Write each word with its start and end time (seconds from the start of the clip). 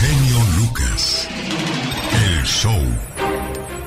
Genio 0.00 0.38
Lucas. 0.56 1.28
El 2.12 2.44
show. 2.44 2.80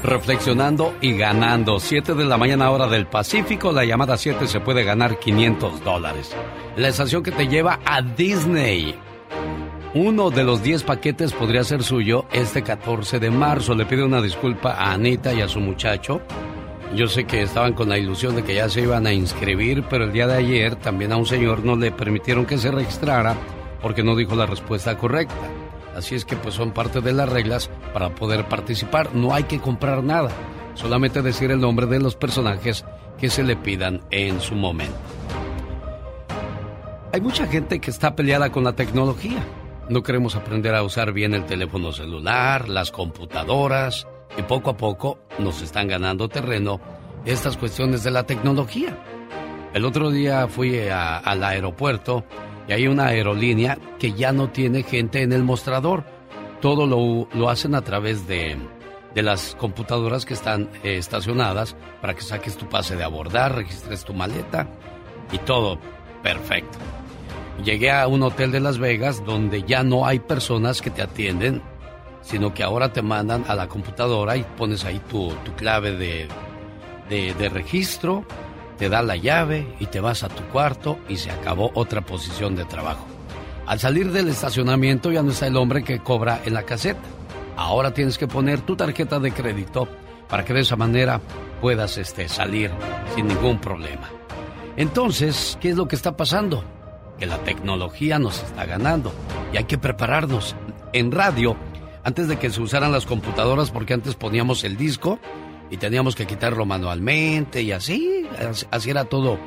Reflexionando 0.04 0.94
y 1.00 1.14
ganando. 1.14 1.80
7 1.80 2.16
de 2.16 2.26
la 2.26 2.38
mañana 2.38 2.70
hora 2.70 2.88
del 2.88 3.08
Pacífico, 3.08 3.72
la 3.72 3.86
llamada 3.86 4.18
7 4.18 4.46
se 4.48 4.60
puede 4.60 4.84
ganar 4.84 5.20
500 5.20 5.84
dólares. 5.86 6.36
La 6.76 6.90
estación 6.90 7.24
que 7.24 7.32
te 7.32 7.48
lleva 7.48 7.80
a 7.86 8.02
Disney. 8.02 8.94
Uno 9.94 10.32
de 10.32 10.44
los 10.44 10.62
10 10.62 10.84
paquetes 10.84 11.32
podría 11.32 11.64
ser 11.64 11.82
suyo 11.82 12.26
este 12.34 12.62
14 12.62 13.20
de 13.20 13.32
marzo. 13.32 13.74
Le 13.74 13.86
pido 13.86 14.06
una 14.06 14.22
disculpa 14.22 14.72
a 14.74 14.92
Anita 14.92 15.34
y 15.34 15.40
a 15.40 15.48
su 15.48 15.62
muchacho. 15.62 16.22
Yo 16.94 17.08
sé 17.08 17.24
que 17.24 17.42
estaban 17.42 17.72
con 17.74 17.88
la 17.88 17.98
ilusión 17.98 18.36
de 18.36 18.44
que 18.44 18.56
ya 18.56 18.68
se 18.68 18.82
iban 18.82 19.08
a 19.08 19.14
inscribir, 19.14 19.86
pero 19.90 20.04
el 20.04 20.12
día 20.12 20.28
de 20.28 20.36
ayer 20.36 20.76
también 20.76 21.14
a 21.14 21.18
un 21.18 21.26
señor 21.26 21.64
no 21.64 21.78
le 21.78 21.92
permitieron 21.94 22.46
que 22.46 22.58
se 22.58 22.70
registrara 22.70 23.38
porque 23.82 24.04
no 24.04 24.18
dijo 24.18 24.36
la 24.36 24.46
respuesta 24.46 24.98
correcta. 24.98 25.48
Así 25.96 26.16
es 26.16 26.26
que 26.26 26.36
pues 26.36 26.56
son 26.56 26.72
parte 26.72 27.02
de 27.02 27.14
las 27.14 27.30
reglas 27.30 27.70
para 27.94 28.16
poder 28.16 28.46
participar. 28.46 29.14
No 29.14 29.34
hay 29.34 29.44
que 29.44 29.60
comprar 29.60 30.04
nada, 30.04 30.32
solamente 30.74 31.22
decir 31.22 31.52
el 31.52 31.60
nombre 31.60 31.86
de 31.86 32.00
los 32.00 32.16
personajes 32.16 32.86
que 33.18 33.30
se 33.30 33.44
le 33.44 33.56
pidan 33.56 34.02
en 34.10 34.40
su 34.42 34.56
momento. 34.56 34.98
Hay 37.14 37.22
mucha 37.22 37.46
gente 37.46 37.80
que 37.80 37.92
está 37.92 38.16
peleada 38.16 38.52
con 38.52 38.64
la 38.64 38.74
tecnología. 38.74 39.44
No 39.90 40.02
queremos 40.02 40.36
aprender 40.36 40.74
a 40.76 40.84
usar 40.84 41.12
bien 41.12 41.34
el 41.34 41.46
teléfono 41.46 41.92
celular, 41.92 42.70
las 42.70 42.92
computadoras, 42.92 44.08
y 44.38 44.44
poco 44.44 44.70
a 44.70 44.78
poco 44.78 45.20
nos 45.40 45.62
están 45.62 45.90
ganando 45.90 46.30
terreno 46.30 46.80
estas 47.26 47.58
cuestiones 47.58 48.04
de 48.04 48.12
la 48.12 48.24
tecnología. 48.24 48.98
El 49.74 49.86
otro 49.86 50.10
día 50.10 50.48
fui 50.48 50.80
al 50.90 51.44
aeropuerto 51.44 52.24
y 52.68 52.74
hay 52.74 52.88
una 52.88 53.08
aerolínea 53.08 53.78
que 54.00 54.14
ya 54.14 54.32
no 54.32 54.50
tiene 54.50 54.84
gente 54.84 55.22
en 55.22 55.34
el 55.34 55.44
mostrador. 55.44 56.04
Todo 56.62 56.86
lo, 56.86 57.50
hacen 57.50 57.76
a 57.76 57.82
través 57.82 58.28
de, 58.28 58.58
las 59.16 59.56
computadoras 59.56 60.26
que 60.26 60.34
están 60.34 60.70
eh, 60.84 60.98
estacionadas 60.98 61.76
para 62.02 62.14
que 62.14 62.22
saques 62.22 62.56
tu 62.56 62.70
pase 62.70 62.96
de 62.96 63.04
abordar, 63.04 63.56
registres 63.56 64.06
tu 64.06 64.14
maleta 64.14 64.68
y 65.32 65.38
todo 65.40 65.80
perfecto. 66.22 66.78
Llegué 67.64 67.92
a 67.92 68.08
un 68.08 68.24
hotel 68.24 68.52
de 68.52 68.60
Las 68.60 68.78
Vegas 68.78 69.24
donde 69.26 69.64
ya 69.64 69.84
no 69.84 70.06
hay 70.06 70.20
personas 70.20 70.82
que 70.82 70.90
te 70.90 71.02
atienden, 71.02 71.62
sino 72.22 72.54
que 72.54 72.64
ahora 72.64 72.94
te 72.94 73.02
mandan 73.02 73.44
a 73.48 73.56
la 73.56 73.68
computadora 73.68 74.38
y 74.38 74.44
pones 74.44 74.86
ahí 74.86 75.02
tu, 75.10 75.32
clave 75.58 75.92
de, 75.92 76.28
de 77.10 77.50
registro 77.50 78.26
te 78.82 78.90
da 78.90 79.04
la 79.04 79.16
llave 79.16 79.68
y 79.80 79.86
te 79.86 80.00
vas 80.00 80.24
a 80.24 80.28
tu 80.28 80.42
cuarto 80.46 80.98
y 81.08 81.18
se 81.18 81.30
acabó 81.30 81.70
otra 81.76 82.02
posición 82.02 82.56
de 82.56 82.66
trabajo. 82.66 83.06
Al 83.68 83.80
salir 83.80 84.12
del 84.12 84.28
estacionamiento 84.28 85.12
ya 85.12 85.22
no 85.22 85.30
está 85.30 85.46
el 85.46 85.56
hombre 85.56 85.84
que 85.84 86.00
cobra 86.00 86.42
en 86.46 86.56
la 86.56 86.64
caseta. 86.64 87.04
Ahora 87.56 87.94
tienes 87.94 88.18
que 88.18 88.28
poner 88.28 88.62
tu 88.62 88.76
tarjeta 88.76 89.20
de 89.20 89.34
crédito 89.34 89.88
para 90.28 90.44
que 90.44 90.56
de 90.56 90.62
esa 90.62 90.78
manera 90.78 91.22
puedas 91.62 92.00
este, 92.00 92.28
salir 92.28 92.72
sin 93.14 93.28
ningún 93.28 93.62
problema. 93.62 94.10
Entonces, 94.78 95.60
¿qué 95.62 95.70
es 95.70 95.78
lo 95.78 95.88
que 95.88 95.96
está 95.96 96.18
pasando? 96.18 96.64
Que 97.20 97.28
la 97.28 97.38
tecnología 97.44 98.18
nos 98.18 98.42
está 98.42 98.66
ganando 98.66 99.14
y 99.54 99.58
hay 99.58 99.66
que 99.66 99.78
prepararnos. 99.78 100.56
En 100.92 101.12
radio, 101.12 101.56
antes 102.04 102.28
de 102.28 102.40
que 102.40 102.50
se 102.50 102.60
usaran 102.60 102.92
las 102.92 103.06
computadoras, 103.06 103.70
porque 103.70 103.94
antes 103.94 104.16
poníamos 104.16 104.64
el 104.64 104.76
disco 104.76 105.20
y 105.72 105.78
teníamos 105.78 106.16
que 106.16 106.28
quitarlo 106.28 106.66
manualmente 106.66 107.62
y 107.62 107.72
así, 107.72 108.28
así 108.70 108.90
era 108.90 109.06
todo 109.06 109.40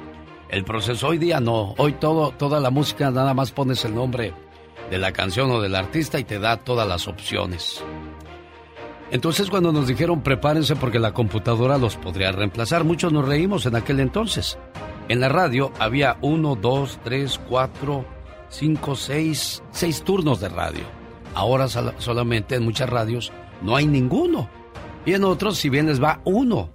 el 0.48 0.64
proceso. 0.64 1.08
Hoy 1.08 1.18
día 1.18 1.38
no, 1.38 1.74
hoy 1.76 1.92
todo, 1.92 2.30
toda 2.32 2.60
la 2.60 2.70
música 2.70 3.10
nada 3.10 3.34
más 3.34 3.52
pones 3.52 3.84
el 3.84 3.94
nombre 3.94 4.32
de 4.90 4.98
la 4.98 5.12
canción 5.12 5.50
o 5.50 5.60
del 5.60 5.74
artista 5.74 6.18
y 6.18 6.24
te 6.24 6.38
da 6.38 6.56
todas 6.56 6.88
las 6.88 7.06
opciones. 7.08 7.84
Entonces 9.10 9.50
cuando 9.50 9.70
nos 9.70 9.86
dijeron 9.86 10.22
prepárense 10.22 10.76
porque 10.76 10.98
la 10.98 11.12
computadora 11.12 11.76
los 11.76 11.96
podría 11.96 12.32
reemplazar, 12.32 12.84
muchos 12.84 13.12
nos 13.12 13.28
reímos 13.28 13.66
en 13.66 13.76
aquel 13.76 14.00
entonces. 14.00 14.58
En 15.08 15.20
la 15.20 15.28
radio 15.28 15.72
había 15.78 16.16
uno, 16.22 16.56
dos, 16.56 16.98
tres, 17.04 17.38
cuatro, 17.50 18.06
cinco, 18.48 18.96
seis, 18.96 19.62
seis 19.72 20.02
turnos 20.02 20.40
de 20.40 20.48
radio. 20.48 20.84
Ahora 21.34 21.68
solamente 21.68 22.54
en 22.54 22.64
muchas 22.64 22.88
radios 22.88 23.30
no 23.60 23.76
hay 23.76 23.86
ninguno 23.86 24.48
y 25.06 25.14
en 25.14 25.24
otros, 25.24 25.58
si 25.58 25.68
bien 25.68 25.86
les 25.86 26.02
va, 26.02 26.20
uno. 26.24 26.70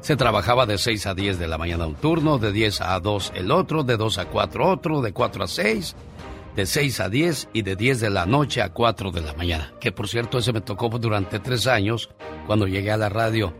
Se 0.00 0.16
trabajaba 0.16 0.66
de 0.66 0.78
6 0.78 1.06
a 1.06 1.14
10 1.14 1.38
de 1.38 1.48
la 1.48 1.58
mañana 1.58 1.86
un 1.86 1.94
turno, 1.94 2.38
de 2.38 2.52
10 2.52 2.80
a 2.82 3.00
2 3.00 3.32
el 3.34 3.50
otro, 3.50 3.82
de 3.82 3.96
2 3.96 4.18
a 4.18 4.24
4 4.26 4.70
otro, 4.70 5.02
de 5.02 5.12
4 5.12 5.44
a 5.44 5.48
6, 5.48 5.96
de 6.54 6.66
6 6.66 7.00
a 7.00 7.08
10 7.08 7.48
y 7.52 7.62
de 7.62 7.76
10 7.76 8.00
de 8.00 8.10
la 8.10 8.24
noche 8.24 8.62
a 8.62 8.72
4 8.72 9.10
de 9.10 9.22
la 9.22 9.32
mañana. 9.34 9.72
Que 9.80 9.90
por 9.90 10.08
cierto, 10.08 10.38
ese 10.38 10.52
me 10.52 10.60
tocó 10.60 10.88
durante 10.88 11.40
tres 11.40 11.66
años 11.66 12.10
cuando 12.46 12.66
llegué 12.66 12.92
a 12.92 12.96
la 12.96 13.08
radio 13.08 13.52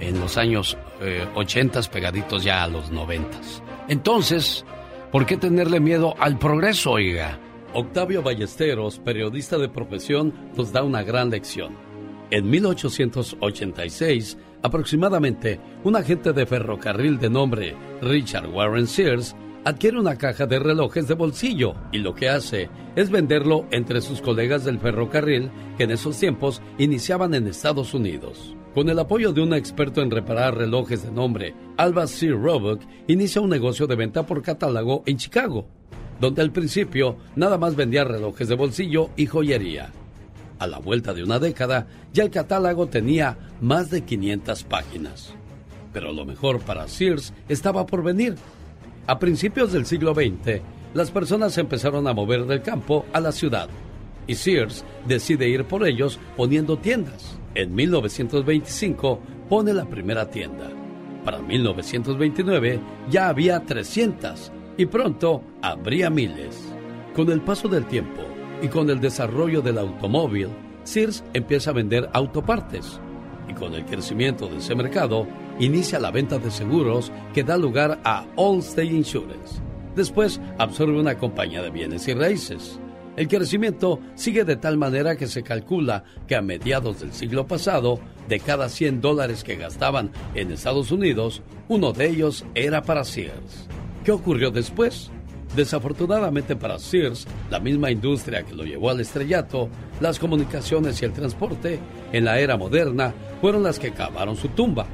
en 0.00 0.18
los 0.18 0.36
años 0.36 0.76
eh, 1.00 1.26
80 1.34 1.80
pegaditos 1.82 2.42
ya 2.42 2.64
a 2.64 2.68
los 2.68 2.90
90. 2.90 3.38
Entonces, 3.88 4.64
¿por 5.12 5.26
qué 5.26 5.36
tenerle 5.36 5.78
miedo 5.78 6.14
al 6.18 6.38
progreso, 6.38 6.92
oiga? 6.92 7.38
Octavio 7.72 8.22
Ballesteros, 8.22 8.98
periodista 8.98 9.58
de 9.58 9.68
profesión, 9.68 10.32
nos 10.56 10.72
da 10.72 10.82
una 10.82 11.02
gran 11.02 11.30
lección. 11.30 11.76
En 12.34 12.50
1886, 12.50 14.36
aproximadamente, 14.60 15.60
un 15.84 15.94
agente 15.94 16.32
de 16.32 16.46
ferrocarril 16.46 17.16
de 17.20 17.30
nombre 17.30 17.76
Richard 18.02 18.48
Warren 18.48 18.88
Sears 18.88 19.36
adquiere 19.64 20.00
una 20.00 20.18
caja 20.18 20.44
de 20.44 20.58
relojes 20.58 21.06
de 21.06 21.14
bolsillo 21.14 21.76
y 21.92 21.98
lo 21.98 22.12
que 22.12 22.28
hace 22.28 22.70
es 22.96 23.08
venderlo 23.08 23.68
entre 23.70 24.00
sus 24.00 24.20
colegas 24.20 24.64
del 24.64 24.80
ferrocarril 24.80 25.48
que 25.78 25.84
en 25.84 25.92
esos 25.92 26.18
tiempos 26.18 26.60
iniciaban 26.76 27.34
en 27.34 27.46
Estados 27.46 27.94
Unidos. 27.94 28.56
Con 28.74 28.88
el 28.88 28.98
apoyo 28.98 29.32
de 29.32 29.40
un 29.40 29.54
experto 29.54 30.02
en 30.02 30.10
reparar 30.10 30.56
relojes 30.56 31.04
de 31.04 31.12
nombre 31.12 31.54
Alba 31.76 32.08
C. 32.08 32.30
Roebuck, 32.30 32.80
inicia 33.06 33.42
un 33.42 33.50
negocio 33.50 33.86
de 33.86 33.94
venta 33.94 34.26
por 34.26 34.42
catálogo 34.42 35.04
en 35.06 35.18
Chicago, 35.18 35.68
donde 36.20 36.42
al 36.42 36.50
principio 36.50 37.16
nada 37.36 37.58
más 37.58 37.76
vendía 37.76 38.02
relojes 38.02 38.48
de 38.48 38.56
bolsillo 38.56 39.10
y 39.16 39.26
joyería. 39.26 39.92
A 40.64 40.66
la 40.66 40.78
vuelta 40.78 41.12
de 41.12 41.22
una 41.22 41.38
década, 41.38 41.86
ya 42.14 42.22
el 42.24 42.30
catálogo 42.30 42.86
tenía 42.86 43.36
más 43.60 43.90
de 43.90 44.00
500 44.00 44.64
páginas. 44.64 45.34
Pero 45.92 46.10
lo 46.10 46.24
mejor 46.24 46.58
para 46.60 46.88
Sears 46.88 47.34
estaba 47.50 47.84
por 47.84 48.02
venir. 48.02 48.36
A 49.06 49.18
principios 49.18 49.72
del 49.72 49.84
siglo 49.84 50.14
XX, 50.14 50.62
las 50.94 51.10
personas 51.10 51.58
empezaron 51.58 52.08
a 52.08 52.14
mover 52.14 52.46
del 52.46 52.62
campo 52.62 53.04
a 53.12 53.20
la 53.20 53.30
ciudad 53.30 53.68
y 54.26 54.36
Sears 54.36 54.86
decide 55.06 55.50
ir 55.50 55.66
por 55.66 55.86
ellos 55.86 56.18
poniendo 56.34 56.78
tiendas. 56.78 57.38
En 57.54 57.74
1925 57.74 59.20
pone 59.50 59.74
la 59.74 59.84
primera 59.84 60.30
tienda. 60.30 60.70
Para 61.26 61.40
1929 61.40 62.80
ya 63.10 63.28
había 63.28 63.60
300 63.60 64.50
y 64.78 64.86
pronto 64.86 65.42
habría 65.60 66.08
miles. 66.08 66.72
Con 67.14 67.30
el 67.30 67.42
paso 67.42 67.68
del 67.68 67.84
tiempo, 67.84 68.22
y 68.64 68.68
con 68.68 68.88
el 68.88 68.98
desarrollo 68.98 69.60
del 69.60 69.76
automóvil, 69.76 70.48
Sears 70.84 71.22
empieza 71.34 71.68
a 71.68 71.74
vender 71.74 72.08
autopartes. 72.14 72.98
Y 73.46 73.52
con 73.52 73.74
el 73.74 73.84
crecimiento 73.84 74.48
de 74.48 74.56
ese 74.56 74.74
mercado, 74.74 75.26
inicia 75.60 76.00
la 76.00 76.10
venta 76.10 76.38
de 76.38 76.50
seguros 76.50 77.12
que 77.34 77.44
da 77.44 77.58
lugar 77.58 78.00
a 78.04 78.24
Allstate 78.38 78.86
Insurance. 78.86 79.60
Después 79.94 80.40
absorbe 80.56 80.98
una 80.98 81.18
compañía 81.18 81.60
de 81.60 81.68
bienes 81.68 82.08
y 82.08 82.14
raíces. 82.14 82.80
El 83.16 83.28
crecimiento 83.28 84.00
sigue 84.14 84.44
de 84.44 84.56
tal 84.56 84.78
manera 84.78 85.14
que 85.16 85.26
se 85.26 85.42
calcula 85.42 86.04
que 86.26 86.34
a 86.34 86.40
mediados 86.40 87.00
del 87.00 87.12
siglo 87.12 87.46
pasado, 87.46 88.00
de 88.28 88.40
cada 88.40 88.70
100 88.70 89.02
dólares 89.02 89.44
que 89.44 89.56
gastaban 89.56 90.10
en 90.34 90.50
Estados 90.50 90.90
Unidos, 90.90 91.42
uno 91.68 91.92
de 91.92 92.08
ellos 92.08 92.46
era 92.54 92.80
para 92.80 93.04
Sears. 93.04 93.68
¿Qué 94.04 94.10
ocurrió 94.10 94.50
después? 94.50 95.10
Desafortunadamente 95.56 96.56
para 96.56 96.80
Sears, 96.80 97.26
la 97.48 97.60
misma 97.60 97.90
industria 97.90 98.42
que 98.42 98.54
lo 98.54 98.64
llevó 98.64 98.90
al 98.90 99.00
estrellato, 99.00 99.68
las 100.00 100.18
comunicaciones 100.18 101.00
y 101.00 101.04
el 101.04 101.12
transporte, 101.12 101.78
en 102.12 102.24
la 102.24 102.40
era 102.40 102.56
moderna, 102.56 103.14
fueron 103.40 103.62
las 103.62 103.78
que 103.78 103.92
cavaron 103.92 104.36
su 104.36 104.48
tumba. 104.48 104.86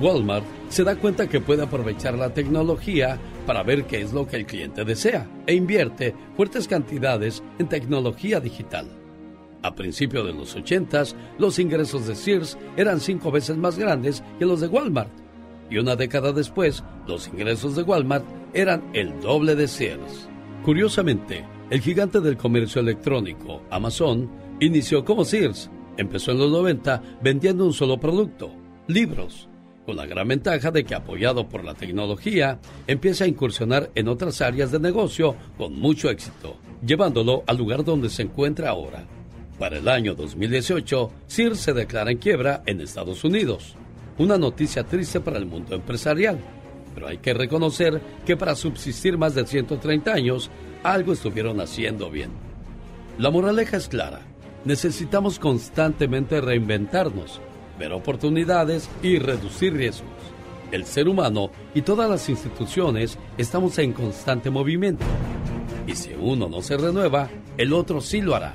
Walmart 0.00 0.44
se 0.68 0.84
da 0.84 0.96
cuenta 0.96 1.26
que 1.26 1.40
puede 1.40 1.62
aprovechar 1.62 2.14
la 2.14 2.34
tecnología 2.34 3.18
para 3.46 3.62
ver 3.62 3.84
qué 3.84 4.02
es 4.02 4.12
lo 4.12 4.26
que 4.26 4.36
el 4.36 4.46
cliente 4.46 4.84
desea 4.84 5.26
e 5.46 5.54
invierte 5.54 6.14
fuertes 6.36 6.68
cantidades 6.68 7.42
en 7.58 7.68
tecnología 7.68 8.40
digital. 8.40 8.86
A 9.62 9.74
principios 9.74 10.26
de 10.26 10.34
los 10.34 10.54
80, 10.54 11.04
los 11.38 11.58
ingresos 11.58 12.06
de 12.06 12.14
Sears 12.14 12.58
eran 12.76 13.00
cinco 13.00 13.30
veces 13.30 13.56
más 13.56 13.78
grandes 13.78 14.22
que 14.38 14.44
los 14.44 14.60
de 14.60 14.66
Walmart. 14.66 15.23
Y 15.70 15.78
una 15.78 15.96
década 15.96 16.32
después, 16.32 16.84
los 17.06 17.28
ingresos 17.28 17.76
de 17.76 17.82
Walmart 17.82 18.24
eran 18.52 18.82
el 18.92 19.20
doble 19.20 19.54
de 19.54 19.68
Sears. 19.68 20.28
Curiosamente, 20.64 21.44
el 21.70 21.80
gigante 21.80 22.20
del 22.20 22.36
comercio 22.36 22.80
electrónico, 22.80 23.62
Amazon, 23.70 24.30
inició 24.60 25.04
como 25.04 25.24
Sears. 25.24 25.70
Empezó 25.96 26.32
en 26.32 26.38
los 26.38 26.50
90 26.50 27.02
vendiendo 27.22 27.64
un 27.64 27.72
solo 27.72 27.98
producto, 27.98 28.50
libros, 28.86 29.48
con 29.84 29.96
la 29.96 30.06
gran 30.06 30.28
ventaja 30.28 30.70
de 30.70 30.84
que 30.84 30.94
apoyado 30.94 31.48
por 31.48 31.64
la 31.64 31.74
tecnología, 31.74 32.58
empieza 32.86 33.24
a 33.24 33.28
incursionar 33.28 33.90
en 33.94 34.08
otras 34.08 34.40
áreas 34.40 34.72
de 34.72 34.80
negocio 34.80 35.36
con 35.56 35.78
mucho 35.78 36.10
éxito, 36.10 36.56
llevándolo 36.84 37.44
al 37.46 37.58
lugar 37.58 37.84
donde 37.84 38.08
se 38.08 38.22
encuentra 38.22 38.70
ahora. 38.70 39.06
Para 39.58 39.78
el 39.78 39.88
año 39.88 40.14
2018, 40.14 41.10
Sears 41.26 41.60
se 41.60 41.72
declara 41.72 42.10
en 42.10 42.18
quiebra 42.18 42.62
en 42.66 42.80
Estados 42.80 43.22
Unidos. 43.24 43.76
Una 44.16 44.38
noticia 44.38 44.84
triste 44.84 45.20
para 45.20 45.38
el 45.38 45.46
mundo 45.46 45.74
empresarial, 45.74 46.38
pero 46.94 47.08
hay 47.08 47.18
que 47.18 47.34
reconocer 47.34 48.00
que 48.24 48.36
para 48.36 48.54
subsistir 48.54 49.18
más 49.18 49.34
de 49.34 49.44
130 49.44 50.12
años, 50.12 50.50
algo 50.84 51.12
estuvieron 51.12 51.60
haciendo 51.60 52.10
bien. 52.10 52.30
La 53.18 53.30
moraleja 53.30 53.76
es 53.76 53.88
clara. 53.88 54.20
Necesitamos 54.64 55.38
constantemente 55.38 56.40
reinventarnos, 56.40 57.40
ver 57.78 57.92
oportunidades 57.92 58.88
y 59.02 59.18
reducir 59.18 59.74
riesgos. 59.74 60.10
El 60.70 60.84
ser 60.84 61.08
humano 61.08 61.50
y 61.74 61.82
todas 61.82 62.08
las 62.08 62.28
instituciones 62.28 63.18
estamos 63.36 63.78
en 63.78 63.92
constante 63.92 64.48
movimiento. 64.48 65.04
Y 65.86 65.96
si 65.96 66.12
uno 66.18 66.48
no 66.48 66.62
se 66.62 66.76
renueva, 66.76 67.28
el 67.58 67.72
otro 67.72 68.00
sí 68.00 68.20
lo 68.20 68.34
hará. 68.34 68.52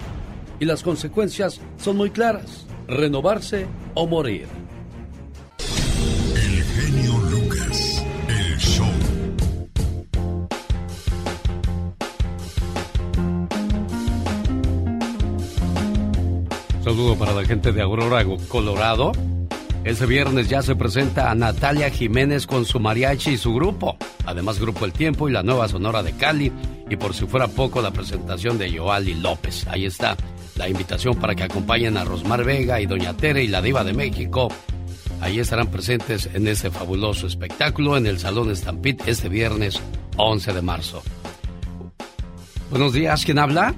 Y 0.60 0.66
las 0.66 0.84
consecuencias 0.84 1.62
son 1.78 1.98
muy 1.98 2.10
claras. 2.10 2.66
Renovarse 2.88 3.68
o 3.94 4.08
morir. 4.08 4.48
Saludo 16.90 17.16
para 17.16 17.34
la 17.34 17.46
gente 17.46 17.72
de 17.72 17.84
Aurora, 17.84 18.26
Colorado. 18.48 19.12
Este 19.84 20.08
viernes 20.08 20.50
ya 20.50 20.64
se 20.64 20.76
presenta 20.76 21.30
a 21.30 21.36
Natalia 21.36 21.92
Jiménez 21.92 22.48
con 22.48 22.66
su 22.66 22.80
mariachi 22.80 23.34
y 23.34 23.38
su 23.38 23.54
grupo. 23.54 23.96
Además, 24.26 24.60
Grupo 24.60 24.86
El 24.86 24.92
Tiempo 24.92 25.30
y 25.30 25.32
la 25.32 25.44
nueva 25.44 25.68
Sonora 25.68 26.02
de 26.02 26.14
Cali. 26.14 26.52
Y 26.90 26.96
por 26.96 27.14
si 27.14 27.28
fuera 27.28 27.48
poco, 27.48 27.84
la 27.84 27.92
presentación 27.92 28.58
de 28.58 28.76
Joali 28.76 29.14
López. 29.14 29.68
Ahí 29.68 29.86
está 29.86 30.18
la 30.56 30.68
invitación 30.68 31.14
para 31.14 31.36
que 31.36 31.44
acompañen 31.44 31.96
a 31.96 32.06
Rosmar 32.06 32.44
Vega 32.44 32.82
y 32.82 32.88
Doña 32.88 33.16
Tere 33.16 33.44
y 33.44 33.50
la 33.50 33.62
Diva 33.62 33.84
de 33.84 33.94
México. 33.94 34.48
Ahí 35.22 35.40
estarán 35.40 35.68
presentes 35.68 36.28
en 36.34 36.48
este 36.48 36.72
fabuloso 36.72 37.28
espectáculo 37.28 37.98
en 37.98 38.08
el 38.08 38.18
Salón 38.18 38.56
Stampede 38.56 39.04
este 39.06 39.30
viernes 39.30 39.80
11 40.18 40.54
de 40.54 40.62
marzo. 40.64 41.04
Buenos 42.72 42.94
días, 42.94 43.26
¿quién 43.26 43.38
habla? 43.38 43.76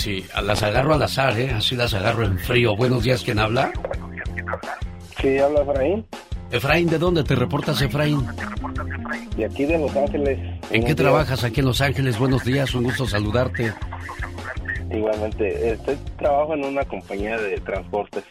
Sí, 0.00 0.24
las 0.42 0.62
agarro 0.62 0.94
al 0.94 1.02
azar, 1.02 1.38
¿eh? 1.38 1.50
Así 1.50 1.76
las 1.76 1.92
agarro 1.92 2.24
en 2.24 2.38
frío. 2.38 2.74
Buenos 2.74 3.04
días, 3.04 3.22
¿quién 3.22 3.38
habla? 3.38 3.70
Sí, 5.20 5.36
habla 5.36 5.60
Efraín. 5.60 6.06
Efraín, 6.50 6.88
¿de 6.88 6.96
dónde 6.96 7.22
te 7.22 7.34
reportas, 7.34 7.82
Efraín? 7.82 8.26
De 9.36 9.44
aquí 9.44 9.66
de 9.66 9.76
Los 9.76 9.94
Ángeles. 9.94 10.38
¿En 10.70 10.84
qué 10.86 10.94
trabajas 10.94 11.44
aquí 11.44 11.60
en 11.60 11.66
Los 11.66 11.82
Ángeles? 11.82 12.18
Buenos 12.18 12.44
días, 12.44 12.74
un 12.74 12.84
gusto 12.84 13.06
saludarte. 13.06 13.74
Igualmente, 14.90 15.72
estoy 15.72 15.98
trabajo 16.16 16.54
en 16.54 16.64
una 16.64 16.82
compañía 16.86 17.36
de 17.36 17.60
transportes. 17.60 18.24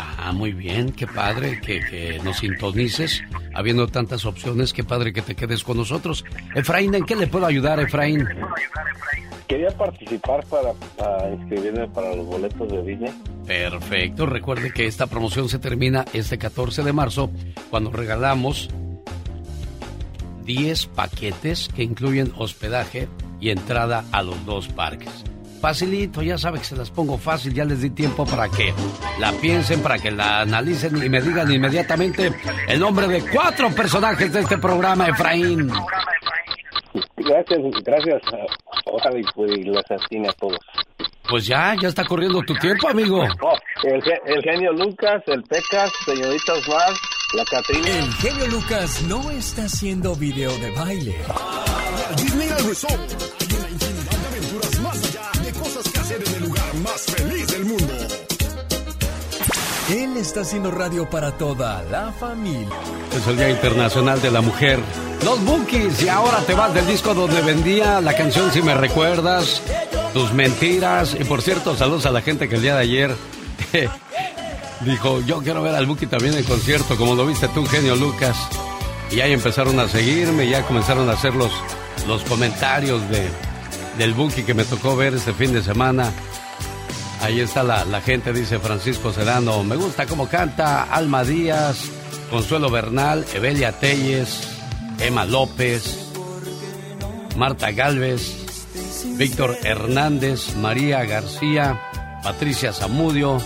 Ah, 0.00 0.32
muy 0.32 0.52
bien, 0.54 0.90
qué 0.90 1.06
padre 1.06 1.60
que, 1.60 1.78
que, 1.88 2.18
nos 2.24 2.38
sintonices, 2.38 3.22
habiendo 3.54 3.86
tantas 3.86 4.24
opciones, 4.24 4.72
qué 4.72 4.82
padre 4.82 5.12
que 5.12 5.22
te 5.22 5.36
quedes 5.36 5.62
con 5.62 5.76
nosotros. 5.76 6.24
Efraín, 6.56 6.96
¿en 6.96 7.04
qué 7.04 7.14
le 7.14 7.28
puedo 7.28 7.46
ayudar, 7.46 7.78
Efraín? 7.78 8.26
Quería 9.48 9.70
participar 9.70 10.44
para, 10.46 10.72
inscribirme 11.30 11.86
para 11.88 12.14
los 12.14 12.26
boletos 12.26 12.68
de 12.68 12.82
Disney. 12.82 13.12
Perfecto. 13.46 14.26
Recuerde 14.26 14.72
que 14.72 14.86
esta 14.86 15.06
promoción 15.06 15.48
se 15.48 15.58
termina 15.58 16.04
este 16.12 16.36
14 16.36 16.82
de 16.82 16.92
marzo 16.92 17.30
cuando 17.70 17.90
regalamos 17.90 18.68
10 20.44 20.86
paquetes 20.86 21.68
que 21.74 21.84
incluyen 21.84 22.32
hospedaje 22.36 23.08
y 23.40 23.50
entrada 23.50 24.04
a 24.10 24.22
los 24.22 24.44
dos 24.46 24.68
parques. 24.68 25.24
Facilito, 25.60 26.22
ya 26.22 26.38
sabe 26.38 26.58
que 26.58 26.64
se 26.64 26.76
las 26.76 26.90
pongo 26.90 27.18
fácil, 27.18 27.54
ya 27.54 27.64
les 27.64 27.80
di 27.80 27.90
tiempo 27.90 28.26
para 28.26 28.48
que 28.48 28.74
la 29.18 29.32
piensen, 29.32 29.80
para 29.82 29.98
que 29.98 30.10
la 30.10 30.42
analicen 30.42 31.02
y 31.02 31.08
me 31.08 31.20
digan 31.20 31.50
inmediatamente 31.50 32.32
el 32.68 32.78
nombre 32.78 33.08
de 33.08 33.22
cuatro 33.22 33.70
personajes 33.70 34.32
de 34.32 34.40
este 34.40 34.58
programa, 34.58 35.08
Efraín. 35.08 35.70
Gracias, 37.28 37.58
gracias. 37.84 38.22
Ojalá 38.86 39.18
y, 39.18 39.24
pues, 39.34 39.66
los 39.66 39.76
a 39.78 40.32
todos. 40.38 40.58
Pues 41.28 41.46
ya, 41.46 41.74
ya 41.80 41.88
está 41.88 42.04
corriendo 42.04 42.40
tu 42.42 42.54
tiempo, 42.54 42.88
amigo. 42.88 43.24
Oh, 43.42 43.56
el, 43.82 44.42
genio 44.42 44.72
Lucas, 44.72 45.22
el 45.26 45.42
Pecas, 45.42 45.92
señorita 46.04 46.52
Osmar, 46.52 46.92
la 47.34 47.44
Catrina. 47.44 47.98
El 47.98 48.12
genio 48.14 48.46
Lucas 48.46 49.02
no 49.08 49.30
está 49.32 49.64
haciendo 49.64 50.14
video 50.14 50.56
de 50.58 50.70
baile. 50.70 51.16
Disney 52.16 52.48
Resort. 52.68 53.00
Hay 53.40 53.58
una 53.58 53.70
infinidad 53.70 54.18
de 54.18 54.26
aventuras 54.28 54.80
más 54.80 55.16
allá 55.16 55.42
de 55.42 55.52
cosas 55.52 55.92
que 55.92 55.98
hacer 55.98 56.22
en 56.28 56.34
el 56.34 56.42
lugar 56.44 56.74
más 56.76 57.06
feliz. 57.06 57.35
Él 59.88 60.16
está 60.16 60.40
haciendo 60.40 60.72
radio 60.72 61.08
para 61.08 61.30
toda 61.30 61.80
la 61.84 62.10
familia. 62.10 62.74
Es 63.16 63.24
el 63.28 63.36
Día 63.36 63.50
Internacional 63.50 64.20
de 64.20 64.32
la 64.32 64.40
Mujer. 64.40 64.80
Los 65.24 65.44
Bookies, 65.44 66.02
y 66.02 66.08
ahora 66.08 66.40
te 66.40 66.54
vas 66.54 66.74
del 66.74 66.88
disco 66.88 67.14
donde 67.14 67.40
vendía 67.42 68.00
la 68.00 68.14
canción 68.14 68.50
Si 68.52 68.62
me 68.62 68.74
recuerdas, 68.74 69.62
tus 70.12 70.32
mentiras. 70.32 71.16
Y 71.18 71.22
por 71.22 71.40
cierto, 71.40 71.76
saludos 71.76 72.04
a 72.04 72.10
la 72.10 72.20
gente 72.20 72.48
que 72.48 72.56
el 72.56 72.62
día 72.62 72.74
de 72.74 72.82
ayer 72.82 73.14
dijo: 74.80 75.20
Yo 75.20 75.38
quiero 75.38 75.62
ver 75.62 75.76
al 75.76 75.86
Buki 75.86 76.08
también 76.08 76.34
en 76.34 76.42
concierto, 76.42 76.96
como 76.96 77.14
lo 77.14 77.24
viste 77.24 77.46
tú, 77.48 77.64
genio 77.64 77.94
Lucas. 77.94 78.36
Y 79.12 79.20
ahí 79.20 79.32
empezaron 79.32 79.78
a 79.78 79.88
seguirme, 79.88 80.48
ya 80.48 80.66
comenzaron 80.66 81.08
a 81.08 81.12
hacer 81.12 81.36
los, 81.36 81.52
los 82.08 82.24
comentarios 82.24 83.08
de, 83.08 83.28
del 83.98 84.14
Buki 84.14 84.42
que 84.42 84.52
me 84.52 84.64
tocó 84.64 84.96
ver 84.96 85.14
este 85.14 85.32
fin 85.32 85.52
de 85.52 85.62
semana. 85.62 86.12
Ahí 87.20 87.40
está 87.40 87.62
la, 87.62 88.00
gente, 88.00 88.32
dice 88.32 88.58
Francisco 88.58 89.12
Serrano. 89.12 89.62
Me 89.64 89.76
gusta 89.76 90.06
cómo 90.06 90.28
canta 90.28 90.84
Alma 90.84 91.24
Díaz, 91.24 91.90
Consuelo 92.30 92.70
Bernal, 92.70 93.24
Evelia 93.34 93.72
Telles, 93.72 94.48
Emma 95.00 95.24
López, 95.24 96.10
Marta 97.36 97.70
Galvez, 97.72 98.46
Víctor 99.16 99.56
Hernández, 99.64 100.54
María 100.56 101.04
García, 101.04 101.80
Patricia 102.22 102.72
Zamudio, 102.72 103.40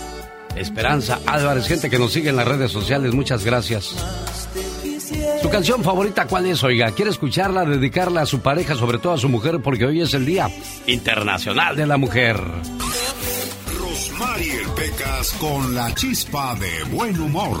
Esperanza 0.55 1.19
Álvarez, 1.25 1.67
gente 1.67 1.89
que 1.89 1.97
nos 1.97 2.11
sigue 2.11 2.29
en 2.29 2.35
las 2.35 2.47
redes 2.47 2.71
sociales, 2.71 3.13
muchas 3.13 3.45
gracias. 3.45 3.95
¿Su 5.41 5.49
canción 5.49 5.83
favorita 5.83 6.27
cuál 6.27 6.45
es, 6.45 6.63
oiga? 6.63 6.91
¿Quiere 6.91 7.11
escucharla, 7.11 7.65
dedicarla 7.65 8.21
a 8.21 8.25
su 8.25 8.41
pareja, 8.41 8.75
sobre 8.75 8.97
todo 8.97 9.13
a 9.13 9.17
su 9.17 9.27
mujer, 9.27 9.59
porque 9.61 9.85
hoy 9.85 10.01
es 10.01 10.13
el 10.13 10.25
Día 10.25 10.49
Internacional 10.87 11.75
de 11.75 11.87
la 11.87 11.97
Mujer? 11.97 12.39
Mariel 14.21 14.67
Pecas 14.75 15.31
con 15.39 15.73
la 15.73 15.93
chispa 15.95 16.53
de 16.55 16.83
buen 16.95 17.19
humor. 17.19 17.57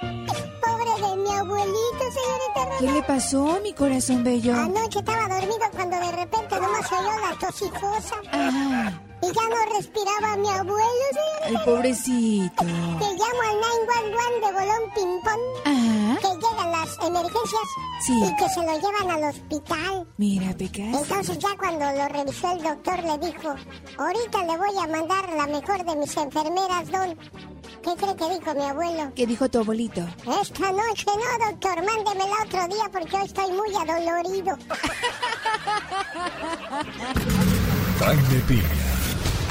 Pobre 0.00 0.92
de 1.04 1.16
mi 1.22 1.30
abuelito, 1.30 2.04
señorita 2.18 2.78
¿Qué 2.80 2.90
le 2.90 3.02
pasó, 3.02 3.60
mi 3.62 3.74
corazón 3.74 4.24
bello? 4.24 4.54
Anoche 4.54 5.00
estaba 5.00 5.28
dormido 5.28 5.66
cuando 5.70 5.96
de 6.00 6.12
repente 6.12 6.58
nomás 6.58 6.90
oyó 6.92 7.12
la 7.28 7.38
tosifosa. 7.38 8.16
Ajá. 8.32 9.02
Y 9.22 9.26
ya 9.26 9.48
no 9.48 9.76
respiraba 9.76 10.36
mi 10.38 10.48
abuelo, 10.48 11.04
señorita. 11.12 11.46
Ay, 11.46 11.56
pobrecito. 11.66 12.64
Te 12.64 13.08
llamo 13.20 13.42
al 13.50 13.56
911 13.60 14.40
de 14.40 14.52
bolón 14.52 14.82
ping-pong. 14.94 15.44
Que 16.20 16.28
llega 16.28 16.66
la 16.66 16.74
las 16.84 16.98
emergencias 16.98 17.68
Sí. 18.06 18.12
y 18.24 18.36
que 18.36 18.48
se 18.50 18.60
lo 18.60 18.74
llevan 18.78 19.10
al 19.10 19.24
hospital. 19.30 20.06
Mira, 20.18 20.54
Pecas. 20.56 20.84
Entonces 21.02 21.38
ya 21.38 21.56
cuando 21.56 21.90
lo 21.92 22.08
revisó 22.08 22.52
el 22.52 22.62
doctor 22.62 22.98
le 23.04 23.18
dijo, 23.26 23.54
ahorita 23.98 24.42
le 24.44 24.56
voy 24.58 24.76
a 24.82 24.86
mandar 24.88 25.28
la 25.36 25.46
mejor 25.46 25.84
de 25.84 25.96
mis 25.96 26.14
enfermeras, 26.16 26.90
don. 26.90 27.16
¿Qué 27.82 27.94
cree 27.96 28.16
que 28.16 28.28
dijo 28.38 28.54
mi 28.54 28.64
abuelo? 28.64 29.12
¿Qué 29.14 29.26
dijo 29.26 29.48
tu 29.48 29.58
abuelito? 29.60 30.00
Esta 30.40 30.72
noche 30.72 31.06
no, 31.06 31.46
doctor, 31.50 31.76
mándemela 31.84 32.36
otro 32.44 32.66
día 32.68 32.88
porque 32.92 33.16
hoy 33.16 33.24
estoy 33.24 33.50
muy 33.52 33.74
adolorido. 33.74 34.58
Jaime 38.00 38.40
Piña, 38.48 38.62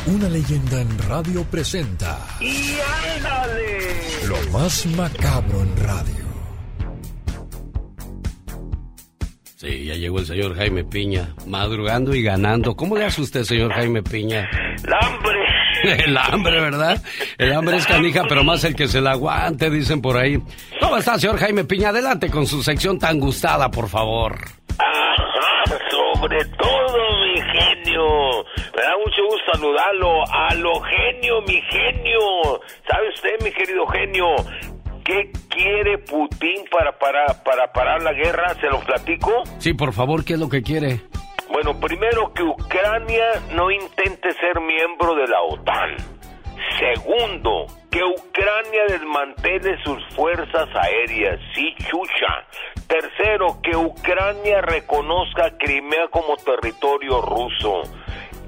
una 0.07 0.29
leyenda 0.29 0.81
en 0.81 0.97
radio 0.99 1.43
presenta 1.45 2.19
¡Y 2.39 2.77
ándale! 3.17 4.25
lo 4.27 4.37
más 4.51 4.85
macabro 4.87 5.61
en 5.61 5.77
radio. 5.77 6.32
Sí, 9.63 9.85
ya 9.85 9.93
llegó 9.95 10.19
el 10.19 10.25
señor 10.25 10.57
Jaime 10.57 10.83
Piña, 10.83 11.29
madrugando 11.47 12.13
y 12.13 12.21
ganando. 12.21 12.75
¿Cómo 12.75 12.97
le 12.97 13.05
hace 13.05 13.21
usted, 13.21 13.43
señor 13.43 13.71
Jaime 13.71 14.03
Piña? 14.03 14.49
¡La 14.85 14.99
hambre! 14.99 15.39
El 16.05 16.17
hambre, 16.17 16.59
¿verdad? 16.59 17.01
El 17.37 17.53
hambre 17.53 17.77
es 17.77 17.87
canija, 17.87 18.23
pero 18.27 18.43
más 18.43 18.63
el 18.65 18.75
que 18.75 18.87
se 18.87 18.99
la 19.01 19.11
aguante, 19.11 19.69
dicen 19.69 20.01
por 20.01 20.17
ahí. 20.17 20.37
¿Cómo 20.81 20.97
está, 20.97 21.17
señor 21.17 21.37
Jaime 21.37 21.63
Piña? 21.63 21.89
Adelante 21.89 22.29
con 22.29 22.45
su 22.45 22.61
sección 22.61 22.99
tan 22.99 23.19
gustada, 23.19 23.69
por 23.71 23.87
favor. 23.87 24.37
Ajá, 24.77 25.77
sobre 25.91 26.43
todo, 26.45 26.97
mi 27.25 27.41
genio. 27.41 28.43
Me 28.75 28.81
da 28.81 28.97
mucho 28.97 29.23
gusto 29.29 29.51
saludarlo. 29.53 30.23
A 30.29 30.53
lo 30.55 30.73
genio, 30.81 31.41
mi 31.47 31.61
genio. 31.69 32.19
¿Sabe 32.89 33.09
usted, 33.09 33.43
mi 33.43 33.51
querido 33.51 33.85
genio? 33.87 34.25
¿Qué 35.03 35.31
quiere 35.49 35.97
Putin 35.97 36.63
para, 36.71 36.97
para, 36.97 37.43
para 37.43 37.71
parar 37.73 38.01
la 38.01 38.13
guerra? 38.13 38.53
¿Se 38.61 38.67
lo 38.67 38.79
platico? 38.79 39.43
Sí, 39.57 39.73
por 39.73 39.93
favor, 39.93 40.23
¿qué 40.23 40.33
es 40.33 40.39
lo 40.39 40.49
que 40.49 40.61
quiere? 40.61 41.01
Bueno, 41.51 41.79
primero 41.79 42.33
que 42.33 42.43
Ucrania 42.43 43.25
no 43.53 43.69
intente 43.69 44.31
ser 44.33 44.59
miembro 44.61 45.13
de 45.15 45.27
la 45.27 45.41
OTAN. 45.41 45.97
Segundo, 46.79 47.67
que 47.91 48.03
Ucrania 48.03 48.85
desmantele 48.87 49.77
sus 49.83 50.03
fuerzas 50.15 50.67
aéreas, 50.73 51.39
sí, 51.53 51.75
chucha. 51.77 52.47
Tercero, 52.87 53.59
que 53.61 53.75
Ucrania 53.75 54.61
reconozca 54.61 55.55
Crimea 55.57 56.07
como 56.09 56.35
territorio 56.37 57.21
ruso. 57.21 57.83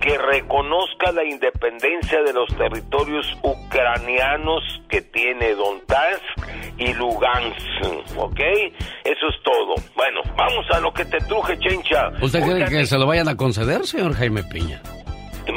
Que 0.06 0.20
reconozca 0.20 1.12
la 1.12 1.24
independencia 1.24 2.22
de 2.22 2.32
los 2.32 2.48
territorios 2.56 3.26
ucranianos 3.42 4.62
que 4.88 5.02
tiene 5.02 5.56
Donetsk 5.56 6.78
y 6.78 6.94
Lugansk, 6.94 8.16
¿ok? 8.16 8.40
Eso 9.04 9.28
es 9.28 9.44
todo. 9.44 9.74
Bueno, 9.96 10.22
vamos 10.38 10.64
a 10.72 10.80
lo 10.80 10.94
que 10.94 11.06
te 11.06 11.18
truje, 11.22 11.58
chencha. 11.58 12.10
¿Usted 12.22 12.44
cree 12.44 12.66
que 12.66 12.86
se 12.86 13.00
lo 13.00 13.08
vayan 13.08 13.30
a 13.30 13.36
conceder, 13.36 13.84
señor 13.88 14.14
Jaime 14.14 14.44
Piña? 14.44 14.80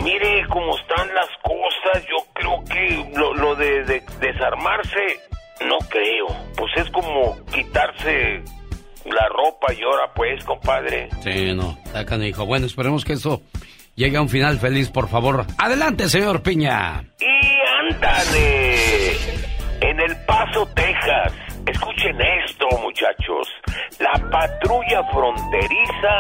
Mire 0.03 0.47
cómo 0.49 0.79
están 0.79 1.15
las 1.15 1.29
cosas, 1.43 2.07
yo 2.09 2.17
creo 2.33 2.65
que 2.65 3.19
lo, 3.19 3.35
lo 3.35 3.55
de, 3.55 3.85
de 3.85 4.03
desarmarse, 4.19 5.21
no 5.67 5.77
creo. 5.91 6.27
Pues 6.57 6.73
es 6.77 6.91
como 6.91 7.37
quitarse 7.53 8.43
la 9.05 9.29
ropa 9.29 9.75
y 9.75 9.83
ahora 9.83 10.11
pues, 10.15 10.43
compadre. 10.45 11.11
Sí, 11.23 11.53
no, 11.55 11.77
está 11.85 12.07
canijo. 12.07 12.47
Bueno, 12.47 12.65
esperemos 12.65 13.05
que 13.05 13.13
eso 13.13 13.43
llegue 13.99 14.17
a 14.17 14.23
un 14.23 14.29
final 14.29 14.59
feliz, 14.59 14.91
por 14.91 15.09
favor. 15.09 15.45
Adelante, 15.59 16.09
señor 16.09 16.41
Piña. 16.43 17.03
Y 17.21 17.91
ándale, 17.91 19.17
en 19.81 20.01
El 20.01 20.17
Paso, 20.25 20.67
Texas. 20.75 21.33
Escuchen 21.67 22.17
esto, 22.21 22.67
muchachos. 22.81 23.49
La 23.99 24.13
patrulla 24.31 25.03
fronteriza 25.13 26.15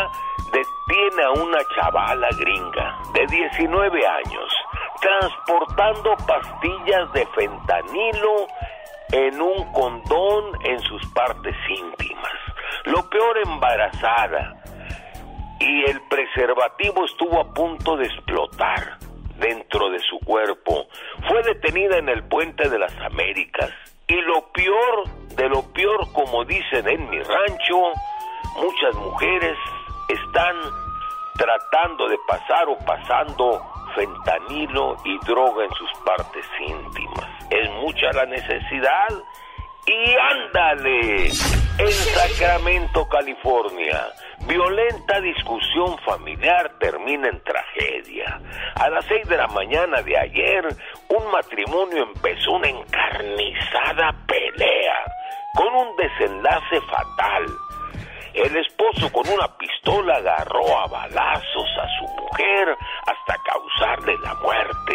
detiene 0.52 1.23
a 1.25 1.30
una 1.40 1.58
chavala 1.76 2.28
gringa 2.38 2.99
de 3.14 3.26
19 3.35 4.06
años 4.06 4.52
transportando 5.00 6.16
pastillas 6.26 7.12
de 7.12 7.26
fentanilo 7.26 8.49
en 9.12 9.40
un 9.40 9.73
condón 9.73 10.44
en 10.64 10.78
sus 10.80 11.06
partes 11.12 11.54
íntimas. 11.68 12.32
Lo 12.85 13.08
peor 13.08 13.38
embarazada. 13.47 14.54
Y 15.61 15.91
el 15.91 16.00
preservativo 16.03 17.05
estuvo 17.05 17.41
a 17.41 17.53
punto 17.53 17.97
de 17.97 18.07
explotar 18.07 18.99
dentro 19.38 19.91
de 19.91 19.99
su 20.00 20.19
cuerpo. 20.21 20.87
Fue 21.29 21.43
detenida 21.43 21.99
en 21.99 22.09
el 22.09 22.23
puente 22.25 22.69
de 22.69 22.79
las 22.79 22.95
Américas. 23.00 23.71
Y 24.07 24.21
lo 24.23 24.50
peor 24.53 25.09
de 25.37 25.49
lo 25.49 25.62
peor, 25.73 26.12
como 26.12 26.45
dicen 26.45 26.88
en 26.88 27.09
mi 27.11 27.21
rancho, 27.21 27.93
muchas 28.57 28.95
mujeres 28.95 29.57
están 30.09 30.57
tratando 31.37 32.09
de 32.09 32.19
pasar 32.27 32.69
o 32.69 32.79
pasando 32.79 33.62
fentanilo 33.95 34.97
y 35.05 35.19
droga 35.27 35.65
en 35.65 35.71
sus 35.73 35.91
partes 36.05 36.45
íntimas. 36.67 37.29
Es 37.50 37.71
mucha 37.71 38.12
la 38.12 38.27
necesidad. 38.27 39.09
Y 39.87 40.15
ándale, 40.35 41.27
en 41.27 41.93
Sacramento, 41.93 43.09
California, 43.09 44.07
violenta 44.49 45.21
discusión 45.21 45.99
familiar 45.99 46.73
termina 46.81 47.28
en 47.28 47.40
tragedia. 47.45 48.40
A 48.76 48.88
las 48.88 49.05
seis 49.05 49.28
de 49.28 49.37
la 49.37 49.47
mañana 49.49 50.02
de 50.02 50.19
ayer, 50.19 50.67
un 51.09 51.31
matrimonio 51.31 52.05
empezó 52.14 52.52
una 52.52 52.69
encarnizada 52.69 54.14
pelea 54.26 55.05
con 55.55 55.75
un 55.75 55.97
desenlace 55.97 56.81
fatal. 56.81 57.47
El 58.33 58.57
esposo 58.57 59.12
con 59.12 59.28
una 59.28 59.49
pistola 59.59 60.17
agarró 60.17 60.78
a 60.78 60.87
balazos 60.87 61.71
a 61.81 61.87
su 61.99 62.23
mujer 62.23 62.76
hasta 63.07 63.37
causarle 63.45 64.17
la 64.23 64.35
muerte. 64.35 64.95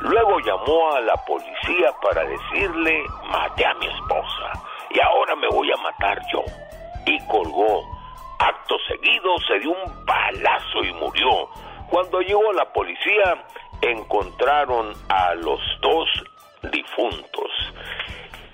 Luego 0.00 0.38
llamó 0.40 0.92
a 0.94 1.00
la 1.00 1.16
policía 1.26 1.92
para 2.02 2.24
decirle, 2.24 3.04
maté 3.30 3.66
a 3.66 3.74
mi 3.74 3.86
esposa 3.86 4.52
y 4.90 5.00
ahora 5.00 5.36
me 5.36 5.48
voy 5.48 5.70
a 5.70 5.76
matar 5.82 6.18
yo. 6.32 6.42
Y 7.04 7.18
colgó. 7.26 7.95
Acto 8.38 8.76
seguido 8.86 9.36
se 9.48 9.58
dio 9.60 9.70
un 9.70 10.04
balazo 10.04 10.84
y 10.84 10.92
murió. 10.94 11.48
Cuando 11.88 12.20
llegó 12.20 12.52
la 12.52 12.72
policía, 12.72 13.44
encontraron 13.80 14.92
a 15.08 15.34
los 15.34 15.60
dos 15.80 16.08
difuntos. 16.70 17.50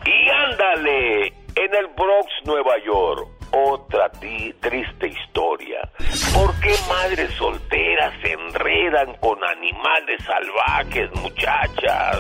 Y 0.05 0.29
ándale, 0.29 1.27
en 1.55 1.75
el 1.75 1.87
Bronx, 1.97 2.31
Nueva 2.45 2.79
York, 2.85 3.29
otra 3.53 4.11
triste 4.11 5.09
historia. 5.09 5.89
¿Por 6.35 6.59
qué 6.61 6.75
madres 6.89 7.31
solteras 7.35 8.15
se 8.23 8.33
enredan 8.33 9.15
con 9.17 9.43
animales 9.45 10.23
salvajes, 10.25 11.11
muchachas? 11.21 12.19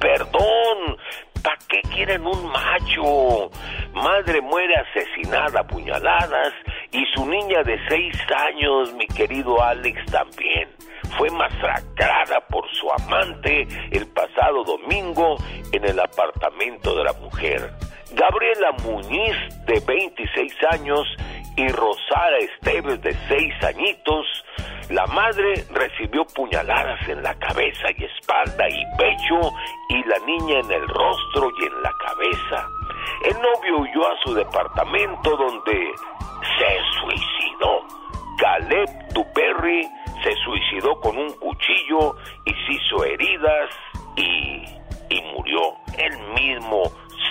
Perdón, 0.00 0.96
¿para 1.42 1.58
qué 1.68 1.80
quieren 1.94 2.26
un 2.26 2.50
macho? 2.50 3.50
Madre 3.94 4.40
muere 4.40 4.74
asesinada 4.74 5.60
a 5.60 5.66
puñaladas 5.66 6.52
y 6.92 7.04
su 7.14 7.26
niña 7.26 7.62
de 7.62 7.78
seis 7.88 8.14
años, 8.46 8.92
mi 8.94 9.06
querido 9.06 9.62
Alex, 9.62 10.04
también. 10.10 10.68
Fue 11.16 11.30
masacrada 11.30 12.40
por 12.48 12.64
su 12.70 12.90
amante 12.90 13.66
el 13.90 14.06
pasado 14.08 14.64
domingo 14.64 15.36
en 15.72 15.84
el 15.84 15.98
apartamento 15.98 16.94
de 16.94 17.04
la 17.04 17.12
mujer. 17.14 17.70
Gabriela 18.12 18.72
Muñiz, 18.84 19.34
de 19.66 19.80
26 19.86 20.52
años, 20.70 21.06
y 21.56 21.68
Rosara 21.68 22.38
Esteves, 22.38 23.00
de 23.02 23.14
6 23.28 23.64
añitos, 23.64 24.26
la 24.90 25.06
madre 25.06 25.64
recibió 25.70 26.24
puñaladas 26.34 27.08
en 27.08 27.22
la 27.22 27.34
cabeza 27.38 27.88
y 27.96 28.04
espalda 28.04 28.68
y 28.68 28.84
pecho, 28.98 29.50
y 29.88 30.04
la 30.04 30.18
niña 30.26 30.60
en 30.60 30.70
el 30.70 30.88
rostro 30.88 31.50
y 31.60 31.66
en 31.66 31.82
la 31.82 31.92
cabeza. 32.04 32.68
El 33.24 33.34
novio 33.34 33.78
huyó 33.78 34.06
a 34.06 34.16
su 34.24 34.34
departamento 34.34 35.36
donde 35.36 35.92
se 36.58 36.80
suicidó. 37.00 37.86
Caleb 38.38 38.88
Duperry 39.14 39.88
se 40.22 40.32
suicidó 40.44 41.00
con 41.00 41.16
un 41.16 41.32
cuchillo 41.34 42.16
y 42.44 42.50
se 42.50 42.72
hizo 42.72 43.04
heridas 43.04 43.70
y, 44.16 44.64
y 45.14 45.22
murió. 45.34 45.76
Él 45.98 46.18
mismo 46.34 46.82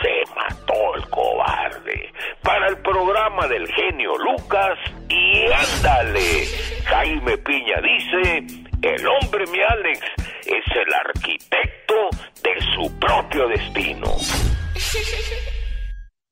se 0.01 0.23
mató 0.35 0.95
el 0.95 1.09
cobarde. 1.09 2.13
Para 2.41 2.67
el 2.67 2.77
programa 2.81 3.47
del 3.47 3.67
genio 3.73 4.17
Lucas 4.17 4.77
y 5.09 5.51
ándale, 5.51 6.45
Jaime 6.85 7.37
Piña 7.37 7.81
dice, 7.81 8.45
el 8.81 9.07
hombre 9.07 9.45
mi 9.51 9.61
Alex 9.61 9.99
es 10.45 10.75
el 10.75 10.93
arquitecto 10.93 12.09
de 12.43 12.61
su 12.73 12.99
propio 12.99 13.47
destino. 13.47 14.07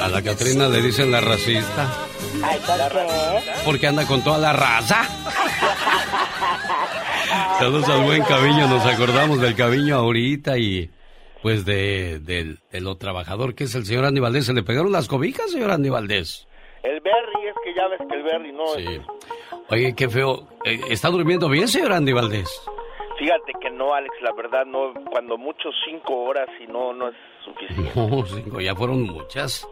A 0.00 0.08
la 0.08 0.22
Catrina 0.22 0.68
le 0.68 0.82
dicen 0.82 1.10
la 1.10 1.20
racista. 1.20 1.88
Ay, 2.44 2.58
¿por 2.66 2.76
qué? 2.76 3.50
Porque 3.64 3.86
anda 3.86 4.06
con 4.06 4.22
toda 4.22 4.38
la 4.38 4.52
raza. 4.52 5.02
Saludos 7.58 7.88
al 7.88 8.04
buen 8.04 8.22
Caviño, 8.22 8.68
nos 8.68 8.84
acordamos 8.84 9.40
del 9.40 9.56
Caviño 9.56 9.96
ahorita 9.96 10.58
y 10.58 10.90
pues 11.42 11.64
de, 11.64 12.18
de, 12.20 12.56
de 12.70 12.80
lo 12.80 12.96
trabajador 12.96 13.54
que 13.54 13.64
es 13.64 13.74
el 13.74 13.84
señor 13.86 14.04
Andy 14.04 14.20
Valdés. 14.20 14.46
¿Se 14.46 14.52
le 14.52 14.62
pegaron 14.62 14.92
las 14.92 15.08
cobijas, 15.08 15.50
señor 15.50 15.70
Andy 15.70 15.88
Valdés? 15.88 16.46
El 16.82 17.00
Berry, 17.00 17.48
es 17.48 17.54
que 17.64 17.74
ya 17.74 17.88
ves 17.88 18.00
que 18.08 18.16
el 18.16 18.22
Berry 18.22 18.52
no 18.52 18.66
Sí. 18.74 19.00
Oye, 19.70 19.94
qué 19.96 20.08
feo. 20.08 20.46
Eh, 20.64 20.78
¿Está 20.90 21.08
durmiendo 21.08 21.48
bien, 21.48 21.66
señor 21.68 21.92
Andy 21.92 22.12
Valdés? 22.12 22.48
Fíjate 23.18 23.52
que 23.60 23.70
no, 23.70 23.94
Alex, 23.94 24.14
la 24.20 24.32
verdad 24.34 24.66
no, 24.66 24.92
cuando 25.10 25.38
mucho 25.38 25.70
cinco 25.88 26.14
horas 26.24 26.48
y 26.62 26.66
no, 26.66 26.92
no 26.92 27.08
es 27.08 27.14
suficiente. 27.46 27.92
No, 27.94 28.26
cinco, 28.26 28.60
ya 28.60 28.74
fueron 28.74 29.02
muchas. 29.02 29.66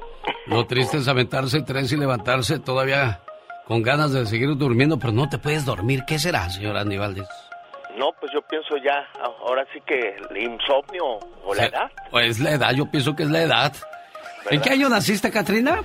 Lo 0.47 0.67
triste 0.67 0.97
es 0.99 1.09
aventarse 1.09 1.63
tres 1.63 1.93
y 1.93 1.97
levantarse 1.97 2.59
todavía 2.59 3.21
con 3.67 3.83
ganas 3.83 4.13
de 4.13 4.25
seguir 4.27 4.57
durmiendo, 4.57 4.99
pero 4.99 5.13
no 5.13 5.29
te 5.29 5.39
puedes 5.39 5.65
dormir. 5.65 6.05
¿Qué 6.07 6.19
será, 6.19 6.49
señor 6.49 6.77
Andy 6.77 6.97
Valdés? 6.97 7.29
No, 7.99 8.11
pues 8.21 8.33
yo 8.33 8.41
pienso 8.43 8.77
ya, 8.79 9.07
ahora 9.41 9.65
sí 9.73 9.81
que 9.87 10.17
el 10.31 10.37
insomnio 10.37 11.19
o 11.45 11.55
la 11.55 11.67
edad. 11.67 11.91
Pues 12.11 12.41
la 12.41 12.53
edad, 12.53 12.73
yo 12.73 12.91
pienso 12.91 13.15
que 13.15 13.23
es 13.23 13.31
la 13.31 13.43
edad. 13.43 13.73
¿En 14.51 14.61
qué 14.61 14.71
año 14.71 14.89
naciste, 14.89 15.31
Katrina? 15.31 15.81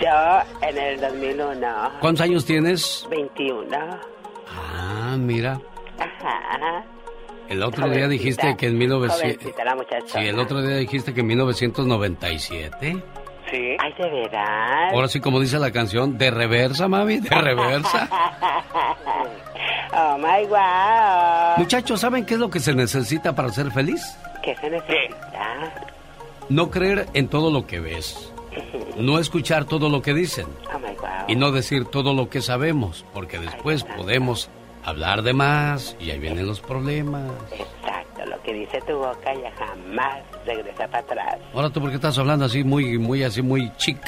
Yo 0.00 0.66
en 0.68 0.78
el 0.78 1.00
2001, 1.00 1.92
¿Cuántos 2.00 2.20
años 2.22 2.44
tienes? 2.44 3.06
21. 3.10 3.66
Ah, 4.48 5.16
mira. 5.18 5.58
Ajá. 5.98 6.84
El 7.48 7.62
otro 7.62 7.88
día 7.88 8.08
dijiste 8.08 8.56
que 8.56 8.66
en 8.66 8.78
1900... 8.78 9.20
Jovencita 9.22 9.64
la 9.64 9.74
muchacha. 9.74 10.20
Sí, 10.20 10.26
el 10.26 10.38
otro 10.38 10.60
día 10.62 10.76
dijiste 10.76 11.14
que 11.14 11.20
en 11.20 11.26
1997. 11.28 13.02
Sí. 13.50 13.76
Ay, 13.78 13.92
de 13.96 14.10
verdad. 14.10 14.90
Ahora 14.92 15.08
sí, 15.08 15.20
como 15.20 15.40
dice 15.40 15.58
la 15.58 15.70
canción, 15.70 16.18
de 16.18 16.30
reversa, 16.30 16.88
mami, 16.88 17.20
de 17.20 17.30
reversa. 17.40 18.08
oh 19.94 20.18
my 20.18 20.46
wow. 20.46 21.56
Muchachos, 21.56 22.00
¿saben 22.00 22.26
qué 22.26 22.34
es 22.34 22.40
lo 22.40 22.50
que 22.50 22.60
se 22.60 22.74
necesita 22.74 23.34
para 23.34 23.48
ser 23.48 23.70
feliz? 23.70 24.02
¿Qué 24.42 24.54
se 24.56 24.68
necesita? 24.68 25.72
No 26.50 26.70
creer 26.70 27.06
en 27.14 27.28
todo 27.28 27.50
lo 27.50 27.66
que 27.66 27.80
ves. 27.80 28.32
No 28.98 29.20
escuchar 29.20 29.64
todo 29.64 29.88
lo 29.88 30.02
que 30.02 30.12
dicen. 30.12 30.46
Oh 30.74 30.78
my 30.80 30.86
wow. 30.96 31.08
Y 31.28 31.36
no 31.36 31.52
decir 31.52 31.84
todo 31.84 32.14
lo 32.14 32.28
que 32.28 32.42
sabemos, 32.42 33.04
porque 33.14 33.38
después 33.38 33.84
podemos 33.84 34.50
hablar 34.88 35.22
de 35.22 35.32
más 35.32 35.96
y 36.00 36.10
ahí 36.10 36.18
vienen 36.18 36.46
los 36.46 36.60
problemas. 36.60 37.30
Exacto, 37.52 38.26
lo 38.26 38.42
que 38.42 38.52
dice 38.52 38.80
tu 38.86 38.96
boca 38.96 39.34
ya 39.34 39.50
jamás 39.52 40.22
regresa 40.46 40.86
para 40.88 40.98
atrás. 40.98 41.36
Ahora 41.54 41.70
tú, 41.70 41.80
¿por 41.80 41.90
qué 41.90 41.96
estás 41.96 42.18
hablando 42.18 42.44
así, 42.44 42.64
muy, 42.64 42.98
muy, 42.98 43.22
así, 43.22 43.42
muy 43.42 43.72
chic? 43.76 44.00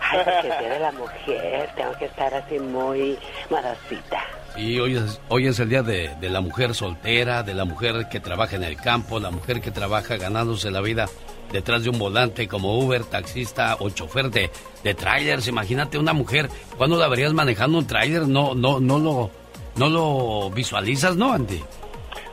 Ay, 0.00 0.20
porque 0.24 0.48
soy 0.58 0.68
de 0.68 0.78
la 0.80 0.92
mujer, 0.92 1.70
tengo 1.76 1.92
que 1.98 2.04
estar 2.06 2.32
así 2.34 2.58
muy 2.58 3.18
modosita. 3.50 4.22
Y 4.56 4.78
hoy 4.80 4.96
es, 4.96 5.20
hoy 5.28 5.46
es 5.46 5.60
el 5.60 5.68
día 5.68 5.82
de, 5.82 6.14
de 6.20 6.30
la 6.30 6.40
mujer 6.40 6.74
soltera, 6.74 7.42
de 7.42 7.54
la 7.54 7.64
mujer 7.64 8.08
que 8.10 8.18
trabaja 8.18 8.56
en 8.56 8.64
el 8.64 8.76
campo, 8.76 9.20
la 9.20 9.30
mujer 9.30 9.60
que 9.60 9.70
trabaja 9.70 10.16
ganándose 10.16 10.70
la 10.70 10.80
vida 10.80 11.06
detrás 11.52 11.84
de 11.84 11.90
un 11.90 11.98
volante 11.98 12.48
como 12.48 12.78
Uber, 12.78 13.04
taxista 13.04 13.76
o 13.80 13.90
chofer 13.90 14.30
de, 14.30 14.50
de 14.82 14.94
trailers. 14.94 15.46
Imagínate 15.48 15.98
una 15.98 16.12
mujer, 16.12 16.48
¿cuándo 16.76 16.96
la 16.96 17.08
verías 17.08 17.32
manejando 17.32 17.78
un 17.78 17.86
trailer? 17.86 18.26
No, 18.26 18.54
no, 18.54 18.80
no 18.80 18.98
lo, 18.98 19.30
no 19.78 19.88
lo 19.88 20.50
visualizas, 20.50 21.16
¿no, 21.16 21.32
Andy? 21.32 21.62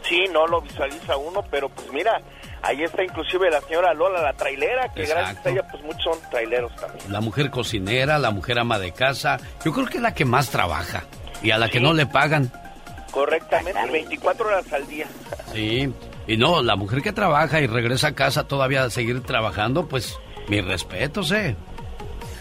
Sí, 0.08 0.26
no 0.32 0.46
lo 0.48 0.62
visualiza 0.62 1.18
uno, 1.18 1.44
pero 1.50 1.70
pues 1.70 1.92
mira, 1.92 2.22
ahí 2.62 2.84
está 2.84 3.04
inclusive 3.04 3.50
la 3.50 3.62
señora 3.62 3.94
Lola, 3.94 4.22
la 4.22 4.34
trailera, 4.34 4.92
que 4.94 5.06
gracias 5.06 5.46
a 5.46 5.50
ella 5.50 5.68
pues 5.70 5.84
muchos 5.84 6.04
son 6.04 6.30
traileros 6.30 6.76
también. 6.76 7.12
La 7.12 7.22
mujer 7.22 7.50
cocinera, 7.50 8.20
la 8.20 8.32
mujer 8.32 8.60
ama 8.60 8.78
de 8.78 8.92
casa. 8.92 9.40
Yo 9.64 9.72
creo 9.72 9.88
que 9.88 9.98
es 9.98 10.04
la 10.04 10.14
que 10.14 10.26
más 10.26 10.50
trabaja 10.50 11.04
y 11.42 11.52
a 11.52 11.58
la 11.58 11.70
que 11.70 11.80
no 11.80 11.94
le 11.94 12.06
pagan. 12.06 12.52
Correctamente, 13.12 13.80
24 13.92 14.48
horas 14.48 14.74
al 14.74 14.86
día. 14.88 15.08
Sí, 15.54 15.92
y 16.28 16.38
no, 16.38 16.62
la 16.62 16.76
mujer 16.76 17.02
que 17.02 17.14
trabaja 17.14 17.62
y 17.62 17.68
regresa 17.68 18.10
a 18.10 18.16
casa 18.16 18.48
todavía 18.48 18.84
a 18.84 18.90
seguir 18.90 19.24
trabajando, 19.24 19.88
pues 19.88 20.20
mi 20.48 20.62
respeto, 20.62 21.24
sé. 21.24 21.56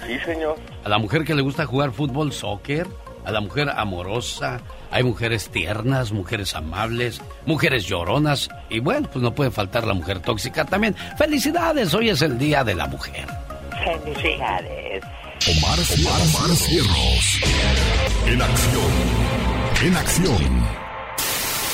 Sí, 0.06 0.18
señor. 0.20 0.56
A 0.84 0.88
la 0.88 0.98
mujer 0.98 1.24
que 1.24 1.34
le 1.34 1.42
gusta 1.42 1.64
jugar 1.64 1.92
fútbol, 1.92 2.32
soccer, 2.32 2.86
a 3.24 3.30
la 3.30 3.40
mujer 3.40 3.70
amorosa, 3.70 4.60
hay 4.90 5.02
mujeres 5.02 5.48
tiernas, 5.50 6.12
mujeres 6.12 6.54
amables, 6.54 7.20
mujeres 7.46 7.86
lloronas 7.86 8.48
y 8.68 8.80
bueno, 8.80 9.08
pues 9.10 9.22
no 9.22 9.34
puede 9.34 9.50
faltar 9.50 9.86
la 9.86 9.94
mujer 9.94 10.20
tóxica 10.20 10.64
también. 10.64 10.94
Felicidades, 11.16 11.92
hoy 11.94 12.10
es 12.10 12.22
el 12.22 12.38
Día 12.38 12.64
de 12.64 12.74
la 12.74 12.86
Mujer. 12.86 13.26
Felicidades. 13.84 15.04
Omar, 15.46 15.78
Omar, 15.78 16.20
Omar 16.22 16.56
Cierros. 16.56 17.40
En 18.26 18.40
acción. 18.40 18.92
En 19.82 19.96
acción. 19.96 20.84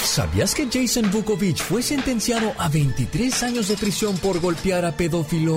¿Sabías 0.03 0.57
que 0.57 0.67
Jason 0.67 1.09
Vukovic 1.13 1.59
fue 1.59 1.83
sentenciado 1.83 2.53
a 2.59 2.69
23 2.69 3.43
años 3.45 3.69
de 3.69 3.77
prisión 3.77 4.19
por 4.19 4.41
golpear 4.41 4.85
a 4.85 4.91
pedófilo 4.91 5.55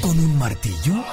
con 0.00 0.18
un 0.18 0.38
martillo? 0.38 1.04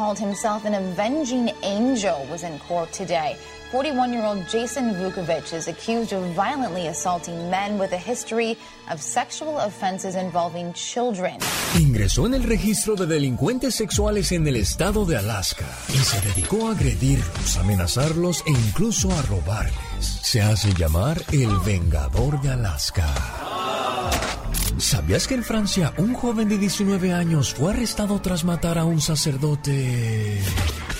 Called 0.00 0.18
himself 0.18 0.64
an 0.64 0.72
avenging 0.72 1.50
angel 1.62 2.26
was 2.30 2.42
in 2.42 2.58
court 2.60 2.90
today. 2.90 3.36
41 3.70 4.14
year 4.14 4.24
old 4.24 4.48
Jason 4.48 4.94
Vukovic 4.94 5.52
is 5.52 5.68
accused 5.68 6.14
of 6.14 6.22
violently 6.32 6.86
assaulting 6.86 7.50
men 7.50 7.78
with 7.78 7.92
a 7.92 7.98
history 7.98 8.56
of 8.90 9.02
sexual 9.02 9.58
offenses 9.58 10.14
involving 10.14 10.72
children. 10.72 11.38
Ingresó 11.78 12.24
en 12.24 12.32
el 12.32 12.44
registro 12.44 12.96
de 12.96 13.06
delincuentes 13.06 13.74
sexuales 13.74 14.32
en 14.32 14.46
el 14.46 14.56
estado 14.56 15.04
de 15.04 15.18
Alaska 15.18 15.66
y 15.90 15.98
se 15.98 16.18
dedicó 16.22 16.68
a 16.68 16.70
agredirlos, 16.70 17.58
amenazarlos 17.58 18.42
e 18.46 18.52
incluso 18.52 19.10
a 19.10 19.20
robarles. 19.28 20.20
Se 20.22 20.40
hace 20.40 20.72
llamar 20.72 21.20
el 21.30 21.58
Vengador 21.58 22.40
de 22.40 22.52
Alaska. 22.52 24.39
¿Sabías 24.80 25.28
que 25.28 25.34
en 25.34 25.44
Francia 25.44 25.92
un 25.98 26.14
joven 26.14 26.48
de 26.48 26.56
19 26.56 27.12
años 27.12 27.52
fue 27.52 27.72
arrestado 27.72 28.20
tras 28.22 28.44
matar 28.44 28.78
a 28.78 28.84
un 28.86 29.00
sacerdote 29.00 30.40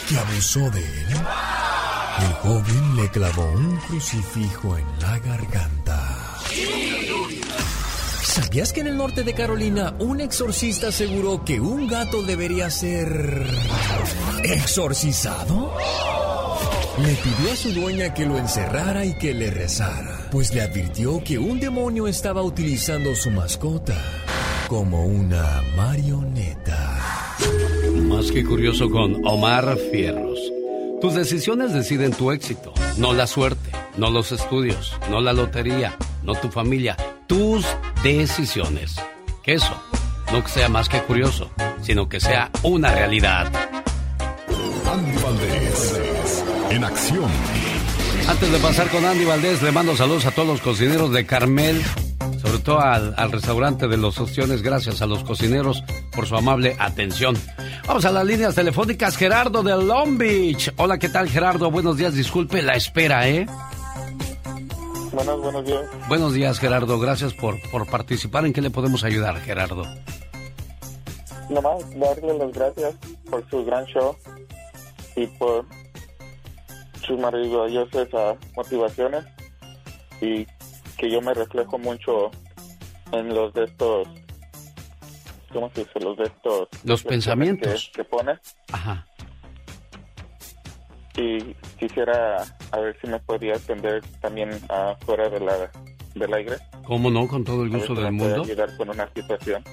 que 0.06 0.18
abusó 0.18 0.70
de 0.70 0.80
él? 0.80 1.08
El 2.18 2.32
joven 2.34 2.96
le 2.96 3.08
clavó 3.08 3.50
un 3.52 3.76
crucifijo 3.78 4.76
en 4.76 4.84
la 5.00 5.18
garganta. 5.20 6.36
¿Sabías 8.22 8.72
que 8.74 8.80
en 8.80 8.88
el 8.88 8.98
norte 8.98 9.24
de 9.24 9.32
Carolina 9.32 9.94
un 9.98 10.20
exorcista 10.20 10.88
aseguró 10.88 11.42
que 11.44 11.58
un 11.58 11.88
gato 11.88 12.22
debería 12.22 12.70
ser 12.70 13.46
exorcizado? 14.44 15.74
Le 16.98 17.14
pidió 17.14 17.52
a 17.52 17.56
su 17.56 17.72
dueña 17.72 18.12
que 18.12 18.26
lo 18.26 18.36
encerrara 18.36 19.06
y 19.06 19.14
que 19.14 19.32
le 19.32 19.50
rezara, 19.50 20.19
pues 20.30 20.54
le 20.54 20.62
advirtió 20.62 21.22
que 21.24 21.38
un 21.38 21.58
demonio 21.58 22.06
estaba 22.06 22.42
utilizando 22.42 23.14
su 23.14 23.30
mascota 23.30 23.96
como 24.68 25.04
una 25.04 25.62
marioneta. 25.76 27.36
Más 28.08 28.30
que 28.30 28.44
curioso 28.44 28.88
con 28.90 29.26
Omar 29.26 29.76
Fierros. 29.90 30.38
Tus 31.00 31.14
decisiones 31.14 31.72
deciden 31.72 32.12
tu 32.12 32.30
éxito, 32.30 32.72
no 32.96 33.12
la 33.12 33.26
suerte, 33.26 33.70
no 33.96 34.10
los 34.10 34.32
estudios, 34.32 34.96
no 35.10 35.20
la 35.20 35.32
lotería, 35.32 35.96
no 36.22 36.34
tu 36.34 36.48
familia, 36.48 36.96
tus 37.26 37.66
decisiones. 38.04 38.94
Que 39.42 39.54
eso 39.54 39.74
no 40.32 40.46
sea 40.46 40.68
más 40.68 40.88
que 40.88 41.02
curioso, 41.02 41.50
sino 41.82 42.08
que 42.08 42.20
sea 42.20 42.50
una 42.62 42.92
realidad. 42.94 43.50
Andy 44.92 45.22
Valdés. 45.22 46.44
En 46.70 46.84
acción. 46.84 47.30
Antes 48.30 48.52
de 48.52 48.58
pasar 48.60 48.88
con 48.90 49.04
Andy 49.04 49.24
Valdés, 49.24 49.60
le 49.60 49.72
mando 49.72 49.96
saludos 49.96 50.24
a 50.24 50.30
todos 50.30 50.46
los 50.46 50.60
cocineros 50.60 51.10
de 51.10 51.26
Carmel, 51.26 51.82
sobre 52.40 52.60
todo 52.60 52.78
al, 52.78 53.12
al 53.16 53.32
restaurante 53.32 53.88
de 53.88 53.96
los 53.96 54.20
Ostiones. 54.20 54.62
Gracias 54.62 55.02
a 55.02 55.06
los 55.06 55.24
cocineros 55.24 55.82
por 56.14 56.28
su 56.28 56.36
amable 56.36 56.76
atención. 56.78 57.36
Vamos 57.88 58.04
a 58.04 58.12
las 58.12 58.24
líneas 58.24 58.54
telefónicas. 58.54 59.16
Gerardo 59.16 59.64
de 59.64 59.76
Long 59.76 60.16
Beach. 60.16 60.72
Hola, 60.76 60.96
¿qué 61.00 61.08
tal, 61.08 61.28
Gerardo? 61.28 61.72
Buenos 61.72 61.96
días. 61.96 62.14
Disculpe 62.14 62.62
la 62.62 62.74
espera, 62.74 63.28
¿eh? 63.28 63.46
Buenos, 65.10 65.40
buenos 65.42 65.66
días. 65.66 65.82
Buenos 66.08 66.32
días, 66.32 66.60
Gerardo. 66.60 67.00
Gracias 67.00 67.34
por, 67.34 67.60
por 67.72 67.88
participar. 67.88 68.46
¿En 68.46 68.52
qué 68.52 68.62
le 68.62 68.70
podemos 68.70 69.02
ayudar, 69.02 69.40
Gerardo? 69.40 69.82
Nomás 71.48 71.82
darle 71.98 72.38
las 72.38 72.52
gracias 72.52 72.94
por 73.28 73.44
su 73.50 73.64
gran 73.64 73.84
show 73.86 74.16
y 75.16 75.26
por 75.26 75.66
sus 77.00 77.18
maravillosas 77.18 78.08
ah, 78.14 78.34
motivaciones 78.56 79.24
y 80.20 80.46
que 80.96 81.10
yo 81.10 81.20
me 81.20 81.34
reflejo 81.34 81.78
mucho 81.78 82.30
en 83.12 83.34
los 83.34 83.52
de 83.54 83.64
estos, 83.64 84.08
¿cómo 85.52 85.70
se 85.74 85.80
dice? 85.80 86.00
Los 86.00 86.16
de 86.18 86.24
estos... 86.24 86.68
Los 86.84 87.02
pensamientos. 87.02 87.90
Que, 87.94 88.04
pone. 88.04 88.38
Ajá. 88.72 89.06
Y 91.16 91.54
quisiera 91.78 92.44
a 92.70 92.78
ver 92.78 92.96
si 93.00 93.08
me 93.08 93.18
podía 93.20 93.54
atender 93.54 94.02
también 94.20 94.50
afuera 94.68 95.28
de 95.28 95.40
la, 95.40 95.70
del 96.14 96.34
aire. 96.34 96.56
¿Cómo 96.84 97.10
no? 97.10 97.26
Con 97.26 97.44
todo 97.44 97.64
el 97.64 97.70
gusto 97.70 97.94
del 97.94 98.12
mundo. 98.12 98.42
ayudar 98.42 98.76
con 98.76 98.90
una 98.90 99.08
situación. 99.12 99.64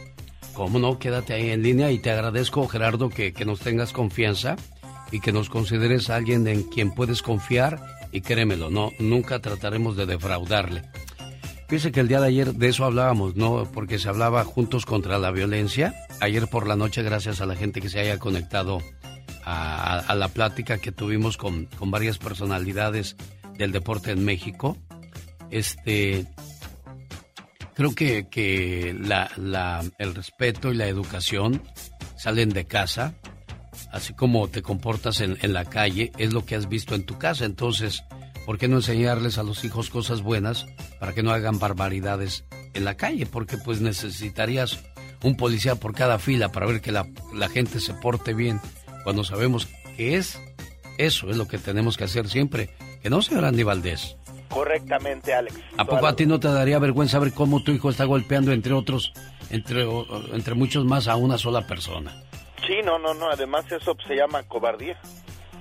¿Cómo 0.54 0.80
no? 0.80 0.98
Quédate 0.98 1.34
ahí 1.34 1.52
en 1.52 1.62
línea 1.62 1.92
y 1.92 2.00
te 2.00 2.10
agradezco, 2.10 2.68
Gerardo, 2.68 3.10
que, 3.10 3.32
que 3.34 3.46
nos 3.46 3.60
tengas 3.60 3.94
confianza 3.94 4.56
y 5.12 5.20
que 5.20 5.32
nos 5.32 5.50
consideres 5.50 6.10
alguien 6.10 6.48
en 6.48 6.64
quien 6.64 6.92
puedes 6.92 7.22
confiar 7.22 7.80
y 8.12 8.22
créemelo, 8.22 8.70
no, 8.70 8.92
nunca 9.00 9.40
trataremos 9.40 9.96
de 9.96 10.06
defraudarle. 10.06 10.84
Fíjese 11.68 11.92
que 11.92 12.00
el 12.00 12.08
día 12.08 12.22
de 12.22 12.28
ayer 12.28 12.54
de 12.54 12.70
eso 12.70 12.86
hablábamos, 12.86 13.36
¿no? 13.36 13.70
Porque 13.74 14.00
se 14.00 14.08
hablaba 14.08 14.46
juntos 14.46 14.86
contra 14.86 15.18
la 15.18 15.32
violencia. 15.32 15.94
Ayer 16.22 16.48
por 16.48 16.66
la 16.66 16.78
noche, 16.78 17.04
gracias 17.04 17.42
a 17.42 17.46
la 17.46 17.58
gente 17.58 17.82
que 17.82 17.90
se 17.90 18.00
haya 18.00 18.18
conectado 18.20 18.82
a, 19.44 20.16
la 20.16 20.28
plática 20.30 20.78
que 20.78 20.92
tuvimos 20.92 21.38
con, 21.38 21.66
con, 21.78 21.92
varias 21.92 22.18
personalidades 22.18 23.16
del 23.58 23.72
deporte 23.72 24.12
en 24.12 24.26
México, 24.26 24.78
este, 25.50 26.26
creo 27.74 27.96
que, 27.96 28.28
que 28.30 28.96
la, 29.00 29.30
el 30.00 30.16
respeto 30.16 30.72
y 30.72 30.76
la 30.76 30.88
educación 30.88 31.62
salen 32.18 32.50
de 32.50 32.66
casa, 32.66 33.16
así 33.92 34.14
como 34.14 34.48
te 34.48 34.62
comportas 34.62 35.22
en, 35.22 35.38
en 35.42 35.54
la 35.54 35.66
calle, 35.66 36.12
es 36.18 36.34
lo 36.34 36.46
que 36.46 36.56
has 36.56 36.70
visto 36.70 36.96
en 36.96 37.06
tu 37.06 37.18
casa. 37.18 37.46
Entonces, 37.46 38.04
¿por 38.46 38.58
qué 38.58 38.68
no 38.68 38.78
enseñarles 38.78 39.38
a 39.38 39.44
los 39.44 39.64
hijos 39.64 39.90
cosas 39.90 40.22
buenas 40.22 40.66
para 41.00 41.14
que 41.14 41.24
no 41.24 41.32
hagan 41.32 41.60
barbaridades 41.60 42.46
en 42.74 42.86
la 42.86 42.96
calle? 42.96 43.26
Porque 43.26 43.58
pues 43.58 43.82
necesitarías 43.82 44.80
un 45.24 45.36
policía 45.36 45.76
por 45.76 45.94
cada 45.94 46.20
fila 46.20 46.52
para 46.52 46.66
ver 46.66 46.82
que 46.82 46.92
la, 46.92 47.06
gente 47.50 47.80
se 47.80 47.94
porte 47.94 48.34
bien 48.34 48.60
cuando 49.04 49.24
sabemos 49.24 49.68
que 49.96 50.16
es 50.16 50.40
eso, 50.98 51.30
es 51.30 51.38
lo 51.38 51.48
que 51.48 51.58
tenemos 51.58 51.98
que 51.98 52.04
hacer 52.04 52.28
siempre. 52.28 52.70
Que 53.02 53.10
no, 53.10 53.22
señor 53.22 53.46
Andy 53.46 53.64
Valdés. 53.64 54.18
Correctamente, 54.50 55.34
Alex. 55.34 55.56
¿A 55.78 55.86
poco 55.86 56.08
a 56.08 56.16
ti 56.16 56.26
no 56.26 56.40
te 56.40 56.48
daría 56.48 56.80
vergüenza 56.80 57.20
ver 57.20 57.34
cómo 57.34 57.64
tu 57.64 57.72
hijo 57.72 57.90
está 57.90 58.06
golpeando 58.06 58.52
entre 58.52 58.74
otros, 58.74 59.14
entre, 59.50 59.86
entre 60.34 60.56
muchos 60.56 60.86
más, 60.86 61.08
a 61.08 61.16
una 61.16 61.38
sola 61.38 61.68
persona? 61.68 62.24
Sí, 62.68 62.76
no, 62.84 63.00
no, 63.00 63.14
no. 63.14 63.30
Además 63.32 63.66
eso 63.72 63.96
se 64.06 64.16
llama 64.16 64.44
cobardía. 64.44 65.00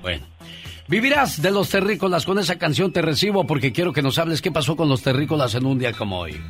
Bueno. 0.03 0.27
Vivirás 0.89 1.43
de 1.43 1.51
los 1.51 1.69
terrícolas. 1.71 2.25
Con 2.25 2.39
esa 2.39 2.59
canción 2.59 2.93
te 2.93 3.03
recibo 3.03 3.45
porque 3.45 3.73
quiero 3.73 3.93
que 3.93 4.03
nos 4.03 4.19
hables 4.19 4.41
qué 4.41 4.53
pasó 4.53 4.77
con 4.77 4.89
los 4.89 5.03
terrícolas 5.03 5.55
en 5.55 5.67
un 5.67 5.79
día 5.79 5.93
como 5.93 6.21
hoy. 6.21 6.41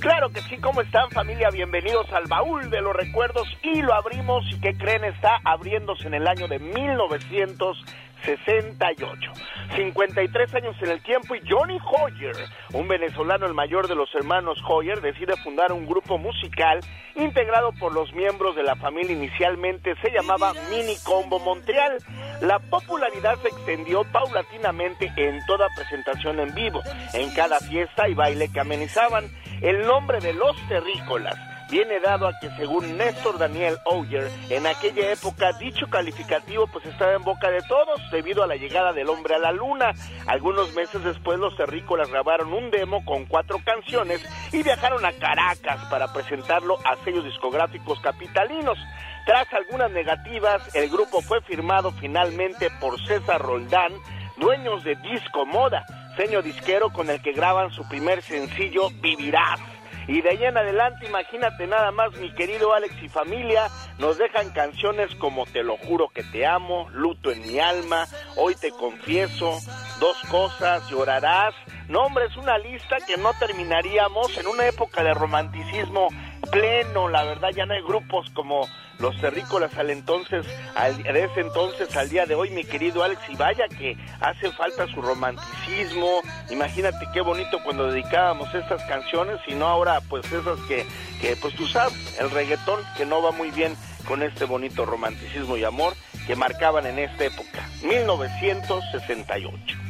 Claro 0.00 0.30
que 0.30 0.40
sí, 0.42 0.56
¿cómo 0.58 0.80
están 0.80 1.10
familia? 1.10 1.48
Bienvenidos 1.50 2.06
al 2.12 2.26
baúl 2.28 2.70
de 2.70 2.80
los 2.80 2.94
recuerdos 2.94 3.48
y 3.62 3.82
lo 3.82 3.94
abrimos 3.94 4.44
y 4.52 4.60
¿qué 4.60 4.76
creen? 4.76 5.04
Está 5.04 5.40
abriéndose 5.44 6.06
en 6.06 6.14
el 6.14 6.26
año 6.28 6.46
de 6.46 6.60
1900. 6.60 7.84
68. 8.24 9.32
53 9.76 10.54
años 10.54 10.76
en 10.80 10.90
el 10.90 11.02
tiempo 11.02 11.34
y 11.34 11.40
Johnny 11.48 11.78
Hoyer, 11.84 12.36
un 12.72 12.88
venezolano 12.88 13.46
el 13.46 13.54
mayor 13.54 13.88
de 13.88 13.94
los 13.94 14.12
hermanos 14.14 14.58
Hoyer, 14.66 15.00
decide 15.00 15.36
fundar 15.36 15.72
un 15.72 15.86
grupo 15.86 16.18
musical 16.18 16.80
integrado 17.16 17.72
por 17.72 17.92
los 17.92 18.12
miembros 18.12 18.56
de 18.56 18.62
la 18.62 18.76
familia. 18.76 19.12
Inicialmente 19.12 19.94
se 20.02 20.10
llamaba 20.10 20.52
Mini 20.70 20.96
Combo 21.04 21.38
Montreal. 21.38 21.98
La 22.40 22.58
popularidad 22.58 23.36
se 23.42 23.48
extendió 23.48 24.04
paulatinamente 24.04 25.12
en 25.16 25.44
toda 25.46 25.68
presentación 25.76 26.40
en 26.40 26.54
vivo, 26.54 26.80
en 27.14 27.30
cada 27.34 27.58
fiesta 27.60 28.08
y 28.08 28.14
baile 28.14 28.50
que 28.52 28.60
amenizaban. 28.60 29.24
El 29.60 29.86
nombre 29.86 30.20
de 30.20 30.32
los 30.34 30.56
terrícolas 30.68 31.47
viene 31.70 32.00
dado 32.00 32.26
a 32.26 32.38
que 32.38 32.50
según 32.56 32.96
Néstor 32.96 33.38
Daniel 33.38 33.78
Oyer, 33.84 34.30
en 34.48 34.66
aquella 34.66 35.12
época 35.12 35.52
dicho 35.52 35.86
calificativo 35.88 36.66
pues 36.66 36.86
estaba 36.86 37.12
en 37.14 37.22
boca 37.22 37.50
de 37.50 37.62
todos 37.62 38.00
debido 38.10 38.42
a 38.42 38.46
la 38.46 38.56
llegada 38.56 38.92
del 38.92 39.08
hombre 39.08 39.34
a 39.34 39.38
la 39.38 39.52
luna. 39.52 39.92
Algunos 40.26 40.74
meses 40.74 41.02
después 41.04 41.38
los 41.38 41.56
terrícolas 41.56 42.10
grabaron 42.10 42.52
un 42.52 42.70
demo 42.70 43.04
con 43.04 43.26
cuatro 43.26 43.58
canciones 43.64 44.24
y 44.52 44.62
viajaron 44.62 45.04
a 45.04 45.12
Caracas 45.12 45.84
para 45.90 46.12
presentarlo 46.12 46.78
a 46.84 46.96
sellos 47.04 47.24
discográficos 47.24 48.00
capitalinos. 48.00 48.78
Tras 49.26 49.52
algunas 49.52 49.90
negativas, 49.90 50.74
el 50.74 50.88
grupo 50.88 51.20
fue 51.20 51.42
firmado 51.42 51.92
finalmente 51.92 52.70
por 52.80 52.98
César 53.06 53.42
Roldán, 53.42 53.92
dueños 54.38 54.82
de 54.84 54.96
Disco 54.96 55.44
Moda, 55.44 55.84
seño 56.16 56.40
disquero 56.40 56.90
con 56.90 57.10
el 57.10 57.20
que 57.20 57.32
graban 57.32 57.70
su 57.70 57.86
primer 57.88 58.22
sencillo 58.22 58.88
Vivirás. 59.00 59.60
Y 60.08 60.22
de 60.22 60.30
ahí 60.30 60.42
en 60.42 60.56
adelante, 60.56 61.06
imagínate 61.06 61.66
nada 61.66 61.90
más, 61.92 62.16
mi 62.16 62.32
querido 62.32 62.72
Alex 62.72 62.94
y 63.02 63.10
familia, 63.10 63.68
nos 63.98 64.16
dejan 64.16 64.50
canciones 64.50 65.14
como 65.16 65.44
Te 65.44 65.62
lo 65.62 65.76
juro 65.76 66.08
que 66.08 66.24
te 66.24 66.46
amo, 66.46 66.88
Luto 66.94 67.30
en 67.30 67.42
mi 67.42 67.58
alma, 67.58 68.06
Hoy 68.36 68.54
te 68.54 68.70
confieso, 68.70 69.58
Dos 70.00 70.16
cosas, 70.30 70.88
Llorarás. 70.88 71.54
No, 71.88 72.00
hombre, 72.00 72.24
es 72.24 72.36
una 72.38 72.56
lista 72.56 72.96
que 73.06 73.18
no 73.18 73.32
terminaríamos 73.38 74.36
en 74.38 74.46
una 74.46 74.66
época 74.66 75.04
de 75.04 75.12
romanticismo 75.12 76.08
pleno, 76.50 77.08
la 77.08 77.24
verdad 77.24 77.50
ya 77.54 77.66
no 77.66 77.74
hay 77.74 77.82
grupos 77.82 78.30
como 78.30 78.66
los 78.98 79.18
terrícolas 79.20 79.76
al 79.78 79.90
entonces, 79.90 80.46
al, 80.74 81.02
de 81.02 81.24
ese 81.24 81.40
entonces 81.40 81.94
al 81.96 82.08
día 82.08 82.26
de 82.26 82.34
hoy, 82.34 82.50
mi 82.50 82.64
querido 82.64 83.04
Alex, 83.04 83.20
y 83.28 83.36
vaya 83.36 83.68
que 83.68 83.96
hace 84.20 84.50
falta 84.52 84.86
su 84.88 85.00
romanticismo, 85.00 86.22
imagínate 86.50 87.06
qué 87.12 87.20
bonito 87.20 87.58
cuando 87.62 87.90
dedicábamos 87.90 88.52
estas 88.54 88.82
canciones 88.84 89.38
y 89.46 89.54
no 89.54 89.66
ahora 89.66 90.00
pues 90.08 90.24
esas 90.32 90.58
que, 90.66 90.86
que 91.20 91.36
pues 91.36 91.54
tú 91.54 91.66
sabes, 91.66 92.18
el 92.18 92.30
reggaetón 92.30 92.80
que 92.96 93.06
no 93.06 93.22
va 93.22 93.30
muy 93.30 93.50
bien 93.50 93.76
con 94.06 94.22
este 94.22 94.44
bonito 94.44 94.84
romanticismo 94.84 95.56
y 95.56 95.64
amor 95.64 95.94
que 96.26 96.34
marcaban 96.34 96.86
en 96.86 96.98
esta 96.98 97.24
época, 97.24 97.68
1968. 97.82 99.87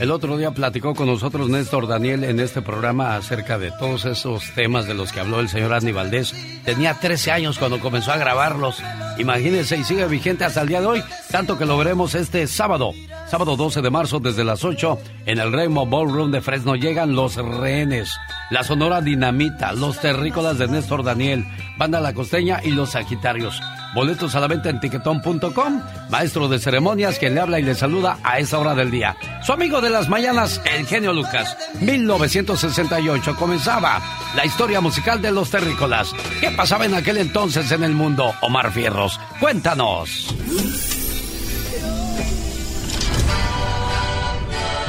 El 0.00 0.10
otro 0.10 0.36
día 0.36 0.50
platicó 0.50 0.92
con 0.94 1.06
nosotros 1.06 1.48
Néstor 1.48 1.86
Daniel 1.86 2.24
en 2.24 2.40
este 2.40 2.62
programa 2.62 3.14
acerca 3.14 3.58
de 3.58 3.70
todos 3.70 4.04
esos 4.06 4.50
temas 4.54 4.86
de 4.86 4.94
los 4.94 5.12
que 5.12 5.20
habló 5.20 5.38
el 5.38 5.48
señor 5.48 5.72
Andy 5.72 5.92
Valdés. 5.92 6.34
Tenía 6.64 6.94
13 6.94 7.30
años 7.30 7.58
cuando 7.58 7.78
comenzó 7.78 8.10
a 8.10 8.16
grabarlos. 8.16 8.82
Imagínense, 9.18 9.76
y 9.76 9.84
sigue 9.84 10.06
vigente 10.06 10.44
hasta 10.44 10.62
el 10.62 10.68
día 10.68 10.80
de 10.80 10.86
hoy, 10.86 11.04
tanto 11.30 11.56
que 11.56 11.64
lo 11.64 11.78
veremos 11.78 12.16
este 12.16 12.46
sábado. 12.48 12.90
Sábado 13.34 13.56
12 13.56 13.82
de 13.82 13.90
marzo 13.90 14.20
desde 14.20 14.44
las 14.44 14.64
8 14.64 14.96
en 15.26 15.40
el 15.40 15.52
Rainbow 15.52 15.84
Ballroom 15.84 16.30
de 16.30 16.40
Fresno 16.40 16.76
llegan 16.76 17.16
los 17.16 17.34
rehenes, 17.34 18.16
la 18.48 18.62
Sonora 18.62 19.00
Dinamita, 19.00 19.72
los 19.72 19.98
terrícolas 19.98 20.56
de 20.56 20.68
Néstor 20.68 21.02
Daniel, 21.02 21.44
Banda 21.76 21.98
La 21.98 22.14
Costeña 22.14 22.60
y 22.62 22.70
los 22.70 22.90
Sagitarios. 22.90 23.60
Boletos 23.92 24.36
a 24.36 24.40
la 24.40 24.46
venta 24.46 24.70
en 24.70 24.78
tiquetón.com. 24.78 25.82
Maestro 26.10 26.46
de 26.46 26.60
ceremonias 26.60 27.18
que 27.18 27.28
le 27.28 27.40
habla 27.40 27.58
y 27.58 27.64
le 27.64 27.74
saluda 27.74 28.18
a 28.22 28.38
esa 28.38 28.60
hora 28.60 28.76
del 28.76 28.92
día. 28.92 29.16
Su 29.42 29.52
amigo 29.52 29.80
de 29.80 29.90
las 29.90 30.08
mañanas, 30.08 30.62
el 30.72 30.86
genio 30.86 31.12
Lucas. 31.12 31.56
1968 31.80 33.34
comenzaba 33.34 34.00
la 34.36 34.46
historia 34.46 34.80
musical 34.80 35.20
de 35.20 35.32
los 35.32 35.50
terrícolas. 35.50 36.14
¿Qué 36.40 36.52
pasaba 36.52 36.84
en 36.84 36.94
aquel 36.94 37.16
entonces 37.16 37.72
en 37.72 37.82
el 37.82 37.94
mundo? 37.94 38.32
Omar 38.42 38.70
Fierros, 38.70 39.18
cuéntanos. 39.40 40.32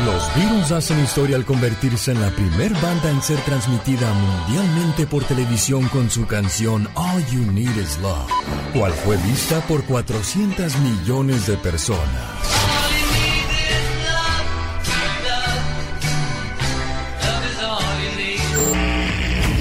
Los 0.05 0.35
Beatles 0.35 0.71
hacen 0.71 1.03
historia 1.03 1.35
al 1.35 1.45
convertirse 1.45 2.11
en 2.11 2.21
la 2.21 2.29
primer 2.29 2.71
banda 2.73 3.09
en 3.09 3.23
ser 3.23 3.39
transmitida 3.39 4.07
mundialmente 4.13 5.07
por 5.07 5.23
televisión 5.23 5.87
con 5.87 6.11
su 6.11 6.27
canción 6.27 6.87
All 6.93 7.25
You 7.31 7.51
Need 7.51 7.75
Is 7.75 7.97
Love, 8.03 8.29
cual 8.75 8.91
fue 8.91 9.17
vista 9.17 9.61
por 9.61 9.83
400 9.83 10.77
millones 10.77 11.47
de 11.47 11.57
personas. 11.57 12.05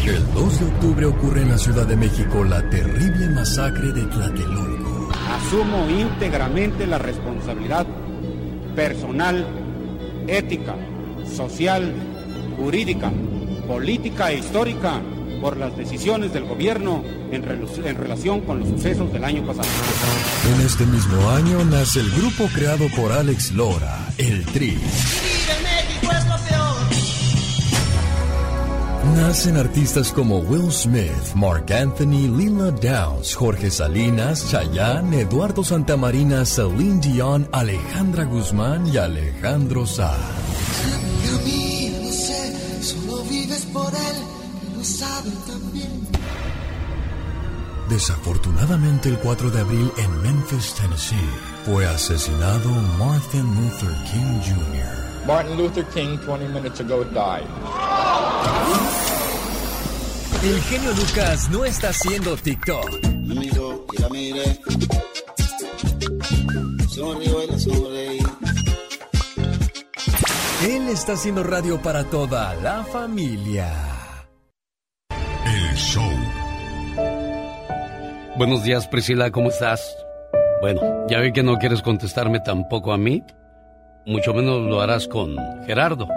El 0.05 0.35
2 0.35 0.61
de 0.61 0.67
octubre 0.67 1.07
ocurre 1.07 1.41
en 1.41 1.49
la 1.49 1.59
Ciudad 1.59 1.87
de 1.87 1.97
México 1.97 2.45
la 2.45 2.69
terrible 2.69 3.31
masacre 3.31 3.93
de 3.93 4.05
Tlatelolco. 4.05 5.09
Asumo 5.39 5.89
íntegramente 5.89 6.87
la 6.87 6.99
responsabilidad 6.99 7.87
personal 8.77 9.64
ética, 10.29 10.75
social, 11.35 11.93
jurídica, 12.57 13.11
política 13.67 14.31
e 14.31 14.39
histórica 14.39 15.01
por 15.41 15.57
las 15.57 15.77
decisiones 15.77 16.33
del 16.33 16.45
gobierno 16.45 17.03
en, 17.31 17.43
relación 17.43 18.41
con 18.43 18.61
los 18.61 18.69
sucesos 18.69 19.13
del 19.13 19.25
año 19.25 19.45
pasado. 19.45 19.69
En 20.55 20.65
este 20.65 20.87
mismo 20.87 21.31
año 21.31 21.65
nace 21.65 22.01
el 22.01 22.11
grupo 22.13 22.49
creado 22.55 22.87
por 22.97 23.13
Alex 23.13 23.53
Lora, 23.53 24.09
el 24.19 24.45
Tri. 24.47 24.79
Nacen 29.17 29.57
artistas 29.57 30.11
como 30.13 30.39
Will 30.39 30.73
Smith, 30.73 31.35
Mark 31.37 31.73
Anthony, 31.73 32.27
Lila 32.37 32.73
Downs, 32.73 33.35
Jorge 33.35 33.71
Salinas, 33.71 34.51
Chayanne, 34.51 35.21
Eduardo 35.21 35.63
Santamarina, 35.63 36.45
Celine 36.45 37.01
Dion, 37.01 37.49
Alejandra 37.53 38.25
Guzmán 38.25 38.89
y 38.89 38.97
Alejandro 38.97 39.87
Sanz. 39.87 40.19
Desafortunadamente 47.89 49.09
el 49.11 49.19
4 49.19 49.51
de 49.51 49.61
abril 49.61 49.93
en 49.99 50.23
Memphis, 50.23 50.75
Tennessee, 50.75 51.31
fue 51.65 51.87
asesinado 51.87 52.69
Martin 52.99 53.47
Luther 53.55 53.95
King 54.11 54.41
Jr. 54.43 55.04
Martin 55.27 55.57
Luther 55.57 55.85
King 55.87 56.19
20 56.19 56.49
minutes 56.49 56.81
ago 56.81 57.05
died. 57.05 57.49
El 60.43 60.61
genio 60.61 60.93
Lucas 60.93 61.49
no 61.51 61.65
está 61.65 61.89
haciendo 61.89 62.37
TikTok. 62.37 63.03
Me 63.25 63.35
miro 63.35 63.87
y 63.91 64.03
la 64.03 64.09
miré. 64.11 64.61
Sonrío 66.89 67.43
y 67.43 67.47
la 67.47 67.59
sonreí. 67.59 68.19
Él 70.69 70.89
está 70.89 71.15
haciendo 71.15 71.43
radio 71.43 71.81
para 71.81 72.05
toda 72.05 72.55
la 72.57 72.85
familia. 72.85 73.73
El 75.47 75.75
show. 75.77 76.13
Buenos 78.37 78.63
días, 78.63 78.87
Priscila, 78.89 79.31
¿cómo 79.31 79.49
estás? 79.49 79.97
Bueno, 80.61 81.07
ya 81.09 81.21
vi 81.21 81.33
que 81.33 81.43
no 81.43 81.57
quieres 81.57 81.81
contestarme 81.81 82.41
tampoco 82.41 82.93
a 82.93 82.99
mí, 82.99 83.23
mucho 84.07 84.35
menos 84.35 84.63
lo 84.63 84.81
harás 84.81 85.09
con 85.09 85.37
Gerardo. 85.67 86.09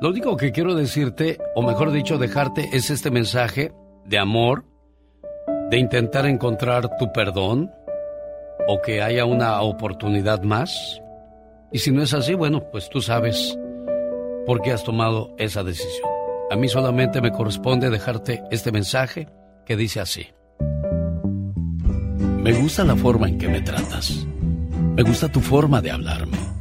Lo 0.00 0.10
único 0.10 0.36
que 0.36 0.52
quiero 0.52 0.74
decirte, 0.74 1.38
o 1.54 1.62
mejor 1.62 1.90
dicho, 1.90 2.18
dejarte, 2.18 2.68
es 2.72 2.90
este 2.90 3.10
mensaje 3.10 3.72
de 4.04 4.18
amor, 4.18 4.64
de 5.70 5.78
intentar 5.78 6.26
encontrar 6.26 6.96
tu 6.96 7.12
perdón, 7.12 7.70
o 8.68 8.80
que 8.80 9.02
haya 9.02 9.24
una 9.24 9.60
oportunidad 9.60 10.42
más. 10.42 11.02
Y 11.72 11.78
si 11.78 11.90
no 11.90 12.02
es 12.02 12.14
así, 12.14 12.34
bueno, 12.34 12.70
pues 12.70 12.88
tú 12.88 13.00
sabes 13.00 13.58
por 14.46 14.62
qué 14.62 14.72
has 14.72 14.84
tomado 14.84 15.34
esa 15.38 15.64
decisión. 15.64 16.08
A 16.50 16.56
mí 16.56 16.68
solamente 16.68 17.20
me 17.20 17.32
corresponde 17.32 17.90
dejarte 17.90 18.42
este 18.50 18.72
mensaje 18.72 19.28
que 19.66 19.76
dice 19.76 20.00
así. 20.00 20.28
Me 22.20 22.52
gusta 22.52 22.84
la 22.84 22.96
forma 22.96 23.28
en 23.28 23.36
que 23.36 23.48
me 23.48 23.60
tratas. 23.60 24.26
Me 24.94 25.02
gusta 25.02 25.28
tu 25.28 25.40
forma 25.40 25.82
de 25.82 25.90
hablarme. 25.90 26.57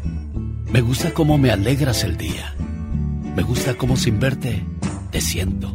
Me 0.70 0.82
gusta 0.82 1.14
cómo 1.14 1.38
me 1.38 1.50
alegras 1.50 2.04
el 2.04 2.18
día. 2.18 2.54
Me 3.36 3.42
gusta 3.42 3.76
cómo 3.76 3.96
sin 3.96 4.20
verte 4.20 4.66
te 5.12 5.22
siento. 5.22 5.74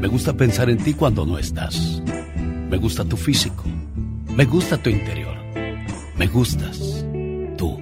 Me 0.00 0.06
gusta 0.06 0.36
pensar 0.36 0.70
en 0.70 0.78
ti 0.78 0.94
cuando 0.94 1.26
no 1.26 1.38
estás. 1.38 2.02
Me 2.70 2.76
gusta 2.76 3.04
tu 3.04 3.16
físico. 3.16 3.64
Me 4.32 4.44
gusta 4.44 4.80
tu 4.80 4.90
interior. 4.90 5.36
Me 6.16 6.28
gustas. 6.28 7.04
Tú. 7.58 7.80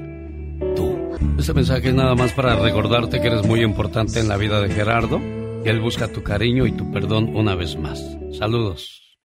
Tú. 0.75 0.99
Este 1.39 1.53
mensaje 1.53 1.89
es 1.89 1.95
nada 1.95 2.15
más 2.15 2.33
para 2.33 2.57
recordarte 2.57 3.21
que 3.21 3.27
eres 3.27 3.47
muy 3.47 3.63
importante 3.63 4.21
en 4.21 4.29
la 4.29 4.39
vida 4.39 4.63
de 4.63 4.71
Gerardo. 4.71 5.21
Él 5.65 5.81
busca 5.81 6.09
tu 6.09 6.23
cariño 6.23 6.67
y 6.67 6.73
tu 6.73 6.91
perdón 6.91 7.37
una 7.37 7.55
vez 7.55 7.77
más. 7.77 8.03
Saludos. 8.39 9.04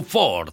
Ford. 0.00 0.52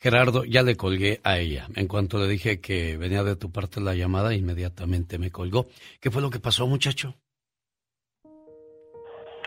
Gerardo, 0.00 0.44
ya 0.44 0.62
le 0.62 0.76
colgué 0.76 1.20
a 1.24 1.38
ella. 1.38 1.66
En 1.76 1.86
cuanto 1.86 2.18
le 2.18 2.26
dije 2.26 2.60
que 2.60 2.96
venía 2.96 3.22
de 3.22 3.36
tu 3.36 3.52
parte 3.52 3.80
la 3.80 3.94
llamada, 3.94 4.34
inmediatamente 4.34 5.18
me 5.18 5.30
colgó. 5.30 5.66
¿Qué 6.00 6.10
fue 6.10 6.22
lo 6.22 6.30
que 6.30 6.40
pasó, 6.40 6.66
muchacho? 6.66 7.14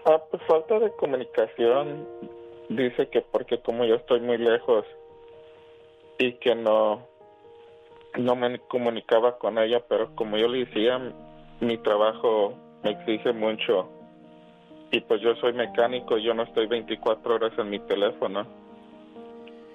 Ah, 0.05 0.21
pues 0.29 0.43
falta 0.47 0.77
de 0.77 0.91
comunicación. 0.91 2.07
Dice 2.69 3.09
que 3.09 3.21
porque 3.21 3.61
como 3.61 3.83
yo 3.85 3.95
estoy 3.95 4.19
muy 4.19 4.37
lejos 4.37 4.85
y 6.19 6.33
que 6.33 6.53
no 6.55 7.07
no 8.17 8.35
me 8.35 8.59
comunicaba 8.59 9.39
con 9.39 9.57
ella, 9.57 9.83
pero 9.89 10.13
como 10.15 10.37
yo 10.37 10.47
le 10.47 10.65
decía, 10.65 10.99
mi 11.61 11.79
trabajo 11.79 12.53
me 12.83 12.91
exige 12.91 13.33
mucho 13.33 13.89
y 14.91 15.01
pues 15.01 15.19
yo 15.21 15.33
soy 15.37 15.53
mecánico, 15.53 16.19
yo 16.19 16.35
no 16.35 16.43
estoy 16.43 16.67
24 16.67 17.33
horas 17.33 17.53
en 17.57 17.71
mi 17.71 17.79
teléfono. 17.79 18.62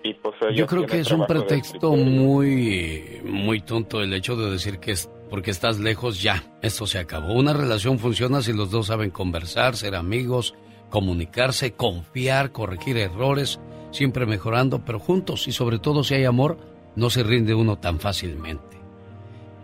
Y 0.03 0.15
pues 0.15 0.35
Yo 0.55 0.67
creo 0.67 0.87
que 0.87 1.01
es 1.01 1.11
un 1.11 1.27
pretexto 1.27 1.93
muy, 1.93 3.21
muy 3.25 3.61
tonto 3.61 4.01
el 4.01 4.13
hecho 4.15 4.37
de 4.37 4.51
decir 4.51 4.79
que 4.79 4.93
es 4.93 5.11
porque 5.29 5.51
estás 5.51 5.79
lejos 5.79 6.23
ya, 6.23 6.43
esto 6.63 6.87
se 6.87 6.99
acabó. 6.99 7.35
Una 7.35 7.53
relación 7.53 7.99
funciona 7.99 8.41
si 8.41 8.53
los 8.53 8.71
dos 8.71 8.87
saben 8.87 9.11
conversar, 9.11 9.77
ser 9.77 9.95
amigos, 9.95 10.55
comunicarse, 10.91 11.73
confiar, 11.73 12.53
corregir 12.53 12.97
errores, 12.97 13.61
siempre 13.91 14.27
mejorando, 14.27 14.85
pero 14.85 14.99
juntos 14.99 15.49
y 15.49 15.53
sobre 15.53 15.79
todo 15.79 16.05
si 16.05 16.15
hay 16.15 16.25
amor, 16.25 16.59
no 16.97 17.11
se 17.11 17.23
rinde 17.23 17.55
uno 17.55 17.77
tan 17.77 17.99
fácilmente. 18.01 18.79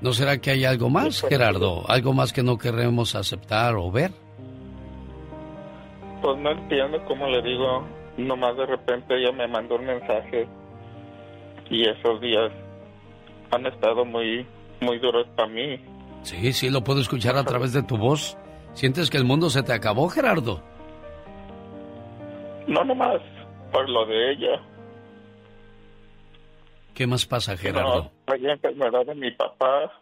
¿No 0.01 0.12
será 0.12 0.38
que 0.38 0.51
hay 0.51 0.64
algo 0.64 0.90
más, 0.90 1.23
Gerardo? 1.23 1.88
¿Algo 1.88 2.12
más 2.12 2.33
que 2.33 2.42
no 2.42 2.59
queremos 2.59 3.14
aceptar 3.14 3.75
o 3.77 3.90
ver? 3.90 4.11
Pues 6.20 6.38
no 6.38 6.51
entiendo 6.51 7.03
cómo 7.07 7.27
le 7.29 7.40
digo, 7.42 7.85
nomás 8.16 8.57
de 8.57 8.66
repente 8.66 9.16
ella 9.16 9.33
me 9.33 9.48
mandó 9.48 9.77
un 9.77 9.87
mensaje 9.87 10.46
y 11.70 11.88
esos 11.88 12.20
días 12.20 12.53
han 13.50 13.66
estado 13.66 14.05
muy, 14.05 14.46
muy 14.81 14.98
duros 14.98 15.27
para 15.37 15.48
mí. 15.48 15.79
Sí, 16.22 16.53
sí, 16.53 16.70
lo 16.70 16.83
puedo 16.83 17.00
escuchar 17.00 17.37
a 17.37 17.44
través 17.44 17.72
de 17.72 17.83
tu 17.83 17.96
voz. 17.96 18.37
¿Sientes 18.72 19.11
que 19.11 19.16
el 19.18 19.24
mundo 19.24 19.50
se 19.50 19.62
te 19.62 19.72
acabó, 19.72 20.09
Gerardo? 20.09 20.62
No 22.66 22.83
nomás 22.85 23.20
por 23.72 23.88
lo 23.88 24.07
de 24.07 24.33
ella, 24.33 24.61
¿Qué 26.94 27.09
más 27.09 27.27
pasa, 27.27 27.57
Gerardo? 27.57 28.12
no, 28.29 28.37
la 28.37 28.53
enfermedad 28.53 29.05
de 29.05 29.14
mi 29.16 29.31
papá. 29.33 29.92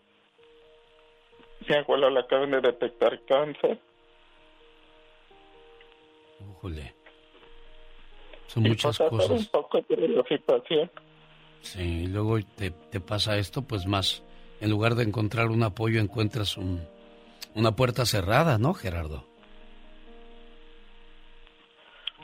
Mi 1.67 1.75
abuelo 1.77 2.11
le 2.11 2.21
acaban 2.21 2.51
de 2.51 2.61
detectar 2.61 3.19
cáncer. 3.27 3.81
Híjole. 6.41 6.95
Son 8.53 8.65
muchas 8.65 8.99
cosas. 8.99 9.31
un 9.31 9.47
poco 9.47 9.81
de 9.89 10.09
la 10.09 10.23
situación. 10.25 10.91
Sí, 11.63 12.03
y 12.03 12.07
luego 12.07 12.39
te, 12.57 12.71
te 12.71 13.01
pasa 13.01 13.39
esto, 13.39 13.63
pues 13.63 13.87
más, 13.87 14.23
en 14.61 14.69
lugar 14.69 14.95
de 14.95 15.05
encontrar 15.05 15.49
un 15.49 15.63
apoyo, 15.63 16.01
encuentras 16.01 16.59
un, 16.59 16.83
una 17.55 17.75
puerta 17.77 18.05
cerrada, 18.05 18.59
¿no, 18.59 18.75
Gerardo? 18.75 19.25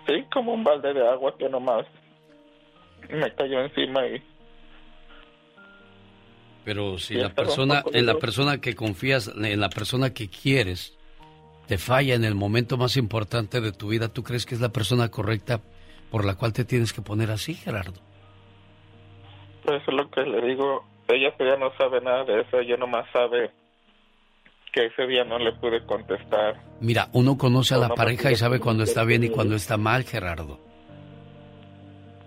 Sí, 0.07 0.25
como 0.33 0.53
un 0.53 0.65
balde 0.65 0.93
de 0.93 1.09
agua 1.09 1.35
que 1.39 1.49
nomás 1.49 1.87
me 3.09 3.33
cayó 3.35 3.61
encima 3.61 4.07
y 4.07 4.23
Pero 6.65 6.99
si 6.99 7.15
la 7.15 7.31
persona, 7.31 7.83
en 7.93 8.05
la 8.05 8.17
persona 8.17 8.61
que 8.61 8.75
confías, 8.75 9.29
en 9.35 9.61
la 9.61 9.71
persona 9.71 10.13
que 10.13 10.29
quieres, 10.29 10.99
te 11.67 11.79
falla 11.79 12.15
en 12.15 12.25
el 12.25 12.35
momento 12.35 12.77
más 12.77 12.99
importante 12.99 13.63
de 13.63 13.73
tu 13.73 13.89
vida, 13.89 14.09
¿tú 14.09 14.23
crees 14.23 14.45
que 14.45 14.55
es 14.55 14.61
la 14.61 14.71
persona 14.71 15.11
correcta 15.11 15.63
por 16.11 16.25
la 16.25 16.35
cual 16.35 16.53
te 16.53 16.65
tienes 16.65 16.93
que 16.93 17.03
poner 17.03 17.31
así, 17.31 17.55
Gerardo? 17.55 18.01
pues 19.69 19.83
eso 19.83 19.91
es 19.91 19.97
lo 19.99 20.11
que 20.11 20.23
le 20.23 20.41
digo. 20.47 20.85
Ella 21.09 21.31
todavía 21.37 21.59
no 21.59 21.71
sabe 21.77 22.01
nada 22.01 22.25
de 22.25 22.41
eso, 22.41 22.59
ella 22.59 22.79
nomás 22.79 23.05
sabe 23.13 23.51
que 24.73 24.87
ese 24.87 25.07
día 25.07 25.25
no 25.25 25.39
le 25.39 25.53
pude 25.53 25.85
contestar. 25.85 26.59
Mira, 26.81 27.09
uno 27.13 27.37
conoce 27.37 27.75
a 27.75 27.79
la 27.79 27.89
no, 27.89 27.95
pareja 27.95 28.31
y 28.31 28.37
sabe 28.37 28.61
cuando 28.61 28.85
está 28.85 29.05
bien 29.05 29.25
y 29.25 29.29
cuando 29.29 29.57
está 29.57 29.77
mal, 29.77 30.05
Gerardo. 30.05 30.59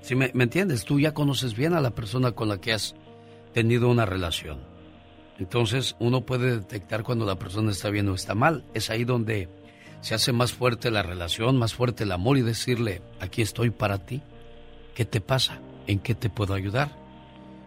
¿Sí 0.02 0.16
me, 0.16 0.30
me 0.36 0.44
entiendes? 0.44 0.86
Tú 0.86 1.00
ya 1.00 1.16
conoces 1.16 1.56
bien 1.56 1.74
a 1.74 1.82
la 1.82 1.92
persona 1.92 2.32
con 2.34 2.50
la 2.50 2.62
que 2.62 2.74
has 2.74 2.96
tenido 3.54 3.90
una 3.90 4.06
relación. 4.06 4.60
Entonces, 5.40 5.96
uno 6.00 6.22
puede 6.22 6.58
detectar 6.60 7.02
cuando 7.02 7.26
la 7.26 7.38
persona 7.38 7.72
está 7.72 7.90
bien 7.90 8.08
o 8.10 8.14
está 8.14 8.36
mal. 8.36 8.66
Es 8.76 8.92
ahí 8.92 9.04
donde 9.04 9.50
se 10.02 10.16
hace 10.16 10.32
más 10.32 10.52
fuerte 10.52 10.92
la 10.92 11.04
relación, 11.04 11.58
más 11.58 11.74
fuerte 11.74 12.04
el 12.04 12.12
amor 12.12 12.38
y 12.38 12.42
decirle, 12.42 13.02
aquí 13.20 13.42
estoy 13.42 13.70
para 13.70 14.00
ti. 14.00 14.22
¿Qué 14.96 15.06
te 15.06 15.22
pasa? 15.22 15.60
¿En 15.88 16.00
qué 16.00 16.16
te 16.16 16.30
puedo 16.30 16.54
ayudar? 16.54 16.98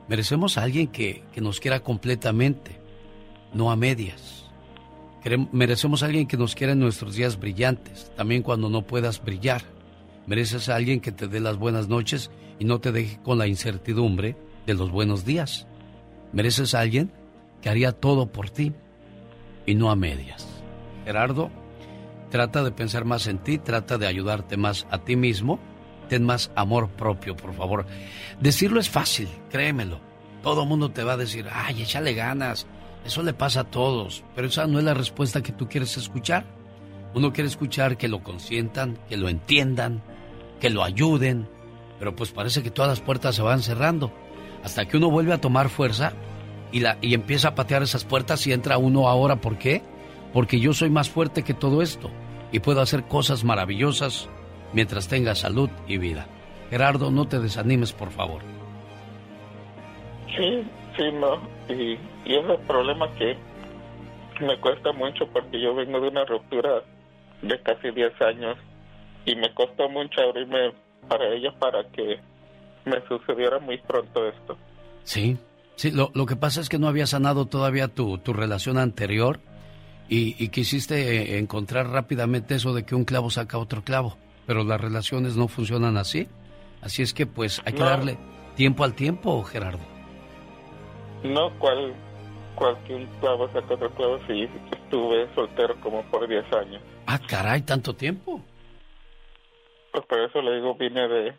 Merecemos 0.08 0.58
a 0.58 0.62
alguien 0.62 0.88
que, 0.88 1.24
que 1.32 1.40
nos 1.40 1.60
quiera 1.60 1.80
completamente, 1.80 2.78
no 3.54 3.70
a 3.70 3.76
medias. 3.76 4.44
Merecemos 5.52 6.02
a 6.02 6.06
alguien 6.06 6.26
que 6.26 6.36
nos 6.36 6.54
quiera 6.54 6.74
en 6.74 6.80
nuestros 6.80 7.14
días 7.14 7.38
brillantes, 7.38 8.12
también 8.14 8.42
cuando 8.42 8.68
no 8.68 8.82
puedas 8.82 9.24
brillar. 9.24 9.62
Mereces 10.26 10.68
a 10.68 10.76
alguien 10.76 11.00
que 11.00 11.12
te 11.12 11.28
dé 11.28 11.40
las 11.40 11.56
buenas 11.56 11.88
noches 11.88 12.30
y 12.58 12.64
no 12.64 12.80
te 12.80 12.92
deje 12.92 13.18
con 13.22 13.38
la 13.38 13.46
incertidumbre 13.46 14.36
de 14.66 14.74
los 14.74 14.90
buenos 14.90 15.24
días. 15.24 15.66
Mereces 16.32 16.74
a 16.74 16.80
alguien 16.80 17.10
que 17.62 17.70
haría 17.70 17.92
todo 17.92 18.26
por 18.26 18.50
ti 18.50 18.72
y 19.64 19.74
no 19.74 19.90
a 19.90 19.96
medias. 19.96 20.46
Gerardo, 21.04 21.50
trata 22.34 22.64
de 22.64 22.72
pensar 22.72 23.04
más 23.04 23.28
en 23.28 23.38
ti, 23.38 23.58
trata 23.58 23.96
de 23.96 24.08
ayudarte 24.08 24.56
más 24.56 24.88
a 24.90 24.98
ti 24.98 25.14
mismo, 25.14 25.60
ten 26.08 26.24
más 26.24 26.50
amor 26.56 26.88
propio, 26.88 27.36
por 27.36 27.54
favor. 27.54 27.86
Decirlo 28.40 28.80
es 28.80 28.90
fácil, 28.90 29.28
créemelo. 29.50 30.00
Todo 30.42 30.66
mundo 30.66 30.90
te 30.90 31.04
va 31.04 31.12
a 31.12 31.16
decir, 31.16 31.46
ay, 31.52 31.82
échale 31.82 32.12
ganas. 32.12 32.66
Eso 33.06 33.22
le 33.22 33.34
pasa 33.34 33.60
a 33.60 33.70
todos, 33.70 34.24
pero 34.34 34.48
esa 34.48 34.66
no 34.66 34.80
es 34.80 34.84
la 34.84 34.94
respuesta 34.94 35.44
que 35.44 35.52
tú 35.52 35.68
quieres 35.68 35.96
escuchar. 35.96 36.44
Uno 37.14 37.32
quiere 37.32 37.46
escuchar 37.46 37.96
que 37.96 38.08
lo 38.08 38.24
consientan, 38.24 38.98
que 39.08 39.16
lo 39.16 39.28
entiendan, 39.28 40.02
que 40.58 40.70
lo 40.70 40.82
ayuden, 40.82 41.48
pero 42.00 42.16
pues 42.16 42.32
parece 42.32 42.64
que 42.64 42.72
todas 42.72 42.88
las 42.88 43.00
puertas 43.00 43.36
se 43.36 43.42
van 43.42 43.62
cerrando. 43.62 44.12
Hasta 44.64 44.86
que 44.88 44.96
uno 44.96 45.08
vuelve 45.08 45.34
a 45.34 45.40
tomar 45.40 45.68
fuerza 45.68 46.14
y, 46.72 46.80
la, 46.80 46.98
y 47.00 47.14
empieza 47.14 47.50
a 47.50 47.54
patear 47.54 47.84
esas 47.84 48.04
puertas 48.04 48.44
y 48.48 48.52
entra 48.52 48.76
uno 48.76 49.06
ahora. 49.06 49.40
¿Por 49.40 49.56
qué? 49.56 49.84
Porque 50.32 50.58
yo 50.58 50.72
soy 50.72 50.90
más 50.90 51.08
fuerte 51.08 51.44
que 51.44 51.54
todo 51.54 51.80
esto 51.80 52.10
y 52.54 52.60
puedo 52.60 52.80
hacer 52.80 53.02
cosas 53.08 53.42
maravillosas 53.42 54.28
mientras 54.72 55.08
tenga 55.08 55.34
salud 55.34 55.68
y 55.88 55.98
vida. 55.98 56.28
Gerardo, 56.70 57.10
no 57.10 57.26
te 57.26 57.40
desanimes, 57.40 57.92
por 57.92 58.12
favor. 58.12 58.42
Sí, 60.36 60.64
sí, 60.96 61.02
no. 61.14 61.42
Y, 61.68 61.98
y 62.24 62.36
es 62.36 62.48
el 62.48 62.58
problema 62.64 63.12
que 63.14 63.36
me 64.40 64.56
cuesta 64.60 64.92
mucho 64.92 65.26
porque 65.32 65.60
yo 65.60 65.74
vengo 65.74 66.00
de 66.00 66.06
una 66.06 66.24
ruptura 66.26 66.84
de 67.42 67.60
casi 67.60 67.90
10 67.90 68.22
años 68.22 68.56
y 69.26 69.34
me 69.34 69.52
costó 69.52 69.88
mucho 69.88 70.20
abrirme 70.20 70.74
para 71.08 71.34
ella 71.34 71.52
para 71.58 71.82
que 71.90 72.20
me 72.84 73.04
sucediera 73.08 73.58
muy 73.58 73.78
pronto 73.78 74.28
esto. 74.28 74.56
Sí, 75.02 75.38
sí, 75.74 75.90
lo, 75.90 76.12
lo 76.14 76.24
que 76.24 76.36
pasa 76.36 76.60
es 76.60 76.68
que 76.68 76.78
no 76.78 76.86
había 76.86 77.08
sanado 77.08 77.46
todavía 77.46 77.88
tu, 77.88 78.18
tu 78.18 78.32
relación 78.32 78.78
anterior 78.78 79.40
y, 80.08 80.42
y 80.42 80.48
quisiste 80.48 81.34
eh, 81.34 81.38
encontrar 81.38 81.88
rápidamente 81.88 82.54
eso 82.54 82.74
de 82.74 82.84
que 82.84 82.94
un 82.94 83.04
clavo 83.04 83.30
saca 83.30 83.58
otro 83.58 83.82
clavo, 83.82 84.16
pero 84.46 84.64
las 84.64 84.80
relaciones 84.80 85.36
no 85.36 85.48
funcionan 85.48 85.96
así. 85.96 86.28
Así 86.82 87.02
es 87.02 87.14
que 87.14 87.26
pues 87.26 87.62
hay 87.64 87.72
que 87.72 87.82
darle 87.82 88.18
tiempo 88.56 88.84
al 88.84 88.94
tiempo, 88.94 89.42
Gerardo. 89.42 89.84
No, 91.22 91.50
cual, 91.58 91.94
cualquier 92.54 93.06
clavo 93.20 93.50
saca 93.52 93.74
otro 93.74 93.90
clavo, 93.94 94.18
sí, 94.26 94.46
estuve 94.70 95.34
soltero 95.34 95.80
como 95.80 96.02
por 96.10 96.28
10 96.28 96.44
años. 96.52 96.82
Ah, 97.06 97.18
caray, 97.26 97.62
tanto 97.62 97.94
tiempo. 97.94 98.42
Pues 99.92 100.04
por 100.06 100.20
eso 100.20 100.42
le 100.42 100.56
digo, 100.56 100.74
vine 100.74 101.08
de, 101.08 101.34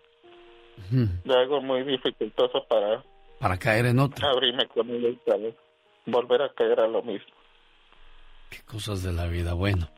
de 1.23 1.33
algo 1.33 1.61
muy 1.61 1.83
dificultoso 1.83 2.65
para... 2.67 3.03
Para 3.39 3.57
caer 3.57 3.87
en 3.87 3.99
otro. 3.99 4.27
Abrirme 4.27 4.65
con 4.67 4.89
ella 4.89 5.09
y 5.09 6.09
volver 6.09 6.41
a 6.41 6.53
caer 6.53 6.79
a 6.79 6.87
lo 6.87 7.03
mismo. 7.03 7.35
Qué 8.49 8.59
cosas 8.65 9.03
de 9.03 9.11
la 9.11 9.27
vida, 9.27 9.53
bueno. 9.53 9.89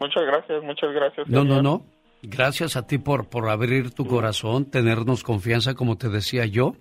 muchas 0.00 0.22
gracias, 0.24 0.62
muchas 0.62 0.92
gracias. 0.92 1.28
No, 1.28 1.44
no, 1.44 1.62
no. 1.62 1.84
Gracias 2.22 2.76
a 2.76 2.86
ti 2.86 2.98
por, 2.98 3.30
por 3.30 3.48
abrir 3.48 3.92
tu 3.92 4.06
corazón, 4.06 4.70
tenernos 4.70 5.22
confianza, 5.22 5.74
como 5.74 5.96
te 5.96 6.08
decía 6.08 6.44
yo. 6.46 6.74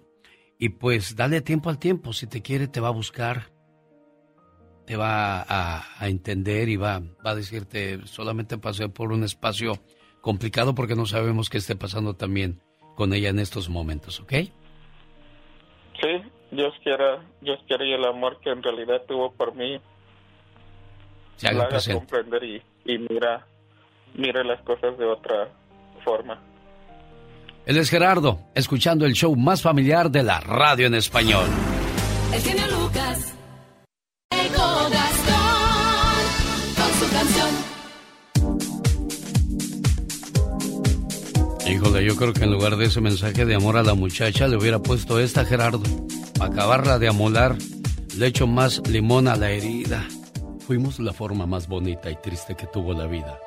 Y 0.58 0.70
pues 0.70 1.16
dale 1.16 1.42
tiempo 1.42 1.70
al 1.70 1.80
tiempo. 1.80 2.12
Si 2.12 2.28
te 2.28 2.42
quiere, 2.42 2.68
te 2.68 2.82
va 2.82 2.90
a 2.90 2.92
buscar. 2.92 3.44
Te 4.86 4.98
va 4.98 5.42
a, 5.42 5.86
a 5.98 6.08
entender 6.10 6.68
y 6.68 6.76
va, 6.76 7.00
va 7.26 7.32
a 7.32 7.36
decirte, 7.36 8.06
solamente 8.06 8.58
pasé 8.58 8.90
por 8.90 9.14
un 9.14 9.24
espacio 9.24 9.74
complicado 10.22 10.76
porque 10.76 10.96
no 10.96 11.06
sabemos 11.06 11.50
qué 11.50 11.60
esté 11.60 11.76
pasando 11.76 12.16
también 12.16 12.62
con 12.96 13.14
ella 13.14 13.30
en 13.30 13.40
estos 13.40 13.70
momentos, 13.70 14.20
¿ok? 14.20 14.34
Sí, 16.02 16.22
Dios 16.52 16.74
quiera, 16.84 17.24
Dios 17.42 17.60
quiera 17.68 17.86
y 17.86 17.94
el 17.94 18.06
amor 18.06 18.40
que 18.42 18.50
en 18.50 18.64
realidad 18.64 19.04
tuvo 19.08 19.32
por 19.32 19.56
mí 19.56 19.80
se 21.40 21.48
haga 21.48 21.70
presente. 21.70 22.00
comprender 22.00 22.44
y, 22.44 22.62
y 22.86 22.98
mira, 22.98 23.46
mira 24.14 24.44
las 24.44 24.62
cosas 24.62 24.98
de 24.98 25.06
otra 25.06 25.48
forma. 26.04 26.38
Él 27.66 27.78
es 27.78 27.90
Gerardo, 27.90 28.40
escuchando 28.56 29.06
el 29.06 29.14
show 29.14 29.34
más 29.36 29.62
familiar 29.62 30.12
de 30.12 30.24
la 30.24 30.40
radio 30.42 30.88
en 30.88 30.96
español. 30.96 31.46
El 32.34 32.42
genio 32.42 32.68
Lucas. 32.68 33.36
Gastón. 34.32 36.26
Con 36.76 36.94
su 37.00 37.10
canción. 37.14 37.50
Híjole, 41.72 42.04
yo 42.04 42.16
creo 42.16 42.34
que 42.34 42.44
en 42.44 42.52
lugar 42.52 42.76
de 42.76 42.86
ese 42.86 43.00
mensaje 43.00 43.46
de 43.46 43.56
amor 43.56 43.78
a 43.78 43.84
la 43.84 43.94
muchacha 43.94 44.48
le 44.48 44.58
hubiera 44.58 44.80
puesto 44.80 45.20
esta, 45.20 45.46
Gerardo. 45.46 45.84
Para 46.38 46.52
acabarla 46.52 47.00
de 47.00 47.08
amolar, 47.08 47.56
le 48.18 48.28
echo 48.28 48.48
más 48.48 48.82
limón 48.90 49.28
a 49.28 49.36
la 49.36 49.52
herida. 49.52 50.04
Fuimos 50.70 51.00
la 51.00 51.14
forma 51.14 51.48
más 51.48 51.68
bonita 51.68 52.12
y 52.12 52.16
triste 52.18 52.54
que 52.54 52.68
tuvo 52.68 52.94
la 52.94 53.08
vida. 53.08 53.40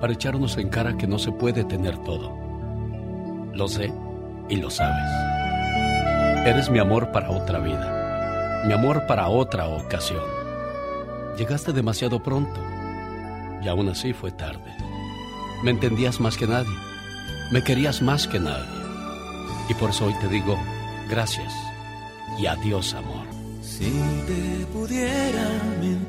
Para 0.00 0.12
echarnos 0.12 0.56
en 0.58 0.68
cara 0.68 0.96
que 0.96 1.08
no 1.08 1.18
se 1.18 1.32
puede 1.32 1.64
tener 1.64 1.98
todo. 2.04 2.38
Lo 3.52 3.66
sé 3.66 3.92
y 4.48 4.54
lo 4.54 4.70
sabes. 4.70 5.10
Eres 6.46 6.70
mi 6.70 6.78
amor 6.78 7.10
para 7.10 7.32
otra 7.32 7.58
vida. 7.58 8.62
Mi 8.64 8.72
amor 8.74 9.08
para 9.08 9.28
otra 9.28 9.66
ocasión. 9.66 10.22
Llegaste 11.36 11.72
demasiado 11.72 12.22
pronto. 12.22 12.60
Y 13.60 13.66
aún 13.66 13.88
así 13.88 14.12
fue 14.12 14.30
tarde. 14.30 14.72
Me 15.64 15.72
entendías 15.72 16.20
más 16.20 16.36
que 16.36 16.46
nadie. 16.46 16.76
Me 17.50 17.64
querías 17.64 18.02
más 18.02 18.28
que 18.28 18.38
nadie. 18.38 18.70
Y 19.68 19.74
por 19.74 19.90
eso 19.90 20.06
hoy 20.06 20.14
te 20.20 20.28
digo 20.28 20.56
gracias 21.10 21.52
y 22.38 22.46
adiós, 22.46 22.94
amor. 22.94 23.26
Si 23.62 23.90
te 24.28 24.64
pudiera 24.72 25.48
mentir, 25.80 26.01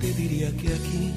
te 0.00 0.12
diría 0.12 0.50
que 0.56 0.68
aquí 0.68 1.12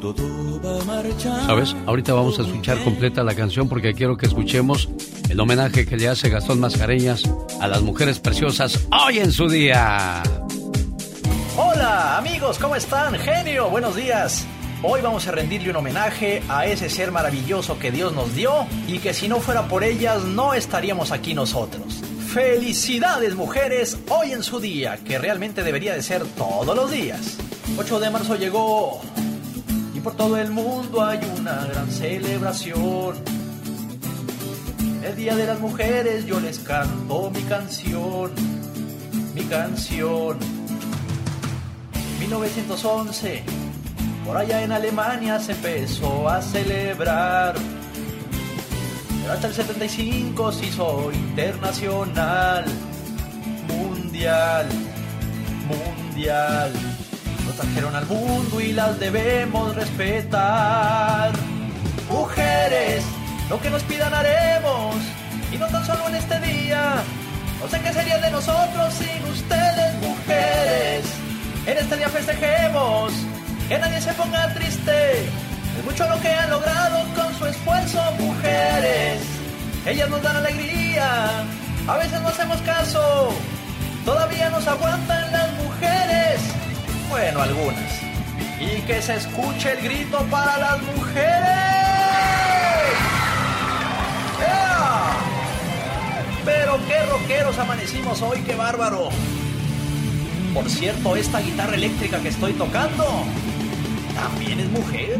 todo 0.00 0.60
va 0.62 0.80
a 0.80 0.84
marchar. 0.84 1.46
¿Sabes? 1.46 1.76
Ahorita 1.86 2.14
vamos 2.14 2.38
a 2.38 2.42
escuchar 2.42 2.82
completa 2.82 3.22
la 3.22 3.34
canción 3.34 3.68
porque 3.68 3.94
quiero 3.94 4.16
que 4.16 4.26
escuchemos 4.26 4.88
el 5.28 5.38
homenaje 5.38 5.86
que 5.86 5.96
le 5.96 6.08
hace 6.08 6.30
Gastón 6.30 6.58
Mascareñas 6.58 7.22
a 7.60 7.68
las 7.68 7.82
mujeres 7.82 8.18
preciosas 8.18 8.86
hoy 8.90 9.18
en 9.18 9.30
su 9.30 9.48
día. 9.48 10.22
Hola 11.56 12.16
amigos, 12.16 12.58
¿cómo 12.58 12.76
están? 12.76 13.14
Genio, 13.14 13.68
buenos 13.68 13.94
días. 13.94 14.46
Hoy 14.82 15.02
vamos 15.02 15.28
a 15.28 15.32
rendirle 15.32 15.68
un 15.70 15.76
homenaje 15.76 16.42
a 16.48 16.64
ese 16.64 16.88
ser 16.88 17.12
maravilloso 17.12 17.78
que 17.78 17.90
Dios 17.90 18.14
nos 18.14 18.34
dio 18.34 18.66
y 18.88 18.98
que 18.98 19.12
si 19.12 19.28
no 19.28 19.38
fuera 19.40 19.68
por 19.68 19.84
ellas 19.84 20.24
no 20.24 20.54
estaríamos 20.54 21.12
aquí 21.12 21.34
nosotros. 21.34 22.02
Felicidades 22.32 23.34
mujeres 23.34 23.98
hoy 24.08 24.30
en 24.30 24.44
su 24.44 24.60
día, 24.60 24.98
que 24.98 25.18
realmente 25.18 25.64
debería 25.64 25.94
de 25.94 26.02
ser 26.02 26.24
todos 26.36 26.76
los 26.76 26.88
días. 26.88 27.36
8 27.76 27.98
de 27.98 28.08
marzo 28.08 28.36
llegó 28.36 29.00
y 29.92 29.98
por 29.98 30.14
todo 30.16 30.36
el 30.36 30.52
mundo 30.52 31.04
hay 31.04 31.18
una 31.40 31.66
gran 31.66 31.90
celebración. 31.90 33.16
El 35.02 35.16
Día 35.16 35.34
de 35.34 35.44
las 35.44 35.58
Mujeres 35.58 36.24
yo 36.24 36.38
les 36.38 36.60
canto 36.60 37.32
mi 37.32 37.42
canción, 37.42 38.30
mi 39.34 39.42
canción. 39.46 40.38
1911, 42.20 43.42
por 44.24 44.36
allá 44.36 44.62
en 44.62 44.70
Alemania 44.70 45.40
se 45.40 45.50
empezó 45.50 46.28
a 46.28 46.40
celebrar. 46.40 47.56
Hasta 49.30 49.46
el 49.46 49.54
75 49.54 50.52
se 50.52 50.66
hizo 50.66 51.12
internacional, 51.12 52.64
mundial, 53.68 54.66
mundial. 55.68 56.72
Nos 57.46 57.54
trajeron 57.54 57.94
al 57.94 58.06
mundo 58.06 58.60
y 58.60 58.72
las 58.72 58.98
debemos 58.98 59.76
respetar. 59.76 61.30
Mujeres, 62.10 63.04
lo 63.48 63.60
que 63.60 63.70
nos 63.70 63.84
pidan 63.84 64.12
haremos, 64.12 64.96
y 65.52 65.58
no 65.58 65.66
tan 65.68 65.86
solo 65.86 66.08
en 66.08 66.16
este 66.16 66.40
día. 66.40 66.96
No 67.60 67.68
sé 67.68 67.80
qué 67.80 67.92
sería 67.92 68.18
de 68.18 68.32
nosotros 68.32 68.92
sin 68.94 69.30
ustedes, 69.30 69.94
mujeres. 70.02 71.04
En 71.66 71.78
este 71.78 71.96
día 71.96 72.08
festejemos, 72.08 73.12
que 73.68 73.78
nadie 73.78 74.00
se 74.00 74.12
ponga 74.14 74.52
triste. 74.54 75.26
Es 75.78 75.84
mucho 75.84 76.08
lo 76.08 76.20
que 76.20 76.28
han 76.28 76.50
logrado 76.50 76.98
esfuerzo, 77.50 78.00
mujeres. 78.18 79.20
Ellas 79.86 80.08
nos 80.08 80.22
dan 80.22 80.36
alegría, 80.36 81.44
a 81.86 81.96
veces 81.96 82.20
no 82.20 82.28
hacemos 82.28 82.60
caso. 82.62 83.32
Todavía 84.04 84.50
nos 84.50 84.66
aguantan 84.66 85.32
las 85.32 85.52
mujeres. 85.54 86.40
Bueno, 87.08 87.42
algunas. 87.42 88.00
Y 88.60 88.80
que 88.82 89.00
se 89.02 89.16
escuche 89.16 89.72
el 89.72 89.82
grito 89.82 90.18
para 90.30 90.56
las 90.58 90.82
mujeres. 90.82 91.80
Pero 96.44 96.78
qué 96.88 97.06
rockeros 97.06 97.58
amanecimos 97.58 98.22
hoy, 98.22 98.40
qué 98.40 98.54
bárbaro. 98.54 99.10
Por 100.54 100.68
cierto, 100.68 101.14
esta 101.14 101.40
guitarra 101.40 101.74
eléctrica 101.74 102.18
que 102.20 102.28
estoy 102.28 102.54
tocando 102.54 103.04
también 104.14 104.60
es 104.60 104.70
mujer, 104.70 105.18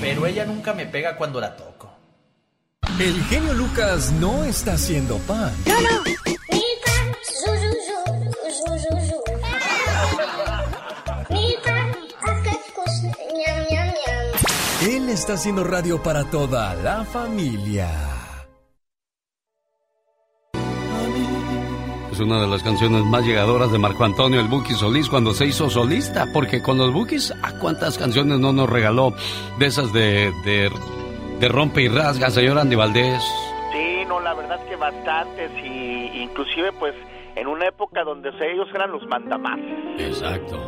pero 0.00 0.26
ella 0.26 0.44
nunca 0.44 0.72
me 0.72 0.86
pega 0.86 1.16
cuando 1.16 1.40
la 1.40 1.56
toco. 1.56 1.90
El 2.98 3.22
genio 3.24 3.54
Lucas 3.54 4.12
no 4.12 4.44
está 4.44 4.74
haciendo 4.74 5.18
pan. 5.18 5.52
No, 5.66 5.80
no. 5.80 5.88
Él 14.82 15.10
está 15.10 15.34
haciendo 15.34 15.62
radio 15.62 16.02
para 16.02 16.24
toda 16.24 16.74
la 16.74 17.04
familia. 17.04 18.19
Es 22.12 22.18
una 22.18 22.40
de 22.40 22.48
las 22.48 22.62
canciones 22.62 23.04
más 23.04 23.24
llegadoras 23.24 23.70
de 23.70 23.78
Marco 23.78 24.04
Antonio 24.04 24.40
el 24.40 24.48
Buki 24.48 24.74
Solís 24.74 25.08
cuando 25.08 25.32
se 25.32 25.46
hizo 25.46 25.70
solista, 25.70 26.26
porque 26.32 26.60
con 26.60 26.76
los 26.76 26.92
Bukis, 26.92 27.32
¿a 27.42 27.58
cuántas 27.58 27.98
canciones 27.98 28.38
no 28.40 28.52
nos 28.52 28.68
regaló 28.68 29.14
de 29.58 29.66
esas 29.66 29.92
de, 29.92 30.32
de, 30.44 30.70
de 31.38 31.48
rompe 31.48 31.82
y 31.82 31.88
rasga, 31.88 32.30
señor 32.30 32.58
Andy 32.58 32.74
Valdés? 32.74 33.22
Sí, 33.72 34.04
no, 34.08 34.20
la 34.20 34.34
verdad 34.34 34.58
que 34.68 34.74
bastantes 34.74 35.50
y 35.64 36.22
inclusive 36.22 36.72
pues 36.72 36.94
en 37.36 37.46
una 37.46 37.68
época 37.68 38.02
donde 38.02 38.30
ellos 38.30 38.68
eran 38.74 38.90
los 38.90 39.06
mandamás. 39.06 39.60
Exacto. 39.98 40.58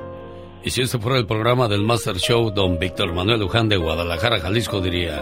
Y 0.64 0.70
si 0.70 0.82
este 0.82 0.98
fuera 0.98 1.18
el 1.18 1.26
programa 1.26 1.66
del 1.66 1.82
Master 1.82 2.16
Show, 2.16 2.52
don 2.52 2.78
Víctor 2.78 3.12
Manuel 3.12 3.40
Luján 3.40 3.68
de 3.68 3.76
Guadalajara, 3.76 4.38
Jalisco, 4.38 4.80
diría, 4.80 5.20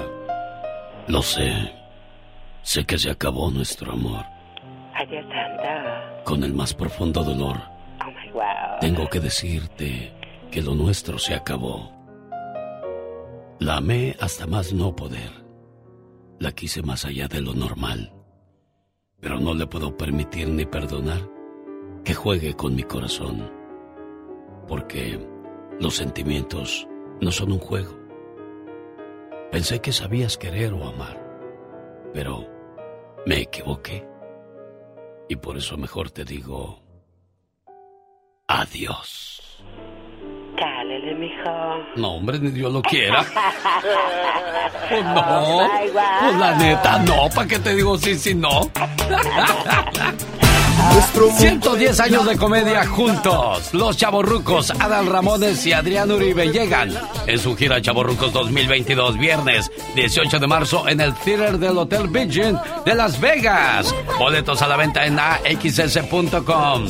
lo 1.08 1.22
sé, 1.22 1.72
sé 2.62 2.84
que 2.84 2.98
se 2.98 3.10
acabó 3.10 3.50
nuestro 3.50 3.92
amor. 3.92 4.22
Ay, 4.94 5.06
Dios 5.06 5.24
santo. 5.28 6.09
Con 6.24 6.44
el 6.44 6.54
más 6.54 6.74
profundo 6.74 7.24
dolor, 7.24 7.56
Oh 8.00 8.10
my 8.10 8.30
wow. 8.32 8.78
tengo 8.80 9.08
que 9.08 9.20
decirte 9.20 10.12
que 10.50 10.62
lo 10.62 10.74
nuestro 10.74 11.18
se 11.18 11.34
acabó. 11.34 11.92
La 13.58 13.76
amé 13.76 14.16
hasta 14.20 14.46
más 14.46 14.72
no 14.72 14.94
poder. 14.96 15.30
La 16.38 16.52
quise 16.52 16.82
más 16.82 17.04
allá 17.04 17.28
de 17.28 17.40
lo 17.42 17.52
normal. 17.52 18.12
Pero 19.20 19.38
no 19.38 19.54
le 19.54 19.66
puedo 19.66 19.96
permitir 19.96 20.48
ni 20.48 20.64
perdonar 20.64 21.28
que 22.04 22.14
juegue 22.14 22.54
con 22.54 22.74
mi 22.74 22.82
corazón. 22.84 23.50
Porque 24.66 25.18
los 25.78 25.96
sentimientos 25.96 26.88
no 27.20 27.30
son 27.30 27.52
un 27.52 27.58
juego. 27.58 27.98
Pensé 29.50 29.80
que 29.80 29.92
sabías 29.92 30.38
querer 30.38 30.72
o 30.72 30.86
amar, 30.86 31.20
pero 32.14 32.46
me 33.26 33.40
equivoqué. 33.40 34.06
Y 35.30 35.36
por 35.36 35.56
eso 35.56 35.76
mejor 35.76 36.10
te 36.10 36.24
digo 36.24 36.82
adiós. 38.48 39.40
Cálele, 40.58 41.14
mijo. 41.14 41.52
No, 41.94 42.14
hombre, 42.16 42.40
ni 42.40 42.50
Dios 42.50 42.72
lo 42.72 42.82
quiera. 42.82 43.24
Pues 44.88 45.04
no. 45.04 45.20
Oh. 45.20 45.68
Pues 46.20 46.36
la 46.36 46.56
neta, 46.56 46.98
no. 46.98 47.28
¿Para 47.32 47.46
qué 47.46 47.60
te 47.60 47.76
digo 47.76 47.96
sí, 47.96 48.16
sí, 48.16 48.34
no? 48.34 48.62
110 51.38 52.00
años 52.00 52.26
de 52.26 52.36
comedia 52.36 52.86
juntos. 52.86 53.72
Los 53.72 53.96
Chavorrucos, 53.96 54.70
Adal 54.70 55.06
Ramones 55.06 55.64
y 55.66 55.72
Adrián 55.72 56.10
Uribe 56.10 56.52
llegan 56.52 56.92
en 57.26 57.38
su 57.38 57.56
gira 57.56 57.80
Chavorrucos 57.80 58.32
2022, 58.32 59.18
viernes 59.18 59.70
18 59.94 60.38
de 60.38 60.46
marzo 60.46 60.88
en 60.88 61.00
el 61.00 61.14
Theater 61.14 61.58
del 61.58 61.78
Hotel 61.78 62.08
Virgin 62.08 62.58
de 62.84 62.94
Las 62.94 63.20
Vegas. 63.20 63.94
Boletos 64.18 64.60
a 64.62 64.68
la 64.68 64.76
venta 64.76 65.06
en 65.06 65.18
axs.com. 65.18 66.86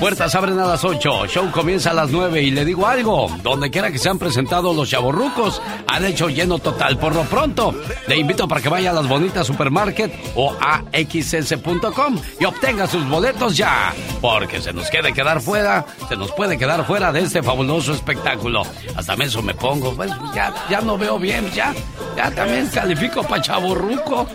Puertas 0.00 0.34
abren 0.34 0.58
a 0.58 0.66
las 0.66 0.84
8, 0.84 1.26
show 1.26 1.50
comienza 1.50 1.90
a 1.90 1.94
las 1.94 2.10
9 2.10 2.42
y 2.42 2.50
le 2.50 2.66
digo 2.66 2.86
algo, 2.86 3.30
donde 3.42 3.70
quiera 3.70 3.90
que 3.90 3.98
se 3.98 4.10
han 4.10 4.18
presentado 4.18 4.74
los 4.74 4.90
chavorrucos, 4.90 5.62
han 5.88 6.04
hecho 6.04 6.28
lleno 6.28 6.58
total. 6.58 6.98
Por 6.98 7.14
lo 7.14 7.22
pronto, 7.24 7.74
le 8.06 8.18
invito 8.18 8.46
para 8.46 8.60
que 8.60 8.68
vaya 8.68 8.90
a 8.90 8.92
las 8.92 9.08
bonitas 9.08 9.46
supermarket 9.46 10.12
o 10.34 10.54
a 10.60 10.82
xs.com 10.92 12.18
y 12.38 12.44
obtenga 12.44 12.86
sus 12.86 13.08
boletos 13.08 13.56
ya, 13.56 13.94
porque 14.20 14.60
se 14.60 14.74
nos 14.74 14.90
quede 14.90 15.14
quedar 15.14 15.40
fuera, 15.40 15.86
se 16.08 16.16
nos 16.16 16.30
puede 16.32 16.58
quedar 16.58 16.86
fuera 16.86 17.10
de 17.10 17.20
este 17.20 17.42
fabuloso 17.42 17.94
espectáculo. 17.94 18.64
Hasta 18.96 19.14
eso 19.14 19.40
me 19.40 19.54
pongo, 19.54 19.94
pues 19.96 20.10
ya, 20.34 20.52
ya 20.68 20.82
no 20.82 20.98
veo 20.98 21.18
bien, 21.18 21.50
ya, 21.52 21.74
ya 22.14 22.30
también 22.30 22.68
califico 22.68 23.22
para 23.22 23.40
chavorruco. 23.40 24.26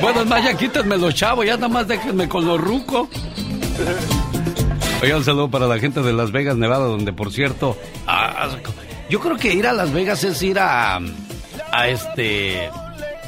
Bueno, 0.00 0.20
es 0.20 0.26
más, 0.26 0.44
ya 0.44 0.54
quítenme 0.56 0.96
los 0.96 1.14
chavos, 1.14 1.44
ya 1.44 1.56
nada 1.56 1.68
más 1.68 1.88
déjenme 1.88 2.28
con 2.28 2.46
los 2.46 2.60
rucos. 2.60 3.08
Oiga, 5.02 5.16
un 5.16 5.24
saludo 5.24 5.48
para 5.50 5.66
la 5.66 5.78
gente 5.78 6.00
de 6.00 6.12
Las 6.12 6.30
Vegas, 6.30 6.56
Nevada, 6.56 6.84
donde 6.84 7.12
por 7.12 7.32
cierto, 7.32 7.76
ah, 8.06 8.50
yo 9.10 9.18
creo 9.20 9.36
que 9.36 9.52
ir 9.52 9.66
a 9.66 9.72
Las 9.72 9.92
Vegas 9.92 10.22
es 10.22 10.40
ir 10.42 10.60
a, 10.60 11.00
a 11.72 11.88
este, 11.88 12.70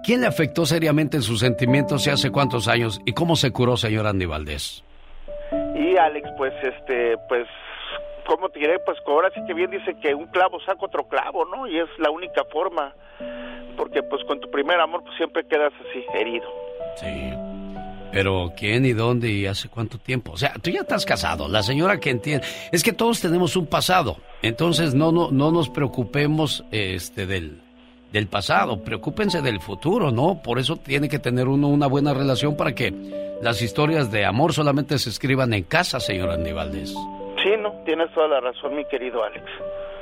¿Quién 0.03 0.21
le 0.21 0.27
afectó 0.27 0.67
seriamente 0.67 1.17
en 1.17 1.23
sus 1.23 1.41
sentimientos 1.41 2.07
y 2.07 2.11
hace 2.11 2.31
cuántos 2.31 2.69
años? 2.69 3.01
¿Y 3.07 3.13
cómo 3.13 3.37
se 3.37 3.53
curó, 3.53 3.77
señor 3.77 4.07
Andy 4.07 4.27
Valdés? 4.27 4.85
Y 5.77 5.97
Alex, 5.97 6.29
pues, 6.37 6.55
este, 6.63 7.17
pues, 7.29 7.47
¿cómo 8.27 8.49
te 8.49 8.59
diré? 8.59 8.79
Pues 8.81 8.99
ahora 9.07 9.31
sí 9.35 9.41
que 9.47 9.55
bien 9.55 9.71
dice 9.71 9.95
que 10.01 10.15
un 10.15 10.27
clavo 10.27 10.61
saca 10.61 10.85
otro 10.85 11.07
clavo, 11.09 11.45
¿no? 11.45 11.67
Y 11.67 11.79
es 11.79 11.89
la 11.99 12.11
única 12.11 12.45
forma, 12.45 12.95
porque 13.77 14.03
pues 14.03 14.25
con 14.25 14.41
tu 14.41 14.51
primer 14.51 14.81
amor 14.81 15.03
pues 15.03 15.17
siempre 15.17 15.45
quedas 15.47 15.73
así, 15.89 16.05
herido. 16.15 16.47
Sí. 16.97 17.33
Pero 18.13 18.53
¿quién 18.57 18.87
y 18.87 18.93
dónde 18.93 19.31
y 19.31 19.47
hace 19.47 19.69
cuánto 19.69 19.99
tiempo? 19.99 20.33
O 20.33 20.37
sea, 20.37 20.55
tú 20.63 20.71
ya 20.71 20.81
estás 20.81 21.05
casado, 21.05 21.49
la 21.49 21.63
señora 21.63 22.01
que 22.01 22.11
entiende. 22.11 22.47
Es 22.73 22.83
que 22.83 22.93
todos 22.93 23.21
tenemos 23.21 23.57
un 23.57 23.67
pasado. 23.67 24.17
Entonces 24.43 24.95
no, 24.95 25.13
no, 25.13 25.31
no 25.31 25.51
nos 25.51 25.69
preocupemos 25.69 26.65
este, 26.71 27.27
del, 27.27 27.61
del 28.13 28.29
pasado, 28.29 28.83
preocúpense 28.83 29.43
del 29.43 29.61
futuro, 29.61 30.11
¿no? 30.11 30.41
Por 30.43 30.59
eso 30.59 30.77
tiene 30.77 31.09
que 31.09 31.19
tener 31.19 31.49
uno 31.49 31.69
una 31.69 31.87
buena 31.87 32.15
relación 32.15 32.57
para 32.57 32.75
que 32.75 32.93
las 33.43 33.61
historias 33.63 34.11
de 34.11 34.25
amor 34.25 34.53
solamente 34.53 34.99
se 34.99 35.11
escriban 35.11 35.53
en 35.53 35.65
casa, 35.65 36.01
señor 36.01 36.31
Andy 36.31 36.53
Valdés. 36.53 36.95
Sí, 37.43 37.51
no, 37.61 37.73
tienes 37.85 38.13
toda 38.15 38.29
la 38.29 38.41
razón, 38.41 38.75
mi 38.75 38.85
querido 38.87 39.23
Alex. 39.23 39.45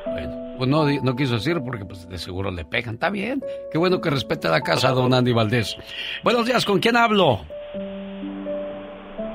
Bueno, 0.07 0.55
pues 0.59 0.71
no, 0.71 0.85
no 1.03 1.17
quiso 1.17 1.35
decir 1.35 1.61
porque 1.65 1.85
pues 1.85 2.09
de 2.09 2.19
seguro 2.19 2.51
le 2.51 2.65
pegan. 2.65 2.95
Está 2.95 3.11
bien. 3.11 3.43
Qué 3.73 3.79
bueno 3.79 4.01
que 4.01 4.11
respete 4.11 4.49
la 4.49 4.61
casa, 4.61 4.91
don 4.91 5.13
Andy 5.13 5.33
Valdés. 5.33 5.77
Buenos 6.23 6.47
días, 6.47 6.65
¿con 6.65 6.79
quién 6.79 6.97
hablo? 6.97 7.41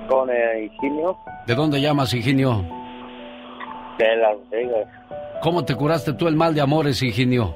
Con 0.08 0.30
eh, 0.30 0.66
Higinio 0.66 1.18
¿De 1.46 1.54
dónde 1.56 1.82
llamas, 1.82 2.14
Higinio? 2.14 2.64
de 3.98 4.16
Las 4.16 4.38
Vegas. 4.50 4.88
¿Cómo 5.42 5.66
te 5.66 5.76
curaste 5.76 6.14
tú 6.14 6.28
el 6.28 6.36
mal 6.36 6.56
de 6.56 6.62
amores, 6.62 7.04
Higinio? 7.04 7.54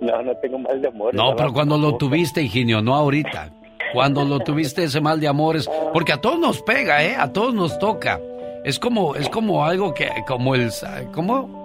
No, 0.00 0.22
no 0.22 0.34
tengo 0.36 0.58
mal 0.58 0.80
de 0.80 0.88
amor. 0.88 1.14
No, 1.14 1.34
pero 1.36 1.52
cuando 1.52 1.78
lo 1.78 1.96
tuviste, 1.96 2.42
Higinio, 2.42 2.80
no 2.82 2.94
ahorita. 2.94 3.50
Cuando 3.92 4.24
lo 4.24 4.40
tuviste 4.40 4.84
ese 4.84 5.00
mal 5.00 5.18
de 5.18 5.28
amores, 5.28 5.68
porque 5.94 6.12
a 6.12 6.18
todos 6.20 6.38
nos 6.38 6.60
pega, 6.62 7.02
¿eh? 7.04 7.16
A 7.18 7.32
todos 7.32 7.54
nos 7.54 7.78
toca. 7.78 8.20
Es 8.64 8.78
como, 8.78 9.14
es 9.14 9.28
como 9.30 9.64
algo 9.64 9.94
que, 9.94 10.10
como 10.26 10.54
el, 10.54 10.70
¿cómo? 11.14 11.56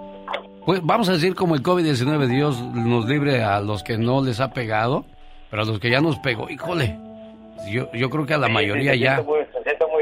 Pues 0.64 0.80
vamos 0.82 1.08
a 1.10 1.12
decir 1.12 1.34
como 1.34 1.54
el 1.54 1.62
COVID-19, 1.62 2.26
Dios 2.28 2.58
nos 2.62 3.06
libre 3.06 3.42
a 3.42 3.60
los 3.60 3.82
que 3.82 3.98
no 3.98 4.24
les 4.24 4.40
ha 4.40 4.52
pegado, 4.52 5.04
pero 5.50 5.62
a 5.62 5.66
los 5.66 5.78
que 5.78 5.90
ya 5.90 6.00
nos 6.00 6.18
pegó, 6.20 6.48
híjole. 6.48 6.96
Yo, 7.70 7.90
yo 7.92 8.08
creo 8.08 8.24
que 8.24 8.34
a 8.34 8.38
la 8.38 8.46
Sí, 8.46 8.52
mayoría 8.54 8.92
sí, 8.94 9.00
ya. 9.00 9.22
muy- 9.22 9.40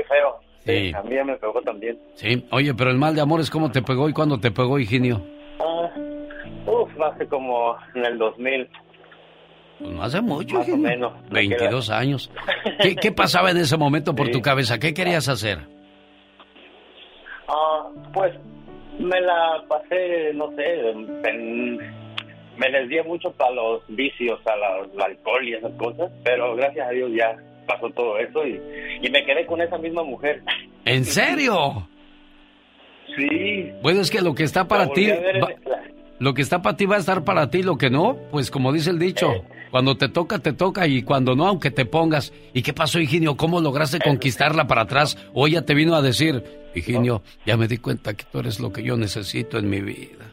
feo. 0.08 0.36
Sí. 0.64 0.92
A 0.94 1.02
mí 1.02 1.14
ya 1.16 1.24
me 1.24 1.34
pegó 1.36 1.60
también. 1.62 1.98
Sí, 2.14 2.46
oye, 2.52 2.72
pero 2.74 2.90
el 2.90 2.98
mal 2.98 3.14
de 3.16 3.20
amores, 3.20 3.50
¿cómo 3.50 3.70
te 3.72 3.82
pegó 3.82 4.08
y 4.08 4.12
cuándo 4.12 4.38
te 4.38 4.50
pegó, 4.52 4.78
Higinio? 4.78 5.20
Hace 7.00 7.26
como 7.26 7.76
en 7.94 8.04
el 8.06 8.18
2000. 8.18 8.68
Pues 9.78 9.90
no 9.90 10.02
hace 10.02 10.20
mucho, 10.20 10.56
Más 10.58 10.68
o 10.68 10.76
menos. 10.76 11.12
22 11.30 11.90
años. 11.90 12.30
¿Qué, 12.82 12.94
qué 12.96 13.12
pasaba 13.12 13.50
en 13.50 13.56
ese 13.56 13.76
momento 13.76 14.14
por 14.14 14.26
Sí. 14.26 14.32
tu 14.32 14.40
cabeza? 14.42 14.78
¿Qué 14.78 14.94
querías 14.94 15.28
hacer? 15.28 15.58
Ah, 17.48 17.88
pues 18.12 18.32
me 18.98 19.20
la 19.20 19.64
pasé, 19.68 20.32
no 20.34 20.50
sé, 20.52 20.90
en- 20.90 21.78
me 22.56 22.70
desvié 22.70 23.02
mucho 23.02 23.32
para 23.32 23.50
los 23.52 23.82
vicios, 23.88 24.38
a 24.46 24.54
la, 24.56 24.68
al 25.04 25.12
alcohol 25.12 25.48
y 25.48 25.54
esas 25.54 25.72
cosas, 25.72 26.10
pero 26.22 26.54
gracias 26.54 26.86
a 26.86 26.90
Dios 26.90 27.10
ya 27.16 27.34
pasó 27.66 27.88
todo 27.90 28.18
eso 28.18 28.46
y, 28.46 28.60
y 29.02 29.10
me 29.10 29.24
quedé 29.24 29.46
con 29.46 29.60
esa 29.62 29.78
misma 29.78 30.02
mujer. 30.04 30.42
¿En 30.84 31.04
serio? 31.04 31.88
Sí. 33.16 33.70
Bueno, 33.82 34.00
es 34.02 34.10
que 34.10 34.20
lo 34.20 34.34
que 34.34 34.44
está 34.44 34.68
para 34.68 34.86
ti, 34.88 35.06
ver 35.06 35.40
lo 36.22 36.34
que 36.34 36.42
está 36.42 36.62
para 36.62 36.76
ti 36.76 36.86
va 36.86 36.94
a 36.94 36.98
estar 37.00 37.24
para 37.24 37.50
ti, 37.50 37.64
lo 37.64 37.76
que 37.76 37.90
no, 37.90 38.16
pues 38.30 38.52
como 38.52 38.72
dice 38.72 38.90
el 38.90 39.00
dicho, 39.00 39.44
cuando 39.72 39.96
te 39.96 40.08
toca, 40.08 40.38
te 40.38 40.52
toca 40.52 40.86
y 40.86 41.02
cuando 41.02 41.34
no, 41.34 41.48
aunque 41.48 41.72
te 41.72 41.84
pongas. 41.84 42.32
¿Y 42.54 42.62
qué 42.62 42.72
pasó, 42.72 43.00
Higinio? 43.00 43.36
¿Cómo 43.36 43.60
lograste 43.60 43.98
conquistarla 43.98 44.68
para 44.68 44.82
atrás? 44.82 45.18
O 45.34 45.48
ella 45.48 45.62
te 45.66 45.74
vino 45.74 45.96
a 45.96 46.00
decir, 46.00 46.44
Higinio, 46.76 47.22
ya 47.44 47.56
me 47.56 47.66
di 47.66 47.78
cuenta 47.78 48.14
que 48.14 48.24
tú 48.30 48.38
eres 48.38 48.60
lo 48.60 48.72
que 48.72 48.84
yo 48.84 48.96
necesito 48.96 49.58
en 49.58 49.68
mi 49.68 49.80
vida. 49.80 50.30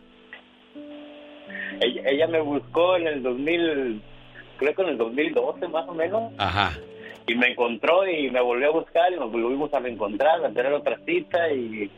Ella, 1.81 2.03
ella 2.05 2.27
me 2.27 2.41
buscó 2.41 2.95
en 2.97 3.07
el 3.07 3.23
2000, 3.23 3.99
creo 4.57 4.75
que 4.75 4.81
en 4.83 4.89
el 4.89 4.97
2012 4.99 5.67
más 5.69 5.89
o 5.89 5.95
menos, 5.95 6.33
Ajá. 6.37 6.77
y 7.25 7.33
me 7.33 7.47
encontró 7.47 8.07
y 8.07 8.29
me 8.29 8.41
volvió 8.41 8.67
a 8.67 8.73
buscar 8.73 9.11
y 9.11 9.15
nos 9.15 9.31
volvimos 9.31 9.73
a 9.73 9.79
reencontrar, 9.79 10.45
a 10.45 10.49
tener 10.51 10.71
otra 10.71 10.99
cita 11.03 11.51
y, 11.51 11.89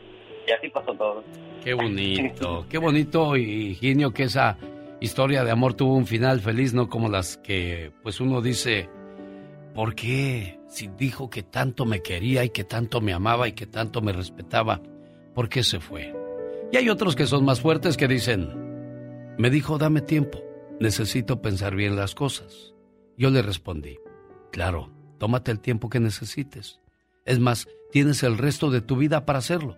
y 0.48 0.50
así 0.50 0.70
pasó 0.70 0.94
todo. 0.94 1.22
Qué 1.64 1.74
bonito, 1.74 2.66
qué 2.68 2.78
bonito, 2.78 3.36
Higinio, 3.36 4.12
que 4.12 4.24
esa 4.24 4.58
historia 5.00 5.44
de 5.44 5.52
amor 5.52 5.74
tuvo 5.74 5.94
un 5.94 6.06
final 6.06 6.40
feliz, 6.40 6.74
no 6.74 6.88
como 6.88 7.08
las 7.08 7.36
que, 7.36 7.92
pues 8.02 8.20
uno 8.20 8.42
dice, 8.42 8.88
¿por 9.72 9.94
qué? 9.94 10.58
Si 10.66 10.88
dijo 10.88 11.30
que 11.30 11.44
tanto 11.44 11.84
me 11.84 12.02
quería 12.02 12.42
y 12.42 12.50
que 12.50 12.64
tanto 12.64 13.00
me 13.00 13.12
amaba 13.12 13.46
y 13.46 13.52
que 13.52 13.66
tanto 13.66 14.00
me 14.00 14.12
respetaba, 14.12 14.82
¿por 15.34 15.48
qué 15.48 15.62
se 15.62 15.78
fue? 15.78 16.12
Y 16.72 16.78
hay 16.78 16.88
otros 16.88 17.14
que 17.14 17.26
son 17.26 17.44
más 17.44 17.60
fuertes 17.60 17.96
que 17.96 18.08
dicen, 18.08 18.48
me 19.38 19.48
dijo, 19.48 19.78
dame 19.78 20.00
tiempo, 20.00 20.42
necesito 20.80 21.42
pensar 21.42 21.76
bien 21.76 21.94
las 21.94 22.16
cosas. 22.16 22.74
Yo 23.16 23.30
le 23.30 23.40
respondí, 23.40 23.98
claro, 24.50 24.90
tómate 25.18 25.52
el 25.52 25.60
tiempo 25.60 25.88
que 25.88 26.00
necesites. 26.00 26.80
Es 27.24 27.38
más, 27.38 27.68
tienes 27.92 28.24
el 28.24 28.36
resto 28.36 28.70
de 28.70 28.80
tu 28.80 28.96
vida 28.96 29.24
para 29.24 29.38
hacerlo, 29.38 29.76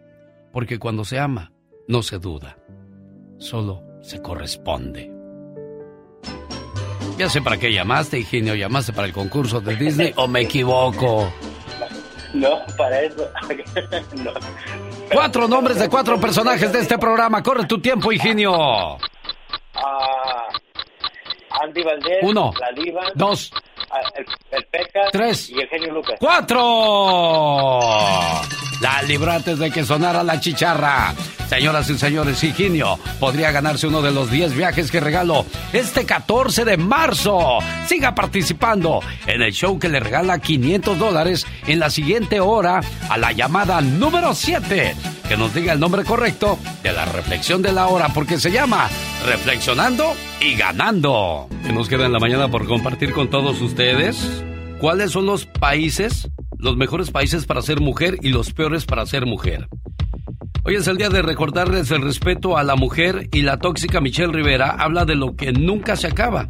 porque 0.51 0.79
cuando 0.79 1.05
se 1.05 1.19
ama, 1.19 1.53
no 1.89 2.03
se 2.03 2.19
duda, 2.19 2.57
solo 3.39 3.83
se 4.03 4.21
corresponde. 4.21 5.11
Ya 7.19 7.29
sé 7.29 7.41
para 7.43 7.59
qué 7.59 7.73
llamaste, 7.73 8.19
Higinio, 8.19 8.55
llamaste 8.55 8.93
para 8.93 9.07
el 9.07 9.13
concurso 9.13 9.61
de 9.61 9.77
Disney 9.77 10.13
o 10.17 10.27
me 10.27 10.41
equivoco. 10.43 11.33
No, 12.33 12.59
para 12.77 13.01
eso. 13.03 13.31
no. 14.25 14.33
Cuatro 15.13 15.47
nombres 15.47 15.79
de 15.79 15.89
cuatro 15.89 16.21
personajes 16.21 16.73
de 16.73 16.81
este 16.81 16.99
programa. 16.99 17.43
Corre 17.43 17.67
tu 17.67 17.81
tiempo, 17.81 18.11
Higinio. 18.11 18.53
Ah, 19.77 20.49
Andy 21.63 21.83
Valdés, 21.85 22.19
Uno, 22.23 22.53
la 22.59 22.83
diva, 22.83 23.03
dos, 23.15 23.53
el, 24.17 24.27
el 24.51 24.65
Pecas 24.67 25.09
tres, 25.13 25.51
y 25.51 25.61
el 25.61 25.69
genio 25.69 25.93
Lucas. 25.93 26.17
¡Cuatro! 26.19 27.81
La 28.81 29.03
libró 29.03 29.33
antes 29.33 29.59
de 29.59 29.71
que 29.71 29.85
sonara 29.85 30.23
la 30.23 30.41
chicharra. 30.41 31.15
Señoras 31.49 31.89
y 31.89 31.99
señores, 31.99 32.43
Higinio 32.43 32.99
podría 33.21 33.53
ganarse 33.53 33.87
uno 33.87 34.03
de 34.03 34.11
los 34.11 34.31
10 34.31 34.57
viajes 34.57 34.91
que 34.91 34.99
regalo 35.01 35.47
este 35.73 36.05
14 36.05 36.65
de 36.65 36.77
marzo. 36.77 37.59
Siga 37.87 38.15
participando 38.15 39.01
en 39.27 39.43
el 39.43 39.53
show 39.53 39.79
que 39.79 39.89
le 39.89 40.01
regala 40.01 40.39
500 40.39 40.99
dólares 40.99 41.47
en 41.67 41.79
la 41.79 41.91
siguiente 41.91 42.41
hora 42.41 42.81
a 43.09 43.19
la 43.19 43.33
llamada 43.33 43.81
número 43.81 44.35
7. 44.35 44.97
Que 45.29 45.37
nos 45.37 45.55
diga 45.55 45.73
el 45.73 45.81
nombre 45.81 46.05
correcto 46.05 46.59
de 46.83 46.93
la 46.93 47.05
reflexión 47.05 47.63
de 47.63 47.73
la 47.73 47.87
hora 47.87 48.09
porque 48.09 48.39
se 48.39 48.51
llama 48.51 48.89
Reflexionando 49.25 50.13
y 50.41 50.55
Ganando. 50.55 51.49
Que 51.65 51.73
nos 51.73 51.89
queda 51.89 52.05
en 52.05 52.13
la 52.13 52.19
mañana 52.19 52.49
por 52.49 52.67
compartir 52.67 53.13
con 53.13 53.29
todos 53.29 53.61
ustedes. 53.63 54.45
¿Cuáles 54.79 55.13
son 55.13 55.25
los 55.25 55.47
países, 55.47 56.29
los 56.59 56.77
mejores 56.77 57.11
países 57.11 57.47
para 57.47 57.63
ser 57.63 57.81
mujer 57.81 58.19
y 58.21 58.29
los 58.29 58.53
peores 58.53 58.85
para 58.85 59.07
ser 59.07 59.25
mujer? 59.25 59.69
Hoy 60.65 60.75
es 60.75 60.87
el 60.89 60.99
día 60.99 61.09
de 61.09 61.23
recordarles 61.23 61.91
el 61.91 62.03
respeto 62.03 62.59
a 62.59 62.65
la 62.65 62.77
mujer 62.77 63.29
y 63.33 63.43
la 63.43 63.59
tóxica 63.59 64.03
Michelle 64.03 64.33
Rivera 64.33 64.71
habla 64.79 65.07
de 65.07 65.15
lo 65.15 65.37
que 65.37 65.53
nunca 65.53 65.97
se 65.97 66.09
acaba. 66.09 66.49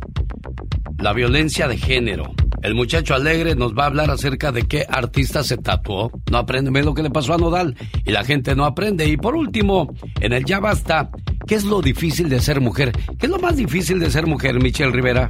La 0.99 1.13
violencia 1.13 1.69
de 1.69 1.77
género. 1.77 2.35
El 2.63 2.75
muchacho 2.75 3.15
alegre 3.15 3.55
nos 3.55 3.75
va 3.75 3.85
a 3.85 3.87
hablar 3.89 4.11
acerca 4.11 4.51
de 4.51 4.63
qué 4.63 4.87
artista 4.89 5.45
se 5.45 5.59
tatuó. 5.59 6.11
No 6.31 6.39
aprende, 6.39 6.83
lo 6.83 6.95
que 6.95 7.03
le 7.03 7.11
pasó 7.11 7.35
a 7.35 7.39
Nodal 7.39 7.77
y 8.05 8.11
la 8.11 8.25
gente 8.25 8.57
no 8.57 8.65
aprende. 8.65 9.07
Y 9.07 9.17
por 9.17 9.37
último, 9.37 9.93
en 10.21 10.33
el 10.33 10.45
ya 10.45 10.61
basta, 10.61 11.11
¿qué 11.47 11.55
es 11.55 11.65
lo 11.65 11.81
difícil 11.81 12.29
de 12.29 12.41
ser 12.41 12.61
mujer? 12.61 12.93
¿Qué 13.19 13.27
es 13.27 13.31
lo 13.31 13.39
más 13.39 13.57
difícil 13.57 13.99
de 13.99 14.11
ser 14.11 14.27
mujer, 14.27 14.61
Michelle 14.63 14.93
Rivera? 14.93 15.29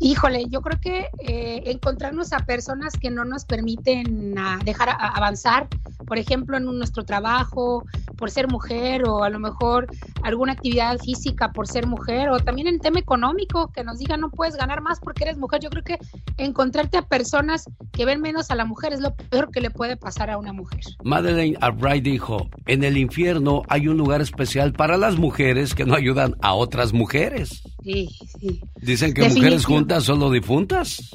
Híjole, 0.00 0.44
yo 0.48 0.60
creo 0.62 0.80
que 0.80 1.06
eh, 1.18 1.62
encontrarnos 1.66 2.32
a 2.32 2.38
personas 2.40 2.94
que 2.94 3.10
no 3.10 3.24
nos 3.24 3.44
permiten 3.44 4.36
dejar 4.64 4.90
a- 4.90 4.92
avanzar, 4.94 5.66
por 6.06 6.18
ejemplo, 6.18 6.56
en 6.56 6.64
nuestro 6.64 7.04
trabajo, 7.04 7.84
por 8.16 8.30
ser 8.30 8.46
mujer, 8.48 9.02
o 9.08 9.24
a 9.24 9.28
lo 9.30 9.38
mejor 9.40 9.88
alguna 10.22 10.52
actividad 10.52 10.98
física 10.98 11.52
por 11.52 11.66
ser 11.66 11.86
mujer, 11.86 12.28
o 12.30 12.38
también 12.38 12.68
en 12.68 12.78
tema 12.78 13.00
económico, 13.00 13.72
que 13.72 13.82
nos 13.82 13.98
digan 13.98 14.20
no 14.20 14.30
puedes 14.30 14.54
ganar 14.56 14.82
más 14.82 15.00
porque 15.00 15.24
eres 15.24 15.36
mujer. 15.36 15.60
Yo 15.62 15.68
creo 15.70 15.82
que 15.82 15.98
encontrarte 16.36 16.96
a 16.96 17.02
personas 17.02 17.64
que 17.92 18.04
ven 18.04 18.20
menos 18.20 18.50
a 18.50 18.54
la 18.54 18.64
mujer 18.64 18.92
es 18.92 19.00
lo 19.00 19.14
peor 19.16 19.50
que 19.50 19.60
le 19.60 19.70
puede 19.70 19.96
pasar 19.96 20.30
a 20.30 20.38
una 20.38 20.52
mujer. 20.52 20.80
Madeleine 21.02 21.56
Albright 21.60 22.04
dijo, 22.04 22.48
en 22.66 22.84
el 22.84 22.96
infierno 22.96 23.62
hay 23.68 23.88
un 23.88 23.96
lugar 23.96 24.20
especial 24.20 24.72
para 24.72 24.96
las 24.96 25.16
mujeres 25.18 25.74
que 25.74 25.84
no 25.84 25.94
ayudan 25.94 26.36
a 26.40 26.54
otras 26.54 26.92
mujeres. 26.92 27.62
Sí, 27.82 28.08
sí. 28.38 28.60
Dicen 28.80 29.14
que 29.14 29.28
mujeres 29.28 29.64
juntas 29.64 29.87
solo 30.00 30.30
difuntas. 30.30 31.10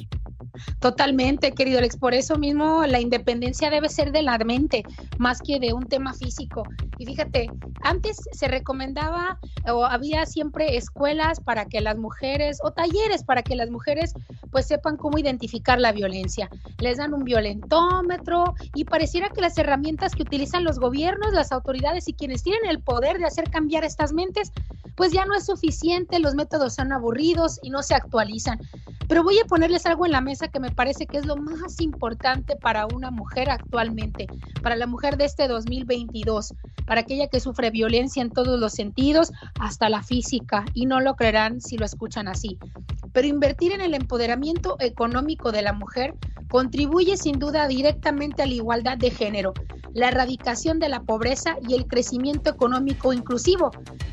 Totalmente, 0.80 1.52
querido 1.52 1.78
Alex. 1.78 1.96
Por 1.96 2.14
eso 2.14 2.36
mismo 2.36 2.84
la 2.86 3.00
independencia 3.00 3.70
debe 3.70 3.88
ser 3.88 4.12
de 4.12 4.22
la 4.22 4.38
mente, 4.38 4.84
más 5.18 5.40
que 5.40 5.58
de 5.58 5.72
un 5.72 5.86
tema 5.86 6.14
físico. 6.14 6.62
Y 6.98 7.06
fíjate, 7.06 7.50
antes 7.82 8.16
se 8.32 8.48
recomendaba 8.48 9.38
o 9.66 9.84
había 9.84 10.26
siempre 10.26 10.76
escuelas 10.76 11.40
para 11.40 11.66
que 11.66 11.80
las 11.80 11.96
mujeres 11.96 12.58
o 12.62 12.70
talleres 12.70 13.24
para 13.24 13.42
que 13.42 13.56
las 13.56 13.70
mujeres 13.70 14.14
pues 14.50 14.66
sepan 14.66 14.96
cómo 14.96 15.18
identificar 15.18 15.80
la 15.80 15.92
violencia. 15.92 16.48
Les 16.78 16.98
dan 16.98 17.14
un 17.14 17.24
violentómetro 17.24 18.54
y 18.74 18.84
pareciera 18.84 19.30
que 19.30 19.40
las 19.40 19.58
herramientas 19.58 20.14
que 20.14 20.22
utilizan 20.22 20.64
los 20.64 20.78
gobiernos, 20.78 21.32
las 21.32 21.50
autoridades 21.52 22.08
y 22.08 22.14
quienes 22.14 22.42
tienen 22.42 22.70
el 22.70 22.80
poder 22.80 23.18
de 23.18 23.26
hacer 23.26 23.50
cambiar 23.50 23.84
estas 23.84 24.12
mentes, 24.12 24.52
pues 24.94 25.12
ya 25.12 25.24
no 25.24 25.34
es 25.34 25.46
suficiente, 25.46 26.20
los 26.20 26.34
métodos 26.34 26.74
son 26.74 26.92
aburridos 26.92 27.58
y 27.62 27.70
no 27.70 27.82
se 27.82 27.94
actualizan. 27.94 28.60
Pero 29.08 29.22
voy 29.22 29.38
a 29.38 29.44
ponerles 29.44 29.86
algo 29.86 30.06
en 30.06 30.12
la 30.12 30.20
mesa 30.20 30.43
que 30.48 30.60
me 30.60 30.70
parece 30.70 31.06
que 31.06 31.18
es 31.18 31.26
lo 31.26 31.36
más 31.36 31.80
importante 31.80 32.56
para 32.56 32.86
una 32.86 33.10
mujer 33.10 33.50
actualmente, 33.50 34.26
para 34.62 34.76
la 34.76 34.86
mujer 34.86 35.16
de 35.16 35.24
este 35.24 35.48
2022, 35.48 36.54
para 36.86 37.02
aquella 37.02 37.28
que 37.28 37.40
sufre 37.40 37.70
violencia 37.70 38.22
en 38.22 38.30
todos 38.30 38.58
los 38.58 38.72
sentidos, 38.72 39.32
hasta 39.60 39.88
la 39.88 40.02
física, 40.02 40.64
y 40.74 40.86
no 40.86 41.00
lo 41.00 41.16
creerán 41.16 41.60
si 41.60 41.76
lo 41.76 41.84
escuchan 41.84 42.28
así. 42.28 42.58
Pero 43.12 43.26
invertir 43.26 43.72
en 43.72 43.80
el 43.80 43.94
empoderamiento 43.94 44.76
económico 44.80 45.52
de 45.52 45.62
la 45.62 45.72
mujer 45.72 46.14
contribuye 46.48 47.16
sin 47.16 47.38
duda 47.38 47.66
directamente 47.66 48.42
a 48.42 48.46
la 48.46 48.54
igualdad 48.54 48.98
de 48.98 49.10
género, 49.10 49.54
la 49.94 50.08
erradicación 50.08 50.78
de 50.78 50.88
la 50.88 51.02
pobreza 51.02 51.56
y 51.66 51.74
el 51.74 51.86
crecimiento 51.86 52.50
económico 52.50 53.12
inclusivo. 53.12 53.70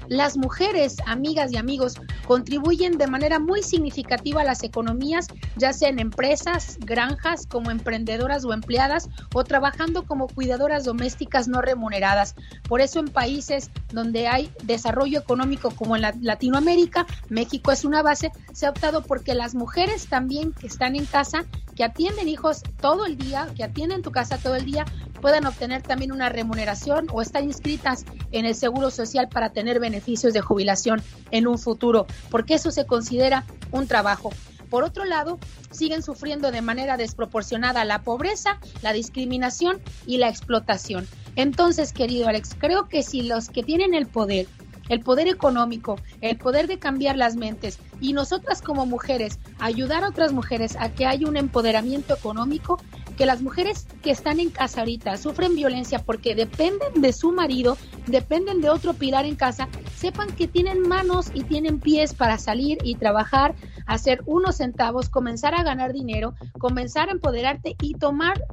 Las 0.08 0.38
mujeres, 0.38 0.98
amigas 1.06 1.52
y 1.52 1.58
amigos, 1.58 1.96
contribuyen 2.28 2.98
de 2.98 3.08
manera 3.08 3.40
muy 3.40 3.64
significativa 3.64 4.42
a 4.42 4.46
las 4.46 4.64
economías, 4.64 5.28
ya 5.58 5.74
sea 5.74 5.90
en 5.90 6.00
empresas, 6.00 6.78
granjas, 6.80 7.48
como 7.48 7.72
emprendedoras 7.72 8.46
o 8.46 8.54
empleadas, 8.54 9.10
o 9.34 9.44
trabajando 9.44 10.04
como 10.06 10.28
cuidadoras 10.28 10.86
domésticas 10.86 11.48
no 11.48 11.62
remuneradas. 11.62 12.36
Por 12.68 12.82
eso 12.82 13.00
en 13.00 13.08
países 13.08 13.72
donde 13.92 14.28
hay 14.28 14.52
desarrollo 14.64 15.20
económico 15.20 15.72
como 15.72 15.96
en 15.96 16.04
Latinoamérica, 16.22 17.06
México 17.30 17.72
es 17.72 17.86
una 17.86 18.04
base, 18.04 18.32
se 18.54 18.66
ha 18.66 18.70
optado 18.70 19.04
porque 19.04 19.34
las 19.34 19.56
mujeres 19.56 20.08
también 20.08 20.52
que 20.54 20.68
están 20.68 20.96
en 20.96 21.06
casa, 21.06 21.46
que 21.76 21.84
atienden 21.84 22.28
hijos 22.28 22.64
todo 22.80 23.06
el 23.06 23.18
día, 23.18 23.48
que 23.56 23.64
atienden 23.64 24.02
tu 24.02 24.12
casa 24.12 24.38
todo 24.38 24.56
el 24.56 24.66
día, 24.66 24.86
puedan 25.22 25.46
obtener 25.46 25.82
también 25.82 26.12
una 26.12 26.30
remuneración 26.30 27.08
o 27.12 27.22
estar 27.22 27.44
inscritas 27.44 28.06
en 28.32 28.46
el 28.46 28.56
Seguro 28.56 28.92
Social 28.92 29.30
para 29.30 29.52
tener 29.52 29.80
beneficios 29.80 30.34
de 30.34 30.42
jubilación 30.42 31.02
en 31.32 31.48
un 31.48 31.58
futuro, 31.58 32.08
porque 32.30 32.56
eso 32.56 32.72
se 32.72 32.86
considera 32.86 33.46
un 33.72 33.88
trabajo. 33.88 34.32
Por 34.70 34.84
otro 34.86 35.04
lado, 35.04 35.38
siguen 35.70 36.02
sufriendo 36.02 36.50
de 36.50 36.62
manera 36.62 36.96
desproporcionada 36.96 37.84
la 37.84 38.04
pobreza, 38.04 38.58
la 38.82 38.94
discriminación 38.94 39.82
y 40.06 40.18
la 40.18 40.30
explotación. 40.30 41.08
Entonces, 41.36 41.92
querido 41.92 42.28
Alex, 42.28 42.56
creo 42.58 42.88
que 42.88 43.04
si 43.04 43.24
los 43.24 43.50
que 43.50 43.64
tienen 43.64 43.94
el 43.94 44.08
poder 44.08 44.48
el 44.90 45.02
poder 45.02 45.28
económico, 45.28 45.96
el 46.22 46.38
poder 46.38 46.68
de 46.68 46.80
cambiar 46.80 47.18
las 47.18 47.36
mentes 47.36 47.80
y 48.00 48.14
nosotras 48.14 48.62
como 48.62 48.86
mujeres 48.86 49.40
ayudar 49.60 50.04
a 50.04 50.10
otras 50.10 50.34
mujeres 50.34 50.76
a 50.80 50.90
que 50.90 51.06
haya 51.06 51.28
un 51.28 51.38
empoderamiento 51.38 52.14
económico, 52.14 52.80
que 53.22 53.28
las 53.28 53.44
mujeres 53.44 53.86
que 54.02 54.10
están 54.10 54.40
en 54.40 54.50
casa 54.50 54.80
ahorita 54.80 55.16
sufren 55.16 55.54
violencia 55.54 56.00
porque 56.00 56.34
dependen 56.34 57.04
de 57.04 57.14
su 57.14 57.32
marido, 57.32 57.78
dependen 58.08 58.62
de 58.62 58.72
otro 58.72 58.96
pilar 58.96 59.26
en 59.26 59.36
casa, 59.36 59.70
sepan 59.96 60.32
que 60.36 60.48
tienen 60.48 60.88
manos 60.88 61.30
y 61.32 61.44
tienen 61.44 61.80
pies 61.80 62.16
para 62.16 62.40
salir 62.40 62.80
y 62.84 62.96
trabajar, 62.96 63.54
hacer 63.86 64.24
unos 64.26 64.56
centavos, 64.56 65.08
comenzar 65.08 65.54
a 65.54 65.62
ganar 65.62 65.94
dinero, 65.94 66.34
comenzar 66.58 67.10
a 67.10 67.12
empoderarte 67.12 67.76
y 67.80 67.94
tomar 67.94 68.44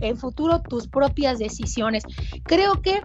en 0.00 0.16
futuro 0.16 0.60
tus 0.60 0.88
propias 0.88 1.38
decisiones. 1.38 2.02
Creo 2.42 2.82
que 2.82 3.00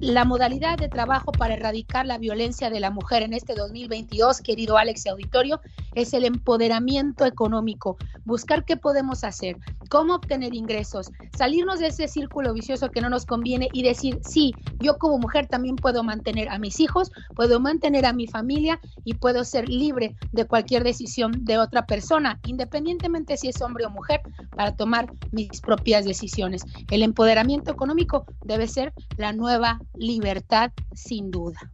la 0.00 0.24
modalidad 0.24 0.76
de 0.76 0.88
trabajo 0.88 1.32
para 1.32 1.54
erradicar 1.54 2.04
la 2.04 2.18
violencia 2.18 2.68
de 2.68 2.80
la 2.80 2.90
mujer 2.90 3.22
en 3.22 3.32
este 3.32 3.54
2022, 3.54 4.40
querido 4.40 4.76
Alex 4.76 5.06
y 5.06 5.08
Auditorio, 5.08 5.60
es 5.94 6.12
el 6.14 6.24
empoderamiento 6.24 7.24
económico, 7.24 7.96
buscar 8.24 8.64
qué 8.64 8.76
podemos 8.76 9.24
hacer, 9.24 9.56
cómo 9.88 10.16
obtener 10.16 10.53
ingresos, 10.54 11.10
salirnos 11.36 11.78
de 11.78 11.88
ese 11.88 12.08
círculo 12.08 12.52
vicioso 12.52 12.90
que 12.90 13.00
no 13.00 13.08
nos 13.08 13.26
conviene 13.26 13.68
y 13.72 13.82
decir, 13.82 14.20
sí, 14.22 14.52
yo 14.80 14.98
como 14.98 15.18
mujer 15.18 15.46
también 15.46 15.76
puedo 15.76 16.02
mantener 16.02 16.48
a 16.48 16.58
mis 16.58 16.80
hijos, 16.80 17.10
puedo 17.34 17.60
mantener 17.60 18.06
a 18.06 18.12
mi 18.12 18.26
familia 18.26 18.80
y 19.04 19.14
puedo 19.14 19.44
ser 19.44 19.68
libre 19.68 20.16
de 20.32 20.44
cualquier 20.46 20.84
decisión 20.84 21.44
de 21.44 21.58
otra 21.58 21.86
persona, 21.86 22.40
independientemente 22.46 23.36
si 23.36 23.48
es 23.48 23.60
hombre 23.60 23.86
o 23.86 23.90
mujer, 23.90 24.20
para 24.56 24.74
tomar 24.76 25.12
mis 25.32 25.60
propias 25.60 26.04
decisiones. 26.04 26.64
El 26.90 27.02
empoderamiento 27.02 27.70
económico 27.70 28.26
debe 28.44 28.68
ser 28.68 28.92
la 29.16 29.32
nueva 29.32 29.80
libertad 29.94 30.72
sin 30.92 31.30
duda. 31.30 31.70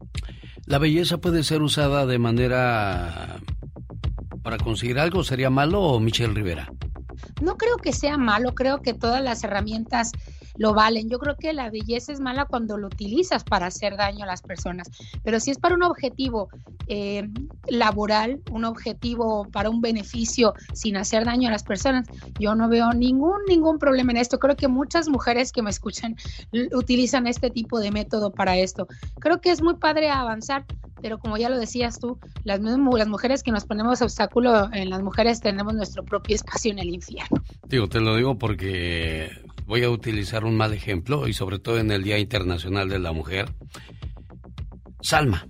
¿La 0.66 0.78
belleza 0.78 1.18
puede 1.18 1.42
ser 1.42 1.62
usada 1.62 2.06
de 2.06 2.18
manera 2.18 3.40
para 4.42 4.58
conseguir 4.58 4.98
algo? 4.98 5.24
¿Sería 5.24 5.50
malo 5.50 5.98
Michelle 6.00 6.34
Rivera? 6.34 6.70
No 7.40 7.56
creo 7.56 7.80
que 7.82 7.92
sea 7.92 8.18
malo, 8.18 8.54
creo 8.54 8.82
que 8.82 8.94
todas 8.94 9.22
las 9.22 9.42
herramientas 9.44 10.14
lo 10.60 10.74
valen. 10.74 11.08
Yo 11.08 11.18
creo 11.18 11.36
que 11.36 11.54
la 11.54 11.70
belleza 11.70 12.12
es 12.12 12.20
mala 12.20 12.44
cuando 12.44 12.76
lo 12.76 12.88
utilizas 12.88 13.44
para 13.44 13.66
hacer 13.66 13.96
daño 13.96 14.24
a 14.24 14.26
las 14.26 14.42
personas, 14.42 14.90
pero 15.24 15.40
si 15.40 15.50
es 15.50 15.58
para 15.58 15.74
un 15.74 15.82
objetivo 15.82 16.50
eh, 16.86 17.26
laboral, 17.68 18.42
un 18.50 18.66
objetivo 18.66 19.48
para 19.50 19.70
un 19.70 19.80
beneficio 19.80 20.52
sin 20.74 20.98
hacer 20.98 21.24
daño 21.24 21.48
a 21.48 21.50
las 21.50 21.62
personas, 21.62 22.06
yo 22.38 22.54
no 22.54 22.68
veo 22.68 22.92
ningún, 22.92 23.38
ningún 23.48 23.78
problema 23.78 24.12
en 24.12 24.18
esto. 24.18 24.38
Creo 24.38 24.54
que 24.54 24.68
muchas 24.68 25.08
mujeres 25.08 25.50
que 25.50 25.62
me 25.62 25.70
escuchan 25.70 26.14
utilizan 26.72 27.26
este 27.26 27.48
tipo 27.48 27.80
de 27.80 27.90
método 27.90 28.30
para 28.30 28.58
esto. 28.58 28.86
Creo 29.18 29.40
que 29.40 29.52
es 29.52 29.62
muy 29.62 29.76
padre 29.76 30.10
avanzar, 30.10 30.66
pero 31.00 31.18
como 31.18 31.38
ya 31.38 31.48
lo 31.48 31.58
decías 31.58 31.98
tú, 31.98 32.18
las, 32.44 32.60
las 32.60 33.08
mujeres 33.08 33.42
que 33.42 33.50
nos 33.50 33.64
ponemos 33.64 34.02
obstáculo 34.02 34.68
en 34.74 34.90
las 34.90 35.00
mujeres 35.02 35.40
tenemos 35.40 35.72
nuestro 35.72 36.04
propio 36.04 36.36
espacio 36.36 36.70
en 36.70 36.80
el 36.80 36.90
infierno. 36.90 37.42
Digo, 37.66 37.88
te 37.88 38.00
lo 38.00 38.14
digo 38.14 38.36
porque 38.36 39.30
voy 39.70 39.84
a 39.84 39.90
utilizar 39.90 40.44
un 40.44 40.56
mal 40.56 40.72
ejemplo 40.72 41.28
y 41.28 41.32
sobre 41.32 41.60
todo 41.60 41.78
en 41.78 41.92
el 41.92 42.02
Día 42.02 42.18
Internacional 42.18 42.88
de 42.88 42.98
la 42.98 43.12
Mujer. 43.12 43.54
Salma. 45.00 45.46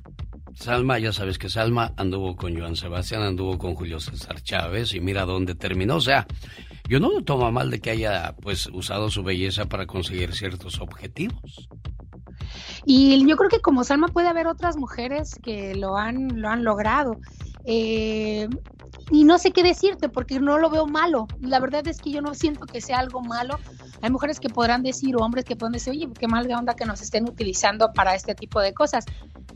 Salma, 0.52 0.98
ya 0.98 1.10
sabes 1.10 1.38
que 1.38 1.48
Salma 1.48 1.94
anduvo 1.96 2.36
con 2.36 2.54
Joan 2.54 2.76
Sebastián, 2.76 3.22
anduvo 3.22 3.56
con 3.56 3.74
Julio 3.74 3.98
César 3.98 4.42
Chávez 4.42 4.92
y 4.92 5.00
mira 5.00 5.24
dónde 5.24 5.54
terminó. 5.54 5.96
O 5.96 6.00
sea, 6.02 6.26
yo 6.86 7.00
no 7.00 7.10
lo 7.10 7.24
tomo 7.24 7.50
mal 7.50 7.70
de 7.70 7.80
que 7.80 7.92
haya 7.92 8.36
pues 8.42 8.66
usado 8.66 9.08
su 9.08 9.22
belleza 9.22 9.64
para 9.64 9.86
conseguir 9.86 10.34
ciertos 10.34 10.82
objetivos. 10.82 11.70
Y 12.84 13.26
yo 13.26 13.38
creo 13.38 13.48
que 13.48 13.60
como 13.60 13.84
Salma 13.84 14.08
puede 14.08 14.28
haber 14.28 14.48
otras 14.48 14.76
mujeres 14.76 15.34
que 15.42 15.74
lo 15.74 15.96
han, 15.96 16.42
lo 16.42 16.50
han 16.50 16.62
logrado. 16.62 17.16
Eh, 17.64 18.48
y 19.10 19.24
no 19.24 19.38
sé 19.38 19.50
qué 19.50 19.62
decirte 19.62 20.08
porque 20.08 20.38
no 20.40 20.58
lo 20.58 20.70
veo 20.70 20.86
malo. 20.86 21.26
La 21.40 21.58
verdad 21.58 21.86
es 21.88 22.00
que 22.00 22.10
yo 22.10 22.22
no 22.22 22.34
siento 22.34 22.66
que 22.66 22.80
sea 22.80 22.98
algo 22.98 23.20
malo. 23.20 23.58
Hay 24.02 24.10
mujeres 24.10 24.38
que 24.38 24.48
podrán 24.48 24.82
decir, 24.82 25.16
o 25.16 25.20
hombres 25.20 25.44
que 25.44 25.56
pueden 25.56 25.72
decir, 25.72 25.92
oye, 25.92 26.08
qué 26.18 26.28
mal 26.28 26.46
de 26.46 26.54
onda 26.54 26.74
que 26.74 26.86
nos 26.86 27.02
estén 27.02 27.28
utilizando 27.28 27.92
para 27.92 28.14
este 28.14 28.34
tipo 28.34 28.60
de 28.60 28.72
cosas. 28.72 29.04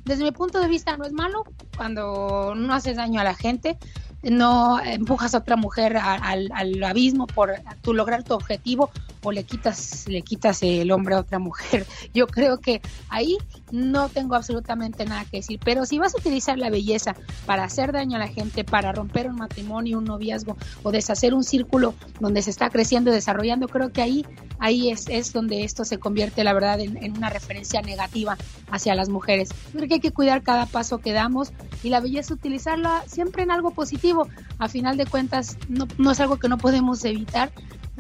Desde 0.05 0.25
mi 0.25 0.33
punto 0.33 0.61
de 0.61 0.69
vista 0.69 0.97
no 0.97 1.05
es 1.05 1.13
malo 1.13 1.45
cuando 1.77 2.55
no 2.55 2.75
haces 2.75 2.97
daño 2.97 3.21
a 3.21 3.25
la 3.25 3.35
gente, 3.35 3.79
no 4.23 4.81
empujas 4.81 5.35
a 5.35 5.39
otra 5.39 5.57
mujer 5.57 5.97
al, 5.97 6.51
al 6.53 6.83
abismo 6.83 7.27
por 7.27 7.53
tu 7.83 7.95
lograr 7.95 8.23
tu 8.25 8.35
objetivo 8.35 8.91
o 9.25 9.33
le 9.33 9.45
quitas, 9.45 10.07
le 10.07 10.23
quitas 10.23 10.63
el 10.63 10.93
hombre 10.93 11.15
a 11.15 11.21
otra 11.21 11.39
mujer. 11.39 11.87
Yo 12.15 12.27
creo 12.27 12.59
que 12.59 12.81
ahí 13.09 13.37
no 13.73 14.09
tengo 14.09 14.35
absolutamente 14.35 15.05
nada 15.05 15.25
que 15.25 15.39
decir. 15.39 15.59
Pero 15.65 15.87
si 15.87 15.99
vas 15.99 16.15
a 16.15 16.19
utilizar 16.19 16.59
la 16.59 16.71
belleza 16.71 17.17
para 17.47 17.65
hacer 17.65 17.93
daño 17.93 18.17
a 18.17 18.21
la 18.21 18.29
gente, 18.29 18.65
para 18.65 18.93
romper 18.93 19.29
un 19.29 19.37
matrimonio, 19.37 19.99
un 19.99 20.05
noviazgo 20.05 20.57
o 20.83 20.93
deshacer 20.93 21.35
un 21.35 21.43
círculo 21.43 21.95
donde 22.21 22.43
se 22.43 22.51
está 22.51 22.71
creciendo 22.71 23.11
y 23.11 23.15
desarrollando, 23.15 23.69
creo 23.69 23.93
que 23.93 24.03
ahí, 24.03 24.27
ahí 24.59 24.91
es, 24.91 25.09
es 25.09 25.33
donde 25.33 25.65
esto 25.65 25.85
se 25.85 25.99
convierte, 25.99 26.45
la 26.45 26.53
verdad, 26.53 26.81
en, 26.81 27.03
en 27.03 27.17
una 27.17 27.31
referencia 27.31 27.81
negativa 27.83 28.37
hacia 28.71 28.95
las 28.95 29.09
mujeres. 29.09 29.51
Creo 29.73 29.89
que 29.89 29.95
hay 29.95 30.01
que 30.01 30.13
cuidar 30.13 30.43
cada 30.43 30.67
paso 30.67 30.99
que 30.99 31.13
damos 31.13 31.53
y 31.83 31.89
la 31.89 32.01
belleza 32.01 32.35
utilizarla 32.35 33.03
siempre 33.07 33.43
en 33.43 33.51
algo 33.51 33.71
positivo. 33.71 34.29
A 34.59 34.69
final 34.69 34.97
de 34.97 35.07
cuentas, 35.07 35.57
no, 35.69 35.89
no 35.99 36.11
es 36.11 36.21
algo 36.21 36.39
que 36.39 36.49
no 36.49 36.59
podemos 36.59 37.05
evitar 37.05 37.51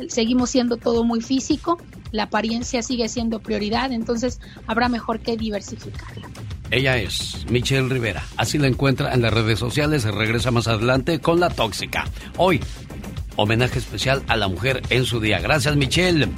seguimos 0.08 0.50
siendo 0.50 0.76
todo 0.76 1.04
muy 1.04 1.20
físico, 1.20 1.78
la 2.12 2.24
apariencia 2.24 2.82
sigue 2.82 3.08
siendo 3.08 3.40
prioridad, 3.40 3.92
entonces 3.92 4.40
habrá 4.66 4.88
mejor 4.88 5.20
que 5.20 5.36
diversificarla. 5.36 6.28
Ella 6.70 6.96
es 6.98 7.46
Michelle 7.50 7.88
Rivera, 7.88 8.24
así 8.36 8.58
la 8.58 8.66
encuentra 8.66 9.12
en 9.14 9.22
las 9.22 9.32
redes 9.32 9.58
sociales, 9.58 10.04
regresa 10.04 10.50
más 10.50 10.66
adelante 10.66 11.20
con 11.20 11.38
La 11.38 11.50
Tóxica. 11.50 12.04
Hoy, 12.36 12.60
homenaje 13.36 13.78
especial 13.78 14.22
a 14.28 14.36
la 14.36 14.48
mujer 14.48 14.82
en 14.90 15.04
su 15.04 15.20
día. 15.20 15.40
Gracias 15.40 15.76
Michelle. 15.76 16.28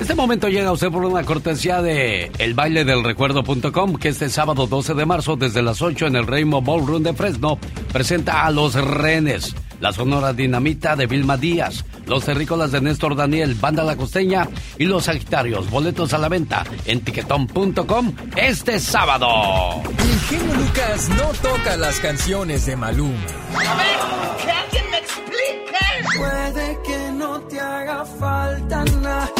Este 0.00 0.14
momento 0.14 0.48
llega 0.48 0.70
a 0.70 0.72
usted 0.72 0.90
por 0.90 1.04
una 1.04 1.22
cortesía 1.24 1.82
de 1.82 2.32
El 2.38 2.54
Baile 2.54 2.86
del 2.86 3.04
Recuerdo.com, 3.04 3.96
que 3.96 4.08
este 4.08 4.30
sábado 4.30 4.66
12 4.66 4.94
de 4.94 5.04
marzo, 5.04 5.36
desde 5.36 5.60
las 5.60 5.82
8 5.82 6.06
en 6.06 6.16
el 6.16 6.26
Rainbow 6.26 6.62
Ballroom 6.62 7.02
de 7.02 7.12
Fresno, 7.12 7.58
presenta 7.92 8.46
a 8.46 8.50
Los 8.50 8.74
Renes, 8.74 9.54
la 9.78 9.92
Sonora 9.92 10.32
Dinamita 10.32 10.96
de 10.96 11.06
Vilma 11.06 11.36
Díaz, 11.36 11.84
Los 12.06 12.24
Terrícolas 12.24 12.72
de 12.72 12.80
Néstor 12.80 13.14
Daniel, 13.14 13.54
Banda 13.54 13.84
La 13.84 13.94
Costeña 13.94 14.48
y 14.78 14.86
Los 14.86 15.04
Sagitarios. 15.04 15.68
Boletos 15.68 16.14
a 16.14 16.18
la 16.18 16.30
venta 16.30 16.64
en 16.86 17.02
tiquetón.com 17.02 18.12
este 18.36 18.80
sábado. 18.80 19.82
El 19.98 20.20
genio 20.20 20.54
Lucas 20.54 21.10
no 21.10 21.28
toca 21.42 21.76
las 21.76 22.00
canciones 22.00 22.64
de 22.64 22.74
Maluma. 22.74 23.26
A 23.54 23.74
ver, 23.76 24.42
que 24.42 24.50
alguien 24.50 24.90
me 24.90 24.98
explique. 24.98 26.16
Puede 26.16 26.78
que 26.86 27.12
no 27.12 27.40
te 27.42 27.60
haga 27.60 28.04
falta 28.06 28.84
nada 29.02 29.30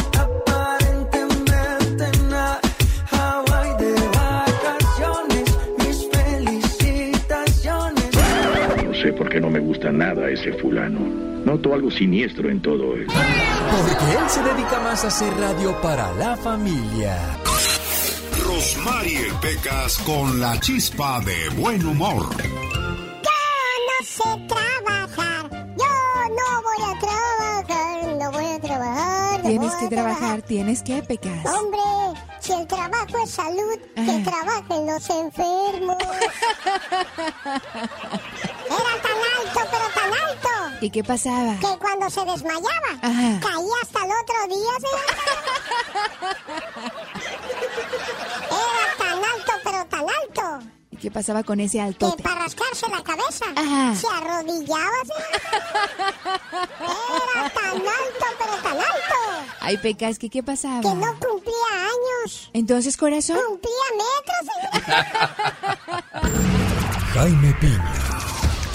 porque 9.17 9.41
no 9.41 9.49
me 9.51 9.61
gusta 9.61 9.91
nada 9.91 10.29
ese 10.29 10.53
fulano. 10.53 11.01
Noto 11.45 11.73
algo 11.73 11.91
siniestro 11.91 12.51
en 12.51 12.61
todo 12.61 12.97
esto. 12.97 13.15
Porque 13.15 14.05
él 14.19 14.29
se 14.29 14.43
dedica 14.43 14.79
más 14.81 15.05
a 15.05 15.09
hacer 15.09 15.33
radio 15.35 15.75
para 15.81 16.13
la 16.15 16.37
familia. 16.37 17.17
Rosmarie 18.45 19.33
Pecas 19.41 19.99
con 19.99 20.39
la 20.39 20.61
chispa 20.61 21.21
de 21.21 21.49
buen 21.61 21.85
humor. 21.87 22.27
Yo 22.37 23.31
no 23.89 24.05
sé 24.05 24.47
Tienes 29.51 29.75
que 29.75 29.89
trabajar, 29.89 30.43
tienes 30.43 30.83
que, 30.83 31.03
Pecas. 31.03 31.45
Hombre, 31.45 31.81
si 32.39 32.53
el 32.53 32.67
trabajo 32.69 33.19
es 33.25 33.31
salud, 33.31 33.79
que 33.97 34.23
trabajen 34.25 34.87
los 34.87 35.11
enfermos. 35.11 35.97
Era 38.71 38.95
tan 39.03 39.19
alto, 39.37 39.61
pero 39.71 39.87
tan 39.95 40.13
alto, 40.13 40.49
¿Y 40.81 40.91
qué 40.91 41.03
pasaba? 41.03 41.57
que 41.59 41.79
cuando 41.79 42.09
se 42.11 42.25
desmayaba, 42.25 42.93
Ajá. 43.03 43.41
caía 43.41 43.75
hasta 43.83 44.05
el 44.05 44.13
otro 44.23 44.47
día, 44.49 44.73
señor. 44.79 45.09
Era 48.51 48.97
tan 48.99 49.19
alto, 49.19 49.53
pero 49.65 49.85
tan 49.87 50.07
alto, 50.09 50.47
¿Y 50.63 50.80
qué 51.01 51.11
pasaba 51.11 51.43
con 51.43 51.59
ese 51.61 51.79
que 51.79 51.83
altote? 51.83 52.23
para 52.23 52.43
rascarse 52.43 52.89
la 52.89 53.03
cabeza, 53.03 53.47
Ajá. 53.57 53.95
se 53.97 54.07
arrodillaba. 54.07 54.91
Era 56.81 57.51
tan 57.51 57.75
alto, 57.75 58.27
pero 58.39 58.55
tan 58.63 58.77
alto, 58.77 59.17
Ay, 59.61 59.77
Pecas, 59.79 60.19
¿qué, 60.19 60.29
qué 60.31 60.43
pasaba? 60.43 60.81
que 60.81 60.89
no 60.95 61.19
cumplía 61.19 61.71
años. 61.83 62.51
Entonces, 62.53 62.97
corazón. 62.97 63.39
Cumplía 63.49 63.75
metros, 63.97 64.43
señor. 64.83 66.31
Jaime 67.15 67.55
Piña, 67.61 67.95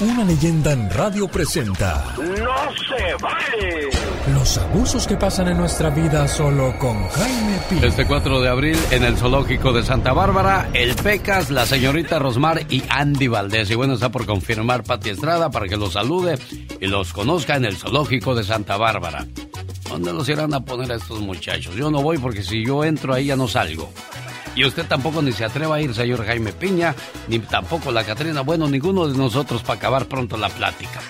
una 0.02 0.24
leyenda 0.26 0.74
en 0.74 0.90
radio 0.90 1.28
presenta 1.28 2.16
¡No 2.18 2.26
se 2.26 3.14
vale! 3.22 3.90
los 4.34 4.58
abusos 4.58 5.08
que 5.08 5.16
pasan 5.16 5.48
en 5.48 5.58
nuestra 5.58 5.90
vida 5.90 6.28
solo 6.28 6.78
con 6.80 7.08
Jaime 7.10 7.60
Piña. 7.70 7.88
Este 7.88 8.06
4 8.06 8.42
de 8.42 8.50
abril 8.50 8.78
en 8.92 9.04
el 9.04 9.18
zoológico 9.18 9.72
de 9.72 9.84
Santa 9.84 10.14
Bárbara, 10.14 10.70
el 10.74 10.96
Pecas, 10.96 11.52
la 11.52 11.66
señorita 11.66 12.20
Rosmar 12.20 12.66
y 12.70 12.84
Andy 12.90 13.28
Valdés. 13.28 13.70
Y 13.70 13.76
bueno, 13.76 13.94
está 13.94 14.10
por 14.10 14.26
confirmar 14.26 14.84
Pati 14.84 15.12
Estrada 15.12 15.52
para 15.52 15.68
que 15.68 15.78
los 15.78 15.94
salude 15.94 16.38
y 16.82 16.88
los 16.88 17.14
conozca 17.14 17.56
en 17.56 17.66
el 17.66 17.78
zoológico 17.78 18.34
de 18.36 18.44
Santa 18.44 18.78
Bárbara. 18.78 19.26
¿Dónde 19.90 20.12
los 20.12 20.28
irán 20.28 20.54
a 20.54 20.66
poner 20.66 20.92
a 20.92 20.96
estos 20.96 21.22
muchachos? 21.22 21.76
Yo 21.76 21.92
no 21.92 22.02
voy 22.02 22.18
porque 22.18 22.42
si 22.44 22.66
yo 22.66 22.84
entro 22.84 23.14
ahí 23.14 23.28
ya 23.28 23.36
no 23.36 23.48
salgo. 23.48 23.92
Y 24.56 24.66
usted 24.66 24.86
tampoco 24.88 25.22
ni 25.22 25.34
se 25.34 25.44
atreva 25.44 25.76
a 25.76 25.82
ir, 25.82 25.94
señor 25.94 26.26
Jaime 26.26 26.54
Piña, 26.54 26.96
ni 27.28 27.40
tampoco 27.40 27.92
la 27.92 28.04
Catrina. 28.06 28.42
Bueno, 28.42 28.68
ninguno 28.68 29.08
de 29.08 29.18
nosotros 29.18 29.62
para 29.62 29.78
acabar 29.78 30.06
pronto 30.08 30.38
la 30.38 30.50
plática. 30.50 31.02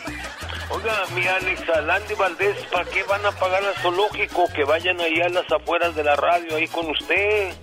Oiga, 0.72 1.04
mi 1.16 1.26
Alex, 1.28 1.62
al 1.70 1.90
Andy 1.90 2.16
Valdés, 2.16 2.58
¿para 2.72 2.86
qué 2.86 3.04
van 3.04 3.24
a 3.26 3.32
pagar 3.32 3.64
al 3.64 3.76
zoológico? 3.76 4.46
Que 4.54 4.64
vayan 4.64 5.00
ahí 5.00 5.22
a 5.22 5.30
las 5.30 5.46
afueras 5.52 5.96
de 5.96 6.04
la 6.04 6.16
radio, 6.16 6.56
ahí 6.56 6.68
con 6.68 6.90
usted. 6.90 7.54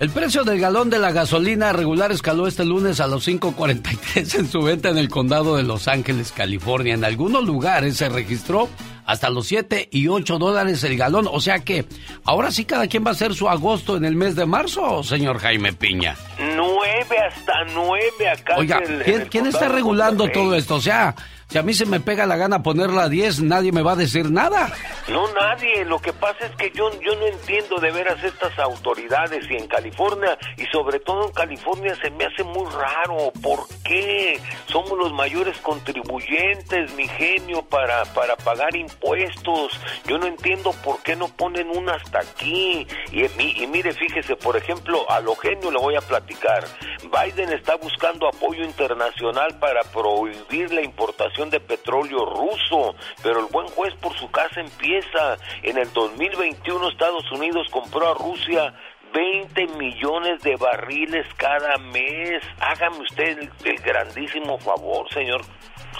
El 0.00 0.10
precio 0.10 0.42
del 0.42 0.58
galón 0.58 0.90
de 0.90 0.98
la 0.98 1.12
gasolina 1.12 1.72
regular 1.72 2.10
escaló 2.10 2.48
este 2.48 2.64
lunes 2.64 2.98
a 2.98 3.06
los 3.06 3.28
5.43 3.28 4.38
en 4.40 4.48
su 4.48 4.62
venta 4.62 4.88
en 4.88 4.98
el 4.98 5.08
condado 5.08 5.56
de 5.56 5.62
Los 5.62 5.86
Ángeles, 5.86 6.32
California. 6.32 6.94
En 6.94 7.04
algunos 7.04 7.44
lugares 7.44 7.98
se 7.98 8.08
registró 8.08 8.68
hasta 9.06 9.30
los 9.30 9.46
7 9.46 9.88
y 9.92 10.08
8 10.08 10.38
dólares 10.38 10.82
el 10.84 10.96
galón. 10.96 11.28
O 11.30 11.40
sea 11.40 11.60
que 11.60 11.84
ahora 12.24 12.50
sí 12.50 12.64
cada 12.64 12.86
quien 12.86 13.04
va 13.04 13.10
a 13.10 13.12
hacer 13.12 13.34
su 13.34 13.48
agosto 13.48 13.96
en 13.96 14.04
el 14.04 14.16
mes 14.16 14.36
de 14.36 14.46
marzo, 14.46 15.02
señor 15.02 15.38
Jaime 15.38 15.72
Piña. 15.72 16.16
Nueve 16.38 17.16
hasta 17.28 17.52
nueve 17.74 18.28
acá. 18.32 18.54
Oiga, 18.56 18.78
en 18.78 18.84
el- 18.84 18.92
en 19.00 19.04
¿quién, 19.04 19.20
el 19.22 19.28
quién 19.28 19.46
está 19.46 19.68
regulando 19.68 20.28
todo 20.28 20.54
esto? 20.54 20.76
O 20.76 20.80
sea, 20.80 21.14
si 21.54 21.58
a 21.58 21.62
mí 21.62 21.72
se 21.72 21.86
me 21.86 22.00
pega 22.00 22.26
la 22.26 22.36
gana 22.36 22.64
ponerla 22.64 23.04
a 23.04 23.08
10, 23.08 23.42
nadie 23.42 23.70
me 23.70 23.82
va 23.82 23.92
a 23.92 23.94
decir 23.94 24.28
nada. 24.28 24.72
No, 25.06 25.32
nadie. 25.34 25.84
Lo 25.84 26.00
que 26.00 26.12
pasa 26.12 26.46
es 26.46 26.56
que 26.56 26.72
yo, 26.74 26.90
yo 27.00 27.14
no 27.14 27.28
entiendo 27.28 27.78
de 27.78 27.92
veras 27.92 28.24
estas 28.24 28.58
autoridades 28.58 29.48
y 29.48 29.54
en 29.54 29.68
California, 29.68 30.36
y 30.56 30.64
sobre 30.72 30.98
todo 30.98 31.28
en 31.28 31.32
California, 31.32 31.94
se 32.02 32.10
me 32.10 32.24
hace 32.24 32.42
muy 32.42 32.66
raro. 32.72 33.30
¿Por 33.40 33.68
qué? 33.84 34.40
Somos 34.66 34.98
los 34.98 35.12
mayores 35.12 35.56
contribuyentes, 35.58 36.92
mi 36.96 37.06
genio, 37.06 37.62
para, 37.62 38.02
para 38.06 38.34
pagar 38.34 38.74
impuestos. 38.74 39.78
Yo 40.08 40.18
no 40.18 40.26
entiendo 40.26 40.72
por 40.82 41.04
qué 41.04 41.14
no 41.14 41.28
ponen 41.28 41.68
una 41.70 41.94
hasta 41.94 42.18
aquí. 42.18 42.84
Y, 43.12 43.26
y 43.26 43.66
mire, 43.68 43.92
fíjese, 43.92 44.34
por 44.34 44.56
ejemplo, 44.56 45.08
a 45.08 45.20
lo 45.20 45.36
genio 45.36 45.70
le 45.70 45.78
voy 45.78 45.94
a 45.94 46.00
platicar. 46.00 46.64
Biden 47.04 47.52
está 47.52 47.76
buscando 47.76 48.26
apoyo 48.26 48.64
internacional 48.64 49.56
para 49.60 49.82
prohibir 49.84 50.72
la 50.72 50.82
importación 50.82 51.43
de 51.50 51.60
petróleo 51.60 52.24
ruso, 52.26 52.94
pero 53.22 53.40
el 53.40 53.46
buen 53.52 53.66
juez 53.68 53.94
por 54.00 54.14
su 54.18 54.30
casa 54.30 54.60
empieza. 54.60 55.36
En 55.62 55.78
el 55.78 55.92
2021 55.92 56.88
Estados 56.90 57.30
Unidos 57.32 57.66
compró 57.70 58.10
a 58.10 58.14
Rusia 58.14 58.74
20 59.14 59.66
millones 59.78 60.42
de 60.42 60.56
barriles 60.56 61.26
cada 61.36 61.76
mes. 61.78 62.42
Hágame 62.58 62.98
usted 62.98 63.38
el, 63.38 63.50
el 63.64 63.76
grandísimo 63.80 64.58
favor, 64.58 65.08
señor, 65.12 65.42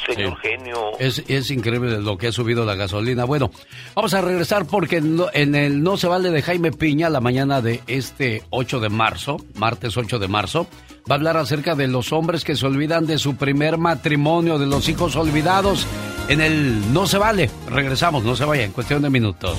señor 0.04 0.36
Sí. 0.42 0.48
genio. 0.48 0.90
Es, 0.98 1.18
es 1.28 1.50
increíble 1.52 2.00
lo 2.00 2.18
que 2.18 2.26
ha 2.28 2.32
subido 2.32 2.64
la 2.64 2.74
gasolina. 2.74 3.24
Bueno, 3.24 3.50
vamos 3.94 4.14
a 4.14 4.20
regresar 4.20 4.66
porque 4.66 5.00
no- 5.00 5.28
en 5.32 5.54
el 5.54 5.82
No 5.84 5.96
se 5.96 6.08
vale 6.08 6.30
de 6.30 6.42
Jaime 6.42 6.72
Piña, 6.72 7.08
la 7.08 7.20
mañana 7.20 7.60
de 7.60 7.80
este 7.86 8.42
8 8.50 8.80
de 8.80 8.88
marzo, 8.88 9.36
martes 9.54 9.96
8 9.96 10.18
de 10.18 10.26
marzo, 10.26 10.66
va 11.10 11.14
a 11.14 11.18
hablar 11.18 11.36
acerca 11.36 11.74
de 11.74 11.86
los 11.88 12.12
hombres 12.12 12.44
que 12.44 12.56
se 12.56 12.66
olvidan 12.66 13.06
de 13.06 13.18
su 13.18 13.36
primer 13.36 13.78
matrimonio, 13.78 14.58
de 14.58 14.66
los 14.66 14.88
hijos 14.88 15.16
olvidados. 15.16 15.86
En 16.28 16.40
el 16.40 16.92
No 16.92 17.06
se 17.06 17.18
vale. 17.18 17.50
Regresamos, 17.68 18.24
no 18.24 18.34
se 18.34 18.44
vaya, 18.44 18.64
en 18.64 18.72
cuestión 18.72 19.02
de 19.02 19.10
minutos. 19.10 19.58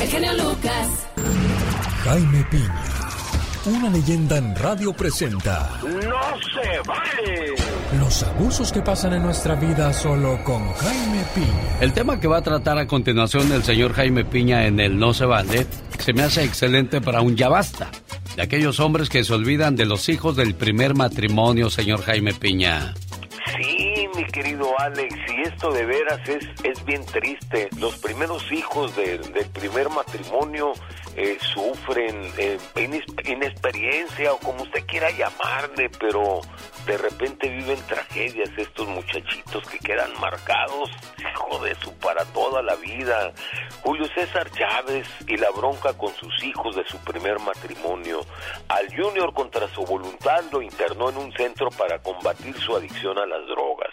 El 0.00 0.08
genio 0.08 0.32
Lucas. 0.34 0.88
Jaime 2.04 2.44
Piña, 2.50 2.82
una 3.66 3.90
leyenda 3.90 4.38
en 4.38 4.56
radio 4.56 4.92
presenta 4.92 5.80
¡No 5.82 5.90
se 5.92 6.80
vale! 6.86 7.54
los 7.98 8.22
abusos 8.22 8.72
que 8.72 8.80
pasan 8.80 9.14
en 9.14 9.22
nuestra 9.22 9.54
vida 9.56 9.92
solo 9.92 10.42
con 10.44 10.72
Jaime 10.74 11.24
Piña. 11.34 11.78
El 11.80 11.92
tema 11.92 12.20
que 12.20 12.28
va 12.28 12.38
a 12.38 12.42
tratar 12.42 12.78
a 12.78 12.86
continuación 12.86 13.50
el 13.52 13.62
señor 13.62 13.92
Jaime 13.92 14.24
Piña 14.24 14.66
en 14.66 14.78
el 14.80 14.98
No 14.98 15.12
se 15.12 15.24
vale 15.24 15.66
se 16.00 16.14
me 16.14 16.22
hace 16.22 16.44
excelente 16.44 17.00
para 17.00 17.20
un 17.20 17.36
ya 17.36 17.48
basta. 17.48 17.90
De 18.34 18.42
aquellos 18.42 18.80
hombres 18.80 19.10
que 19.10 19.22
se 19.22 19.34
olvidan 19.34 19.76
de 19.76 19.84
los 19.84 20.08
hijos 20.08 20.34
del 20.34 20.54
primer 20.54 20.94
matrimonio, 20.94 21.68
señor 21.68 22.02
Jaime 22.02 22.32
Piña. 22.32 22.94
Sí, 23.56 24.08
mi 24.16 24.24
querido 24.24 24.66
Alex, 24.78 25.14
y 25.36 25.42
esto 25.42 25.70
de 25.72 25.84
veras 25.84 26.20
es, 26.26 26.46
es 26.64 26.84
bien 26.86 27.04
triste. 27.04 27.68
Los 27.78 27.96
primeros 27.96 28.50
hijos 28.50 28.96
del, 28.96 29.20
del 29.32 29.46
primer 29.50 29.90
matrimonio 29.90 30.72
eh, 31.16 31.38
sufren 31.40 32.32
eh, 32.38 32.58
inexperiencia 33.24 34.32
o 34.32 34.38
como 34.38 34.62
usted 34.62 34.84
quiera 34.86 35.10
llamarle, 35.10 35.90
pero 35.98 36.40
de 36.86 36.96
repente 36.98 37.48
viven 37.48 37.80
tragedias 37.86 38.50
estos 38.56 38.86
muchachitos 38.88 39.68
que 39.68 39.78
quedan 39.78 40.12
marcados, 40.20 40.90
hijo 41.18 41.58
de 41.64 41.74
su, 41.76 41.92
para 41.98 42.24
toda 42.26 42.62
la 42.62 42.76
vida. 42.76 43.32
Julio 43.82 44.06
César 44.14 44.50
Chávez 44.50 45.08
y 45.26 45.36
la 45.36 45.50
bronca 45.50 45.92
con 45.96 46.14
sus 46.14 46.42
hijos 46.44 46.76
de 46.76 46.84
su 46.84 46.98
primer 46.98 47.38
matrimonio. 47.40 48.20
Al 48.68 48.86
Junior 48.94 49.32
contra 49.34 49.68
su 49.68 49.84
voluntad 49.84 50.44
lo 50.52 50.62
internó 50.62 51.10
en 51.10 51.16
un 51.16 51.32
centro 51.32 51.70
para 51.70 51.98
combatir 52.00 52.56
su 52.58 52.76
adicción 52.76 53.18
a 53.18 53.26
las 53.26 53.46
drogas. 53.46 53.90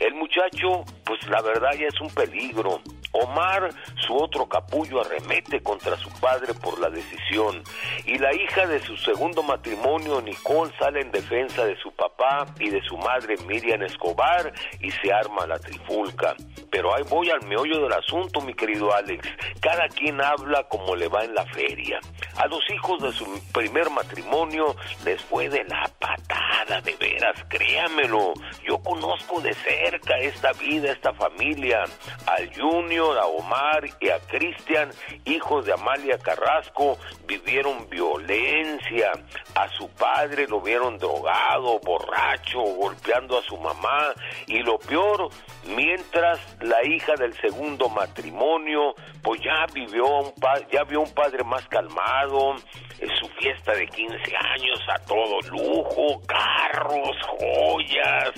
El 0.00 0.14
muchacho, 0.14 0.84
pues 1.04 1.26
la 1.28 1.40
verdad 1.42 1.72
ya 1.78 1.86
es 1.86 2.00
un 2.00 2.12
peligro. 2.12 2.80
Omar, 3.12 3.70
su 4.04 4.16
otro 4.16 4.48
capullo, 4.48 5.00
arremete 5.00 5.62
contra 5.62 5.96
su 5.96 6.10
padre 6.20 6.52
por 6.54 6.80
la 6.80 6.90
decisión. 6.90 7.62
Y 8.06 8.18
la 8.18 8.34
hija 8.34 8.66
de 8.66 8.80
su 8.80 8.96
segundo 8.96 9.42
matrimonio, 9.44 10.20
Nicole, 10.20 10.72
sale 10.78 11.00
en 11.00 11.12
defensa 11.12 11.64
de 11.64 11.76
su 11.76 11.92
papá 11.92 12.46
y 12.58 12.70
de 12.70 12.82
su 12.82 12.96
madre, 12.98 13.36
Miriam 13.46 13.82
Escobar, 13.82 14.52
y 14.80 14.90
se 14.90 15.12
arma 15.12 15.46
la 15.46 15.58
trifulca. 15.60 16.34
Pero 16.72 16.92
ahí 16.92 17.04
voy 17.08 17.30
al 17.30 17.46
meollo 17.46 17.80
del 17.82 17.92
asunto, 17.92 18.40
mi 18.40 18.52
querido 18.52 18.92
Alex. 18.92 19.28
Cada 19.60 19.86
quien 19.88 20.20
habla 20.20 20.64
como 20.64 20.96
le 20.96 21.06
va 21.06 21.24
en 21.24 21.34
la 21.34 21.46
feria. 21.46 22.00
A 22.36 22.48
los 22.48 22.68
hijos 22.68 23.00
de 23.00 23.12
su 23.12 23.24
primer 23.52 23.90
matrimonio 23.90 24.74
les 25.04 25.22
fue 25.22 25.48
de 25.48 25.62
la 25.64 25.88
patada, 26.00 26.80
de 26.80 26.96
veras, 26.96 27.44
créamelo. 27.48 28.34
Yo 28.66 28.78
conozco 28.78 29.40
de 29.40 29.54
cerca 29.64 30.18
esta 30.18 30.52
vida, 30.52 30.92
esta 30.92 31.12
familia. 31.14 31.84
Al 32.26 32.54
Junior, 32.54 33.18
a 33.18 33.26
Omar 33.26 33.84
y 34.00 34.08
a 34.10 34.18
Cristian, 34.20 34.90
hijos 35.24 35.66
de 35.66 35.72
Amalia 35.72 36.18
Carrasco, 36.18 36.98
vivieron 37.26 37.88
violencia. 37.88 39.12
A 39.54 39.68
su 39.70 39.88
padre 39.90 40.46
lo 40.46 40.60
vieron 40.60 40.98
drogado, 40.98 41.80
borracho, 41.80 42.60
golpeando 42.60 43.38
a 43.38 43.42
su 43.42 43.56
mamá. 43.56 44.12
Y 44.46 44.60
lo 44.60 44.78
peor, 44.78 45.28
mientras 45.76 46.38
la 46.60 46.84
hija 46.86 47.14
del 47.16 47.34
segundo 47.40 47.88
matrimonio, 47.88 48.94
pues 49.22 49.40
ya 49.42 49.66
vivió 49.72 50.04
un 50.04 50.34
ya 50.70 50.84
vio 50.84 51.00
un 51.00 51.14
padre 51.14 51.42
más 51.44 51.66
calmado, 51.68 52.56
en 52.98 53.08
su 53.16 53.28
fiesta 53.38 53.72
de 53.72 53.86
15 53.86 54.14
años 54.36 54.80
a 54.88 54.98
todo 55.04 55.40
lujo, 55.50 56.20
carros, 56.26 57.16
joyas. 57.38 58.32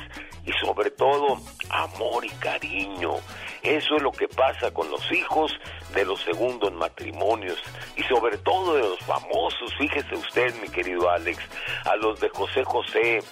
Y 0.47 0.53
sobre 0.65 0.91
todo 0.93 1.39
amor 1.71 2.25
y 2.25 2.31
cariño. 2.31 3.17
Eso 3.63 3.97
es 3.97 4.03
lo 4.03 4.13
que 4.13 4.29
pasa 4.29 4.73
con 4.73 4.89
los 4.91 5.11
hijos 5.11 5.53
de 5.93 6.05
los 6.05 6.21
segundos 6.23 6.73
matrimonios 6.73 7.59
y 7.97 8.03
sobre 8.05 8.39
todo 8.39 8.75
de 8.75 8.83
los 8.83 8.99
famosos. 9.01 9.75
Fíjese 9.77 10.15
usted, 10.15 10.55
mi 10.63 10.69
querido 10.69 11.11
Alex, 11.11 11.39
a 11.85 11.97
los 11.97 12.21
de 12.21 12.29
José 12.29 12.63
José, 12.65 13.23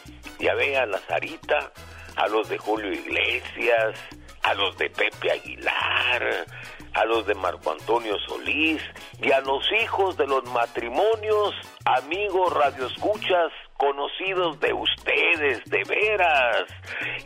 ya 0.40 0.54
ve 0.54 0.76
a 0.76 0.86
la 0.86 0.98
Sarita, 1.06 1.72
a 2.16 2.26
los 2.28 2.48
de 2.48 2.58
Julio 2.58 2.92
Iglesias, 2.92 3.96
a 4.42 4.54
los 4.54 4.76
de 4.76 4.90
Pepe 4.90 5.30
Aguilar, 5.30 6.46
a 6.94 7.04
los 7.04 7.26
de 7.26 7.34
Marco 7.34 7.72
Antonio 7.72 8.16
Solís 8.26 8.82
y 9.20 9.32
a 9.32 9.40
los 9.40 9.64
hijos 9.82 10.16
de 10.16 10.26
los 10.26 10.44
matrimonios, 10.50 11.54
amigos 11.84 12.52
radioescuchas, 12.52 13.52
conocidos 13.76 14.58
de 14.60 14.72
ustedes, 14.72 15.64
de 15.66 15.82
veras. 15.88 16.64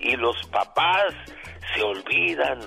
Y 0.01 0.17
los 0.17 0.37
papás 0.51 1.15
se 1.75 1.83
olvidan 1.83 2.61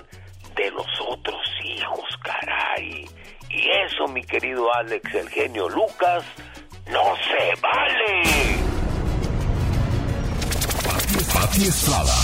de 0.54 0.70
los 0.70 0.86
otros 1.08 1.42
hijos, 1.64 2.04
caray. 2.22 3.08
Y 3.50 3.68
eso, 3.86 4.06
mi 4.12 4.22
querido 4.22 4.72
Alex, 4.74 5.14
el 5.14 5.28
genio 5.28 5.68
Lucas, 5.68 6.24
no 6.86 7.16
se 7.16 7.60
vale. 7.60 8.22
Pati 11.34 11.62
Estrada. 11.62 12.14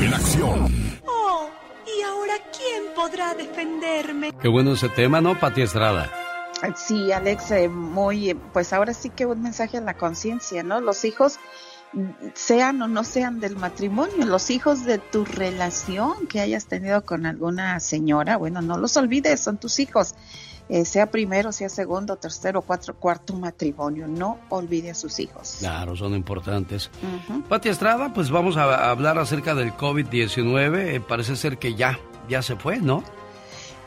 En 0.00 0.14
acción. 0.14 1.00
Oh, 1.06 1.50
¿y 1.86 2.02
ahora 2.02 2.34
quién 2.56 2.94
podrá 2.94 3.34
defenderme? 3.34 4.32
Qué 4.40 4.48
bueno 4.48 4.74
ese 4.74 4.88
tema, 4.88 5.20
¿no, 5.20 5.38
Pati 5.38 5.62
Estrada? 5.62 6.23
Sí, 6.76 7.12
Alex, 7.12 7.50
eh, 7.50 7.68
muy, 7.68 8.30
eh, 8.30 8.36
pues 8.52 8.72
ahora 8.72 8.94
sí 8.94 9.10
que 9.10 9.26
un 9.26 9.42
mensaje 9.42 9.78
a 9.78 9.80
la 9.80 9.94
conciencia, 9.94 10.62
¿no? 10.62 10.80
Los 10.80 11.04
hijos, 11.04 11.38
sean 12.34 12.82
o 12.82 12.88
no 12.88 13.04
sean 13.04 13.40
del 13.40 13.56
matrimonio, 13.56 14.26
los 14.26 14.50
hijos 14.50 14.84
de 14.84 14.98
tu 14.98 15.24
relación 15.24 16.26
que 16.26 16.40
hayas 16.40 16.66
tenido 16.66 17.04
con 17.04 17.24
alguna 17.24 17.78
señora, 17.78 18.36
bueno, 18.36 18.62
no 18.62 18.78
los 18.78 18.96
olvides, 18.96 19.40
son 19.40 19.58
tus 19.58 19.78
hijos. 19.78 20.14
Eh, 20.70 20.86
sea 20.86 21.10
primero, 21.10 21.52
sea 21.52 21.68
segundo, 21.68 22.16
tercero, 22.16 22.62
cuatro, 22.62 22.94
cuarto 22.94 23.34
matrimonio. 23.34 24.08
No 24.08 24.38
olvide 24.48 24.92
a 24.92 24.94
sus 24.94 25.20
hijos. 25.20 25.56
Claro, 25.58 25.94
son 25.94 26.14
importantes. 26.14 26.90
Pati 27.50 27.68
Estrada, 27.68 28.14
pues 28.14 28.30
vamos 28.30 28.56
a 28.56 28.90
hablar 28.90 29.18
acerca 29.18 29.54
del 29.54 29.74
COVID-19. 29.74 31.04
parece 31.04 31.36
ser 31.36 31.58
que 31.58 31.74
ya, 31.74 31.98
ya 32.30 32.40
se 32.40 32.56
fue, 32.56 32.78
¿no? 32.78 33.04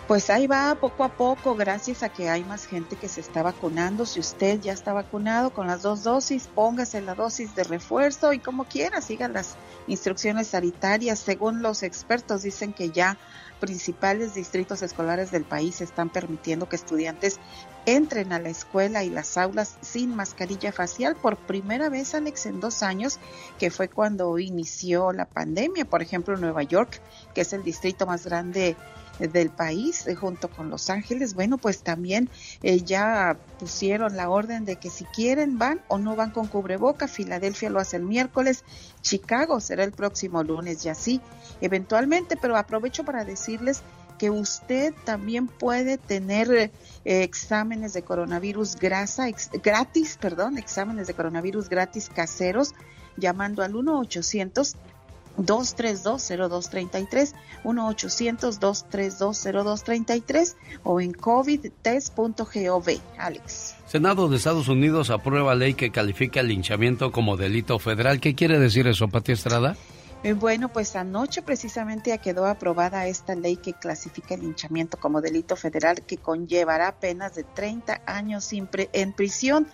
Pues 0.08 0.30
ahí 0.30 0.48
va 0.48 0.74
poco 0.76 1.04
a 1.04 1.10
poco, 1.10 1.54
gracias 1.56 2.02
a 2.02 2.08
que 2.08 2.30
hay 2.30 2.46
más 2.46 2.66
gente 2.66 2.96
que 2.96 3.10
se 3.10 3.20
está 3.20 3.44
vacunando. 3.44 4.06
Si 4.06 4.22
usted 4.22 4.62
ya 4.62 4.72
está 4.72 4.94
vacunado 4.94 5.50
con 5.50 5.68
las 5.68 5.82
dos 5.82 6.04
dosis, 6.04 6.48
póngase 6.48 7.02
la 7.02 7.14
dosis 7.14 7.54
de 7.56 7.66
refuerzo 7.66 8.32
y 8.32 8.40
como 8.40 8.64
quiera, 8.64 9.02
siga 9.02 9.28
las 9.28 9.58
instrucciones 9.86 10.48
sanitarias. 10.48 11.20
Según 11.20 11.62
los 11.62 11.84
expertos, 11.84 12.44
dicen 12.44 12.72
que 12.72 12.90
ya 12.90 13.18
principales 13.60 14.34
distritos 14.34 14.82
escolares 14.82 15.30
del 15.32 15.44
país 15.44 15.82
están 15.82 16.08
permitiendo 16.08 16.70
que 16.70 16.78
estudiantes 16.78 17.42
entren 17.86 18.32
a 18.32 18.40
la 18.40 18.48
escuela 18.48 19.04
y 19.04 19.10
las 19.10 19.38
aulas 19.38 19.78
sin 19.82 20.16
mascarilla 20.16 20.72
facial 20.72 21.18
por 21.18 21.36
primera 21.36 21.90
vez, 21.90 22.16
Alex, 22.16 22.46
en 22.46 22.62
dos 22.62 22.82
años, 22.82 23.20
que 23.60 23.72
fue 23.72 23.90
cuando 23.90 24.40
inició 24.40 25.12
la 25.12 25.26
pandemia. 25.26 25.84
Por 25.84 26.02
ejemplo, 26.02 26.38
Nueva 26.38 26.64
York, 26.64 27.02
que 27.34 27.42
es 27.42 27.52
el 27.52 27.64
distrito 27.64 28.06
más 28.06 28.26
grande 28.26 28.78
del 29.20 29.50
país 29.50 30.08
eh, 30.08 30.16
junto 30.16 30.50
con 30.50 30.70
Los 30.70 30.90
Ángeles, 30.90 31.34
bueno, 31.34 31.58
pues 31.58 31.82
también 31.82 32.30
eh, 32.64 32.82
ya 32.82 33.38
pusieron 33.60 34.16
la 34.16 34.30
orden 34.30 34.66
de 34.66 34.76
que 34.76 34.90
si 34.90 35.06
quieren 35.06 35.58
van 35.58 35.82
o 35.88 35.98
no 35.98 36.16
van 36.16 36.32
con 36.32 36.48
cubreboca. 36.48 37.08
Filadelfia 37.08 37.70
lo 37.70 37.80
hace 37.80 37.98
el 37.98 38.04
miércoles, 38.04 38.64
Chicago 39.02 39.60
será 39.60 39.84
el 39.84 39.92
próximo 39.92 40.44
lunes 40.44 40.86
y 40.86 40.90
así 40.90 41.22
eventualmente, 41.62 42.38
pero 42.38 42.58
aprovecho 42.58 43.04
para 43.04 43.26
decirles 43.26 43.82
que 44.18 44.30
usted 44.30 44.94
también 45.06 45.48
puede 45.48 45.98
tener 45.98 46.52
eh, 46.52 46.72
exámenes 47.06 47.94
de 47.94 48.02
coronavirus 48.02 48.76
grasa, 48.76 49.28
gratis, 49.64 50.18
perdón, 50.20 50.58
exámenes 50.58 51.08
de 51.08 51.14
coronavirus 51.14 51.70
gratis 51.70 52.10
caseros 52.10 52.74
llamando 53.16 53.64
al 53.64 53.76
1 53.76 54.00
800 54.00 54.76
232-0233, 55.38 57.34
1-800-232-0233 57.64 60.56
o 60.84 61.02
en 61.02 61.14
covidtest.gov. 61.14 62.88
Alex. 63.18 63.74
Senado 63.88 64.28
de 64.28 64.38
Estados 64.38 64.68
Unidos 64.68 65.10
aprueba 65.10 65.56
ley 65.56 65.74
que 65.74 65.90
califica 65.92 66.42
el 66.42 66.50
linchamiento 66.50 67.12
como 67.12 67.38
delito 67.38 67.80
federal. 67.80 68.20
¿Qué 68.20 68.36
quiere 68.36 68.60
decir 68.60 68.86
eso, 68.88 69.08
Pati 69.08 69.32
Estrada? 69.32 69.76
Eh, 70.24 70.34
bueno, 70.34 70.70
pues 70.70 70.96
anoche 70.96 71.44
precisamente 71.44 72.10
ya 72.10 72.18
quedó 72.18 72.48
aprobada 72.48 73.08
esta 73.08 73.36
ley 73.36 73.56
que 73.56 73.74
clasifica 73.74 74.34
el 74.34 74.42
linchamiento 74.42 74.98
como 74.98 75.22
delito 75.22 75.56
federal 75.56 76.02
que 76.02 76.18
conllevará 76.18 77.00
penas 77.00 77.36
de 77.36 77.44
30 77.44 78.02
años 78.08 78.52
en 78.52 79.14
prisión. 79.14 79.68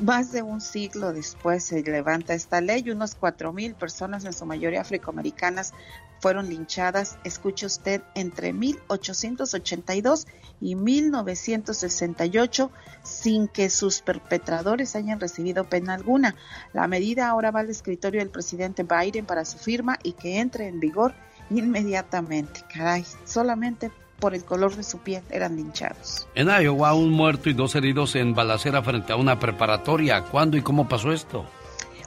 Más 0.00 0.32
de 0.32 0.42
un 0.42 0.60
siglo 0.60 1.12
después 1.12 1.64
se 1.64 1.82
levanta 1.82 2.34
esta 2.34 2.60
ley, 2.60 2.88
unos 2.90 3.14
cuatro 3.14 3.52
mil 3.52 3.74
personas, 3.74 4.24
en 4.24 4.32
su 4.32 4.46
mayoría 4.46 4.80
afroamericanas, 4.80 5.74
fueron 6.20 6.48
linchadas, 6.48 7.18
escuche 7.24 7.66
usted, 7.66 8.02
entre 8.14 8.52
1882 8.52 10.26
y 10.60 10.74
1968, 10.74 12.70
sin 13.02 13.48
que 13.48 13.70
sus 13.70 14.00
perpetradores 14.02 14.96
hayan 14.96 15.18
recibido 15.18 15.68
pena 15.68 15.94
alguna. 15.94 16.36
La 16.72 16.86
medida 16.88 17.28
ahora 17.28 17.50
va 17.50 17.60
al 17.60 17.70
escritorio 17.70 18.20
del 18.20 18.30
presidente 18.30 18.84
Biden 18.84 19.24
para 19.24 19.46
su 19.46 19.58
firma 19.58 19.98
y 20.02 20.12
que 20.12 20.38
entre 20.40 20.68
en 20.68 20.78
vigor 20.78 21.14
inmediatamente. 21.50 22.60
Caray, 22.72 23.04
solamente 23.24 23.90
por 24.20 24.34
el 24.34 24.44
color 24.44 24.76
de 24.76 24.84
su 24.84 24.98
piel 24.98 25.22
eran 25.30 25.56
linchados. 25.56 26.28
En 26.34 26.48
Iowa, 26.48 26.94
un 26.94 27.10
muerto 27.10 27.50
y 27.50 27.54
dos 27.54 27.74
heridos 27.74 28.14
en 28.14 28.34
balacera 28.34 28.82
frente 28.82 29.12
a 29.12 29.16
una 29.16 29.40
preparatoria. 29.40 30.22
¿Cuándo 30.24 30.56
y 30.56 30.62
cómo 30.62 30.88
pasó 30.88 31.12
esto? 31.12 31.46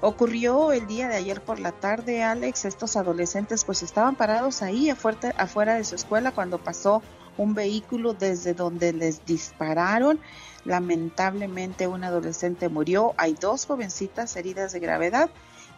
Ocurrió 0.01 0.73
el 0.73 0.85
día 0.85 1.07
de 1.07 1.15
ayer 1.15 1.41
por 1.41 1.59
la 1.59 1.71
tarde, 1.71 2.23
Alex. 2.23 2.65
Estos 2.65 2.97
adolescentes 2.97 3.63
pues 3.63 3.83
estaban 3.83 4.15
parados 4.15 4.61
ahí 4.61 4.89
afuera, 4.89 5.33
afuera 5.37 5.75
de 5.75 5.83
su 5.83 5.95
escuela 5.95 6.31
cuando 6.31 6.57
pasó 6.57 7.01
un 7.37 7.53
vehículo 7.53 8.13
desde 8.13 8.53
donde 8.53 8.93
les 8.93 9.25
dispararon. 9.25 10.19
Lamentablemente 10.65 11.87
un 11.87 12.03
adolescente 12.03 12.69
murió. 12.69 13.13
Hay 13.17 13.33
dos 13.39 13.65
jovencitas 13.65 14.35
heridas 14.35 14.73
de 14.73 14.79
gravedad. 14.79 15.29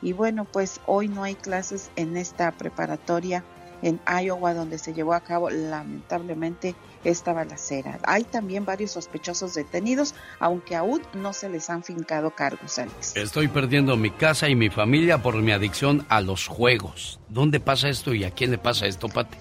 Y 0.02 0.14
bueno, 0.14 0.46
pues 0.46 0.82
hoy 0.86 1.08
no 1.08 1.24
hay 1.24 1.36
clases 1.36 1.92
en 1.96 2.18
esta 2.18 2.52
preparatoria 2.52 3.44
en 3.86 4.00
Iowa, 4.08 4.56
donde 4.56 4.80
se 4.80 4.94
llevó 4.96 5.14
a 5.14 5.20
cabo 5.20 5.52
lamentablemente 5.52 6.74
esta 7.04 7.34
balacera. 7.34 8.00
Hay 8.04 8.24
también 8.24 8.66
varios 8.66 8.92
sospechosos 8.92 9.54
detenidos, 9.54 10.16
aunque 10.40 10.76
aún 10.76 11.04
no 11.14 11.34
se 11.34 11.50
les 11.50 11.70
han 11.70 11.84
fincado 11.84 12.32
cargos, 12.32 12.80
Alex. 12.80 13.16
Estoy 13.16 13.48
perdiendo 13.48 13.96
mi 13.96 14.10
casa 14.10 14.50
y 14.50 14.56
mi 14.56 14.72
familia 14.72 15.22
por 15.22 15.36
mi 15.36 15.52
adicción 15.52 16.04
a 16.10 16.22
los 16.22 16.48
juegos. 16.48 17.20
¿Dónde 17.30 17.60
pasa 17.60 17.88
esto 17.88 18.16
y 18.16 18.24
a 18.24 18.32
quién 18.32 18.50
le 18.50 18.58
pasa 18.58 18.88
esto, 18.88 19.08
Pati? 19.08 19.38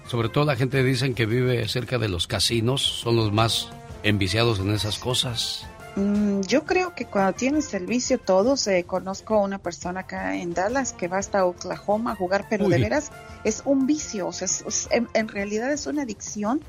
sobre 0.08 0.28
todo 0.28 0.44
la 0.44 0.56
gente 0.56 0.82
dicen 0.82 1.14
que 1.14 1.26
vive 1.26 1.66
cerca 1.68 1.98
de 1.98 2.08
los 2.08 2.26
casinos, 2.26 2.82
son 2.82 3.16
los 3.16 3.32
más 3.32 3.70
enviciados 4.02 4.58
en 4.58 4.70
esas 4.70 4.98
cosas? 4.98 5.66
Mm, 5.96 6.40
yo 6.42 6.64
creo 6.64 6.94
que 6.94 7.04
cuando 7.04 7.34
tienes 7.34 7.66
servicio 7.66 8.18
todos, 8.18 8.66
eh, 8.66 8.84
conozco 8.84 9.34
a 9.34 9.42
una 9.42 9.58
persona 9.58 10.00
acá 10.00 10.36
en 10.36 10.54
Dallas 10.54 10.92
que 10.92 11.08
va 11.08 11.18
hasta 11.18 11.44
Oklahoma 11.44 12.12
a 12.12 12.16
jugar, 12.16 12.46
pero 12.48 12.68
de 12.68 12.78
veras 12.78 13.10
es 13.44 13.62
un 13.66 13.86
vicio, 13.86 14.28
o 14.28 14.32
sea, 14.32 14.48
en, 14.90 15.28
realidad 15.28 15.70
es 15.72 15.86
una 15.86 16.02
adicción 16.02 16.62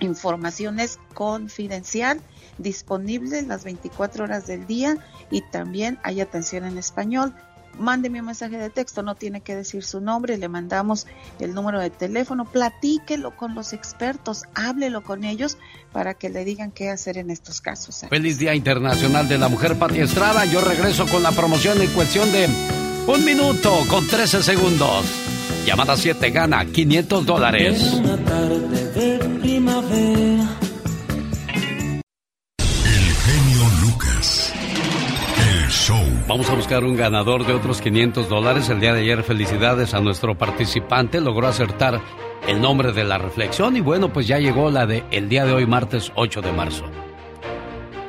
Información 0.00 0.80
es 0.80 0.98
confidencial, 1.14 2.20
disponible 2.58 3.42
las 3.42 3.62
24 3.62 4.24
horas 4.24 4.48
del 4.48 4.66
día 4.66 4.98
y 5.30 5.42
también 5.42 6.00
hay 6.02 6.20
atención 6.20 6.64
en 6.64 6.76
español. 6.76 7.32
Mándeme 7.78 8.20
un 8.20 8.26
mensaje 8.26 8.58
de 8.58 8.70
texto, 8.70 9.02
no 9.02 9.14
tiene 9.14 9.40
que 9.40 9.56
decir 9.56 9.82
su 9.84 10.00
nombre, 10.00 10.36
le 10.36 10.48
mandamos 10.48 11.06
el 11.38 11.54
número 11.54 11.80
de 11.80 11.90
teléfono, 11.90 12.44
platíquelo 12.44 13.36
con 13.36 13.54
los 13.54 13.72
expertos, 13.72 14.44
háblelo 14.54 15.02
con 15.02 15.24
ellos 15.24 15.56
para 15.92 16.14
que 16.14 16.28
le 16.28 16.44
digan 16.44 16.70
qué 16.72 16.90
hacer 16.90 17.16
en 17.18 17.30
estos 17.30 17.60
casos. 17.60 18.04
Feliz 18.08 18.38
Día 18.38 18.54
Internacional 18.54 19.28
de 19.28 19.38
la 19.38 19.48
Mujer 19.48 19.78
Pati 19.78 20.00
Estrada. 20.00 20.44
Yo 20.44 20.60
regreso 20.60 21.06
con 21.06 21.22
la 21.22 21.32
promoción 21.32 21.80
en 21.80 21.90
cuestión 21.90 22.30
de 22.32 22.48
un 23.06 23.24
minuto 23.24 23.84
con 23.88 24.06
13 24.06 24.42
segundos. 24.42 25.06
Llamada 25.66 25.96
7 25.96 26.30
gana 26.30 26.64
500 26.64 27.26
dólares. 27.26 27.82
Una 27.94 28.16
tarde 28.24 28.92
de 28.92 29.18
primavera 29.40 30.19
Vamos 36.30 36.48
a 36.48 36.54
buscar 36.54 36.84
un 36.84 36.94
ganador 36.94 37.44
de 37.44 37.52
otros 37.52 37.80
500 37.80 38.28
dólares. 38.28 38.68
El 38.68 38.78
día 38.78 38.94
de 38.94 39.00
ayer, 39.00 39.24
felicidades 39.24 39.94
a 39.94 40.00
nuestro 40.00 40.38
participante. 40.38 41.20
Logró 41.20 41.48
acertar 41.48 42.00
el 42.46 42.60
nombre 42.60 42.92
de 42.92 43.02
la 43.02 43.18
reflexión 43.18 43.76
y 43.76 43.80
bueno, 43.80 44.12
pues 44.12 44.28
ya 44.28 44.38
llegó 44.38 44.70
la 44.70 44.86
de 44.86 45.02
el 45.10 45.28
día 45.28 45.44
de 45.44 45.52
hoy, 45.52 45.66
martes 45.66 46.12
8 46.14 46.40
de 46.40 46.52
marzo. 46.52 46.84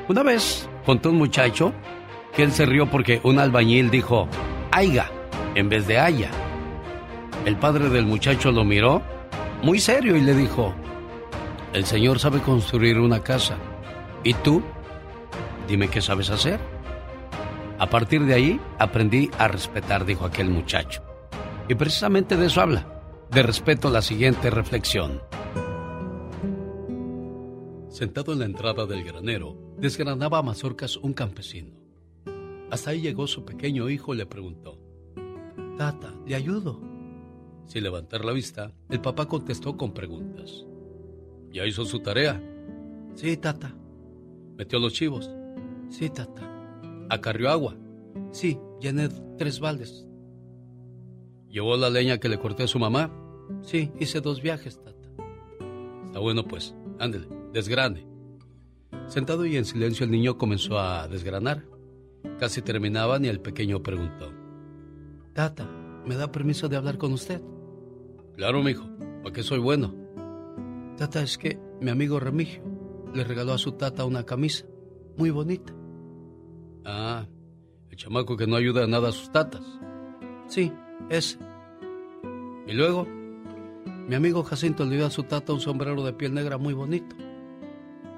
Una 0.08 0.22
vez 0.22 0.70
contó 0.86 1.10
un 1.10 1.18
muchacho 1.18 1.74
que 2.36 2.44
él 2.44 2.52
se 2.52 2.68
rió 2.68 2.86
porque 2.92 3.22
un 3.24 3.40
albañil 3.40 3.90
dijo 3.90 4.28
aiga 4.70 5.10
en 5.56 5.70
vez 5.70 5.88
de 5.88 5.98
haya. 5.98 6.30
El 7.46 7.56
padre 7.56 7.90
del 7.90 8.06
muchacho 8.06 8.52
lo 8.52 8.64
miró 8.64 9.02
muy 9.64 9.80
serio 9.80 10.16
y 10.16 10.22
le 10.22 10.36
dijo, 10.36 10.76
el 11.74 11.86
Señor 11.86 12.20
sabe 12.20 12.40
construir 12.42 13.00
una 13.00 13.24
casa. 13.24 13.56
¿Y 14.24 14.36
tú? 14.36 14.62
Dime 15.68 15.88
qué 15.88 16.02
sabes 16.02 16.30
hacer. 16.30 16.81
A 17.82 17.90
partir 17.90 18.24
de 18.26 18.36
ahí 18.36 18.62
aprendí 18.78 19.32
a 19.40 19.48
respetar, 19.48 20.06
dijo 20.06 20.24
aquel 20.24 20.52
muchacho. 20.52 21.02
Y 21.68 21.74
precisamente 21.74 22.38
de 22.38 22.46
eso 22.46 22.62
habla, 22.62 22.86
de 23.32 23.42
respeto 23.42 23.90
la 23.90 24.04
siguiente 24.04 24.52
reflexión. 24.52 25.20
Sentado 27.90 28.34
en 28.34 28.40
la 28.40 28.46
entrada 28.46 28.86
del 28.86 29.04
granero, 29.04 29.58
desgranaba 29.80 30.38
a 30.38 30.44
mazorcas 30.44 30.96
un 30.96 31.14
campesino. 31.14 31.72
Hasta 32.70 32.92
ahí 32.92 33.02
llegó 33.02 33.26
su 33.26 33.46
pequeño 33.46 33.90
hijo 33.90 34.14
y 34.14 34.18
le 34.18 34.28
preguntó, 34.28 34.78
Tata, 35.76 36.14
¿le 36.28 36.36
ayudo? 36.36 36.80
Sin 37.66 37.82
levantar 37.82 38.24
la 38.24 38.32
vista, 38.32 38.76
el 38.92 39.02
papá 39.02 39.26
contestó 39.26 39.76
con 39.76 39.92
preguntas. 39.92 40.68
¿Ya 41.52 41.66
hizo 41.66 41.84
su 41.86 42.00
tarea? 42.00 42.40
Sí, 43.16 43.38
tata. 43.38 43.74
¿Metió 44.56 44.78
los 44.78 44.94
chivos? 44.94 45.32
Sí, 45.90 46.12
tata. 46.12 46.51
¿Acarrió 47.12 47.50
agua? 47.50 47.76
Sí, 48.32 48.58
llené 48.80 49.10
tres 49.38 49.60
baldes. 49.60 50.08
¿Llevó 51.50 51.76
la 51.76 51.90
leña 51.90 52.20
que 52.20 52.30
le 52.30 52.40
corté 52.40 52.64
a 52.64 52.68
su 52.68 52.80
mamá? 52.80 53.12
Sí, 53.64 53.92
hice 54.00 54.22
dos 54.22 54.42
viajes, 54.42 54.82
tata. 54.82 55.10
Está 56.06 56.20
bueno, 56.20 56.46
pues, 56.46 56.74
ándele, 57.00 57.28
desgrane. 57.52 58.08
Sentado 59.08 59.46
y 59.46 59.58
en 59.58 59.66
silencio, 59.66 60.06
el 60.06 60.12
niño 60.12 60.38
comenzó 60.38 60.80
a 60.80 61.10
desgranar. 61.10 61.66
Casi 62.40 62.62
terminaban 62.62 63.26
y 63.26 63.28
el 63.28 63.42
pequeño 63.42 63.84
preguntó: 63.84 64.32
Tata, 65.34 65.70
¿me 66.06 66.16
da 66.16 66.32
permiso 66.32 66.70
de 66.70 66.78
hablar 66.78 66.98
con 66.98 67.12
usted? 67.12 67.42
Claro, 68.38 68.64
mijo, 68.64 68.88
porque 69.22 69.44
soy 69.44 69.60
bueno. 69.60 69.94
Tata, 70.96 71.22
es 71.22 71.38
que 71.38 71.60
mi 71.82 71.90
amigo 71.90 72.22
Remigio 72.22 72.64
le 73.14 73.26
regaló 73.26 73.52
a 73.52 73.58
su 73.58 73.74
tata 73.74 74.06
una 74.06 74.24
camisa 74.24 74.66
muy 75.18 75.30
bonita. 75.30 75.74
Ah, 76.86 77.26
el 77.90 77.98
chamaco 77.98 78.38
que 78.38 78.48
no 78.48 78.56
ayuda 78.56 78.84
a 78.84 78.88
nada 78.88 79.10
a 79.10 79.12
sus 79.12 79.32
tatas. 79.32 79.64
Sí, 80.48 80.72
ese. 81.10 81.38
Y 82.68 82.74
luego, 82.74 83.06
mi 84.08 84.16
amigo 84.16 84.44
Jacinto 84.44 84.86
le 84.86 84.96
dio 84.98 85.06
a 85.06 85.12
su 85.12 85.24
tata 85.24 85.54
un 85.54 85.60
sombrero 85.60 86.04
de 86.04 86.14
piel 86.14 86.34
negra 86.34 86.58
muy 86.58 86.74
bonito. 86.74 87.16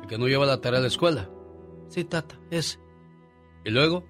El 0.01 0.07
que 0.07 0.17
no 0.17 0.27
lleva 0.27 0.45
la 0.45 0.61
tarea 0.61 0.79
a 0.79 0.81
la 0.81 0.87
escuela. 0.87 1.29
Sí, 1.87 2.03
tata, 2.03 2.39
ese. 2.49 2.79
Y 3.65 3.71
luego, 3.71 4.05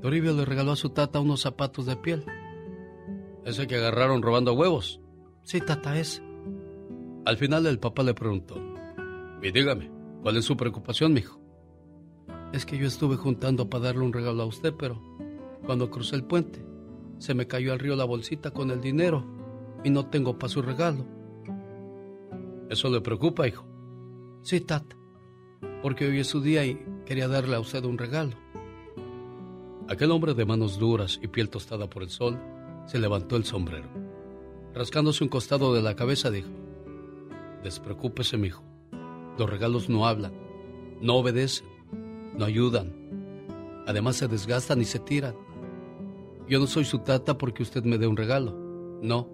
Toribio 0.00 0.32
le 0.34 0.44
regaló 0.44 0.72
a 0.72 0.76
su 0.76 0.90
tata 0.90 1.20
unos 1.20 1.40
zapatos 1.42 1.86
de 1.86 1.96
piel. 1.96 2.24
Ese 3.44 3.66
que 3.66 3.76
agarraron 3.76 4.22
robando 4.22 4.52
huevos. 4.54 5.00
Sí, 5.42 5.60
tata, 5.60 5.98
ese. 5.98 6.22
Al 7.24 7.36
final 7.36 7.66
el 7.66 7.78
papá 7.78 8.02
le 8.02 8.14
preguntó, 8.14 8.56
y 9.42 9.50
dígame, 9.52 9.90
¿cuál 10.22 10.36
es 10.36 10.44
su 10.44 10.56
preocupación, 10.56 11.12
mijo? 11.12 11.39
Es 12.52 12.66
que 12.66 12.76
yo 12.76 12.88
estuve 12.88 13.16
juntando 13.16 13.70
para 13.70 13.84
darle 13.84 14.04
un 14.04 14.12
regalo 14.12 14.42
a 14.42 14.46
usted, 14.46 14.74
pero 14.76 15.00
cuando 15.64 15.88
crucé 15.88 16.16
el 16.16 16.24
puente, 16.24 16.64
se 17.18 17.32
me 17.32 17.46
cayó 17.46 17.72
al 17.72 17.78
río 17.78 17.94
la 17.94 18.04
bolsita 18.04 18.50
con 18.50 18.70
el 18.70 18.80
dinero 18.80 19.24
y 19.84 19.90
no 19.90 20.06
tengo 20.06 20.36
para 20.36 20.52
su 20.52 20.60
regalo. 20.60 21.06
¿Eso 22.68 22.88
le 22.88 23.00
preocupa, 23.00 23.46
hijo? 23.46 23.64
Sí, 24.42 24.60
tata, 24.60 24.96
porque 25.82 26.06
hoy 26.06 26.18
es 26.18 26.26
su 26.26 26.40
día 26.40 26.64
y 26.64 26.84
quería 27.06 27.28
darle 27.28 27.54
a 27.54 27.60
usted 27.60 27.84
un 27.84 27.98
regalo. 27.98 28.32
Aquel 29.88 30.10
hombre 30.10 30.34
de 30.34 30.44
manos 30.44 30.78
duras 30.78 31.20
y 31.22 31.28
piel 31.28 31.50
tostada 31.50 31.88
por 31.88 32.02
el 32.02 32.10
sol 32.10 32.38
se 32.86 32.98
levantó 32.98 33.36
el 33.36 33.44
sombrero. 33.44 33.88
Rascándose 34.74 35.22
un 35.22 35.30
costado 35.30 35.72
de 35.72 35.82
la 35.82 35.94
cabeza 35.94 36.30
dijo, 36.30 36.50
Despreocúpese, 37.62 38.36
mijo. 38.36 38.64
Los 39.38 39.48
regalos 39.48 39.88
no 39.88 40.06
hablan, 40.06 40.32
no 41.00 41.16
obedecen 41.16 41.69
no 42.36 42.44
ayudan. 42.44 42.92
Además 43.86 44.16
se 44.16 44.28
desgastan 44.28 44.80
y 44.80 44.84
se 44.84 44.98
tiran. 44.98 45.34
Yo 46.48 46.58
no 46.58 46.66
soy 46.66 46.84
su 46.84 46.98
tata 46.98 47.38
porque 47.38 47.62
usted 47.62 47.84
me 47.84 47.98
dé 47.98 48.06
un 48.06 48.16
regalo. 48.16 48.56
No. 49.02 49.28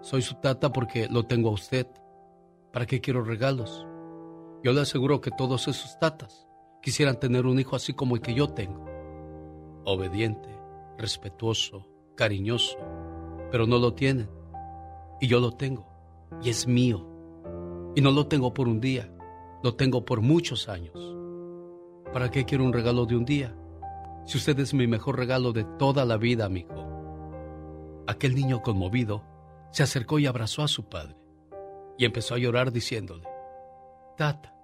Soy 0.00 0.22
su 0.22 0.36
tata 0.36 0.72
porque 0.72 1.08
lo 1.08 1.24
tengo 1.24 1.50
a 1.50 1.52
usted. 1.52 1.86
¿Para 2.72 2.86
qué 2.86 3.00
quiero 3.00 3.24
regalos? 3.24 3.86
Yo 4.62 4.72
le 4.72 4.80
aseguro 4.80 5.20
que 5.20 5.30
todos 5.30 5.68
esos 5.68 5.98
tatas 5.98 6.46
quisieran 6.82 7.18
tener 7.18 7.46
un 7.46 7.58
hijo 7.58 7.76
así 7.76 7.94
como 7.94 8.14
el 8.14 8.22
que 8.22 8.34
yo 8.34 8.48
tengo. 8.48 8.84
Obediente, 9.84 10.48
respetuoso, 10.98 11.88
cariñoso, 12.14 12.78
pero 13.50 13.66
no 13.66 13.78
lo 13.78 13.94
tienen. 13.94 14.28
Y 15.20 15.26
yo 15.26 15.40
lo 15.40 15.52
tengo. 15.52 15.86
Y 16.42 16.50
es 16.50 16.66
mío. 16.66 17.06
Y 17.94 18.00
no 18.00 18.10
lo 18.10 18.26
tengo 18.26 18.54
por 18.54 18.68
un 18.68 18.80
día, 18.80 19.12
lo 19.62 19.74
tengo 19.74 20.04
por 20.04 20.20
muchos 20.20 20.68
años. 20.68 21.17
¿Para 22.12 22.30
qué 22.30 22.44
quiero 22.44 22.64
un 22.64 22.72
regalo 22.72 23.04
de 23.06 23.16
un 23.16 23.24
día? 23.24 23.54
Si 24.24 24.38
usted 24.38 24.58
es 24.60 24.74
mi 24.74 24.86
mejor 24.86 25.16
regalo 25.16 25.52
de 25.52 25.64
toda 25.78 26.04
la 26.04 26.16
vida, 26.16 26.46
amigo. 26.46 28.04
Aquel 28.06 28.34
niño 28.34 28.62
conmovido 28.62 29.24
se 29.70 29.82
acercó 29.82 30.18
y 30.18 30.26
abrazó 30.26 30.62
a 30.62 30.68
su 30.68 30.88
padre 30.88 31.16
y 31.98 32.04
empezó 32.04 32.34
a 32.34 32.38
llorar 32.38 32.72
diciéndole, 32.72 33.28
Tata, 34.16 34.54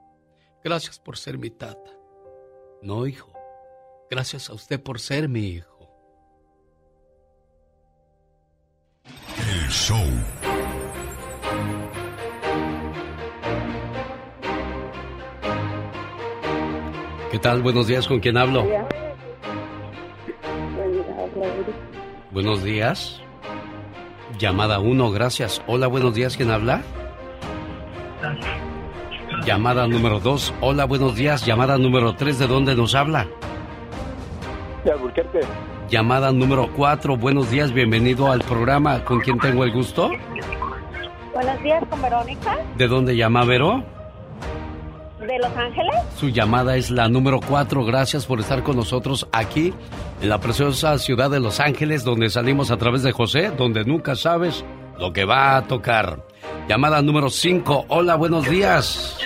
gracias 0.62 0.99
por 0.99 1.18
ser 1.18 1.36
mi 1.36 1.51
tata. 1.51 1.90
No, 2.82 3.07
hijo, 3.07 3.32
gracias 4.11 4.49
a 4.49 4.55
usted 4.55 4.82
por 4.82 5.01
ser 5.01 5.28
mi 5.28 5.47
hijo. 5.49 5.88
El 9.05 9.68
show 9.70 10.07
¿Qué 17.35 17.41
tal? 17.41 17.62
Buenos 17.62 17.89
días, 17.89 18.07
¿con 18.07 18.20
quién 18.20 18.37
hablo? 18.37 18.64
Buenos 22.30 22.62
días. 22.62 23.20
Llamada 24.39 24.78
1, 24.78 25.11
gracias. 25.11 25.61
Hola, 25.66 25.89
buenos 25.89 26.14
días, 26.14 26.37
¿quién 26.37 26.53
habla? 26.53 26.82
Llamada 29.45 29.89
número 29.89 30.20
2, 30.20 30.55
hola, 30.61 30.85
buenos 30.85 31.16
días. 31.16 31.45
Llamada 31.45 31.76
número 31.76 32.14
3, 32.14 32.39
¿de 32.39 32.47
dónde 32.47 32.76
nos 32.76 32.95
habla? 32.95 33.26
De 34.85 34.93
Alburquerque. 34.93 35.41
Llamada 35.91 36.30
número 36.30 36.70
4, 36.76 37.16
buenos 37.16 37.51
días, 37.51 37.72
bienvenido 37.72 38.30
al 38.30 38.43
programa. 38.43 39.05
¿Con 39.05 39.18
quién 39.18 39.41
tengo 39.41 39.64
el 39.64 39.72
gusto? 39.72 40.12
Buenos 41.32 41.62
días, 41.64 41.82
con 41.91 42.01
Verónica. 42.01 42.59
¿De 42.78 42.87
dónde 42.87 43.16
llama 43.16 43.45
Vero? 43.45 43.82
De 45.27 45.39
Los 45.39 45.57
Ángeles? 45.57 45.95
Su 46.16 46.29
llamada 46.29 46.77
es 46.77 46.91
la 46.91 47.09
número 47.09 47.41
4. 47.41 47.85
Gracias 47.85 48.27
por 48.27 48.41
estar 48.41 48.62
con 48.62 48.77
nosotros 48.77 49.27
aquí 49.33 49.72
en 50.20 50.29
la 50.29 50.39
preciosa 50.39 50.99
ciudad 50.99 51.31
de 51.31 51.41
Los 51.41 51.61
Ángeles, 51.61 52.05
donde 52.05 52.29
salimos 52.29 52.70
a 52.70 52.77
través 52.77 53.03
de 53.03 53.12
José, 53.12 53.51
donde 53.51 53.85
nunca 53.85 54.16
sabes 54.16 54.64
lo 54.99 55.12
que 55.14 55.25
va 55.25 55.57
a 55.57 55.62
tocar. 55.66 56.27
Llamada 56.68 57.01
número 57.01 57.31
5. 57.31 57.87
Hola, 57.89 58.16
buenos 58.16 58.49
días. 58.49 59.18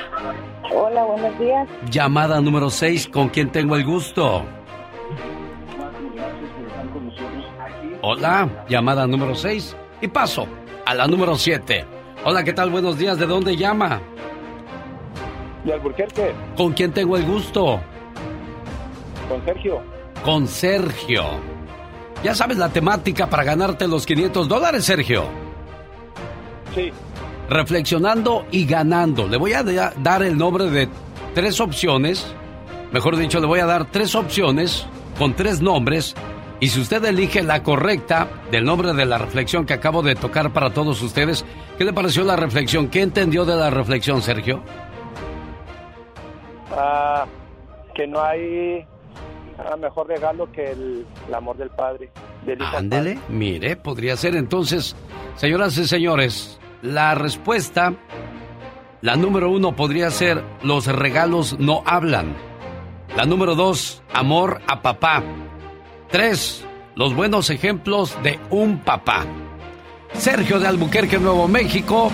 Hola, 0.72 1.04
buenos 1.04 1.38
días. 1.38 1.68
Llamada 1.90 2.40
número 2.40 2.70
6. 2.70 3.08
¿Con 3.08 3.28
quién 3.30 3.50
tengo 3.50 3.74
el 3.74 3.84
gusto? 3.84 4.44
Hola, 8.02 8.48
llamada 8.68 9.06
número 9.06 9.34
6. 9.34 9.76
Y 10.00 10.08
paso 10.08 10.46
a 10.86 10.94
la 10.94 11.08
número 11.08 11.34
7. 11.34 11.84
Hola, 12.24 12.44
¿qué 12.44 12.52
tal? 12.52 12.70
Buenos 12.70 12.96
días. 12.98 13.18
¿De 13.18 13.26
dónde 13.26 13.56
llama? 13.56 14.00
De 15.64 15.72
Alburquerque. 15.72 16.32
¿Con 16.56 16.72
quién 16.72 16.92
tengo 16.92 17.16
el 17.16 17.24
gusto? 17.24 17.80
Con 19.28 19.44
Sergio. 19.44 19.82
Con 20.24 20.48
Sergio. 20.48 21.24
Ya 22.22 22.34
sabes 22.34 22.58
la 22.58 22.68
temática 22.68 23.28
para 23.28 23.44
ganarte 23.44 23.86
los 23.86 24.04
500 24.06 24.48
dólares, 24.48 24.84
Sergio. 24.84 25.24
Sí. 26.74 26.90
Reflexionando 27.48 28.46
y 28.50 28.66
ganando. 28.66 29.28
Le 29.28 29.36
voy 29.36 29.52
a 29.52 29.62
dar 29.62 30.22
el 30.22 30.36
nombre 30.36 30.70
de 30.70 30.88
tres 31.34 31.60
opciones. 31.60 32.34
Mejor 32.92 33.16
dicho, 33.16 33.40
le 33.40 33.46
voy 33.46 33.60
a 33.60 33.66
dar 33.66 33.90
tres 33.90 34.14
opciones 34.14 34.86
con 35.18 35.34
tres 35.34 35.60
nombres. 35.60 36.14
Y 36.60 36.68
si 36.68 36.80
usted 36.80 37.04
elige 37.04 37.42
la 37.42 37.62
correcta 37.62 38.28
del 38.50 38.64
nombre 38.64 38.92
de 38.92 39.06
la 39.06 39.18
reflexión 39.18 39.64
que 39.64 39.74
acabo 39.74 40.02
de 40.02 40.16
tocar 40.16 40.52
para 40.52 40.70
todos 40.70 41.00
ustedes, 41.02 41.44
¿qué 41.76 41.84
le 41.84 41.92
pareció 41.92 42.24
la 42.24 42.34
reflexión? 42.34 42.88
¿Qué 42.88 43.02
entendió 43.02 43.44
de 43.44 43.54
la 43.54 43.70
reflexión, 43.70 44.22
Sergio? 44.22 44.62
Ah, 46.70 47.26
que 47.94 48.06
no 48.06 48.22
hay 48.22 48.86
ah, 49.58 49.76
mejor 49.76 50.08
regalo 50.08 50.50
que 50.52 50.70
el, 50.70 51.06
amor 51.34 51.56
del 51.56 51.70
padre. 51.70 52.10
Ándele, 52.74 53.18
mire, 53.28 53.76
podría 53.76 54.16
ser 54.16 54.34
entonces, 54.36 54.96
señoras 55.36 55.76
y 55.76 55.86
señores, 55.86 56.58
la 56.82 57.14
respuesta, 57.14 57.94
la 59.00 59.16
número 59.16 59.50
uno 59.50 59.74
podría 59.76 60.10
ser 60.10 60.42
los 60.62 60.86
regalos 60.86 61.58
no 61.58 61.82
hablan. 61.84 62.34
La 63.16 63.24
número 63.24 63.54
dos, 63.54 64.02
amor 64.12 64.60
a 64.66 64.82
papá. 64.82 65.22
Tres, 66.10 66.64
los 66.94 67.14
buenos 67.14 67.50
ejemplos 67.50 68.16
de 68.22 68.38
un 68.50 68.78
papá. 68.78 69.24
Sergio 70.12 70.58
de 70.58 70.68
Albuquerque, 70.68 71.18
Nuevo 71.18 71.48
México, 71.48 72.10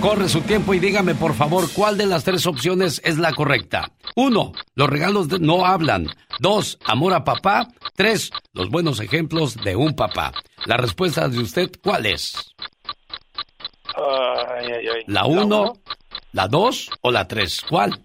corre 0.00 0.28
su 0.28 0.40
tiempo 0.42 0.74
y 0.74 0.78
dígame 0.78 1.14
por 1.14 1.34
favor 1.34 1.70
cuál 1.72 1.96
de 1.98 2.06
las 2.06 2.24
tres 2.24 2.46
opciones 2.46 3.00
es 3.04 3.18
la 3.18 3.32
correcta. 3.32 3.92
Uno, 4.14 4.52
los 4.74 4.88
regalos 4.88 5.28
no 5.40 5.64
hablan. 5.66 6.08
Dos, 6.38 6.78
amor 6.84 7.14
a 7.14 7.24
papá. 7.24 7.68
Tres, 7.94 8.30
los 8.52 8.70
buenos 8.70 9.00
ejemplos 9.00 9.56
de 9.56 9.76
un 9.76 9.94
papá. 9.94 10.32
La 10.66 10.76
respuesta 10.76 11.28
de 11.28 11.38
usted, 11.38 11.70
¿cuál 11.82 12.06
es? 12.06 12.54
¿La 15.06 15.26
uno, 15.26 15.74
la 16.32 16.46
dos 16.46 16.90
o 17.00 17.10
la 17.10 17.26
tres? 17.26 17.60
¿Cuál? 17.68 18.00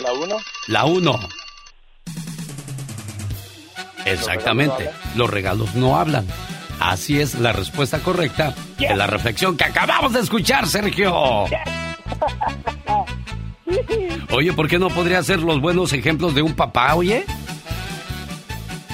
La 0.00 0.12
uno. 0.12 0.36
La 0.68 0.84
uno. 0.86 1.18
Exactamente. 4.04 4.90
Los 5.14 5.30
regalos 5.30 5.74
no 5.74 5.96
hablan. 5.96 6.26
Así 6.80 7.20
es 7.20 7.38
la 7.38 7.52
respuesta 7.52 7.98
correcta 7.98 8.54
de 8.78 8.96
la 8.96 9.06
reflexión 9.06 9.56
que 9.56 9.64
acabamos 9.64 10.14
de 10.14 10.20
escuchar, 10.20 10.66
Sergio. 10.66 11.14
Oye, 14.32 14.52
¿por 14.52 14.68
qué 14.68 14.78
no 14.78 14.88
podría 14.88 15.22
ser 15.22 15.40
los 15.40 15.60
buenos 15.60 15.92
ejemplos 15.92 16.34
de 16.34 16.42
un 16.42 16.54
papá, 16.54 16.94
oye? 16.94 17.24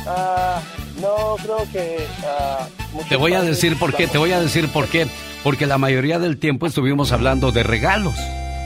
Ah, 0.06 0.60
no, 1.00 1.36
creo 1.42 1.66
que... 1.72 2.06
Ah, 2.24 2.68
te 3.08 3.16
voy 3.16 3.34
a 3.34 3.42
decir 3.42 3.78
por 3.78 3.94
qué, 3.94 4.06
te 4.06 4.18
voy 4.18 4.32
a 4.32 4.40
decir 4.40 4.68
por 4.68 4.86
qué. 4.88 5.06
Porque 5.42 5.66
la 5.66 5.78
mayoría 5.78 6.18
del 6.18 6.38
tiempo 6.38 6.66
estuvimos 6.66 7.12
hablando 7.12 7.52
de 7.52 7.62
regalos. 7.62 8.16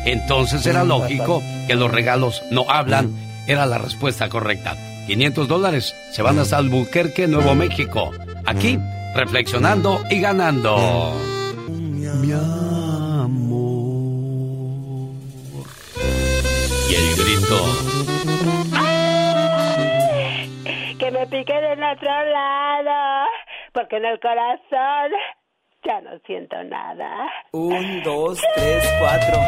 Entonces 0.05 0.65
era 0.67 0.83
lógico 0.85 1.43
que 1.67 1.75
los 1.75 1.91
regalos 1.91 2.43
no 2.51 2.71
hablan. 2.71 3.15
Era 3.47 3.67
la 3.67 3.79
respuesta 3.79 4.29
correcta. 4.29 4.77
500 5.07 5.49
dólares 5.49 5.95
se 6.13 6.23
van 6.23 6.39
hasta 6.39 6.57
Albuquerque, 6.57 7.27
Nuevo 7.27 7.55
México. 7.55 8.13
Aquí 8.47 8.79
reflexionando 9.15 10.03
y 10.11 10.21
ganando. 10.21 11.15
Mi 11.69 12.33
amor. 12.33 13.61
Y 16.89 16.95
el 16.95 17.17
grito. 17.17 17.57
Que 20.99 21.11
me 21.11 21.27
piquen 21.27 21.65
en 21.65 21.83
otro 21.83 22.25
lado, 22.33 23.27
porque 23.73 23.97
en 23.97 24.05
el 24.05 24.21
corazón 24.21 25.11
ya 25.85 26.01
no 26.03 26.11
siento 26.27 26.63
nada. 26.65 27.31
Un, 27.53 28.03
dos, 28.03 28.39
tres, 28.55 28.85
cuatro. 29.01 29.41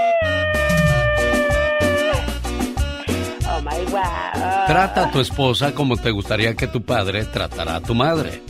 Oh 3.48 3.60
my 3.60 3.84
wow. 3.90 4.66
Trata 4.66 5.08
a 5.08 5.10
tu 5.10 5.20
esposa 5.20 5.74
como 5.74 5.96
te 5.96 6.10
gustaría 6.10 6.54
que 6.56 6.66
tu 6.66 6.82
padre 6.82 7.24
tratara 7.26 7.76
a 7.76 7.80
tu 7.82 7.94
madre 7.94 8.40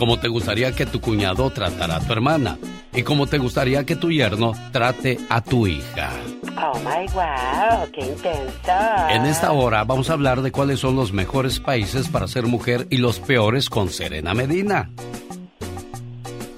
como 0.00 0.18
te 0.18 0.28
gustaría 0.28 0.72
que 0.72 0.86
tu 0.86 0.98
cuñado 0.98 1.50
tratara 1.50 1.96
a 1.96 2.00
tu 2.00 2.10
hermana 2.14 2.56
y 2.94 3.02
como 3.02 3.26
te 3.26 3.36
gustaría 3.36 3.84
que 3.84 3.96
tu 3.96 4.10
yerno 4.10 4.54
trate 4.72 5.18
a 5.28 5.42
tu 5.42 5.66
hija. 5.66 6.08
Oh 6.56 6.78
my 6.78 7.06
wow, 7.12 7.86
qué 7.92 8.06
intenso. 8.06 9.08
En 9.10 9.26
esta 9.26 9.52
hora 9.52 9.84
vamos 9.84 10.08
a 10.08 10.14
hablar 10.14 10.40
de 10.40 10.52
cuáles 10.52 10.80
son 10.80 10.96
los 10.96 11.12
mejores 11.12 11.60
países 11.60 12.08
para 12.08 12.28
ser 12.28 12.46
mujer 12.46 12.86
y 12.88 12.96
los 12.96 13.20
peores 13.20 13.68
con 13.68 13.90
Serena 13.90 14.32
Medina 14.32 14.88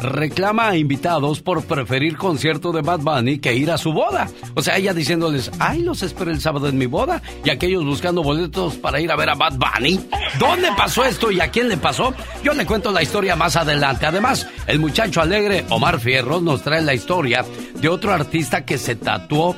reclama 0.03 0.69
a 0.69 0.77
invitados 0.77 1.41
por 1.41 1.65
preferir 1.65 2.17
concierto 2.17 2.73
de 2.73 2.83
Bad 2.83 3.01
Bunny 3.01 3.39
que 3.39 3.55
ir 3.55 3.71
a 3.71 3.79
su 3.79 3.93
boda. 3.93 4.29
O 4.55 4.63
sea, 4.63 4.77
ella 4.77 4.93
diciéndoles, 4.93 5.51
ay, 5.59 5.83
los 5.83 6.03
espero 6.03 6.31
el 6.31 6.41
sábado 6.41 6.69
en 6.69 6.79
mi 6.79 6.87
boda. 6.87 7.23
Y 7.45 7.51
aquellos 7.51 7.85
buscando 7.85 8.23
boletos 8.23 8.75
para 8.75 9.01
ir 9.01 9.11
a 9.11 9.17
ver 9.17 9.31
a 9.31 9.35
Bad 9.35 9.55
Bunny. 9.59 10.01
¿Dónde 10.39 10.69
pasó 10.77 11.05
esto 11.05 11.31
y 11.31 11.41
a 11.41 11.51
quién 11.51 11.69
le 11.69 11.77
pasó? 11.77 12.15
Yo 12.43 12.53
le 12.53 12.67
cuento 12.67 12.91
la 12.91 13.03
historia 13.03 13.37
más 13.37 13.57
adelante. 13.57 14.07
Además, 14.07 14.47
el 14.67 14.79
muchacho 14.79 15.21
alegre 15.21 15.65
Omar 15.71 16.01
Fierros 16.01 16.43
nos 16.43 16.63
trae 16.63 16.83
la 16.83 16.95
historia 16.95 17.45
de 17.75 17.89
otro 17.89 18.13
artista 18.13 18.65
que 18.65 18.79
se 18.79 18.97
tatuó 18.97 19.57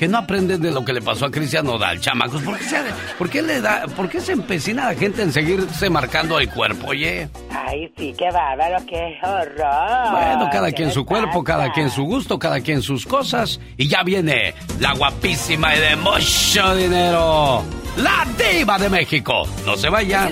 que 0.00 0.08
no 0.08 0.16
aprenden 0.16 0.62
de 0.62 0.70
lo 0.70 0.82
que 0.82 0.94
le 0.94 1.02
pasó 1.02 1.26
a 1.26 1.30
Cristian 1.30 1.66
Nodal, 1.66 2.00
chamacos. 2.00 2.40
¿Por 2.40 2.56
qué, 2.56 2.64
se, 2.64 2.76
por 3.18 3.28
qué 3.28 3.42
le 3.42 3.60
da, 3.60 3.86
por 3.94 4.08
qué 4.08 4.18
se 4.22 4.32
empecina 4.32 4.86
la 4.86 4.94
gente 4.94 5.20
en 5.20 5.30
seguirse 5.30 5.90
marcando 5.90 6.40
el 6.40 6.48
cuerpo, 6.48 6.86
oye? 6.86 7.28
Ay, 7.50 7.92
sí, 7.98 8.14
qué 8.16 8.30
bárbaro, 8.30 8.82
qué 8.86 9.18
horror. 9.22 10.10
Bueno, 10.10 10.48
cada 10.50 10.72
quien 10.72 10.90
su 10.90 11.04
cuerpo, 11.04 11.44
cada 11.44 11.70
quien 11.70 11.90
su 11.90 12.04
gusto, 12.04 12.38
cada 12.38 12.62
quien 12.62 12.80
sus 12.80 13.04
cosas. 13.04 13.60
Y 13.76 13.88
ya 13.88 14.02
viene 14.02 14.54
la 14.78 14.94
guapísima 14.94 15.76
y 15.76 15.80
de 15.80 15.96
mucho 15.96 16.74
dinero, 16.76 17.62
la 17.98 18.26
diva 18.38 18.78
de 18.78 18.88
México. 18.88 19.46
No 19.66 19.76
se 19.76 19.90
vaya. 19.90 20.30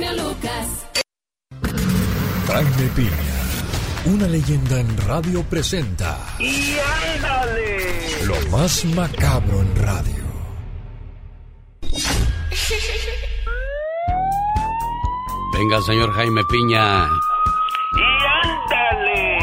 Jaime 2.47 2.89
Piña 2.97 3.38
una 4.09 4.27
leyenda 4.27 4.81
en 4.81 4.97
radio 5.07 5.43
presenta. 5.43 6.19
¡Y 6.39 6.77
ándale! 7.15 8.27
Lo 8.27 8.51
más 8.51 8.85
macabro 8.87 9.61
en 9.61 9.77
radio. 9.77 10.25
Venga, 15.53 15.83
señor 15.83 16.13
Jaime 16.13 16.43
Piña. 16.51 17.05
¡Y 17.05 18.09
ándale! 18.45 19.39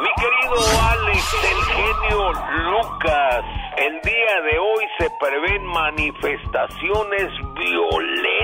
Mi 0.00 0.10
querido 0.20 0.58
Alex, 0.90 1.34
el 1.44 1.60
genio 1.64 2.32
Lucas. 2.32 3.44
El 3.78 4.00
día 4.02 4.34
de 4.50 4.58
hoy 4.58 4.84
se 4.98 5.08
prevén 5.18 5.64
manifestaciones 5.64 7.32
violentas 7.54 8.37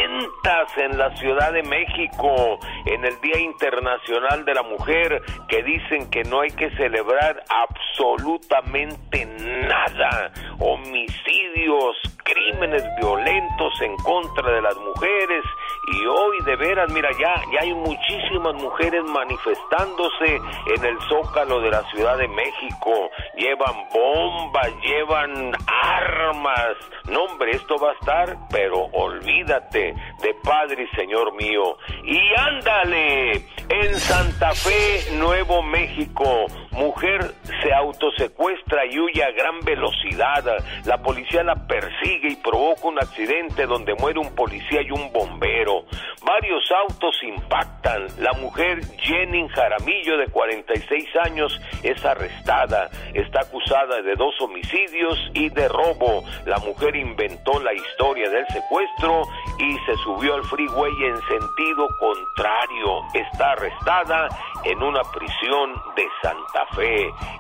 en 0.77 0.99
la 0.99 1.15
Ciudad 1.17 1.53
de 1.53 1.63
México 1.63 2.59
en 2.87 3.05
el 3.05 3.21
Día 3.21 3.39
Internacional 3.39 4.45
de 4.45 4.55
la 4.55 4.63
Mujer 4.63 5.23
que 5.49 5.63
dicen 5.63 6.11
que 6.11 6.23
no 6.25 6.41
hay 6.41 6.51
que 6.51 6.71
celebrar 6.77 7.43
absolutamente 7.49 9.27
nada. 9.27 10.33
Homicidios, 10.59 11.97
crímenes 12.25 12.85
violentos 13.01 13.81
en 13.83 13.97
contra 13.97 14.53
de 14.53 14.63
las 14.63 14.77
mujeres 14.77 15.45
y 15.87 16.07
hoy 16.07 16.41
de 16.45 16.57
veras, 16.57 16.91
mira, 16.93 17.11
ya, 17.13 17.35
ya 17.53 17.61
hay 17.61 17.75
muchísimas 17.75 18.55
mujeres 18.55 19.03
manifestándose 19.05 20.37
en 20.75 20.85
el 20.85 20.99
zócalo 21.09 21.61
de 21.61 21.71
la 21.71 21.83
Ciudad 21.91 22.17
de 22.17 22.29
México. 22.29 23.11
Llevan 23.37 23.75
bombas, 23.93 24.71
llevan 24.83 25.53
armas. 25.83 26.77
No, 27.11 27.25
hombre, 27.25 27.51
esto 27.53 27.77
va 27.77 27.91
a 27.91 27.95
estar, 27.95 28.37
pero 28.51 28.87
olvídate. 28.93 29.95
de 30.23 30.35
Padre 30.43 30.89
y 30.91 30.97
Señor 30.97 31.35
mío. 31.35 31.77
Y 32.05 32.21
ándale, 32.39 33.33
en 33.69 33.95
Santa 33.97 34.53
Fe, 34.53 35.15
Nuevo 35.17 35.63
México, 35.63 36.47
mujer 36.75 37.35
se 37.63 37.73
autosecuestra 37.73 38.87
y 38.87 38.99
huye 38.99 39.23
a 39.25 39.31
gran 39.31 39.61
velocidad. 39.61 40.45
La 40.85 40.99
policía 40.99 41.43
la 41.43 41.55
persigue 41.67 42.29
y 42.31 42.37
provoca 42.37 42.89
un 42.89 42.99
accidente 42.99 43.67
donde 43.67 43.95
muere 43.95 44.19
un 44.19 44.35
policía 44.35 44.83
y 44.83 44.91
un 44.91 45.13
bombero. 45.13 45.85
Varios 46.25 46.65
autos 46.71 47.17
impactan. 47.23 48.07
La 48.19 48.33
mujer 48.35 48.81
Jenny 48.99 49.49
Jaramillo, 49.49 50.17
de 50.19 50.27
46 50.29 51.09
años, 51.25 51.61
es 51.83 52.05
arrestada. 52.05 52.91
Está 53.13 53.41
acusada 53.41 54.03
de 54.03 54.15
dos 54.17 54.35
homicidios 54.41 55.19
y 55.35 55.49
de 55.51 55.69
robo. 55.69 56.25
La 56.47 56.59
mujer 56.59 56.97
inventó 56.97 57.61
la 57.61 57.73
historia 57.73 58.29
del 58.31 58.47
secuestro 58.49 59.23
y 59.59 59.77
se 59.87 59.97
subió 60.03 60.35
al 60.35 60.45
freeway 60.45 60.93
en 61.05 61.17
sentido 61.23 61.89
contrario. 61.99 63.03
Está 63.15 63.53
arrestada 63.53 64.29
en 64.65 64.83
una 64.83 65.03
prisión 65.13 65.75
de 65.97 66.07
Santa 66.23 66.64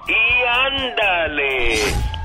Y 0.06 0.44
ándale, 0.46 1.74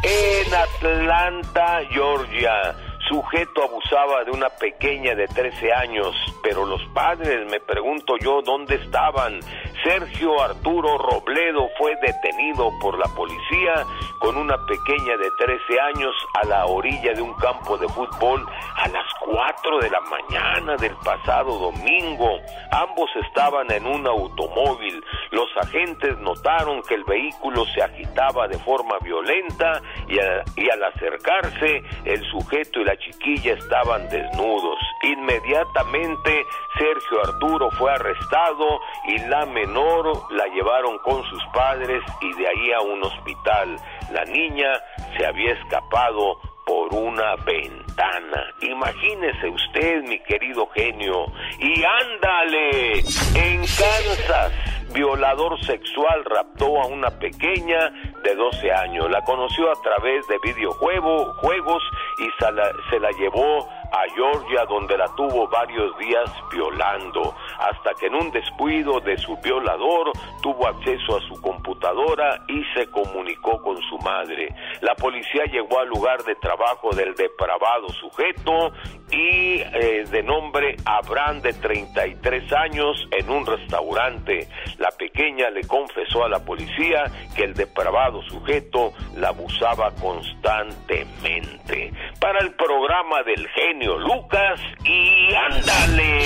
en 0.03 0.53
Atlanta, 0.53 1.81
Georgia 1.89 2.75
sujeto 3.09 3.63
abusaba 3.63 4.23
de 4.23 4.31
una 4.31 4.49
pequeña 4.49 5.15
de 5.15 5.27
13 5.27 5.73
años, 5.73 6.15
pero 6.43 6.63
los 6.63 6.81
padres, 6.93 7.49
me 7.49 7.59
pregunto 7.59 8.15
yo, 8.21 8.41
¿dónde 8.43 8.75
estaban? 8.75 9.39
Sergio 9.83 10.41
Arturo 10.41 10.97
Robledo 10.97 11.69
fue 11.77 11.95
detenido 12.01 12.69
por 12.79 12.99
la 12.99 13.07
policía 13.15 13.83
con 14.19 14.37
una 14.37 14.57
pequeña 14.65 15.17
de 15.17 15.29
13 15.39 15.79
años 15.79 16.13
a 16.41 16.45
la 16.45 16.65
orilla 16.65 17.13
de 17.13 17.21
un 17.21 17.33
campo 17.35 17.77
de 17.77 17.87
fútbol 17.87 18.45
a 18.75 18.87
las 18.89 19.05
4 19.25 19.79
de 19.79 19.89
la 19.89 20.01
mañana 20.01 20.75
del 20.75 20.95
pasado 20.97 21.57
domingo. 21.57 22.39
Ambos 22.71 23.09
estaban 23.25 23.71
en 23.71 23.85
un 23.87 24.05
automóvil. 24.05 25.03
Los 25.31 25.49
agentes 25.57 26.17
notaron 26.19 26.83
que 26.83 26.95
el 26.95 27.05
vehículo 27.05 27.65
se 27.73 27.81
agitaba 27.81 28.47
de 28.47 28.59
forma 28.59 28.99
violenta 29.01 29.81
y, 30.07 30.15
y 30.61 30.69
al 30.69 30.83
acercarse 30.83 31.81
el 32.05 32.23
sujeto 32.29 32.81
y 32.81 32.85
la 32.85 32.98
chiquilla 32.99 33.53
estaban 33.53 34.07
desnudos. 34.09 34.77
Inmediatamente 35.03 36.45
Sergio 36.77 37.21
Arturo 37.23 37.69
fue 37.71 37.91
arrestado 37.91 38.79
y 39.07 39.17
la 39.27 39.45
menor 39.45 40.11
la 40.31 40.45
llevaron 40.47 40.97
con 40.99 41.23
sus 41.25 41.43
padres 41.53 42.03
y 42.21 42.33
de 42.33 42.47
ahí 42.47 42.71
a 42.71 42.81
un 42.81 43.03
hospital. 43.03 43.77
La 44.11 44.25
niña 44.25 44.69
se 45.17 45.25
había 45.25 45.53
escapado 45.53 46.39
por 46.65 46.93
una 46.93 47.35
ventana. 47.37 48.53
Imagínese 48.61 49.49
usted, 49.49 50.03
mi 50.03 50.19
querido 50.19 50.67
genio. 50.67 51.25
Y 51.59 51.83
ándale, 51.83 52.99
en 53.35 53.59
Kansas, 53.61 54.51
violador 54.93 55.59
sexual 55.65 56.25
raptó 56.25 56.81
a 56.81 56.87
una 56.87 57.09
pequeña 57.09 57.91
de 58.23 58.35
12 58.35 58.71
años. 58.71 59.09
La 59.09 59.21
conoció 59.21 59.71
a 59.71 59.81
través 59.81 60.27
de 60.27 60.37
videojuegos 60.43 61.35
juegos 61.37 61.83
y 62.19 62.29
se 62.39 62.51
la, 62.51 62.71
se 62.89 62.99
la 62.99 63.11
llevó 63.11 63.67
a 63.91 64.03
Georgia 64.15 64.65
donde 64.65 64.97
la 64.97 65.07
tuvo 65.15 65.47
varios 65.47 65.97
días 65.97 66.29
violando, 66.51 67.35
hasta 67.59 67.93
que 67.99 68.07
en 68.07 68.15
un 68.15 68.31
descuido 68.31 68.99
de 68.99 69.17
su 69.17 69.35
violador 69.37 70.11
tuvo 70.41 70.67
acceso 70.67 71.17
a 71.17 71.21
su 71.21 71.41
computadora 71.41 72.43
y 72.47 72.63
se 72.75 72.87
comunicó 72.91 73.61
con 73.61 73.77
su 73.81 73.97
madre. 73.99 74.53
La 74.81 74.95
policía 74.95 75.45
llegó 75.45 75.79
al 75.79 75.87
lugar 75.87 76.23
de 76.23 76.35
trabajo 76.35 76.89
del 76.91 77.15
depravado 77.15 77.89
sujeto 77.89 78.71
y 79.11 79.61
eh, 79.61 80.05
de 80.09 80.23
nombre 80.23 80.75
Abraham 80.85 81.41
de 81.41 81.53
33 81.53 82.53
años 82.53 83.07
en 83.11 83.29
un 83.29 83.45
restaurante. 83.45 84.47
La 84.77 84.91
pequeña 84.91 85.49
le 85.49 85.61
confesó 85.61 86.23
a 86.25 86.29
la 86.29 86.39
policía 86.43 87.03
que 87.35 87.43
el 87.43 87.53
depravado 87.53 88.21
sujeto 88.23 88.93
la 89.15 89.29
abusaba 89.29 89.91
constantemente. 89.95 91.93
Para 92.19 92.39
el 92.39 92.53
programa 92.53 93.23
del 93.23 93.47
genio 93.49 93.97
Lucas 93.97 94.59
y 94.83 95.33
ándale, 95.33 96.23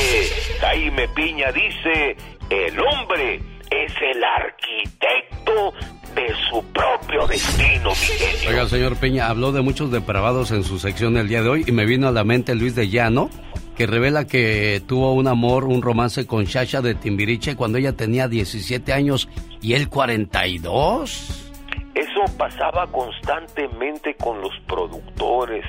Jaime 0.59 1.07
Piña 1.09 1.51
dice, 1.51 2.15
el 2.49 2.79
hombre 2.79 3.39
es 3.69 3.93
el 4.01 4.23
arquitecto 4.23 5.73
de 6.15 6.33
su 6.49 6.63
propio 6.65 7.27
destino, 7.27 7.91
Oiga, 8.47 8.67
señor 8.67 8.95
Peña, 8.97 9.27
habló 9.27 9.51
de 9.51 9.61
muchos 9.61 9.91
depravados 9.91 10.51
en 10.51 10.63
su 10.63 10.79
sección 10.79 11.17
el 11.17 11.27
día 11.27 11.41
de 11.41 11.49
hoy 11.49 11.63
y 11.67 11.71
me 11.71 11.85
vino 11.85 12.07
a 12.07 12.11
la 12.11 12.23
mente 12.23 12.55
Luis 12.55 12.75
de 12.75 12.89
Llano, 12.89 13.29
que 13.75 13.87
revela 13.87 14.25
que 14.25 14.81
tuvo 14.85 15.13
un 15.13 15.27
amor, 15.27 15.65
un 15.65 15.81
romance 15.81 16.27
con 16.27 16.45
Shasha 16.45 16.81
de 16.81 16.95
Timbiriche 16.95 17.55
cuando 17.55 17.77
ella 17.77 17.93
tenía 17.93 18.27
17 18.27 18.93
años 18.93 19.29
y 19.61 19.73
él 19.73 19.89
42. 19.89 21.52
Eso 21.95 22.21
pasaba 22.37 22.87
constantemente 22.87 24.15
con 24.15 24.41
los 24.41 24.51
productores. 24.67 25.63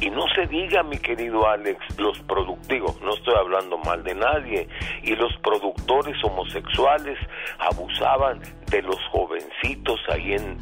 Y 0.00 0.08
no 0.08 0.24
se 0.34 0.46
diga, 0.46 0.82
mi 0.82 0.96
querido 0.98 1.46
Alex, 1.46 1.78
los 1.98 2.18
productivos, 2.20 3.00
no 3.02 3.14
estoy 3.14 3.34
hablando 3.34 3.76
mal 3.78 4.02
de 4.02 4.14
nadie, 4.14 4.68
y 5.02 5.14
los 5.16 5.34
productores 5.42 6.16
homosexuales 6.24 7.18
abusaban 7.58 8.40
de 8.70 8.82
los 8.82 8.98
jovencitos 9.10 10.00
ahí 10.08 10.32
en, 10.32 10.56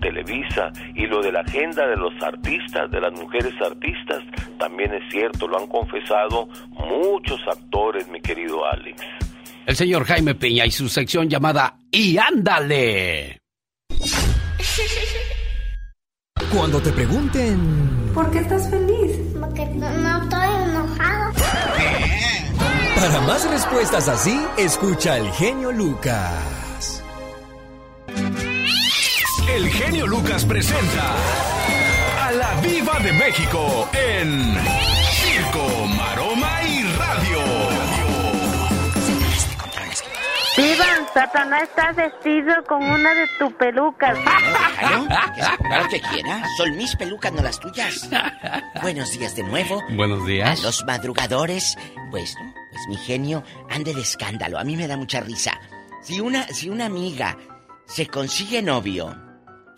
Televisa. 0.00 0.70
Y 0.94 1.06
lo 1.06 1.22
de 1.22 1.32
la 1.32 1.40
agenda 1.40 1.86
de 1.86 1.96
los 1.96 2.12
artistas, 2.22 2.90
de 2.90 3.00
las 3.00 3.12
mujeres 3.12 3.54
artistas, 3.60 4.22
también 4.58 4.94
es 4.94 5.10
cierto, 5.10 5.48
lo 5.48 5.58
han 5.58 5.66
confesado 5.66 6.46
muchos 6.68 7.40
actores, 7.48 8.06
mi 8.08 8.20
querido 8.20 8.64
Alex. 8.64 9.02
El 9.66 9.76
señor 9.76 10.04
Jaime 10.04 10.34
Peña 10.34 10.64
y 10.64 10.70
su 10.70 10.88
sección 10.88 11.28
llamada 11.28 11.74
Y 11.90 12.16
ándale. 12.16 13.37
Cuando 16.52 16.80
te 16.80 16.92
pregunten... 16.92 18.10
¿Por 18.14 18.30
qué 18.30 18.38
estás 18.38 18.70
feliz? 18.70 19.18
Porque 19.38 19.66
no, 19.66 20.22
estoy 20.22 20.48
enojado. 20.64 21.32
Para 22.94 23.20
más 23.22 23.48
respuestas 23.50 24.08
así, 24.08 24.40
escucha 24.56 25.18
el 25.18 25.30
genio 25.32 25.72
Lucas. 25.72 27.02
El 29.54 29.68
genio 29.68 30.06
Lucas 30.06 30.44
presenta 30.44 31.14
a 32.22 32.32
la 32.32 32.54
Viva 32.60 32.98
de 33.00 33.12
México 33.12 33.88
en 33.92 34.97
Viva, 40.58 40.84
Satanás 41.14 41.62
está 41.62 41.92
vestido 41.92 42.52
con 42.66 42.82
una 42.82 43.14
de 43.14 43.28
tus 43.38 43.52
pelucas. 43.52 44.18
Claro, 44.18 45.06
claro 45.62 45.88
que 45.88 46.00
quiera. 46.00 46.42
Son 46.56 46.76
mis 46.76 46.96
pelucas, 46.96 47.32
no 47.32 47.42
las 47.42 47.60
tuyas. 47.60 48.10
Buenos 48.82 49.12
días 49.12 49.36
de 49.36 49.44
nuevo. 49.44 49.80
Buenos 49.90 50.26
días. 50.26 50.58
A 50.58 50.62
los 50.66 50.84
madrugadores. 50.84 51.76
Pues, 52.10 52.34
pues 52.72 52.88
mi 52.88 52.96
genio 52.96 53.44
ande 53.70 53.94
de 53.94 54.00
escándalo. 54.00 54.58
A 54.58 54.64
mí 54.64 54.76
me 54.76 54.88
da 54.88 54.96
mucha 54.96 55.20
risa. 55.20 55.52
Si 56.02 56.20
una, 56.20 56.48
si 56.48 56.68
una 56.68 56.86
amiga 56.86 57.36
se 57.86 58.08
consigue 58.08 58.60
novio, 58.60 59.14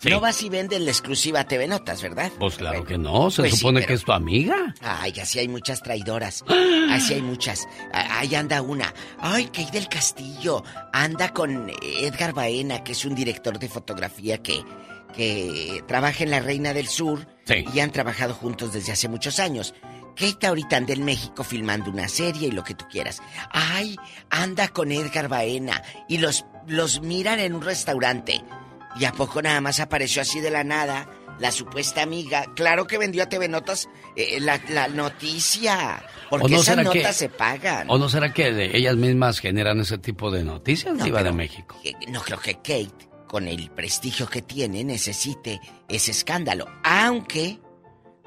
no 0.09 0.19
vas 0.19 0.41
y 0.43 0.49
vendes 0.49 0.81
la 0.81 0.91
exclusiva 0.91 1.43
TV 1.43 1.67
Notas, 1.67 2.01
¿verdad? 2.01 2.31
Pues 2.39 2.55
claro 2.55 2.83
que 2.83 2.97
no, 2.97 3.29
se 3.29 3.43
pues 3.43 3.57
supone 3.57 3.85
que 3.85 3.93
es 3.93 4.03
tu 4.03 4.11
amiga. 4.11 4.73
Ay, 4.81 5.13
así 5.21 5.39
hay 5.39 5.47
muchas 5.47 5.81
traidoras. 5.81 6.43
Así 6.91 7.13
hay 7.13 7.21
muchas. 7.21 7.69
Ahí 7.93 8.35
anda 8.35 8.61
una. 8.61 8.93
Ay, 9.17 9.45
Kay 9.45 9.71
del 9.71 9.87
Castillo. 9.87 10.61
Anda 10.91 11.31
con 11.31 11.71
Edgar 11.81 12.33
Baena, 12.33 12.83
que 12.83 12.91
es 12.91 13.05
un 13.05 13.15
director 13.15 13.57
de 13.57 13.69
fotografía 13.69 14.39
que, 14.39 14.61
que 15.15 15.81
trabaja 15.87 16.25
en 16.25 16.31
La 16.31 16.41
Reina 16.41 16.73
del 16.73 16.87
Sur. 16.87 17.27
Sí. 17.45 17.63
Y 17.73 17.79
han 17.79 17.91
trabajado 17.91 18.33
juntos 18.33 18.73
desde 18.73 18.91
hace 18.91 19.07
muchos 19.07 19.39
años. 19.39 19.73
Kate 20.15 20.47
ahorita 20.47 20.77
anda 20.77 20.93
en 20.93 21.05
México 21.05 21.43
filmando 21.43 21.89
una 21.89 22.09
serie 22.09 22.49
y 22.49 22.51
lo 22.51 22.63
que 22.63 22.75
tú 22.75 22.85
quieras. 22.89 23.21
Ay, 23.51 23.95
anda 24.29 24.67
con 24.67 24.91
Edgar 24.91 25.29
Baena 25.29 25.81
y 26.09 26.17
los, 26.17 26.45
los 26.67 27.01
miran 27.01 27.39
en 27.39 27.55
un 27.55 27.61
restaurante. 27.61 28.41
¿Y 28.99 29.05
a 29.05 29.11
poco 29.11 29.41
nada 29.41 29.61
más 29.61 29.79
apareció 29.79 30.21
así 30.21 30.39
de 30.39 30.51
la 30.51 30.63
nada 30.63 31.09
la 31.39 31.51
supuesta 31.51 32.01
amiga? 32.01 32.45
Claro 32.55 32.87
que 32.87 32.97
vendió 32.97 33.23
a 33.23 33.29
TV 33.29 33.47
Notas 33.47 33.89
eh, 34.15 34.39
la, 34.39 34.87
noticia. 34.89 36.03
Porque 36.29 36.55
esas 36.55 36.83
notas 36.83 37.15
se 37.15 37.29
pagan. 37.29 37.89
¿O 37.89 37.97
no 37.97 38.09
será 38.09 38.33
que 38.33 38.71
ellas 38.75 38.95
mismas 38.95 39.39
generan 39.39 39.79
ese 39.79 39.97
tipo 39.97 40.31
de 40.31 40.43
noticias, 40.43 40.93
no, 40.95 41.05
de 41.05 41.31
México? 41.31 41.77
no 42.07 42.21
creo 42.21 42.39
que 42.39 42.55
Kate, 42.55 43.09
con 43.27 43.47
el 43.47 43.69
prestigio 43.71 44.27
que 44.27 44.41
tiene, 44.41 44.83
necesite 44.83 45.59
ese 45.87 46.11
escándalo. 46.11 46.67
Aunque, 46.83 47.59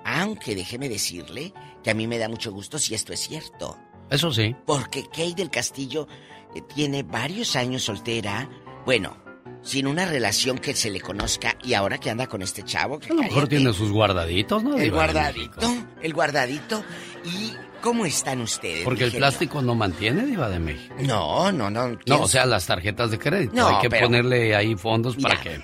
aunque 0.04 0.54
déjeme 0.54 0.88
decirle 0.88 1.52
que 1.82 1.90
a 1.90 1.94
mí 1.94 2.06
me 2.06 2.18
da 2.18 2.28
mucho 2.28 2.52
gusto 2.52 2.78
si 2.78 2.94
esto 2.94 3.12
es 3.12 3.20
cierto. 3.20 3.78
Eso 4.10 4.32
sí. 4.32 4.54
Porque 4.66 5.04
Kate 5.04 5.34
del 5.36 5.50
Castillo 5.50 6.08
eh, 6.54 6.62
tiene 6.74 7.02
varios 7.02 7.56
años 7.56 7.84
soltera. 7.84 8.48
Bueno, 8.84 9.23
sin 9.64 9.86
una 9.86 10.04
relación 10.04 10.58
que 10.58 10.74
se 10.74 10.90
le 10.90 11.00
conozca 11.00 11.56
y 11.64 11.74
ahora 11.74 11.98
que 11.98 12.10
anda 12.10 12.26
con 12.26 12.42
este 12.42 12.62
chavo. 12.62 12.98
Que 13.00 13.12
a 13.12 13.14
lo 13.14 13.22
mejor 13.22 13.48
tiene 13.48 13.72
sus 13.72 13.90
guardaditos, 13.90 14.62
¿no? 14.62 14.76
El 14.76 14.92
guardadito, 14.92 15.74
el 16.02 16.12
guardadito. 16.12 16.84
¿Y 17.24 17.52
cómo 17.80 18.06
están 18.06 18.40
ustedes? 18.42 18.84
Porque 18.84 19.04
el 19.04 19.12
plástico 19.12 19.62
no 19.62 19.74
mantiene, 19.74 20.24
Diva 20.26 20.48
de 20.48 20.58
México. 20.58 20.94
No, 21.00 21.50
no, 21.50 21.70
no. 21.70 21.98
No, 22.06 22.20
o 22.20 22.28
sea, 22.28 22.46
las 22.46 22.66
tarjetas 22.66 23.10
de 23.10 23.18
crédito. 23.18 23.54
No, 23.54 23.68
Hay 23.68 23.88
que 23.88 23.90
ponerle 23.90 24.54
ahí 24.54 24.76
fondos 24.76 25.16
para 25.16 25.40
que 25.40 25.60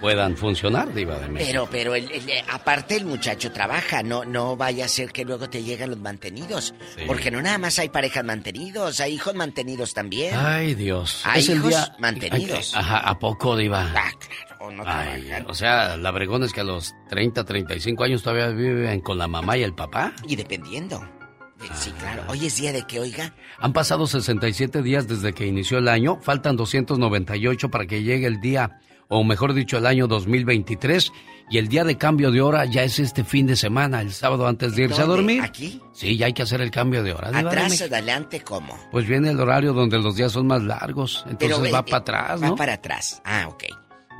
puedan 0.00 0.36
funcionar, 0.36 0.92
Diva 0.94 1.18
de 1.18 1.28
México. 1.28 1.68
Pero, 1.70 1.92
pero 1.92 2.06
aparte 2.52 2.96
el 2.96 3.04
muchacho 3.04 3.52
trabaja, 3.52 4.02
no, 4.02 4.24
no 4.24 4.56
vaya 4.56 4.86
a 4.86 4.88
ser 4.88 5.12
que 5.12 5.24
luego 5.24 5.48
te 5.48 5.62
lleguen 5.62 5.90
los 5.90 5.98
mantenidos. 5.98 6.74
Porque 7.06 7.30
no 7.30 7.42
nada 7.42 7.58
más 7.58 7.78
hay 7.78 7.88
parejas 7.88 8.24
mantenidos, 8.24 9.00
hay 9.00 9.14
hijos 9.14 9.34
mantenidos 9.34 9.94
también. 9.94 10.34
Ay, 10.36 10.74
Dios. 10.74 11.22
Hay 11.24 11.42
hijos 11.42 11.92
mantenidos. 11.98 12.74
ajá, 12.74 12.98
¿a 12.98 13.18
poco, 13.18 13.56
Diva? 13.56 13.92
Ah, 13.94 14.10
claro, 14.18 14.72
no 14.72 14.82
Ay, 14.86 15.30
O 15.46 15.54
sea, 15.54 15.96
la 15.96 16.10
bregón 16.10 16.42
es 16.44 16.52
que 16.52 16.60
a 16.60 16.64
los 16.64 16.94
30, 17.08 17.44
35 17.44 18.04
años 18.04 18.22
todavía 18.22 18.48
viven 18.48 19.00
con 19.00 19.18
la 19.18 19.28
mamá 19.28 19.56
y 19.56 19.62
el 19.62 19.74
papá. 19.74 20.12
Y 20.26 20.36
dependiendo. 20.36 21.00
Sí, 21.74 21.90
claro. 21.98 22.22
Hoy 22.28 22.46
es 22.46 22.56
día 22.56 22.72
de 22.72 22.86
que, 22.86 23.00
oiga. 23.00 23.34
Han 23.58 23.74
pasado 23.74 24.06
67 24.06 24.80
días 24.80 25.06
desde 25.06 25.34
que 25.34 25.46
inició 25.46 25.76
el 25.76 25.88
año. 25.88 26.18
Faltan 26.22 26.56
298 26.56 27.68
para 27.70 27.86
que 27.86 28.02
llegue 28.02 28.26
el 28.26 28.40
día 28.40 28.80
o 29.10 29.24
mejor 29.24 29.52
dicho, 29.52 29.76
el 29.76 29.86
año 29.86 30.06
2023. 30.06 31.12
Y 31.50 31.58
el 31.58 31.66
día 31.66 31.82
de 31.82 31.98
cambio 31.98 32.30
de 32.30 32.40
hora 32.40 32.64
ya 32.64 32.84
es 32.84 33.00
este 33.00 33.24
fin 33.24 33.44
de 33.44 33.56
semana, 33.56 34.00
el 34.00 34.12
sábado 34.12 34.46
antes 34.46 34.76
de 34.76 34.84
irse 34.84 35.02
a 35.02 35.04
dormir. 35.04 35.42
¿Aquí? 35.42 35.82
Sí, 35.92 36.16
ya 36.16 36.26
hay 36.26 36.32
que 36.32 36.42
hacer 36.42 36.60
el 36.60 36.70
cambio 36.70 37.02
de 37.02 37.12
hora. 37.12 37.36
¿Atrás 37.36 37.80
o 37.80 37.84
adelante 37.86 38.40
cómo? 38.42 38.78
Pues 38.92 39.08
viene 39.08 39.30
el 39.30 39.40
horario 39.40 39.72
donde 39.72 39.98
los 39.98 40.14
días 40.14 40.30
son 40.30 40.46
más 40.46 40.62
largos, 40.62 41.24
entonces 41.28 41.74
va 41.74 41.84
para 41.84 41.96
atrás, 41.98 42.40
¿no? 42.40 42.50
Va 42.50 42.56
para 42.56 42.74
atrás. 42.74 43.20
Ah, 43.24 43.48
ok. 43.48 43.64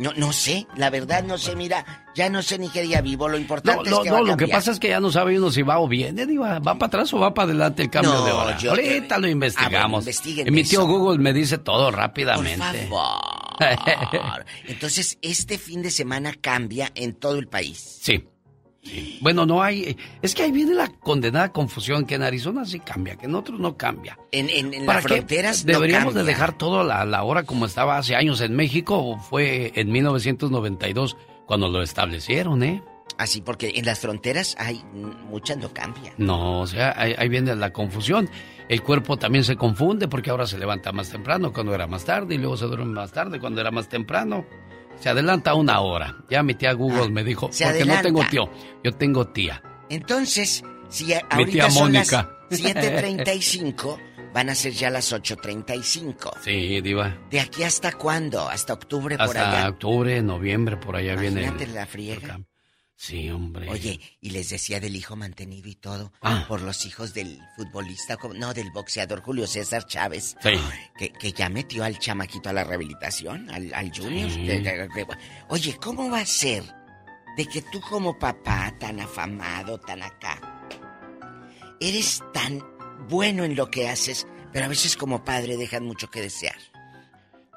No, 0.01 0.15
no 0.17 0.33
sé, 0.33 0.67
la 0.77 0.89
verdad 0.89 1.23
no 1.23 1.37
sé, 1.37 1.55
mira, 1.55 1.85
ya 2.15 2.31
no 2.31 2.43
sé 2.43 2.59
ni 2.59 2.71
qué 2.71 2.81
día 2.81 3.03
vivo, 3.03 3.29
lo 3.29 3.37
importante 3.37 3.91
no, 3.91 3.99
es 3.99 4.03
que 4.03 4.11
No, 4.11 4.25
lo 4.25 4.35
que 4.35 4.49
pasa 4.49 4.73
es 4.73 4.81
que 4.81 4.89
ya 4.89 4.99
no 4.99 5.13
sabe 5.13 5.39
uno 5.39 5.51
si 5.51 5.61
va 5.61 5.79
o 5.79 5.87
viene, 5.87 6.25
va, 6.39 6.59
va 6.59 6.75
para 6.75 6.87
atrás 6.87 7.13
o 7.13 7.19
va 7.19 7.35
para 7.35 7.51
adelante 7.51 7.83
el 7.83 7.91
cambio 7.91 8.25
de 8.25 8.33
hora. 8.33 8.59
Ahorita 8.71 9.19
lo 9.19 9.29
investigamos. 9.29 10.07
y 10.27 10.51
mi 10.51 10.65
tío 10.65 10.87
Google 10.87 11.19
me 11.19 11.35
dice 11.35 11.59
todo 11.59 11.91
rápidamente. 11.91 12.89
Por 12.89 12.99
favor. 12.99 13.51
Entonces, 14.67 15.19
este 15.21 15.59
fin 15.59 15.83
de 15.83 15.91
semana 15.91 16.33
cambia 16.41 16.91
en 16.95 17.15
todo 17.15 17.39
el 17.39 17.47
país. 17.49 17.99
Sí. 18.01 18.25
Bueno, 19.21 19.45
no 19.45 19.63
hay. 19.63 19.97
Es 20.23 20.35
que 20.35 20.43
ahí 20.43 20.53
viene 20.53 20.75
la 20.75 20.89
condenada 20.89 21.53
confusión 21.53 22.07
que 22.07 22.15
en 22.15 22.23
Arizona 22.23 22.65
sí 22.65 22.81
cambia, 22.81 23.17
que 23.17 23.27
en 23.27 23.35
otros 23.35 23.61
no 23.61 23.77
cambia. 23.77 24.19
En, 24.33 24.49
en, 24.49 24.87
las 24.87 25.03
fronteras 25.03 25.67
Deberíamos 25.67 26.15
de 26.15 26.25
dejar 26.25 26.57
todo 26.57 26.83
la, 26.83 27.05
la 27.05 27.23
hora 27.23 27.43
como 27.43 27.67
estaba 27.67 27.99
hace 27.99 28.17
años 28.17 28.41
en 28.41 28.57
México. 28.57 29.19
Fue 29.19 29.73
en 29.75 29.93
1992 29.93 31.17
cuando 31.47 31.69
lo 31.69 31.83
establecieron, 31.83 32.63
¿eh? 32.63 32.83
Así, 33.19 33.43
porque 33.43 33.73
en 33.75 33.85
las 33.85 33.99
fronteras 33.99 34.57
hay 34.59 34.83
muchas 35.29 35.59
no 35.59 35.75
cambian. 35.75 36.15
No, 36.17 36.61
o 36.61 36.67
sea, 36.67 36.95
ahí, 36.97 37.15
ahí, 37.19 37.29
viene 37.29 37.55
la 37.55 37.71
confusión. 37.73 38.31
El 38.69 38.83
cuerpo 38.83 39.19
también 39.19 39.45
se 39.45 39.57
confunde 39.57 40.09
porque 40.09 40.31
ahora 40.31 40.47
se 40.47 40.57
levanta 40.57 40.91
más 40.93 41.11
temprano 41.11 41.53
cuando 41.53 41.75
era 41.75 41.87
más 41.87 42.05
tarde 42.05 42.37
y 42.37 42.39
luego 42.39 42.57
se 42.57 42.65
duerme 42.65 42.87
más 42.87 43.13
tarde 43.13 43.39
cuando 43.39 43.61
era 43.61 43.71
más 43.71 43.89
temprano. 43.89 44.47
Se 45.01 45.09
adelanta 45.09 45.55
una 45.55 45.81
hora. 45.81 46.17
Ya 46.29 46.43
mi 46.43 46.55
tía 46.55 46.73
Google 46.75 47.07
ah, 47.07 47.09
me 47.11 47.25
dijo, 47.25 47.49
porque 47.49 47.85
no 47.85 48.01
tengo 48.03 48.25
tío, 48.31 48.51
yo 48.85 48.93
tengo 48.93 49.27
tía. 49.29 49.63
Entonces, 49.89 50.63
si 50.89 51.13
ahorita 51.15 51.37
mi 51.37 51.47
tía 51.47 51.71
son 51.71 51.93
Mónica. 51.93 52.31
las 52.51 52.61
7.35, 52.61 53.99
van 54.35 54.51
a 54.51 54.55
ser 54.55 54.73
ya 54.73 54.91
las 54.91 55.13
8.35. 55.13 56.33
Sí, 56.43 56.81
diva. 56.81 57.17
¿De 57.31 57.41
aquí 57.41 57.63
hasta 57.65 57.93
cuándo? 57.93 58.49
¿Hasta 58.49 58.75
octubre 58.75 59.17
por 59.17 59.37
allá? 59.37 59.59
Hasta 59.59 59.69
octubre, 59.71 60.23
noviembre, 60.23 60.77
por 60.77 60.97
allá 60.97 61.17
viene. 61.17 61.51
la 61.73 61.87
friega. 61.87 62.39
Sí, 63.01 63.31
hombre. 63.31 63.67
Oye, 63.71 63.99
y 64.21 64.29
les 64.29 64.51
decía 64.51 64.79
del 64.79 64.95
hijo 64.95 65.17
mantenido 65.17 65.71
y 65.71 65.75
todo, 65.75 66.13
ah. 66.21 66.45
por 66.47 66.61
los 66.61 66.85
hijos 66.85 67.15
del 67.15 67.41
futbolista, 67.57 68.19
no, 68.35 68.53
del 68.53 68.71
boxeador 68.73 69.23
Julio 69.23 69.47
César 69.47 69.87
Chávez, 69.87 70.37
sí. 70.43 71.11
que, 71.19 71.33
ya 71.33 71.49
metió 71.49 71.83
al 71.83 71.99
chamaquito 71.99 72.51
a 72.51 72.53
la 72.53 72.63
rehabilitación, 72.63 73.49
al, 73.49 73.73
al 73.73 73.91
Junior. 73.91 74.31
Oye, 75.49 75.79
¿cómo 75.81 76.11
va 76.11 76.21
a 76.21 76.27
ser 76.27 76.63
de 77.39 77.47
que 77.47 77.63
tú 77.63 77.81
como 77.81 78.19
papá, 78.19 78.77
tan 78.79 79.01
afamado, 79.01 79.81
tan 79.81 80.03
acá, 80.03 80.67
eres 81.81 82.23
tan 82.35 82.63
bueno 83.09 83.45
en 83.45 83.57
lo 83.57 83.71
que 83.71 83.89
haces, 83.89 84.27
pero 84.53 84.67
a 84.67 84.69
veces 84.69 84.99
como 84.99 85.25
padre 85.25 85.57
dejan 85.57 85.85
mucho 85.85 86.11
que 86.11 86.21
desear? 86.21 86.70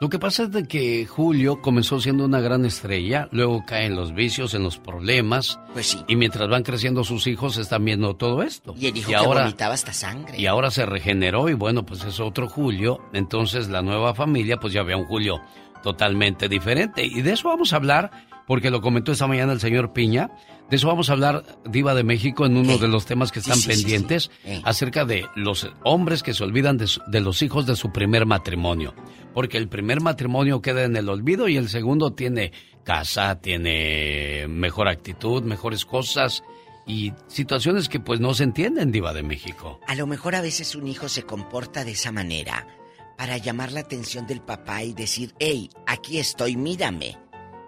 Lo 0.03 0.09
que 0.09 0.19
pasa 0.19 0.43
es 0.43 0.51
de 0.51 0.67
que 0.67 1.05
Julio 1.05 1.61
comenzó 1.61 2.01
siendo 2.01 2.25
una 2.25 2.41
gran 2.41 2.65
estrella, 2.65 3.29
luego 3.31 3.63
caen 3.65 3.95
los 3.95 4.13
vicios, 4.13 4.53
en 4.53 4.61
los 4.61 4.77
problemas. 4.77 5.61
Pues 5.71 5.91
sí. 5.91 6.03
Y 6.09 6.17
mientras 6.17 6.49
van 6.49 6.63
creciendo 6.63 7.05
sus 7.05 7.25
hijos, 7.25 7.57
están 7.57 7.85
viendo 7.85 8.13
todo 8.13 8.43
esto. 8.43 8.75
Y 8.77 8.87
el 8.87 8.97
hijo 8.97 9.11
que 9.11 9.15
ahora, 9.15 9.43
vomitaba 9.43 9.73
hasta 9.75 9.93
sangre. 9.93 10.37
Y 10.37 10.45
ahora 10.45 10.71
se 10.71 10.85
regeneró 10.85 11.47
y 11.47 11.53
bueno, 11.53 11.85
pues 11.85 12.03
es 12.03 12.19
otro 12.19 12.49
Julio. 12.49 12.99
Entonces 13.13 13.69
la 13.69 13.81
nueva 13.81 14.13
familia, 14.13 14.57
pues 14.57 14.73
ya 14.73 14.83
ve 14.83 14.91
a 14.91 14.97
un 14.97 15.05
Julio 15.05 15.39
totalmente 15.81 16.49
diferente. 16.49 17.05
Y 17.05 17.21
de 17.21 17.31
eso 17.31 17.47
vamos 17.47 17.71
a 17.71 17.77
hablar, 17.77 18.11
porque 18.45 18.71
lo 18.71 18.81
comentó 18.81 19.13
esta 19.13 19.27
mañana 19.27 19.53
el 19.53 19.61
señor 19.61 19.93
Piña. 19.93 20.31
De 20.73 20.77
eso 20.77 20.87
vamos 20.87 21.11
a 21.11 21.13
hablar, 21.13 21.45
Diva 21.65 21.93
de 21.93 22.03
México, 22.03 22.47
en 22.47 22.57
uno 22.57 22.79
de 22.79 22.87
los 22.87 23.05
temas 23.05 23.31
que 23.31 23.37
están 23.37 23.61
pendientes, 23.61 24.31
acerca 24.63 25.05
de 25.05 25.27
los 25.35 25.69
hombres 25.83 26.23
que 26.23 26.33
se 26.33 26.43
olvidan 26.43 26.77
de, 26.77 27.19
los 27.19 27.43
hijos 27.43 27.67
de 27.67 27.75
su 27.75 27.91
primer 27.91 28.25
matrimonio. 28.25 28.95
Porque 29.35 29.59
el 29.59 29.67
primer 29.67 30.01
matrimonio 30.01 30.63
queda 30.63 30.81
en 30.85 30.95
el 30.95 31.09
olvido 31.09 31.47
y 31.47 31.57
el 31.57 31.69
segundo 31.69 32.13
tiene 32.13 32.53
casa, 32.83 33.39
tiene 33.39 34.47
mejor 34.47 34.87
actitud, 34.87 35.43
mejores 35.43 35.85
cosas 35.85 36.43
y 36.87 37.13
situaciones 37.27 37.87
que 37.87 37.99
pues 37.99 38.19
no 38.19 38.33
se 38.33 38.45
entienden, 38.45 38.91
Diva 38.91 39.13
de 39.13 39.21
México. 39.21 39.79
A 39.85 39.93
lo 39.93 40.07
mejor 40.07 40.33
a 40.33 40.41
veces 40.41 40.73
un 40.73 40.87
hijo 40.87 41.07
se 41.07 41.21
comporta 41.21 41.85
de 41.85 41.91
esa 41.91 42.11
manera 42.11 42.67
para 43.15 43.37
llamar 43.37 43.71
la 43.71 43.81
atención 43.81 44.25
del 44.25 44.41
papá 44.41 44.81
y 44.81 44.93
decir, 44.93 45.35
hey, 45.37 45.69
aquí 45.85 46.17
estoy, 46.17 46.57
mírame. 46.57 47.15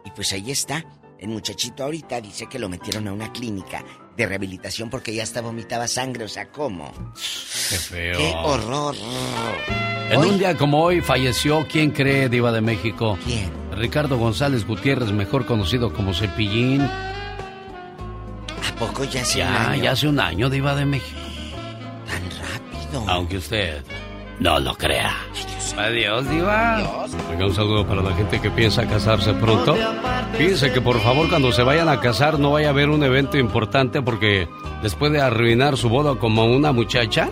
Y 0.06 0.10
pues 0.10 0.34
ahí 0.34 0.50
está, 0.50 0.84
el 1.26 1.32
muchachito 1.32 1.84
ahorita 1.84 2.22
dice 2.22 2.46
que 2.46 2.60
lo 2.60 2.70
metieron 2.70 3.08
a 3.08 3.14
una 3.14 3.32
clínica 3.32 3.84
de 4.16 4.28
rehabilitación 4.28 4.92
porque 4.92 5.14
ya 5.14 5.24
hasta 5.24 5.42
vomitaba 5.42 5.88
sangre, 5.88 6.26
o 6.26 6.28
sea, 6.28 6.52
¿cómo? 6.52 6.94
Qué 7.16 7.78
feo. 7.78 8.18
Qué 8.18 8.34
horror. 8.36 8.96
En 10.12 10.20
un 10.20 10.38
día 10.38 10.56
como 10.56 10.84
hoy 10.84 11.02
falleció, 11.02 11.66
¿quién 11.68 11.90
cree, 11.90 12.30
Diva 12.30 12.52
de 12.52 12.62
México? 12.62 13.18
¿Quién? 13.26 13.52
Ricardo 13.72 14.18
González 14.18 14.68
Gutiérrez, 14.68 15.12
mejor 15.12 15.48
conocido 15.48 15.92
como 15.92 16.14
Cepillín. 16.14 16.82
¿A 16.84 16.92
poco 18.78 19.04
ya 19.04 19.22
hace 19.24 19.40
ya, 19.40 19.50
un 19.50 19.56
año? 19.56 19.84
Ya 19.84 19.92
hace 19.92 20.08
un 20.08 20.20
año, 20.20 20.50
Diva 20.52 20.76
de 20.76 20.86
México. 20.86 21.20
Tan 22.08 22.22
rápido. 22.30 23.04
Aunque 23.08 23.38
usted 23.38 23.84
no 24.40 24.60
lo 24.60 24.76
crea. 24.76 25.12
Adiós, 25.78 26.30
Diva. 26.30 26.78
Adiós. 26.78 27.12
un 27.40 27.54
saludo 27.54 27.86
para 27.86 28.02
la 28.02 28.14
gente 28.14 28.40
que 28.40 28.50
piensa 28.50 28.88
casarse 28.88 29.34
pronto. 29.34 29.76
Fíjense 30.38 30.72
que 30.72 30.82
por 30.82 31.00
favor 31.02 31.30
cuando 31.30 31.52
se 31.52 31.64
vayan 31.64 31.90
a 31.90 32.00
casar 32.00 32.40
no 32.40 32.52
vaya 32.52 32.68
a 32.68 32.72
haber 32.72 32.90
un 32.90 33.04
evento 33.04 33.38
importante 33.38 34.02
porque 34.02 34.48
después 34.82 35.12
de 35.12 35.22
arruinar 35.22 35.78
su 35.78 35.90
boda 35.90 36.16
como 36.16 36.46
una 36.46 36.72
muchacha 36.72 37.30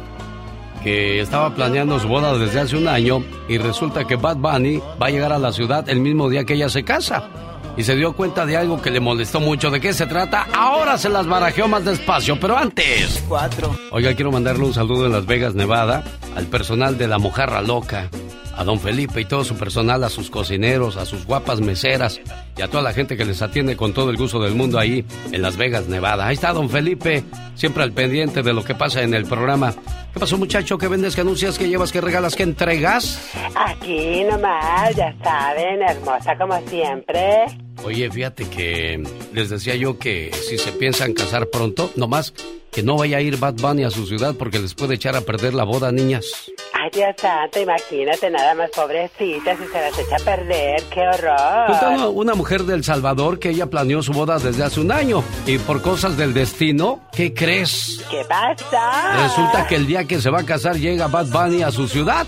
que 0.84 1.22
estaba 1.22 1.56
planeando 1.56 2.00
su 2.00 2.08
boda 2.08 2.38
desde 2.38 2.60
hace 2.60 2.76
un 2.76 2.88
año 2.88 3.24
y 3.48 3.58
resulta 3.58 4.06
que 4.06 4.18
Bad 4.18 4.38
Bunny 4.38 4.82
va 5.02 5.08
a 5.08 5.10
llegar 5.10 5.32
a 5.32 5.40
la 5.40 5.54
ciudad 5.54 5.88
el 5.90 6.02
mismo 6.02 6.30
día 6.30 6.44
que 6.44 6.56
ella 6.56 6.70
se 6.70 6.84
casa 6.84 7.30
y 7.76 7.84
se 7.84 7.96
dio 7.96 8.14
cuenta 8.14 8.46
de 8.46 8.58
algo 8.58 8.82
que 8.82 8.92
le 8.92 9.00
molestó 9.00 9.40
mucho. 9.40 9.72
¿De 9.72 9.80
qué 9.80 9.94
se 9.94 10.06
trata? 10.06 10.48
Ahora 10.54 10.98
se 10.98 11.10
las 11.10 11.26
barajeó 11.26 11.68
más 11.68 11.84
despacio, 11.86 12.40
pero 12.40 12.58
antes. 12.58 13.24
Cuatro. 13.28 13.76
Oiga, 13.92 14.14
quiero 14.14 14.32
mandarle 14.32 14.66
un 14.66 14.74
saludo 14.74 15.06
en 15.08 15.12
Las 15.14 15.26
Vegas, 15.26 15.56
Nevada, 15.56 16.04
al 16.36 16.46
personal 16.46 16.98
de 16.98 17.08
la 17.08 17.18
Mojarra 17.18 17.62
Loca, 17.62 18.10
a 18.56 18.64
don 18.64 18.80
Felipe 18.80 19.22
y 19.22 19.26
todo 19.26 19.44
su 19.44 19.56
personal, 19.56 20.04
a 20.04 20.10
sus 20.10 20.30
cocineros, 20.30 20.98
a 20.98 21.06
sus 21.06 21.26
guapas 21.26 21.62
meseras 21.62 22.22
y 22.58 22.62
a 22.62 22.68
toda 22.68 22.84
la 22.84 22.94
gente 22.94 23.18
que 23.18 23.26
les 23.26 23.42
atiende 23.42 23.76
con 23.76 23.94
todo 23.94 24.10
el 24.10 24.18
gusto 24.18 24.42
del 24.42 24.56
mundo 24.56 24.80
ahí 24.80 25.06
en 25.32 25.42
Las 25.42 25.58
Vegas, 25.58 25.88
Nevada. 25.88 26.28
Ahí 26.28 26.36
está 26.36 26.54
don 26.54 26.70
Felipe, 26.70 27.24
siempre 27.56 27.84
al 27.84 27.94
pendiente 27.94 28.44
de 28.44 28.54
lo 28.54 28.64
que 28.64 28.76
pasa 28.76 29.02
en 29.02 29.14
el 29.14 29.26
programa. 29.26 29.74
¿Qué 30.14 30.20
pasó, 30.20 30.38
muchacho? 30.38 30.78
¿Qué 30.78 30.88
vendes, 30.88 31.16
qué 31.16 31.22
anuncias, 31.22 31.58
qué 31.58 31.68
llevas, 31.68 31.92
qué 31.92 32.02
regalas, 32.02 32.36
qué 32.36 32.44
entregas? 32.44 33.32
Aquí 33.56 34.24
nomás, 34.24 34.96
ya 34.96 35.16
saben, 35.24 35.82
hermosa 35.82 36.38
como 36.38 36.60
siempre. 36.68 37.46
Oye, 37.84 38.10
fíjate 38.12 38.46
que 38.50 39.04
les 39.34 39.50
decía 39.50 39.76
yo 39.76 39.98
que 39.98 40.32
si 40.34 40.58
se 40.58 40.72
piensan 40.72 41.14
casar 41.14 41.48
pronto, 41.48 41.92
nomás 41.96 42.34
que 42.72 42.84
no 42.84 42.98
vaya 42.98 43.18
a 43.18 43.22
ir 43.22 43.38
Bad 43.38 43.56
Bunny 43.56 43.84
a 43.84 43.92
su 43.92 44.06
ciudad 44.06 44.36
porque 44.38 44.60
les 44.60 44.74
puede 44.74 44.96
echar 44.96 45.16
a 45.16 45.22
perder 45.22 45.54
la 45.54 45.64
boda, 45.64 45.92
niñas. 45.92 46.52
Dios 46.94 47.16
santo, 47.18 47.60
imagínate 47.60 48.30
nada 48.30 48.54
más 48.54 48.70
pobrecita 48.70 49.58
si 49.58 49.66
se 49.66 49.82
las 49.82 49.98
echa 49.98 50.16
a 50.16 50.20
perder, 50.20 50.84
qué 50.94 51.02
horror. 51.02 51.66
Pues 51.68 51.82
una 52.14 52.36
mujer 52.36 52.64
del 52.64 52.84
Salvador 52.84 53.40
que 53.40 53.50
ella 53.50 53.66
planeó 53.66 54.04
su 54.04 54.14
boda 54.14 54.38
desde 54.38 54.64
hace 54.64 54.80
un 54.80 54.92
año 54.92 55.24
y 55.48 55.58
por 55.58 55.82
cosas 55.82 56.18
del 56.18 56.34
destino, 56.34 57.02
¿qué 57.12 57.34
crees? 57.34 58.04
¿Qué 58.12 58.24
pasa? 58.30 59.24
Resulta 59.24 59.68
que 59.68 59.76
el 59.76 59.88
día 59.88 60.06
que 60.06 60.22
se 60.22 60.30
va 60.30 60.42
a 60.42 60.46
casar 60.46 60.76
llega 60.78 61.08
Bad 61.08 61.28
Bunny 61.28 61.64
a 61.64 61.72
su 61.72 61.88
ciudad. 61.88 62.28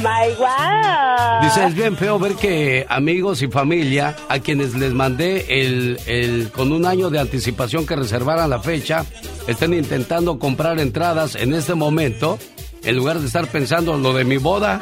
My 0.00 0.34
wow. 0.38 1.42
Dice, 1.42 1.66
es 1.66 1.74
bien 1.74 1.96
feo 1.96 2.18
ver 2.18 2.34
que 2.34 2.86
amigos 2.88 3.42
y 3.42 3.48
familia 3.48 4.14
a 4.28 4.38
quienes 4.38 4.74
les 4.74 4.92
mandé 4.92 5.46
el, 5.60 5.98
el 6.06 6.50
con 6.52 6.72
un 6.72 6.86
año 6.86 7.10
de 7.10 7.18
anticipación 7.18 7.86
que 7.86 7.96
reservaran 7.96 8.50
la 8.50 8.60
fecha, 8.60 9.04
estén 9.46 9.74
intentando 9.74 10.38
comprar 10.38 10.78
entradas 10.78 11.34
en 11.34 11.52
este 11.54 11.74
momento 11.74 12.38
en 12.84 12.96
lugar 12.96 13.18
de 13.18 13.26
estar 13.26 13.46
pensando 13.48 13.94
en 13.94 14.02
lo 14.02 14.12
de 14.12 14.24
mi 14.24 14.36
boda. 14.36 14.80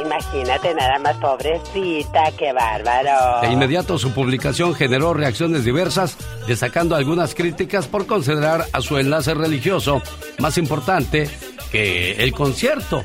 Imagínate 0.00 0.74
nada 0.74 0.98
más, 0.98 1.16
pobrecita, 1.16 2.32
qué 2.38 2.52
bárbaro. 2.52 3.40
De 3.42 3.52
inmediato 3.52 3.98
su 3.98 4.12
publicación 4.12 4.74
generó 4.74 5.14
reacciones 5.14 5.64
diversas, 5.64 6.16
destacando 6.46 6.96
algunas 6.96 7.34
críticas 7.34 7.86
por 7.86 8.06
considerar 8.06 8.66
a 8.72 8.80
su 8.80 8.98
enlace 8.98 9.34
religioso 9.34 10.02
más 10.38 10.56
importante 10.58 11.28
que 11.70 12.12
el 12.12 12.32
concierto. 12.32 13.02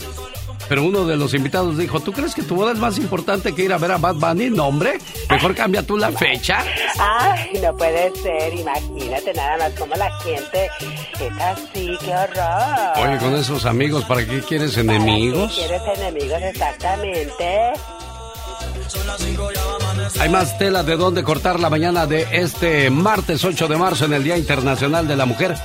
Pero 0.67 0.83
uno 0.83 1.05
de 1.05 1.15
los 1.15 1.33
invitados 1.33 1.77
dijo, 1.77 1.99
¿tú 1.99 2.11
crees 2.11 2.33
que 2.33 2.43
tu 2.43 2.55
boda 2.55 2.71
es 2.71 2.79
más 2.79 2.97
importante 2.97 3.53
que 3.53 3.63
ir 3.63 3.73
a 3.73 3.77
ver 3.77 3.91
a 3.91 3.97
Bad 3.97 4.15
Bunny? 4.15 4.49
No, 4.49 4.67
hombre, 4.67 4.97
mejor 5.29 5.55
cambia 5.55 5.83
tú 5.83 5.97
la 5.97 6.11
fecha. 6.11 6.63
Ay, 6.99 7.59
no 7.61 7.75
puede 7.75 8.11
ser, 8.21 8.53
imagínate 8.53 9.33
nada 9.33 9.57
más 9.57 9.71
como 9.73 9.95
la 9.95 10.11
gente 10.19 10.69
es 11.19 11.41
así, 11.41 11.97
qué 12.01 12.13
horror. 12.13 13.07
Oye, 13.07 13.17
con 13.19 13.35
esos 13.35 13.65
amigos, 13.65 14.03
¿para 14.05 14.25
qué 14.25 14.41
quieres 14.41 14.77
enemigos? 14.77 15.55
¿Para 15.55 15.67
qué 15.67 15.83
quieres 15.83 15.99
enemigos 15.99 16.41
exactamente? 16.41 17.73
Hay 20.19 20.29
más 20.29 20.57
tela 20.57 20.83
de 20.83 20.95
dónde 20.95 21.23
cortar 21.23 21.59
la 21.59 21.69
mañana 21.69 22.05
de 22.05 22.27
este 22.31 22.89
martes 22.89 23.43
8 23.43 23.67
de 23.67 23.77
marzo 23.77 24.05
en 24.05 24.13
el 24.13 24.23
Día 24.23 24.37
Internacional 24.37 25.07
de 25.07 25.15
la 25.15 25.25
Mujer. 25.25 25.55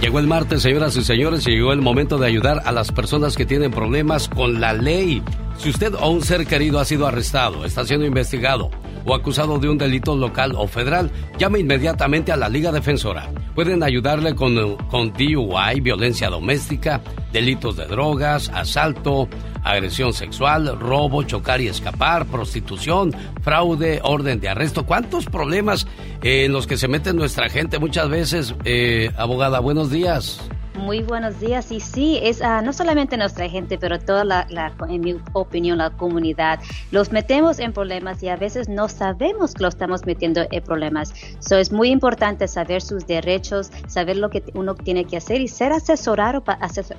Llegó 0.00 0.18
el 0.18 0.26
martes, 0.26 0.62
señoras 0.62 0.96
y 0.96 1.04
señores, 1.04 1.46
y 1.46 1.50
llegó 1.50 1.74
el 1.74 1.82
momento 1.82 2.16
de 2.16 2.26
ayudar 2.26 2.62
a 2.64 2.72
las 2.72 2.90
personas 2.90 3.36
que 3.36 3.44
tienen 3.44 3.70
problemas 3.70 4.30
con 4.30 4.58
la 4.58 4.72
ley. 4.72 5.22
Si 5.58 5.68
usted 5.68 5.92
o 5.92 6.08
un 6.08 6.22
ser 6.22 6.46
querido 6.46 6.80
ha 6.80 6.86
sido 6.86 7.06
arrestado, 7.06 7.66
está 7.66 7.84
siendo 7.84 8.06
investigado 8.06 8.70
o 9.04 9.14
acusado 9.14 9.58
de 9.58 9.68
un 9.68 9.76
delito 9.76 10.16
local 10.16 10.54
o 10.56 10.66
federal, 10.66 11.10
llame 11.38 11.58
inmediatamente 11.58 12.32
a 12.32 12.38
la 12.38 12.48
Liga 12.48 12.72
Defensora. 12.72 13.30
Pueden 13.54 13.82
ayudarle 13.82 14.34
con, 14.34 14.76
con 14.86 15.12
DUI, 15.12 15.80
violencia 15.82 16.30
doméstica, 16.30 17.02
delitos 17.30 17.76
de 17.76 17.84
drogas, 17.84 18.48
asalto, 18.54 19.28
agresión 19.62 20.12
sexual, 20.12 20.78
robo, 20.78 21.22
chocar 21.22 21.60
y 21.60 21.68
escapar, 21.68 22.26
prostitución, 22.26 23.14
fraude, 23.42 24.00
orden 24.02 24.40
de 24.40 24.48
arresto. 24.48 24.86
¿Cuántos 24.86 25.26
problemas 25.26 25.86
eh, 26.22 26.44
en 26.44 26.52
los 26.52 26.66
que 26.66 26.76
se 26.76 26.88
mete 26.88 27.12
nuestra 27.12 27.48
gente 27.48 27.78
muchas 27.78 28.08
veces? 28.08 28.54
Eh, 28.64 29.10
abogada, 29.16 29.60
buenos 29.60 29.90
días. 29.90 30.40
Muy 30.74 31.02
buenos 31.02 31.40
días. 31.40 31.72
Y 31.72 31.80
sí, 31.80 32.18
es 32.22 32.40
uh, 32.40 32.62
no 32.64 32.72
solamente 32.72 33.16
nuestra 33.16 33.48
gente, 33.48 33.76
pero 33.78 33.98
toda 33.98 34.24
la, 34.24 34.46
la, 34.50 34.72
en 34.88 35.00
mi 35.00 35.16
opinión, 35.32 35.78
la 35.78 35.90
comunidad. 35.90 36.60
Los 36.90 37.12
metemos 37.12 37.58
en 37.58 37.72
problemas 37.72 38.22
y 38.22 38.28
a 38.28 38.36
veces 38.36 38.68
no 38.68 38.88
sabemos 38.88 39.54
que 39.54 39.62
lo 39.62 39.68
estamos 39.68 40.06
metiendo 40.06 40.42
en 40.50 40.62
problemas. 40.62 41.12
So, 41.40 41.56
es 41.56 41.72
muy 41.72 41.90
importante 41.90 42.46
saber 42.48 42.82
sus 42.82 43.06
derechos, 43.06 43.70
saber 43.88 44.16
lo 44.16 44.30
que 44.30 44.42
uno 44.54 44.74
tiene 44.74 45.04
que 45.04 45.16
hacer 45.16 45.40
y 45.40 45.48
ser 45.48 45.72
asesorado, 45.72 46.44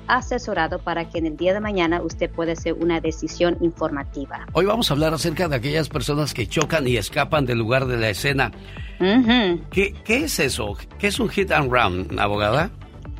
asesorado 0.06 0.78
para 0.78 1.08
que 1.08 1.18
en 1.18 1.26
el 1.26 1.36
día 1.36 1.54
de 1.54 1.60
mañana 1.60 2.02
usted 2.02 2.30
pueda 2.30 2.52
hacer 2.52 2.74
una 2.74 3.00
decisión 3.00 3.56
informativa. 3.60 4.46
Hoy 4.52 4.66
vamos 4.66 4.90
a 4.90 4.94
hablar 4.94 5.14
acerca 5.14 5.48
de 5.48 5.56
aquellas 5.56 5.88
personas 5.88 6.34
que 6.34 6.46
chocan 6.46 6.86
y 6.86 6.96
escapan 6.96 7.46
del 7.46 7.58
lugar 7.58 7.86
de 7.86 7.96
la 7.96 8.10
escena. 8.10 8.52
Uh 9.00 9.04
-huh. 9.04 9.60
¿Qué, 9.70 9.94
¿Qué 10.04 10.24
es 10.24 10.38
eso? 10.38 10.76
¿Qué 10.98 11.08
es 11.08 11.18
un 11.18 11.28
hit 11.28 11.50
and 11.50 11.72
run, 11.72 12.18
abogada? 12.18 12.70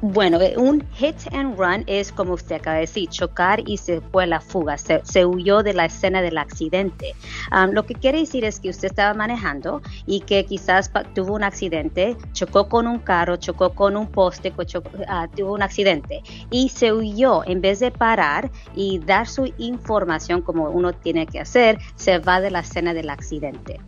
Bueno, 0.04 0.40
eh, 0.40 0.54
un 0.56 0.84
hit 0.96 1.14
and 1.32 1.56
run 1.56 1.84
es 1.86 2.10
como 2.10 2.32
usted 2.32 2.56
acaba 2.56 2.74
de 2.74 2.80
decir, 2.80 3.08
chocar 3.08 3.62
y 3.68 3.76
se 3.76 4.00
fue 4.00 4.24
a 4.24 4.26
la 4.26 4.40
fuga, 4.40 4.76
se, 4.76 5.24
huyó 5.24 5.62
de 5.62 5.74
la 5.74 5.84
escena 5.84 6.20
del 6.20 6.38
accidente. 6.38 7.14
Um, 7.52 7.70
lo 7.70 7.86
que 7.86 7.94
quiere 7.94 8.18
decir 8.18 8.44
es 8.44 8.58
que 8.58 8.68
usted 8.68 8.88
estaba 8.88 9.14
manejando 9.14 9.80
y 10.04 10.18
que 10.22 10.44
quizás 10.44 10.90
tuvo 11.14 11.36
un 11.36 11.44
accidente, 11.44 12.16
chocó 12.32 12.68
con 12.68 12.88
un 12.88 12.98
carro, 12.98 13.36
chocó 13.36 13.74
con 13.74 13.96
un 13.96 14.08
poste, 14.08 14.52
uh, 14.58 15.36
tuvo 15.36 15.54
un 15.54 15.62
accidente 15.62 16.20
y 16.50 16.70
se 16.70 16.92
huyó. 16.92 17.44
En 17.46 17.60
vez 17.60 17.78
de 17.78 17.92
parar 17.92 18.50
y 18.74 18.98
dar 18.98 19.28
su 19.28 19.54
información 19.58 20.42
como 20.42 20.68
uno 20.68 20.92
tiene 20.92 21.28
que 21.28 21.38
hacer, 21.38 21.78
se 21.94 22.18
va 22.18 22.40
de 22.40 22.50
la 22.50 22.58
escena 22.58 22.92
del 22.92 23.08
accidente. 23.08 23.78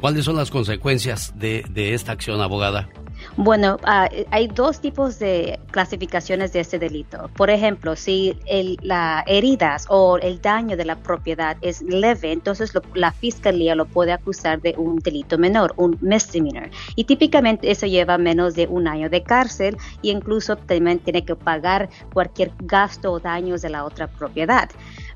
¿Cuáles 0.00 0.24
son 0.24 0.34
las 0.34 0.50
consecuencias 0.50 1.32
de 1.38 1.94
esta 1.94 2.10
acción, 2.10 2.40
abogada? 2.40 2.88
Bueno, 3.36 3.78
uh, 3.82 4.24
hay 4.30 4.46
dos 4.46 4.80
tipos 4.80 5.18
de 5.18 5.58
clasificaciones 5.70 6.52
de 6.52 6.60
este 6.60 6.78
delito. 6.78 7.30
Por 7.34 7.48
ejemplo, 7.48 7.96
si 7.96 8.38
el, 8.46 8.76
la 8.82 9.24
heridas 9.26 9.86
o 9.88 10.18
el 10.18 10.42
daño 10.42 10.76
de 10.76 10.84
la 10.84 10.96
propiedad 10.96 11.56
es 11.62 11.80
leve, 11.80 12.32
entonces 12.32 12.74
lo, 12.74 12.82
la 12.92 13.10
fiscalía 13.10 13.74
lo 13.74 13.86
puede 13.86 14.12
acusar 14.12 14.60
de 14.60 14.74
un 14.76 14.96
delito 14.96 15.38
menor, 15.38 15.72
un 15.78 15.96
misdemeanor. 16.02 16.70
Y 16.94 17.04
típicamente 17.04 17.70
eso 17.70 17.86
lleva 17.86 18.18
menos 18.18 18.54
de 18.54 18.66
un 18.66 18.86
año 18.86 19.08
de 19.08 19.22
cárcel 19.22 19.78
e 20.02 20.08
incluso 20.08 20.56
también 20.56 20.98
tiene 20.98 21.24
que 21.24 21.34
pagar 21.34 21.88
cualquier 22.12 22.52
gasto 22.58 23.12
o 23.12 23.18
daños 23.18 23.62
de 23.62 23.70
la 23.70 23.84
otra 23.84 24.08
propiedad. 24.08 24.68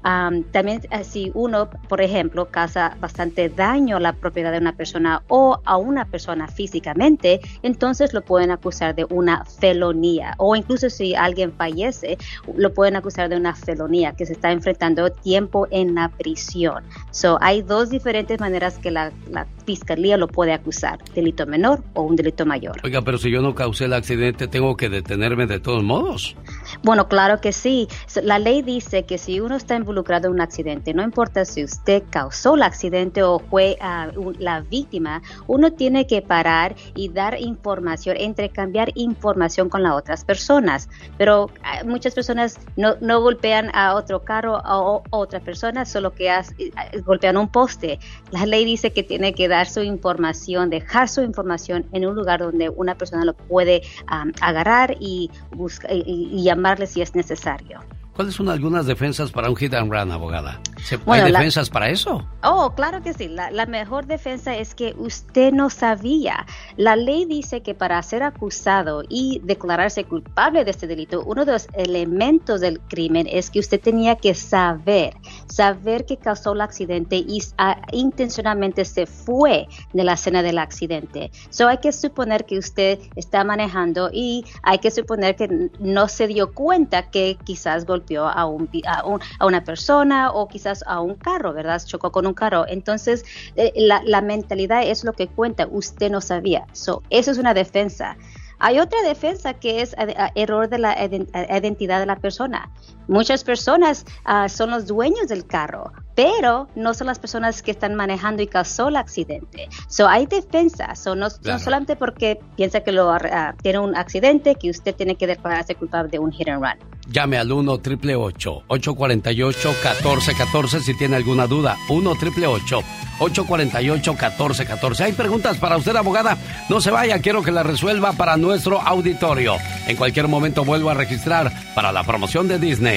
Um, 0.04 0.42
también 0.44 0.82
si 1.02 1.30
uno, 1.34 1.68
por 1.88 2.00
ejemplo, 2.00 2.46
causa 2.46 2.96
bastante 3.00 3.48
daño 3.48 3.96
a 3.96 4.00
la 4.00 4.12
propiedad 4.12 4.52
de 4.52 4.58
una 4.58 4.72
persona 4.72 5.22
o 5.28 5.58
a 5.64 5.76
una 5.76 6.04
persona 6.04 6.48
físicamente, 6.48 7.40
entonces 7.62 8.12
lo 8.12 8.22
pueden 8.22 8.50
acusar 8.50 8.94
de 8.94 9.04
una 9.10 9.44
felonía. 9.44 10.34
O 10.38 10.54
incluso 10.54 10.90
si 10.90 11.14
alguien 11.14 11.52
fallece, 11.52 12.18
lo 12.54 12.72
pueden 12.72 12.96
acusar 12.96 13.28
de 13.28 13.36
una 13.36 13.54
felonía, 13.54 14.12
que 14.12 14.26
se 14.26 14.34
está 14.34 14.52
enfrentando 14.52 15.10
tiempo 15.10 15.66
en 15.70 15.94
la 15.94 16.08
prisión. 16.08 16.84
So, 17.10 17.38
hay 17.40 17.62
dos 17.62 17.90
diferentes 17.90 18.40
maneras 18.40 18.78
que 18.78 18.90
la, 18.90 19.12
la 19.30 19.46
fiscalía 19.66 20.16
lo 20.16 20.28
puede 20.28 20.52
acusar, 20.52 20.98
delito 21.14 21.44
menor 21.46 21.82
o 21.94 22.02
un 22.02 22.16
delito 22.16 22.46
mayor. 22.46 22.76
Oiga, 22.84 23.02
pero 23.02 23.18
si 23.18 23.30
yo 23.30 23.42
no 23.42 23.54
causé 23.54 23.86
el 23.86 23.92
accidente, 23.92 24.46
¿tengo 24.46 24.76
que 24.76 24.88
detenerme 24.88 25.46
de 25.46 25.58
todos 25.60 25.82
modos? 25.82 26.36
Bueno, 26.82 27.08
claro 27.08 27.40
que 27.40 27.52
sí. 27.52 27.88
La 28.22 28.38
ley 28.38 28.62
dice 28.62 29.04
que 29.04 29.18
si 29.18 29.40
uno 29.40 29.56
está 29.56 29.74
involucrado 29.74 30.28
en 30.28 30.34
un 30.34 30.40
accidente, 30.40 30.94
no 30.94 31.02
importa 31.02 31.44
si 31.44 31.64
usted 31.64 32.04
causó 32.10 32.54
el 32.54 32.62
accidente 32.62 33.22
o 33.22 33.40
fue 33.40 33.76
uh, 33.80 34.18
un, 34.18 34.36
la 34.38 34.60
víctima, 34.60 35.22
uno 35.46 35.72
tiene 35.72 36.06
que 36.06 36.22
parar 36.22 36.76
y 36.94 37.08
dar 37.08 37.40
información, 37.40 38.16
intercambiar 38.18 38.92
información 38.94 39.68
con 39.68 39.82
las 39.82 39.92
otras 39.92 40.24
personas. 40.24 40.88
Pero 41.18 41.46
uh, 41.46 41.86
muchas 41.86 42.14
personas 42.14 42.58
no, 42.76 42.94
no, 43.00 43.20
golpean 43.20 43.70
a 43.74 43.94
otro 43.94 44.22
carro 44.22 44.54
o 44.64 45.02
a 45.10 45.16
otra 45.16 45.40
persona, 45.40 45.84
solo 45.84 46.14
que 46.14 46.30
has, 46.30 46.50
uh, 46.50 47.02
golpean 47.04 47.36
un 47.36 47.48
poste. 47.48 47.98
La 48.30 48.46
ley 48.46 48.64
dice 48.64 48.92
que 48.92 49.02
tiene 49.02 49.32
que 49.32 49.48
dar 49.48 49.55
su 49.64 49.80
información, 49.80 50.68
dejar 50.68 51.08
su 51.08 51.22
información 51.22 51.86
en 51.92 52.04
un 52.04 52.14
lugar 52.14 52.40
donde 52.40 52.68
una 52.68 52.94
persona 52.94 53.24
lo 53.24 53.34
puede 53.34 53.80
um, 54.12 54.30
agarrar 54.42 54.94
y, 55.00 55.30
busca, 55.52 55.88
y, 55.90 56.28
y 56.30 56.42
llamarle 56.42 56.86
si 56.86 57.00
es 57.00 57.14
necesario. 57.14 57.80
¿Cuáles 58.16 58.34
son 58.34 58.48
algunas 58.48 58.86
defensas 58.86 59.30
para 59.30 59.50
un 59.50 59.56
hit 59.56 59.74
and 59.74 59.92
run, 59.92 60.10
abogada? 60.10 60.58
bueno, 61.04 61.26
¿Hay 61.26 61.32
defensas 61.32 61.68
la... 61.68 61.72
para 61.74 61.90
eso? 61.90 62.26
Oh, 62.42 62.72
claro 62.74 63.02
que 63.02 63.12
sí. 63.12 63.28
La, 63.28 63.50
la, 63.50 63.66
mejor 63.66 64.06
defensa 64.06 64.56
es 64.56 64.74
que 64.74 64.94
usted 64.96 65.52
no 65.52 65.68
sabía. 65.68 66.46
La 66.78 66.96
ley 66.96 67.26
dice 67.26 67.60
que 67.60 67.74
para 67.74 68.02
ser 68.02 68.22
acusado 68.22 69.02
y 69.06 69.42
declararse 69.44 70.04
culpable 70.04 70.64
de 70.64 70.70
este 70.70 70.86
delito, 70.86 71.24
uno 71.26 71.44
de 71.44 71.52
los 71.52 71.68
elementos 71.74 72.62
del 72.62 72.80
crimen 72.80 73.26
es 73.30 73.50
que 73.50 73.58
usted 73.58 73.80
tenía 73.80 74.16
que 74.16 74.32
saber, 74.34 75.14
saber 75.46 76.06
que 76.06 76.16
causó 76.16 76.54
el 76.54 76.62
accidente 76.62 77.16
y 77.16 77.42
uh, 77.58 77.74
intencionalmente 77.92 78.86
se 78.86 79.04
fue 79.04 79.66
de 79.92 80.04
la 80.04 80.14
escena 80.14 80.42
del 80.42 80.56
accidente. 80.56 81.30
So 81.50 81.68
hay 81.68 81.78
que 81.78 81.92
suponer 81.92 82.46
que 82.46 82.56
usted 82.58 82.98
está 83.14 83.44
manejando 83.44 84.08
y 84.10 84.46
hay 84.62 84.78
que 84.78 84.90
suponer 84.90 85.36
que 85.36 85.70
no 85.80 86.08
se 86.08 86.28
dio 86.28 86.54
cuenta 86.54 87.10
que 87.10 87.36
quizás 87.44 87.84
golpeó 87.84 88.05
a, 88.14 88.46
un, 88.46 88.68
a, 88.86 89.06
un, 89.06 89.20
a, 89.38 89.46
una 89.46 89.64
persona 89.64 90.30
o 90.30 90.48
quizás 90.48 90.84
a 90.86 91.00
un 91.00 91.14
carro, 91.14 91.52
¿verdad? 91.52 91.82
Chocó 91.84 92.12
con 92.12 92.26
un 92.26 92.34
carro. 92.34 92.66
Entonces, 92.68 93.24
eh, 93.56 93.72
la, 93.76 94.02
la, 94.04 94.20
mentalidad 94.20 94.82
es 94.82 95.04
lo 95.04 95.12
que 95.12 95.28
cuenta. 95.28 95.66
Usted 95.70 96.10
no 96.10 96.20
sabía. 96.20 96.66
So, 96.72 97.02
eso 97.10 97.30
es 97.30 97.38
una 97.38 97.54
defensa. 97.54 98.16
Hay 98.58 98.78
otra 98.78 99.02
defensa 99.02 99.54
que 99.54 99.82
es 99.82 99.94
a 99.98 100.32
error 100.34 100.68
de 100.68 100.78
la 100.78 100.96
identidad 101.04 102.00
de 102.00 102.06
la 102.06 102.16
persona. 102.16 102.70
Muchas 103.08 103.44
personas 103.44 104.04
uh, 104.26 104.48
son 104.48 104.70
los 104.70 104.86
dueños 104.86 105.28
del 105.28 105.46
carro, 105.46 105.92
pero 106.14 106.68
no 106.74 106.94
son 106.94 107.06
las 107.06 107.18
personas 107.18 107.62
que 107.62 107.70
están 107.70 107.94
manejando 107.94 108.42
y 108.42 108.46
causó 108.46 108.88
el 108.88 108.96
accidente. 108.96 109.68
So, 109.88 110.08
hay 110.08 110.26
defensas, 110.26 110.98
so, 110.98 111.14
no, 111.14 111.28
claro. 111.28 111.58
no, 111.58 111.64
solamente 111.64 111.96
porque 111.96 112.40
piensa 112.56 112.80
que 112.80 112.92
lo, 112.92 113.10
uh, 113.10 113.18
tiene 113.62 113.78
un 113.78 113.96
accidente, 113.96 114.54
que 114.56 114.70
usted 114.70 114.94
tiene 114.94 115.16
que 115.16 115.26
declararse 115.26 115.74
culpable 115.74 116.10
de 116.10 116.18
un 116.18 116.32
hit 116.32 116.48
and 116.48 116.62
run. 116.62 116.96
llame 117.08 117.38
al 117.38 117.52
1 117.52 117.78
triple 117.78 118.16
848 118.16 119.68
1414 119.68 120.80
si 120.80 120.94
tiene 120.94 121.16
alguna 121.16 121.46
duda. 121.46 121.76
1 121.88 122.14
triple 122.16 122.46
848 122.46 124.12
1414 124.12 125.04
Hay 125.04 125.12
preguntas 125.12 125.56
para 125.58 125.76
usted, 125.76 125.94
abogada. 125.96 126.36
No 126.68 126.80
se 126.80 126.90
vaya, 126.90 127.20
quiero 127.20 127.42
que 127.42 127.52
la 127.52 127.62
resuelva 127.62 128.12
para 128.12 128.36
nuestro 128.36 128.80
auditorio. 128.80 129.56
En 129.86 129.96
cualquier 129.96 130.28
momento 130.28 130.64
vuelvo 130.64 130.90
a 130.90 130.94
registrar 130.94 131.52
para 131.74 131.92
la 131.92 132.04
promoción 132.04 132.48
de 132.48 132.58
Disney. 132.58 132.95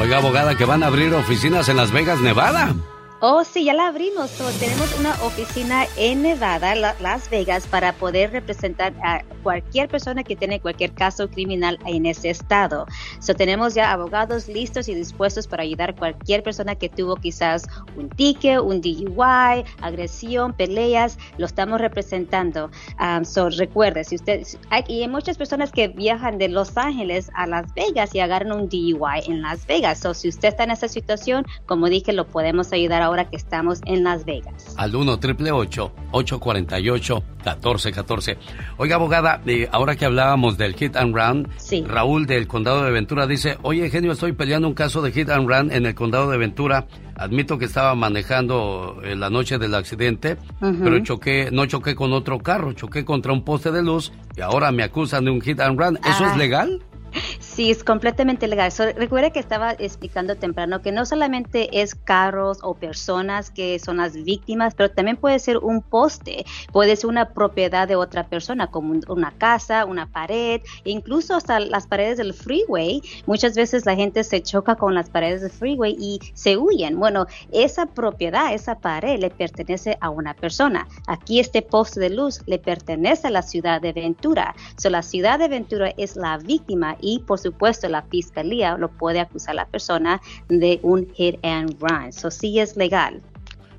Oiga, 0.00 0.18
abogada, 0.18 0.56
que 0.56 0.64
van 0.64 0.82
a 0.82 0.86
abrir 0.86 1.12
oficinas 1.14 1.68
en 1.68 1.76
Las 1.76 1.90
Vegas, 1.90 2.20
Nevada. 2.20 2.74
Oh, 3.20 3.42
sí, 3.42 3.64
ya 3.64 3.74
la 3.74 3.88
abrimos. 3.88 4.30
tenemos 4.60 4.96
una 4.96 5.10
oficina 5.24 5.86
en 5.96 6.22
Nevada, 6.22 6.76
Las 6.76 7.28
Vegas, 7.28 7.66
para 7.66 7.92
poder 7.92 8.30
representar 8.30 8.94
a 9.02 9.24
cualquier 9.42 9.88
persona 9.88 10.22
que 10.22 10.36
tiene 10.36 10.60
cualquier 10.60 10.92
caso 10.92 11.28
criminal 11.28 11.80
en 11.84 12.06
ese 12.06 12.30
estado. 12.30 12.86
So, 13.18 13.34
tenemos 13.34 13.74
ya 13.74 13.90
abogados 13.90 14.46
listos 14.46 14.88
y 14.88 14.94
dispuestos 14.94 15.48
para 15.48 15.64
ayudar 15.64 15.90
a 15.90 15.96
cualquier 15.96 16.44
persona 16.44 16.76
que 16.76 16.88
tuvo 16.88 17.16
quizás 17.16 17.66
un 17.96 18.08
ticket, 18.08 18.60
un 18.60 18.80
DUI, 18.80 19.64
agresión, 19.80 20.52
peleas. 20.52 21.18
Lo 21.38 21.46
estamos 21.46 21.80
representando. 21.80 22.70
Um, 23.00 23.24
so, 23.24 23.50
recuerde, 23.50 24.04
si 24.04 24.14
usted. 24.14 24.46
Hay, 24.70 24.84
y 24.86 25.02
hay 25.02 25.08
muchas 25.08 25.36
personas 25.36 25.72
que 25.72 25.88
viajan 25.88 26.38
de 26.38 26.50
Los 26.50 26.76
Ángeles 26.76 27.32
a 27.34 27.48
Las 27.48 27.74
Vegas 27.74 28.14
y 28.14 28.20
agarran 28.20 28.52
un 28.52 28.68
DUI 28.68 29.24
en 29.26 29.42
Las 29.42 29.66
Vegas. 29.66 29.98
So, 29.98 30.14
si 30.14 30.28
usted 30.28 30.50
está 30.50 30.62
en 30.62 30.70
esa 30.70 30.86
situación, 30.86 31.44
como 31.66 31.88
dije, 31.88 32.12
lo 32.12 32.24
podemos 32.24 32.72
ayudar 32.72 33.02
a 33.02 33.07
ahora 33.08 33.28
que 33.28 33.36
estamos 33.36 33.80
en 33.86 34.04
Las 34.04 34.24
Vegas. 34.24 34.74
Al 34.76 34.94
1 34.94 35.18
triple 35.18 35.50
848 35.50 37.24
1414 37.38 38.38
Oiga, 38.76 38.96
abogada, 38.96 39.40
eh, 39.46 39.68
ahora 39.72 39.96
que 39.96 40.04
hablábamos 40.04 40.58
del 40.58 40.74
hit 40.74 40.96
and 40.96 41.14
run, 41.14 41.48
Raúl 41.86 42.26
del 42.26 42.46
condado 42.46 42.84
de 42.84 42.90
Ventura 42.90 43.26
dice, 43.26 43.58
oye, 43.62 43.88
genio, 43.90 44.12
estoy 44.12 44.32
peleando 44.32 44.68
un 44.68 44.74
caso 44.74 45.00
de 45.02 45.12
hit 45.12 45.30
and 45.30 45.48
run 45.48 45.72
en 45.72 45.86
el 45.86 45.94
condado 45.94 46.30
de 46.30 46.38
Ventura. 46.38 46.86
Admito 47.16 47.58
que 47.58 47.64
estaba 47.64 47.94
manejando 47.96 49.00
en 49.02 49.18
la 49.18 49.28
noche 49.28 49.58
del 49.58 49.74
accidente, 49.74 50.36
pero 50.60 51.00
choqué, 51.00 51.48
no 51.50 51.66
choqué 51.66 51.96
con 51.96 52.12
otro 52.12 52.38
carro, 52.38 52.74
choqué 52.74 53.04
contra 53.04 53.32
un 53.32 53.42
poste 53.42 53.72
de 53.72 53.82
luz 53.82 54.12
y 54.36 54.40
ahora 54.40 54.70
me 54.70 54.84
acusan 54.84 55.24
de 55.24 55.32
un 55.32 55.40
hit 55.40 55.58
and 55.58 55.80
run. 55.80 55.98
¿Eso 56.04 56.26
es 56.26 56.32
ah. 56.32 56.36
legal? 56.36 56.84
Sí, 57.58 57.72
es 57.72 57.82
completamente 57.82 58.46
legal. 58.46 58.70
recuerda 58.94 59.30
que 59.30 59.40
estaba 59.40 59.72
explicando 59.72 60.36
temprano 60.36 60.80
que 60.80 60.92
no 60.92 61.04
solamente 61.04 61.82
es 61.82 61.96
carros 61.96 62.58
o 62.62 62.74
personas 62.74 63.50
que 63.50 63.80
son 63.80 63.96
las 63.96 64.12
víctimas, 64.12 64.76
pero 64.76 64.92
también 64.92 65.16
puede 65.16 65.40
ser 65.40 65.58
un 65.58 65.82
poste, 65.82 66.44
puede 66.70 66.94
ser 66.94 67.10
una 67.10 67.30
propiedad 67.30 67.88
de 67.88 67.96
otra 67.96 68.28
persona, 68.28 68.68
como 68.68 69.00
una 69.08 69.32
casa, 69.32 69.86
una 69.86 70.06
pared, 70.06 70.60
incluso 70.84 71.34
hasta 71.34 71.58
las 71.58 71.88
paredes 71.88 72.18
del 72.18 72.32
freeway. 72.32 73.02
Muchas 73.26 73.56
veces 73.56 73.84
la 73.86 73.96
gente 73.96 74.22
se 74.22 74.40
choca 74.40 74.76
con 74.76 74.94
las 74.94 75.10
paredes 75.10 75.40
del 75.40 75.50
freeway 75.50 75.96
y 75.98 76.20
se 76.34 76.56
huyen. 76.56 76.96
Bueno, 76.96 77.26
esa 77.50 77.86
propiedad, 77.86 78.54
esa 78.54 78.78
pared 78.78 79.18
le 79.18 79.30
pertenece 79.30 79.98
a 80.00 80.10
una 80.10 80.32
persona. 80.32 80.86
Aquí 81.08 81.40
este 81.40 81.62
poste 81.62 81.98
de 81.98 82.10
luz 82.10 82.40
le 82.46 82.60
pertenece 82.60 83.26
a 83.26 83.30
la 83.30 83.42
ciudad 83.42 83.80
de 83.80 83.92
Ventura. 83.92 84.54
So, 84.76 84.90
la 84.90 85.02
ciudad 85.02 85.40
de 85.40 85.48
Ventura 85.48 85.92
es 85.96 86.14
la 86.14 86.38
víctima 86.38 86.96
y 87.00 87.18
por 87.18 87.47
supuesto 87.48 87.88
la 87.88 88.02
fiscalía 88.02 88.76
lo 88.76 88.88
puede 88.88 89.20
acusar 89.20 89.52
a 89.52 89.62
la 89.62 89.66
persona 89.66 90.20
de 90.48 90.78
un 90.82 91.06
hit 91.14 91.38
and 91.44 91.80
run. 91.80 92.04
Eso 92.04 92.30
sí 92.30 92.60
es 92.60 92.76
legal. 92.76 93.22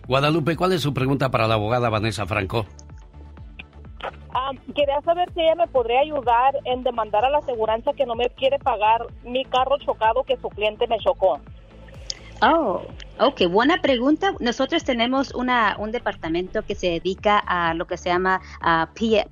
Guadalupe, 0.07 0.55
¿cuál 0.55 0.73
es 0.73 0.81
su 0.81 0.93
pregunta 0.93 1.29
para 1.29 1.47
la 1.47 1.53
abogada 1.53 1.89
Vanessa 1.89 2.25
Franco? 2.25 2.65
Ah, 4.33 4.51
quería 4.75 5.01
saber 5.01 5.31
si 5.33 5.41
ella 5.41 5.55
me 5.55 5.67
podría 5.67 5.99
ayudar 6.01 6.55
en 6.65 6.83
demandar 6.83 7.25
a 7.25 7.29
la 7.29 7.39
aseguranza 7.39 7.93
que 7.93 8.05
no 8.05 8.15
me 8.15 8.29
quiere 8.29 8.57
pagar 8.59 9.07
mi 9.23 9.45
carro 9.45 9.77
chocado 9.77 10.23
que 10.23 10.37
su 10.37 10.49
cliente 10.49 10.87
me 10.87 10.97
chocó. 10.99 11.39
Oh, 12.41 12.81
ok, 13.19 13.47
buena 13.49 13.81
pregunta. 13.81 14.33
Nosotros 14.39 14.83
tenemos 14.83 15.33
una, 15.33 15.75
un 15.77 15.91
departamento 15.91 16.63
que 16.63 16.75
se 16.75 16.87
dedica 16.87 17.39
a 17.39 17.73
lo 17.73 17.85
que 17.85 17.97
se 17.97 18.09
llama 18.09 18.41
PI, 18.93 19.23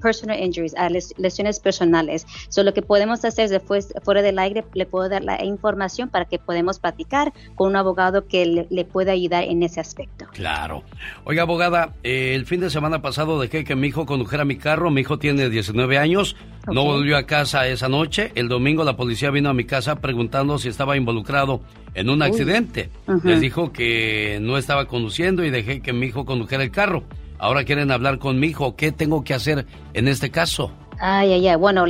Personal 0.00 0.38
Injuries, 0.38 0.74
a 0.76 0.88
lesiones 0.88 1.60
personales. 1.60 2.26
So, 2.48 2.62
lo 2.62 2.74
que 2.74 2.82
podemos 2.82 3.24
hacer 3.24 3.48
después, 3.48 3.92
fuera 4.02 4.22
del 4.22 4.38
aire, 4.38 4.64
le 4.74 4.86
puedo 4.86 5.08
dar 5.08 5.22
la 5.22 5.42
información 5.44 6.08
para 6.08 6.24
que 6.24 6.38
podamos 6.38 6.78
platicar 6.78 7.32
con 7.54 7.68
un 7.68 7.76
abogado 7.76 8.26
que 8.26 8.66
le, 8.68 8.84
pueda 8.84 9.12
ayudar 9.12 9.44
en 9.44 9.62
ese 9.62 9.80
aspecto. 9.80 10.26
Claro. 10.32 10.82
Oiga, 11.24 11.42
abogada, 11.42 11.94
eh, 12.02 12.34
el 12.34 12.46
fin 12.46 12.60
de 12.60 12.68
semana 12.68 13.00
pasado 13.00 13.40
dejé 13.40 13.64
que 13.64 13.76
mi 13.76 13.88
hijo 13.88 14.06
condujera 14.06 14.44
mi 14.44 14.56
carro. 14.56 14.90
Mi 14.90 15.02
hijo 15.02 15.18
tiene 15.18 15.48
19 15.48 15.98
años. 15.98 16.36
No 16.70 16.84
volvió 16.84 17.16
a 17.16 17.24
casa 17.24 17.66
esa 17.66 17.88
noche. 17.88 18.32
El 18.34 18.48
domingo 18.48 18.84
la 18.84 18.96
policía 18.96 19.30
vino 19.30 19.48
a 19.48 19.54
mi 19.54 19.64
casa 19.64 19.96
preguntando 19.96 20.58
si 20.58 20.68
estaba 20.68 20.96
involucrado 20.96 21.60
en 21.94 22.08
un 22.08 22.22
accidente. 22.22 22.90
Les 23.24 23.40
dijo 23.40 23.72
que 23.72 24.38
no 24.40 24.56
estaba 24.56 24.86
conduciendo 24.86 25.44
y 25.44 25.50
dejé 25.50 25.80
que 25.80 25.92
mi 25.92 26.06
hijo 26.06 26.24
condujera 26.24 26.62
el 26.62 26.70
carro. 26.70 27.04
Ahora 27.38 27.64
quieren 27.64 27.90
hablar 27.90 28.18
con 28.18 28.38
mi 28.38 28.48
hijo. 28.48 28.76
¿Qué 28.76 28.92
tengo 28.92 29.24
que 29.24 29.34
hacer 29.34 29.66
en 29.94 30.06
este 30.06 30.30
caso? 30.30 30.72
Ay, 31.04 31.32
ay, 31.32 31.48
ay. 31.48 31.56
Bueno, 31.56 31.84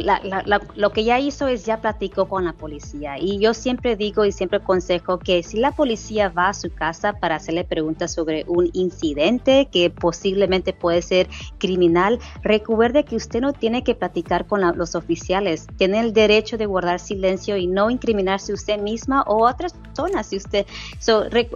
lo 0.74 0.90
que 0.90 1.05
ya 1.05 1.20
hizo 1.20 1.47
es 1.47 1.66
ya 1.66 1.82
platicó 1.82 2.30
con 2.30 2.47
la 2.47 2.55
policía. 2.55 3.18
Y 3.18 3.39
yo 3.40 3.52
siempre 3.52 3.94
digo 3.94 4.24
y 4.24 4.32
siempre 4.32 4.56
aconsejo 4.56 5.18
que 5.18 5.43
si 5.43 5.59
la 5.59 5.72
policía 5.72 6.30
va 6.30 6.48
a 6.48 6.55
su 6.55 6.72
casa 6.72 7.12
para 7.12 7.36
hacerle 7.36 7.64
preguntas 7.64 8.14
sobre 8.14 8.47
un 8.48 8.70
incidente 8.72 9.68
que 9.70 9.90
posiblemente 9.90 10.72
puede 10.72 11.02
ser 11.02 11.28
criminal, 11.59 12.20
recuerde 12.43 13.05
que 13.05 13.16
usted 13.16 13.43
no 13.43 13.52
tiene 13.52 13.84
que 13.84 13.94
platicar 13.94 14.47
con 14.47 14.62
los 14.78 14.94
oficiales. 14.94 15.66
Tiene 15.76 16.01
el 16.01 16.14
derecho 16.14 16.56
de 16.56 16.64
guardar 16.64 16.98
silencio 16.98 17.59
y 17.59 17.66
no 17.66 17.90
incriminarse 17.90 18.55
usted 18.55 18.80
misma 18.80 19.24
o 19.26 19.47
otras 19.47 19.74
personas. 19.74 20.28
Si 20.28 20.39
usted, 20.39 20.64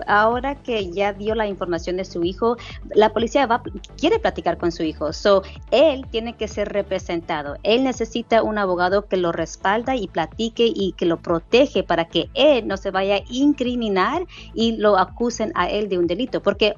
ahora 0.07 0.57
que 0.57 0.93
ya 0.93 1.15
dio 1.15 1.35
la 1.35 1.47
información 1.47 1.97
de 1.97 2.05
su 2.05 2.23
hijo, 2.23 2.59
la 2.95 3.15
policía 3.15 3.47
va, 3.47 3.63
quiere 3.97 4.19
platicar 4.19 4.59
con 4.59 4.73
su 4.73 4.83
hijo. 4.83 5.15
So, 5.15 5.43
él 5.71 6.05
tiene 6.11 6.37
que 6.37 6.49
ser 6.49 6.69
representado 6.69 7.46
él 7.63 7.85
necesita 7.85 8.43
un 8.43 8.59
abogado 8.59 9.07
que 9.07 9.17
lo 9.17 9.33
respalda 9.33 9.97
y 9.97 10.09
platique 10.09 10.67
y 10.67 10.93
que 10.93 11.07
lo 11.07 11.19
protege 11.19 11.83
para 11.83 12.07
que 12.07 12.29
él 12.35 12.67
no 12.67 12.77
se 12.77 12.91
vaya 12.91 13.17
a 13.17 13.23
incriminar 13.29 14.27
y 14.55 14.77
lo 14.77 14.99
acusen 14.99 15.53
a 15.55 15.69
él 15.69 15.89
de 15.89 15.99
un 15.99 16.07
delito. 16.07 16.43
Porque 16.43 16.75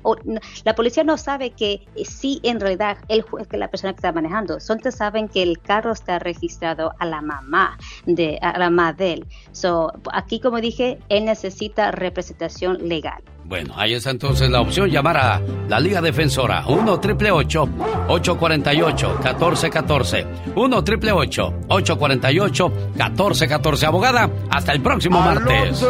la 0.64 0.74
policía 0.74 1.04
no 1.04 1.18
sabe 1.18 1.50
que 1.50 1.86
si 2.04 2.40
en 2.42 2.60
realidad 2.60 2.98
él 3.08 3.22
fue 3.22 3.46
la 3.52 3.68
persona 3.68 3.92
que 3.92 3.98
está 3.98 4.12
manejando. 4.12 4.60
Solo 4.60 4.78
saben 4.90 5.28
que 5.28 5.42
el 5.42 5.60
carro 5.60 5.92
está 5.92 6.18
registrado 6.18 6.92
a 6.98 7.06
la 7.06 7.20
mamá 7.20 7.78
de, 8.06 8.38
a 8.40 8.58
la 8.58 8.70
mamá 8.70 8.92
de 8.92 9.14
él. 9.14 9.26
So, 9.52 9.92
aquí, 10.12 10.40
como 10.40 10.60
dije, 10.60 10.98
él 11.08 11.24
necesita 11.24 11.90
representación 11.90 12.88
legal. 12.88 13.22
Bueno, 13.48 13.72
ahí 13.78 13.94
está 13.94 14.10
entonces 14.10 14.50
la 14.50 14.60
opción, 14.60 14.90
llamar 14.90 15.16
a 15.16 15.40
la 15.68 15.80
Liga 15.80 16.02
Defensora, 16.02 16.66
1 16.66 17.00
triple 17.00 17.30
848 17.30 19.08
1414 19.24 20.26
1 20.54 20.84
triple 20.84 21.12
848 21.12 22.68
1414 22.68 23.86
Abogada, 23.86 24.28
hasta 24.50 24.72
el 24.72 24.82
próximo 24.82 25.20
martes. 25.22 25.82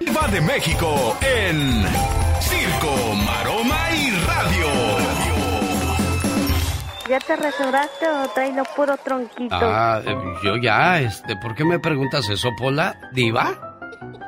Viva 0.00 0.26
de 0.28 0.40
México 0.40 1.18
en 1.20 1.84
Circo, 2.40 3.14
Maroma 3.26 3.78
y 3.94 4.10
Radio. 4.26 4.66
¿Ya 7.10 7.18
te 7.18 7.36
restauraste 7.36 8.08
o 8.08 8.28
traes 8.34 8.54
puro 8.74 8.96
tronquito? 8.96 9.54
Ah, 9.60 10.00
eh, 10.02 10.16
yo 10.42 10.56
ya, 10.56 10.98
este, 11.00 11.36
¿por 11.36 11.54
qué 11.54 11.62
me 11.62 11.78
preguntas 11.78 12.26
eso, 12.30 12.48
Pola? 12.58 12.96
¿Diva? 13.12 13.69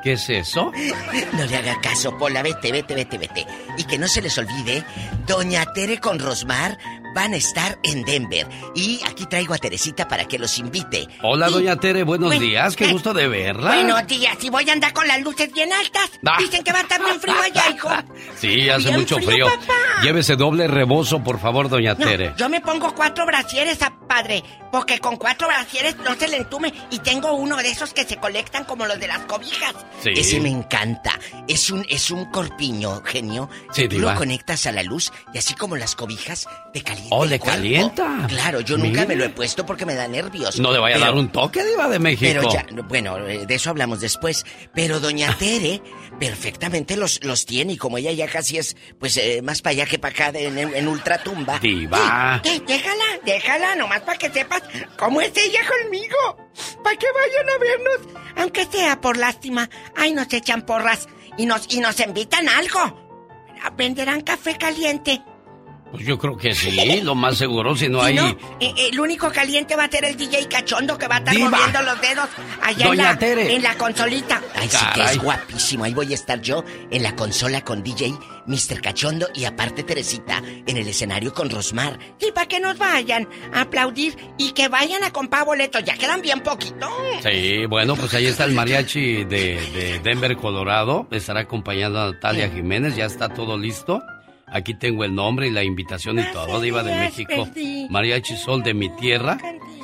¿Qué 0.03 0.13
es 0.13 0.29
eso? 0.29 0.71
No 1.33 1.45
le 1.45 1.57
haga 1.57 1.79
caso, 1.81 2.17
Pola, 2.17 2.43
vete, 2.43 2.71
vete, 2.71 2.93
vete, 2.93 3.17
vete. 3.17 3.47
Y 3.77 3.85
que 3.85 3.97
no 3.97 4.07
se 4.07 4.21
les 4.21 4.37
olvide, 4.37 4.83
Doña 5.25 5.65
Tere 5.73 5.99
con 5.99 6.19
Rosmar 6.19 6.77
van 7.13 7.33
a 7.33 7.37
estar 7.37 7.79
en 7.83 8.03
Denver. 8.03 8.47
Y 8.75 8.99
aquí 9.05 9.25
traigo 9.25 9.53
a 9.53 9.57
Teresita 9.57 10.07
para 10.07 10.25
que 10.25 10.39
los 10.39 10.57
invite. 10.57 11.07
Hola, 11.21 11.49
Doña 11.49 11.75
Tere, 11.77 12.03
buenos 12.03 12.39
días, 12.39 12.75
qué 12.75 12.87
gusto 12.91 13.13
de 13.13 13.27
verla. 13.27 13.75
Buenos 13.75 14.07
días, 14.07 14.37
y 14.41 14.49
voy 14.49 14.69
a 14.69 14.73
andar 14.73 14.93
con 14.93 15.07
las 15.07 15.21
luces 15.21 15.51
bien 15.53 15.71
altas. 15.71 16.09
Ah. 16.25 16.37
Dicen 16.39 16.63
que 16.63 16.71
va 16.71 16.79
a 16.79 16.83
estar 16.83 17.03
bien 17.03 17.19
frío 17.19 17.35
allá, 17.41 17.63
hijo. 17.75 17.89
sí, 18.39 18.69
hace 18.69 18.91
mucho 18.91 19.17
frío. 19.19 19.47
Llévese 20.01 20.35
doble 20.35 20.67
rebozo, 20.67 21.23
por 21.23 21.39
favor, 21.39 21.69
Doña 21.69 21.95
Tere. 21.95 22.33
Yo 22.37 22.49
me 22.49 22.61
pongo 22.61 22.93
cuatro 22.95 23.25
brasieres, 23.25 23.81
a 23.81 23.91
padre, 24.07 24.43
porque 24.71 24.99
con 24.99 25.17
cuatro 25.17 25.47
brasieres 25.47 25.95
no 25.97 26.15
se 26.15 26.27
le 26.27 26.37
entume. 26.37 26.73
Y 26.91 26.99
tengo 26.99 27.33
uno 27.33 27.57
de 27.57 27.69
esos 27.69 27.93
que 27.93 28.03
se 28.03 28.17
colectan 28.17 28.65
como 28.65 28.85
los 28.85 28.99
de 28.99 29.07
las 29.07 29.19
cobijas. 29.19 29.73
Sí. 30.01 30.09
Ese 30.15 30.39
me 30.39 30.49
encanta. 30.49 31.19
Es 31.47 31.69
un, 31.71 31.85
es 31.89 32.11
un 32.11 32.25
corpiño, 32.25 33.01
genio. 33.03 33.49
Sí, 33.71 33.87
Tú 33.87 33.99
lo 33.99 34.13
conectas 34.15 34.65
a 34.65 34.71
la 34.71 34.83
luz 34.83 35.11
y 35.33 35.37
así 35.37 35.53
como 35.53 35.75
las 35.75 35.95
cobijas 35.95 36.47
te 36.73 36.81
calienta. 37.09 37.15
Oh, 37.15 37.25
le 37.25 37.39
calienta. 37.39 38.27
Claro, 38.27 38.61
yo 38.61 38.77
nunca 38.77 39.05
me 39.05 39.15
lo 39.15 39.25
he 39.25 39.29
puesto 39.29 39.65
porque 39.65 39.85
me 39.85 39.95
da 39.95 40.07
nervios. 40.07 40.59
No 40.59 40.71
le 40.71 40.79
vaya 40.79 40.97
a 40.97 40.99
dar 40.99 41.13
un 41.13 41.29
toque, 41.29 41.63
Diva 41.63 41.87
de 41.89 41.99
México. 41.99 42.41
Pero 42.41 42.51
ya, 42.51 42.65
bueno, 42.87 43.17
eh, 43.27 43.45
de 43.45 43.55
eso 43.55 43.69
hablamos 43.69 44.01
después. 44.01 44.45
Pero 44.73 44.99
Doña 44.99 45.35
Tere 45.37 45.81
perfectamente 46.19 46.95
los, 46.97 47.23
los 47.23 47.45
tiene 47.45 47.73
y 47.73 47.77
como 47.77 47.97
ella 47.97 48.11
ya 48.11 48.27
casi 48.27 48.57
es, 48.57 48.75
pues, 48.99 49.17
eh, 49.17 49.41
más 49.41 49.61
para 49.61 49.71
allá 49.71 49.85
que 49.85 49.99
para 49.99 50.13
acá 50.13 50.39
en, 50.39 50.87
ultratumba. 50.87 51.59
Diva. 51.59 52.41
déjala, 52.43 53.03
déjala, 53.25 53.75
nomás 53.75 54.01
para 54.01 54.17
que 54.17 54.29
sepas 54.29 54.61
cómo 54.97 55.21
es 55.21 55.31
ella 55.35 55.61
conmigo. 55.67 56.49
Para 56.83 56.97
que 56.97 57.07
vayan 57.11 57.49
a 57.49 57.57
vernos, 57.57 58.23
aunque 58.37 58.65
sea 58.65 59.01
por 59.01 59.17
lástima. 59.17 59.69
Ay, 59.95 60.13
nos 60.13 60.31
echan 60.31 60.63
porras 60.63 61.07
y 61.37 61.45
nos, 61.45 61.73
y 61.73 61.79
nos 61.79 61.99
invitan 61.99 62.47
algo. 62.49 63.01
Venderán 63.75 64.21
café 64.21 64.57
caliente. 64.57 65.21
Pues 65.93 66.07
yo 66.07 66.17
creo 66.17 66.35
que 66.35 66.55
sí, 66.55 67.01
lo 67.03 67.13
más 67.13 67.37
seguro, 67.37 67.75
si 67.75 67.87
no 67.87 67.99
Si 68.01 68.07
hay... 68.07 68.15
no, 68.15 68.29
eh, 68.59 68.73
el 68.91 68.99
único 68.99 69.31
caliente 69.31 69.75
va 69.75 69.83
a 69.83 69.89
ser 69.91 70.03
el 70.05 70.17
DJ 70.17 70.47
cachondo 70.47 70.97
que 70.97 71.07
va 71.07 71.17
a 71.17 71.19
estar 71.19 71.35
Diva. 71.35 71.51
moviendo 71.51 71.83
los 71.83 72.01
dedos 72.01 72.29
allá 72.63 72.87
en 72.87 72.97
la, 72.97 73.17
en 73.53 73.61
la 73.61 73.77
consolita. 73.77 74.41
Ay, 74.55 74.69
sí 74.69 74.85
que 74.95 75.03
es 75.03 75.19
guapísimo. 75.19 75.83
Ahí 75.83 75.93
voy 75.93 76.11
a 76.11 76.15
estar 76.15 76.41
yo 76.41 76.63
en 76.89 77.03
la 77.03 77.15
consola 77.15 77.63
con 77.63 77.83
DJ 77.83 78.11
Mr. 78.47 78.81
Cachondo 78.81 79.27
y 79.35 79.45
aparte 79.45 79.83
Teresita 79.83 80.41
en 80.65 80.77
el 80.77 80.87
escenario 80.87 81.31
con 81.31 81.51
Rosmar. 81.51 81.99
Y 82.19 82.31
para 82.31 82.47
que 82.47 82.59
nos 82.59 82.75
vayan 82.79 83.29
a 83.53 83.61
aplaudir 83.61 84.17
y 84.39 84.53
que 84.53 84.69
vayan 84.69 85.03
a 85.03 85.11
comprar 85.11 85.45
boletos. 85.45 85.83
Ya 85.83 85.93
quedan 85.93 86.23
bien 86.23 86.41
poquito. 86.41 86.89
Sí, 87.21 87.67
bueno, 87.67 87.95
pues 87.95 88.11
ahí 88.15 88.25
está 88.25 88.45
el 88.45 88.53
mariachi 88.53 89.25
de, 89.25 89.61
de 89.71 89.99
Denver, 90.03 90.35
Colorado. 90.37 91.07
Estará 91.11 91.41
acompañando 91.41 92.01
a 92.01 92.11
Natalia 92.13 92.49
Jiménez, 92.49 92.95
ya 92.95 93.05
está 93.05 93.29
todo 93.29 93.59
listo. 93.59 94.01
Aquí 94.53 94.73
tengo 94.75 95.03
el 95.03 95.15
nombre 95.15 95.47
y 95.47 95.51
la 95.51 95.63
invitación 95.63 96.19
y 96.19 96.23
todo, 96.31 96.61
Diva 96.61 96.83
de 96.83 96.93
México. 96.95 97.47
Mariachi 97.89 98.35
Sol 98.37 98.61
de 98.63 98.73
mi 98.73 98.89
tierra. 98.89 99.37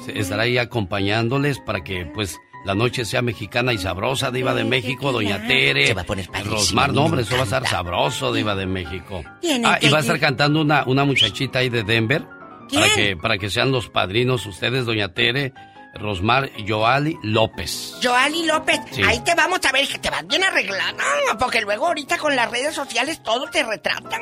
Se- 0.05 0.17
Estará 0.19 0.43
ahí 0.43 0.57
acompañándoles 0.59 1.59
para 1.59 1.83
que, 1.83 2.05
pues, 2.05 2.39
la 2.65 2.75
noche 2.75 3.05
sea 3.05 3.21
mexicana 3.21 3.73
y 3.73 3.77
sabrosa, 3.77 4.31
Diva 4.31 4.53
de 4.53 4.63
México, 4.65 5.11
Doña 5.11 5.47
Tere. 5.47 5.87
Se 5.87 5.93
va 5.93 6.01
a 6.01 6.05
poner 6.05 6.27
padrísimo, 6.27 6.55
Rosmar, 6.57 6.93
no, 6.93 7.05
hombre, 7.05 7.21
eso 7.21 7.35
va 7.35 7.41
a 7.41 7.43
estar 7.45 7.65
sabroso, 7.67 8.31
Diva 8.33 8.55
de 8.55 8.65
México. 8.65 9.23
Ah, 9.65 9.79
y 9.81 9.89
va 9.89 9.97
a 9.97 10.01
estar 10.01 10.19
cantando 10.19 10.61
una, 10.61 10.83
una 10.85 11.03
muchachita 11.05 11.59
ahí 11.59 11.69
de 11.69 11.83
Denver. 11.83 12.23
Para 12.71 12.87
que, 12.93 13.17
para 13.17 13.37
que 13.39 13.49
sean 13.49 13.71
los 13.71 13.89
padrinos 13.89 14.45
ustedes, 14.45 14.85
Doña 14.85 15.11
Tere, 15.13 15.53
Rosmar 15.95 16.49
Joali 16.67 17.17
López. 17.23 17.95
Joali 18.01 18.45
López, 18.45 18.79
Sí. 18.91 19.01
ahí 19.03 19.19
te 19.21 19.33
vamos 19.35 19.59
a 19.67 19.71
ver 19.71 19.87
que 19.87 19.97
te 19.97 20.09
vas 20.09 20.25
bien 20.27 20.43
arreglada. 20.43 20.93
Porque 21.39 21.61
luego 21.61 21.87
ahorita 21.87 22.17
con 22.17 22.35
las 22.35 22.49
redes 22.51 22.75
sociales 22.75 23.21
todo 23.23 23.47
te 23.49 23.63
retratan. 23.63 24.21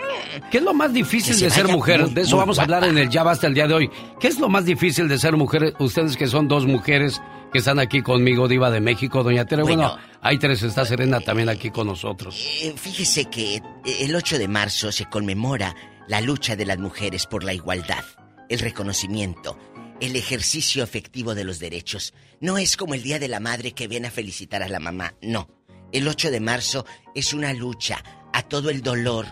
¿Qué 0.50 0.58
es 0.60 0.64
lo 0.64 0.74
más 0.74 0.94
difícil 0.94 1.36
se 1.36 1.46
de 1.46 1.52
ser 1.52 1.68
mujer? 1.68 2.02
muy, 2.02 2.14
de 2.14 2.22
eso 2.22 2.38
vamos 2.38 2.58
a 2.60 2.64
hablar 2.64 2.84
en 2.86 2.98
el 2.98 3.10
Ya 3.10 3.24
Basta 3.24 3.48
el 3.48 3.54
día 3.54 3.68
de 3.68 3.74
hoy. 3.74 3.90
¿Qué 4.20 4.28
es 4.28 4.40
lo 4.40 4.48
más 4.50 4.66
difícil 4.66 5.08
de 5.08 5.18
ser 5.20 5.36
mujer? 5.36 5.74
Ustedes 5.80 6.16
que 6.16 6.28
son 6.28 6.48
dos 6.48 6.66
mujeres 6.66 7.22
que 7.52 7.60
están 7.60 7.80
aquí 7.80 8.02
conmigo, 8.02 8.48
Diva 8.48 8.70
de 8.72 8.80
México, 8.82 9.24
Doña 9.24 9.46
Tere. 9.46 9.64
Bueno, 9.64 9.90
Bueno. 9.90 10.04
hay 10.22 10.38
tres, 10.38 10.64
está 10.64 10.86
Serena 10.86 11.20
también 11.20 11.50
aquí 11.50 11.70
con 11.70 11.88
nosotros. 11.88 12.36
Eh, 12.62 12.74
fíjese 12.78 13.26
que 13.26 13.56
eh, 13.58 13.62
el 14.02 14.16
8 14.16 14.38
de 14.38 14.48
marzo 14.48 14.92
se 14.92 15.06
conmemora 15.06 15.76
la 16.08 16.22
lucha 16.22 16.56
de 16.56 16.66
las 16.66 16.78
mujeres 16.78 17.26
por 17.26 17.44
la 17.44 17.54
igualdad, 17.54 18.04
el 18.50 18.60
reconocimiento, 18.60 19.58
el 20.00 20.16
ejercicio 20.16 20.84
efectivo 20.84 21.36
de 21.36 21.44
los 21.44 21.60
derechos. 21.60 22.14
No 22.40 22.58
es 22.58 22.78
como 22.78 22.94
el 22.94 23.04
Día 23.04 23.20
de 23.20 23.28
la 23.28 23.40
Madre 23.40 23.72
que 23.72 23.88
viene 23.88 24.08
a 24.08 24.12
felicitar 24.12 24.64
a 24.64 24.70
la 24.70 24.80
mamá, 24.80 25.16
no. 25.22 25.50
El 25.92 26.08
8 26.08 26.32
de 26.32 26.40
marzo 26.40 26.86
es 27.16 27.34
una 27.34 27.54
lucha 27.54 28.04
a 28.34 28.44
todo 28.44 28.70
el 28.70 28.82
dolor 28.82 29.26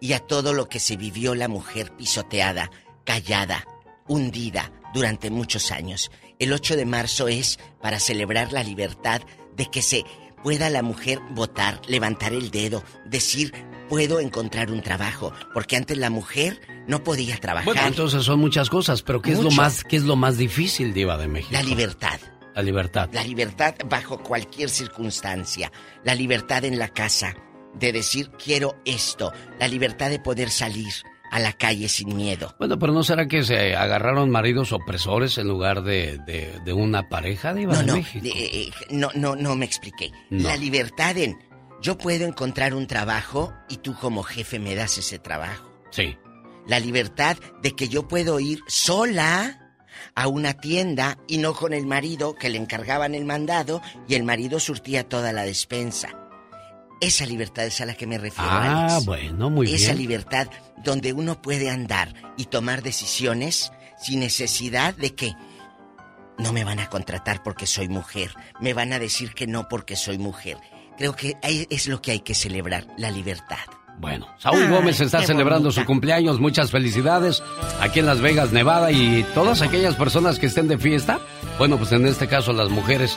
y 0.00 0.12
a 0.12 0.20
todo 0.20 0.52
lo 0.52 0.68
que 0.68 0.80
se 0.80 0.96
vivió 0.96 1.34
la 1.34 1.48
mujer 1.48 1.96
pisoteada, 1.96 2.70
callada, 3.04 3.66
hundida 4.06 4.72
durante 4.92 5.30
muchos 5.30 5.72
años. 5.72 6.10
El 6.38 6.52
8 6.52 6.76
de 6.76 6.86
marzo 6.86 7.28
es 7.28 7.58
para 7.80 7.98
celebrar 7.98 8.52
la 8.52 8.62
libertad 8.62 9.22
de 9.56 9.66
que 9.66 9.82
se 9.82 10.04
pueda 10.46 10.70
la 10.70 10.82
mujer 10.82 11.18
votar, 11.30 11.80
levantar 11.88 12.32
el 12.32 12.52
dedo, 12.52 12.84
decir, 13.04 13.52
puedo 13.88 14.20
encontrar 14.20 14.70
un 14.70 14.80
trabajo, 14.80 15.32
porque 15.52 15.74
antes 15.74 15.98
la 15.98 16.08
mujer 16.08 16.60
no 16.86 17.02
podía 17.02 17.36
trabajar. 17.38 17.64
Bueno, 17.64 17.84
entonces 17.84 18.22
son 18.22 18.38
muchas 18.38 18.70
cosas, 18.70 19.02
pero 19.02 19.20
¿qué 19.20 19.32
es 19.32 19.40
lo 19.40 19.50
más, 19.50 19.82
qué 19.82 19.96
es 19.96 20.04
lo 20.04 20.14
más 20.14 20.38
difícil, 20.38 20.94
Diva 20.94 21.18
de 21.18 21.26
México? 21.26 21.52
La 21.52 21.64
libertad. 21.64 22.20
La 22.54 22.62
libertad. 22.62 23.08
La 23.12 23.24
libertad 23.24 23.74
bajo 23.90 24.22
cualquier 24.22 24.70
circunstancia. 24.70 25.72
La 26.04 26.14
libertad 26.14 26.64
en 26.64 26.78
la 26.78 26.90
casa 26.90 27.34
de 27.74 27.92
decir 27.92 28.30
quiero 28.38 28.76
esto. 28.84 29.32
La 29.58 29.66
libertad 29.66 30.10
de 30.10 30.20
poder 30.20 30.50
salir 30.50 30.92
a 31.30 31.38
la 31.38 31.52
calle 31.52 31.88
sin 31.88 32.16
miedo. 32.16 32.54
Bueno, 32.58 32.78
pero 32.78 32.92
¿no 32.92 33.02
será 33.02 33.26
que 33.28 33.42
se 33.44 33.74
agarraron 33.76 34.30
maridos 34.30 34.72
opresores 34.72 35.38
en 35.38 35.48
lugar 35.48 35.82
de, 35.82 36.18
de- 36.26 36.60
de 36.64 36.72
una 36.72 37.08
pareja, 37.08 37.52
Diva 37.54 37.74
No, 37.74 37.80
de 37.80 37.86
no, 37.86 37.96
México? 37.96 38.26
eh, 38.26 38.30
eh, 38.52 38.70
no, 38.90 39.10
no, 39.14 39.36
no 39.36 39.56
me 39.56 39.64
expliqué. 39.66 40.12
No. 40.30 40.48
La 40.48 40.56
libertad 40.56 41.16
en 41.16 41.38
yo 41.82 41.98
puedo 41.98 42.26
encontrar 42.26 42.74
un 42.74 42.86
trabajo 42.86 43.52
y 43.68 43.76
tú 43.78 43.94
como 43.94 44.22
jefe 44.22 44.58
me 44.58 44.74
das 44.74 44.98
ese 44.98 45.18
trabajo. 45.18 45.70
Sí. 45.90 46.16
La 46.66 46.80
libertad 46.80 47.36
de 47.62 47.72
que 47.72 47.88
yo 47.88 48.08
puedo 48.08 48.40
ir 48.40 48.60
sola 48.66 49.60
a 50.14 50.26
una 50.28 50.54
tienda 50.54 51.16
y 51.28 51.38
no 51.38 51.54
con 51.54 51.72
el 51.72 51.86
marido 51.86 52.34
que 52.34 52.48
le 52.48 52.58
encargaban 52.58 53.14
el 53.14 53.24
mandado 53.24 53.82
y 54.08 54.14
el 54.14 54.24
marido 54.24 54.58
surtía 54.58 55.08
toda 55.08 55.32
la 55.32 55.42
despensa. 55.44 56.25
Esa 57.00 57.26
libertad 57.26 57.64
es 57.66 57.80
a 57.80 57.86
la 57.86 57.94
que 57.94 58.06
me 58.06 58.16
refiero. 58.18 58.50
Ah, 58.50 58.86
Alex. 58.90 59.06
bueno, 59.06 59.50
muy 59.50 59.72
Esa 59.72 59.88
bien. 59.92 59.98
libertad 59.98 60.48
donde 60.82 61.12
uno 61.12 61.40
puede 61.42 61.70
andar 61.70 62.14
y 62.36 62.46
tomar 62.46 62.82
decisiones 62.82 63.70
sin 64.02 64.20
necesidad 64.20 64.94
de 64.94 65.14
que 65.14 65.34
no 66.38 66.52
me 66.52 66.64
van 66.64 66.80
a 66.80 66.88
contratar 66.88 67.42
porque 67.42 67.66
soy 67.66 67.88
mujer, 67.88 68.30
me 68.60 68.74
van 68.74 68.92
a 68.92 68.98
decir 68.98 69.32
que 69.34 69.46
no 69.46 69.68
porque 69.68 69.96
soy 69.96 70.18
mujer. 70.18 70.56
Creo 70.98 71.14
que 71.14 71.36
es 71.42 71.88
lo 71.88 72.00
que 72.00 72.12
hay 72.12 72.20
que 72.20 72.34
celebrar, 72.34 72.86
la 72.96 73.10
libertad. 73.10 73.58
Bueno, 73.98 74.26
Saúl 74.38 74.62
Ay, 74.64 74.68
Gómez 74.70 75.00
está 75.00 75.22
celebrando 75.22 75.68
bonita. 75.68 75.80
su 75.80 75.86
cumpleaños. 75.86 76.38
Muchas 76.40 76.70
felicidades 76.70 77.42
aquí 77.80 78.00
en 78.00 78.06
Las 78.06 78.20
Vegas, 78.20 78.52
Nevada. 78.52 78.90
Y 78.92 79.24
todas 79.34 79.62
aquellas 79.62 79.94
personas 79.94 80.38
que 80.38 80.46
estén 80.46 80.68
de 80.68 80.76
fiesta, 80.76 81.18
bueno, 81.58 81.78
pues 81.78 81.92
en 81.92 82.06
este 82.06 82.26
caso 82.28 82.52
las 82.52 82.68
mujeres. 82.68 83.16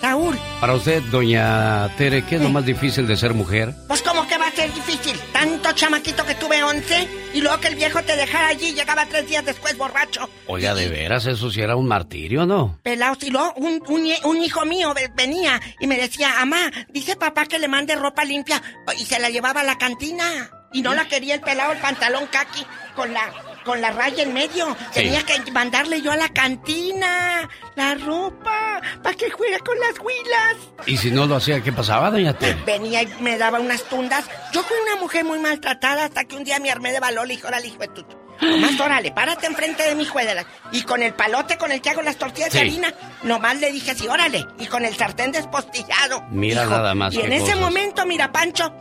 Saúl, 0.00 0.38
Para 0.60 0.74
usted, 0.74 1.02
doña 1.10 1.88
Tere, 1.96 2.24
¿qué 2.24 2.36
es 2.36 2.42
lo 2.42 2.48
más 2.50 2.64
difícil 2.64 3.06
de 3.06 3.16
ser 3.16 3.34
mujer? 3.34 3.74
pues 3.88 4.02
como 4.02 4.26
que 4.26 4.38
va 4.38 4.46
a 4.46 4.50
ser 4.52 4.72
difícil. 4.72 5.18
Tanto 5.32 5.72
chamaquito 5.72 6.24
que 6.24 6.34
tuve 6.34 6.62
11 6.62 7.08
y 7.34 7.40
luego 7.40 7.58
que 7.60 7.68
el 7.68 7.74
viejo 7.74 8.02
te 8.02 8.16
dejara 8.16 8.48
allí 8.48 8.68
y 8.68 8.74
llegaba 8.74 9.06
tres 9.06 9.28
días 9.28 9.44
después 9.44 9.76
borracho. 9.76 10.28
Oiga, 10.46 10.74
de 10.74 10.88
veras, 10.88 11.26
eso 11.26 11.50
sí 11.50 11.60
era 11.60 11.76
un 11.76 11.86
martirio, 11.86 12.46
¿no? 12.46 12.78
Pelados 12.82 13.22
y 13.22 13.30
luego 13.30 13.52
un, 13.56 13.82
un 14.24 14.42
hijo 14.42 14.64
mío 14.64 14.92
ve- 14.94 15.10
venía 15.14 15.60
y 15.80 15.86
me 15.86 15.96
decía, 15.96 16.30
mamá, 16.38 16.70
dice 16.90 17.16
papá 17.16 17.46
que 17.46 17.58
le 17.58 17.68
mande 17.68 17.94
ropa 17.96 18.24
limpia 18.24 18.62
y 18.98 19.04
se 19.04 19.18
la 19.18 19.30
llevaba 19.30 19.60
a 19.60 19.64
la 19.64 19.78
cantina. 19.78 20.50
Y 20.70 20.82
no 20.82 20.94
la 20.94 21.08
quería 21.08 21.34
el 21.34 21.40
pelado, 21.40 21.72
el 21.72 21.78
pantalón 21.78 22.26
kaki 22.26 22.62
con 22.94 23.14
la, 23.14 23.22
con 23.68 23.82
la 23.82 23.90
raya 23.90 24.22
en 24.22 24.32
medio. 24.32 24.66
Sí. 24.92 25.02
Tenía 25.02 25.22
que 25.24 25.52
mandarle 25.52 26.00
yo 26.00 26.10
a 26.10 26.16
la 26.16 26.30
cantina 26.30 27.46
la 27.76 27.94
ropa 27.96 28.80
para 29.02 29.14
que 29.14 29.30
juegue 29.30 29.58
con 29.58 29.78
las 29.78 30.00
huilas. 30.00 30.56
Y 30.86 30.96
si 30.96 31.10
no 31.10 31.26
lo 31.26 31.36
hacía, 31.36 31.60
¿qué 31.62 31.70
pasaba, 31.70 32.10
doña 32.10 32.32
Tere? 32.32 32.56
Venía 32.64 33.02
y 33.02 33.08
me 33.20 33.36
daba 33.36 33.60
unas 33.60 33.82
tundas. 33.84 34.24
Yo 34.54 34.62
fui 34.62 34.74
una 34.90 34.96
mujer 35.02 35.26
muy 35.26 35.38
maltratada 35.38 36.06
hasta 36.06 36.24
que 36.24 36.34
un 36.36 36.44
día 36.44 36.58
me 36.60 36.70
armé 36.70 36.92
de 36.92 37.00
valor 37.00 37.26
y 37.26 37.36
dije, 37.36 37.46
órale, 37.46 37.66
hijo 37.68 37.78
de 37.78 37.88
tu... 37.88 38.06
Nomás, 38.40 38.80
órale, 38.80 39.10
párate 39.12 39.46
enfrente 39.48 39.82
de 39.82 39.94
mi 39.94 40.06
la... 40.06 40.46
Y 40.72 40.82
con 40.82 41.02
el 41.02 41.12
palote 41.12 41.58
con 41.58 41.70
el 41.70 41.82
que 41.82 41.90
hago 41.90 42.00
las 42.00 42.16
tortillas 42.16 42.52
de 42.52 42.60
harina, 42.60 42.94
nomás 43.22 43.58
le 43.60 43.70
dije 43.70 43.90
así, 43.90 44.08
órale. 44.08 44.46
Y 44.58 44.66
con 44.66 44.84
el 44.86 44.96
sartén 44.96 45.30
despostillado. 45.32 46.22
Mira 46.30 46.62
hijo. 46.62 46.70
nada 46.70 46.94
más 46.94 47.12
Y 47.12 47.20
en 47.20 47.32
ese 47.32 47.42
cosas. 47.52 47.60
momento, 47.60 48.06
mira, 48.06 48.32
Pancho... 48.32 48.72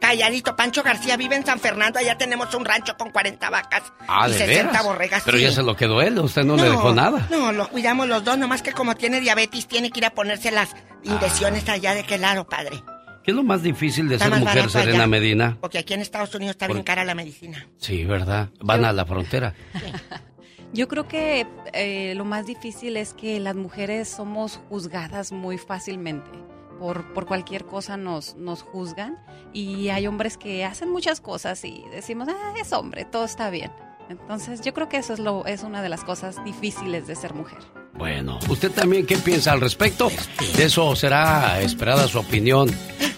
Calladito, 0.00 0.56
Pancho 0.56 0.82
García 0.82 1.16
vive 1.16 1.36
en 1.36 1.44
San 1.44 1.60
Fernando, 1.60 1.98
allá 1.98 2.16
tenemos 2.16 2.52
un 2.54 2.64
rancho 2.64 2.96
con 2.96 3.10
40 3.10 3.50
vacas 3.50 3.82
Ah, 4.08 4.26
y 4.28 4.32
de 4.32 4.38
60 4.38 4.68
veras. 4.70 4.84
borregas. 4.84 5.22
Pero 5.24 5.36
sí. 5.38 5.44
ya 5.44 5.52
se 5.52 5.62
lo 5.62 5.76
quedó 5.76 6.00
él, 6.02 6.18
usted 6.18 6.44
no, 6.44 6.56
le 6.56 6.64
dejó 6.70 6.92
nada. 6.94 7.26
No, 7.30 7.52
lo 7.52 7.68
cuidamos 7.68 8.08
los 8.08 8.24
dos, 8.24 8.38
nomás 8.38 8.62
que 8.62 8.72
como 8.72 8.94
tiene 8.96 9.20
diabetes, 9.20 9.66
tiene 9.68 9.90
que 9.90 10.00
ir 10.00 10.06
a 10.06 10.10
ponerse 10.10 10.50
las 10.50 10.70
inyecciones 11.02 11.64
Ah. 11.68 11.72
allá 11.72 11.94
de 11.94 12.04
qué 12.04 12.18
lado, 12.18 12.46
padre. 12.48 12.82
¿Qué 13.22 13.32
es 13.32 13.36
lo 13.36 13.42
más 13.42 13.62
difícil 13.62 14.08
de 14.08 14.14
Está 14.14 14.30
ser 14.30 14.38
mujer, 14.38 14.70
Serena 14.70 14.98
allá. 15.00 15.06
Medina? 15.06 15.58
Porque 15.60 15.76
aquí 15.78 15.92
en 15.92 16.00
Estados 16.00 16.34
Unidos 16.34 16.52
está 16.52 16.66
Por- 16.66 16.76
bien 16.76 16.84
cara 16.84 17.04
la 17.04 17.14
medicina. 17.14 17.66
Sí, 17.76 18.04
¿verdad? 18.06 18.48
Van 18.60 18.84
a 18.86 18.92
la 18.94 19.04
frontera. 19.04 19.52
Yo 20.72 20.86
creo 20.88 21.08
que 21.08 21.46
eh, 21.72 22.14
lo 22.16 22.24
más 22.24 22.46
difícil 22.46 22.96
es 22.96 23.12
que 23.12 23.40
las 23.40 23.56
mujeres 23.56 24.08
somos 24.08 24.60
juzgadas 24.68 25.32
muy 25.32 25.58
fácilmente. 25.58 26.30
Por, 26.80 27.12
por 27.12 27.26
cualquier 27.26 27.66
cosa 27.66 27.96
nos, 27.98 28.36
nos 28.36 28.62
juzgan 28.62 29.18
y 29.52 29.90
hay 29.90 30.06
hombres 30.06 30.38
que 30.38 30.64
hacen 30.64 30.90
muchas 30.90 31.20
cosas 31.20 31.62
y 31.64 31.84
decimos, 31.92 32.26
ah, 32.30 32.54
es 32.58 32.72
hombre, 32.72 33.04
todo 33.04 33.24
está 33.26 33.50
bien. 33.50 33.70
Entonces 34.08 34.62
yo 34.62 34.72
creo 34.74 34.88
que 34.88 34.96
eso 34.96 35.12
es, 35.12 35.18
lo, 35.20 35.44
es 35.46 35.62
una 35.62 35.82
de 35.82 35.90
las 35.90 36.02
cosas 36.04 36.42
difíciles 36.42 37.06
de 37.06 37.14
ser 37.14 37.34
mujer. 37.34 37.58
Bueno, 37.92 38.38
¿usted 38.48 38.72
también 38.72 39.04
qué 39.06 39.18
piensa 39.18 39.52
al 39.52 39.60
respecto? 39.60 40.10
De 40.56 40.64
eso 40.64 40.96
será 40.96 41.60
esperada 41.60 42.08
su 42.08 42.18
opinión 42.18 42.68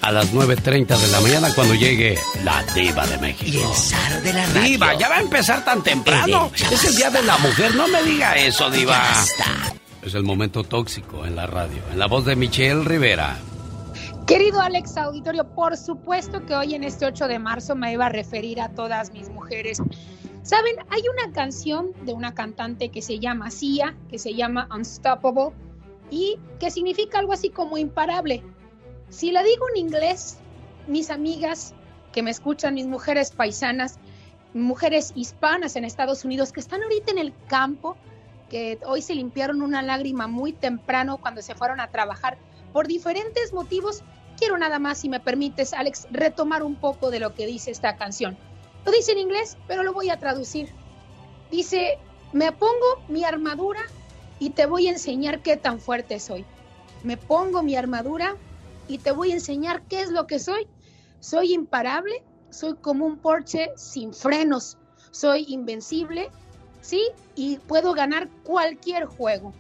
a 0.01 0.11
las 0.11 0.35
9.30 0.35 0.99
de 0.99 1.09
la 1.09 1.21
mañana 1.21 1.55
cuando 1.55 1.75
llegue 1.75 2.19
la 2.45 2.65
diva 2.75 3.07
de 3.07 3.19
México. 3.19 3.59
Y 3.59 3.63
el 3.63 3.75
zar 3.75 4.23
de 4.23 4.33
la 4.33 4.47
radio. 4.47 4.63
Diva, 4.63 4.95
ya 4.99 5.09
va 5.09 5.17
a 5.19 5.21
empezar 5.21 5.65
tan 5.65 5.83
temprano. 5.85 6.51
Eh, 6.55 6.65
Es 6.73 6.85
el 6.85 6.97
día 6.97 7.11
de 7.11 7.23
la 7.23 7.39
mujer, 7.39 7.77
no 7.77 7.87
me 7.87 8.03
diga 8.03 8.37
eso, 8.37 8.69
diva. 8.71 9.01
Es 10.03 10.15
el 10.15 10.25
momento 10.25 10.65
tóxico 10.65 11.25
en 11.25 11.37
la 11.37 11.47
radio, 11.47 11.81
en 11.93 11.99
la 12.01 12.07
voz 12.09 12.25
de 12.25 12.35
Michelle 12.35 12.83
Rivera. 12.83 13.39
Querido 14.27 14.61
Alex 14.61 14.97
Auditorio, 14.97 15.45
por 15.55 15.77
supuesto 15.77 16.45
que 16.47 16.55
hoy 16.55 16.75
en 16.75 16.85
este 16.85 17.07
8 17.07 17.29
de 17.29 17.39
marzo 17.39 17.75
me 17.75 17.93
iba 17.93 18.07
a 18.07 18.09
referir 18.09 18.61
a 18.61 18.69
todas 18.71 19.13
mis 19.13 19.29
mujeres 19.29 19.83
Saben, 20.43 20.75
hay 20.91 21.03
una 21.09 21.33
canción 21.33 21.93
de 22.05 22.15
una 22.15 22.35
cantante 22.35 22.89
que 22.89 23.01
se 23.01 23.21
llama 23.21 23.53
Sia, 23.53 23.97
que 24.11 24.19
se 24.19 24.35
llama 24.35 24.69
Unstoppable, 24.75 25.53
y 26.11 26.37
que 26.59 26.73
significa 26.73 27.21
algo 27.21 27.33
así 27.33 27.51
como 27.51 27.79
imparable. 27.79 28.43
Si 29.09 29.31
la 29.31 29.45
digo 29.45 29.67
en 29.71 29.87
inglés, 29.87 30.39
mis 30.89 31.11
amigas 31.11 31.75
que 32.13 32.25
me 32.25 32.33
escuchan, 32.33 32.75
mis 32.75 32.89
mujeres 32.89 33.31
paisanas, 33.31 34.01
mujeres 34.53 35.13
hispanas 35.15 35.77
en 35.77 35.85
Estados 35.85 36.25
Unidos 36.25 36.53
que 36.53 36.59
están 36.59 36.83
ahorita 36.83 37.13
en 37.13 37.19
el 37.19 37.33
campo, 37.47 37.97
que 38.51 38.81
hoy 38.85 39.01
se 39.01 39.15
limpiaron 39.15 39.63
una 39.63 39.81
lágrima 39.81 40.27
muy 40.27 40.53
temprano 40.53 41.19
cuando 41.19 41.41
se 41.41 41.55
fueron 41.55 41.79
a 41.79 41.89
trabajar 41.89 42.37
por 42.73 42.87
diferentes 42.87 43.53
motivos, 43.53 44.03
quiero 44.39 44.59
nada 44.59 44.79
más, 44.79 44.99
si 44.99 45.09
me 45.09 45.21
permites, 45.21 45.73
Alex, 45.73 46.07
retomar 46.11 46.63
un 46.63 46.75
poco 46.75 47.11
de 47.11 47.21
lo 47.21 47.35
que 47.35 47.47
dice 47.47 47.71
esta 47.71 47.97
canción. 47.97 48.37
Lo 48.85 48.93
dice 48.93 49.13
en 49.13 49.19
inglés, 49.19 49.57
pero 49.69 49.83
lo 49.83 49.93
voy 49.93 50.11
a 50.11 50.19
traducir. 50.19 50.71
Dice, 51.51 51.99
me 52.33 52.51
pongo 52.51 53.03
mi 53.09 53.25
armadura 53.25 53.81
y 54.39 54.51
te 54.51 54.67
voy 54.67 54.89
a 54.89 54.93
enseñar 54.93 55.41
qué 55.41 55.57
tan 55.57 55.81
fuerte 55.81 56.19
soy. 56.19 56.45
Me 57.05 57.17
pongo 57.17 57.63
mi 57.63 57.77
armadura 57.77 58.37
y 58.89 58.99
te 58.99 59.13
voy 59.13 59.31
a 59.31 59.35
enseñar 59.35 59.83
qué 59.83 60.01
es 60.01 60.11
lo 60.11 60.27
que 60.27 60.39
soy. 60.39 60.67
Soy 61.21 61.53
imparable, 61.53 62.25
soy 62.51 62.75
como 62.77 63.07
un 63.07 63.19
Porsche 63.19 63.71
sin 63.77 64.13
frenos, 64.13 64.79
soy 65.13 65.45
invencible, 65.49 66.31
¿sí? 66.81 67.09
Y 67.37 67.59
puedo 67.59 67.93
ganar 67.93 68.29
cualquier 68.43 69.05
juego. 69.05 69.53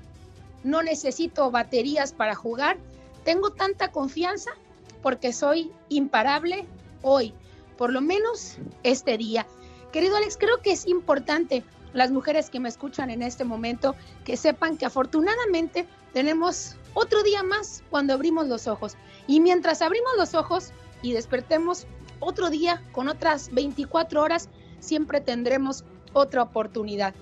No 0.64 0.82
necesito 0.82 1.51
baterías 1.51 2.12
para 2.12 2.34
jugar. 2.34 2.78
Tengo 3.24 3.51
tanta 3.51 3.93
confianza 3.93 4.51
porque 5.03 5.32
soy 5.32 5.73
imparable 5.89 6.66
hoy, 7.03 7.35
por 7.77 7.93
lo 7.93 8.01
menos 8.01 8.57
este 8.82 9.19
día. 9.19 9.47
Querido 9.93 10.16
Alex, 10.16 10.36
creo 10.39 10.59
que 10.62 10.73
es 10.73 10.86
importante 10.86 11.65
las 11.93 12.11
mujeres 12.11 12.51
que 12.51 12.61
me 12.61 12.69
escuchan 12.69 13.11
en 13.11 13.23
este 13.23 13.44
momento 13.44 13.94
que 14.24 14.36
sepan 14.36 14.77
que 14.77 14.86
afortunadamente 14.86 15.86
tenemos 16.12 16.77
otro 16.94 17.23
día 17.23 17.43
más 17.43 17.82
cuando 17.90 18.15
abrimos 18.15 18.49
los 18.49 18.66
ojos. 18.66 18.97
Y 19.27 19.40
mientras 19.40 19.82
abrimos 19.82 20.12
los 20.16 20.35
ojos 20.35 20.73
y 21.03 21.12
despertemos 21.12 21.86
otro 22.20 22.51
día 22.51 22.82
con 22.93 23.09
otras 23.09 23.53
24 23.53 24.23
horas, 24.23 24.49
siempre 24.78 25.20
tendremos 25.20 25.85
otra 26.12 26.43
oportunidad. 26.43 27.15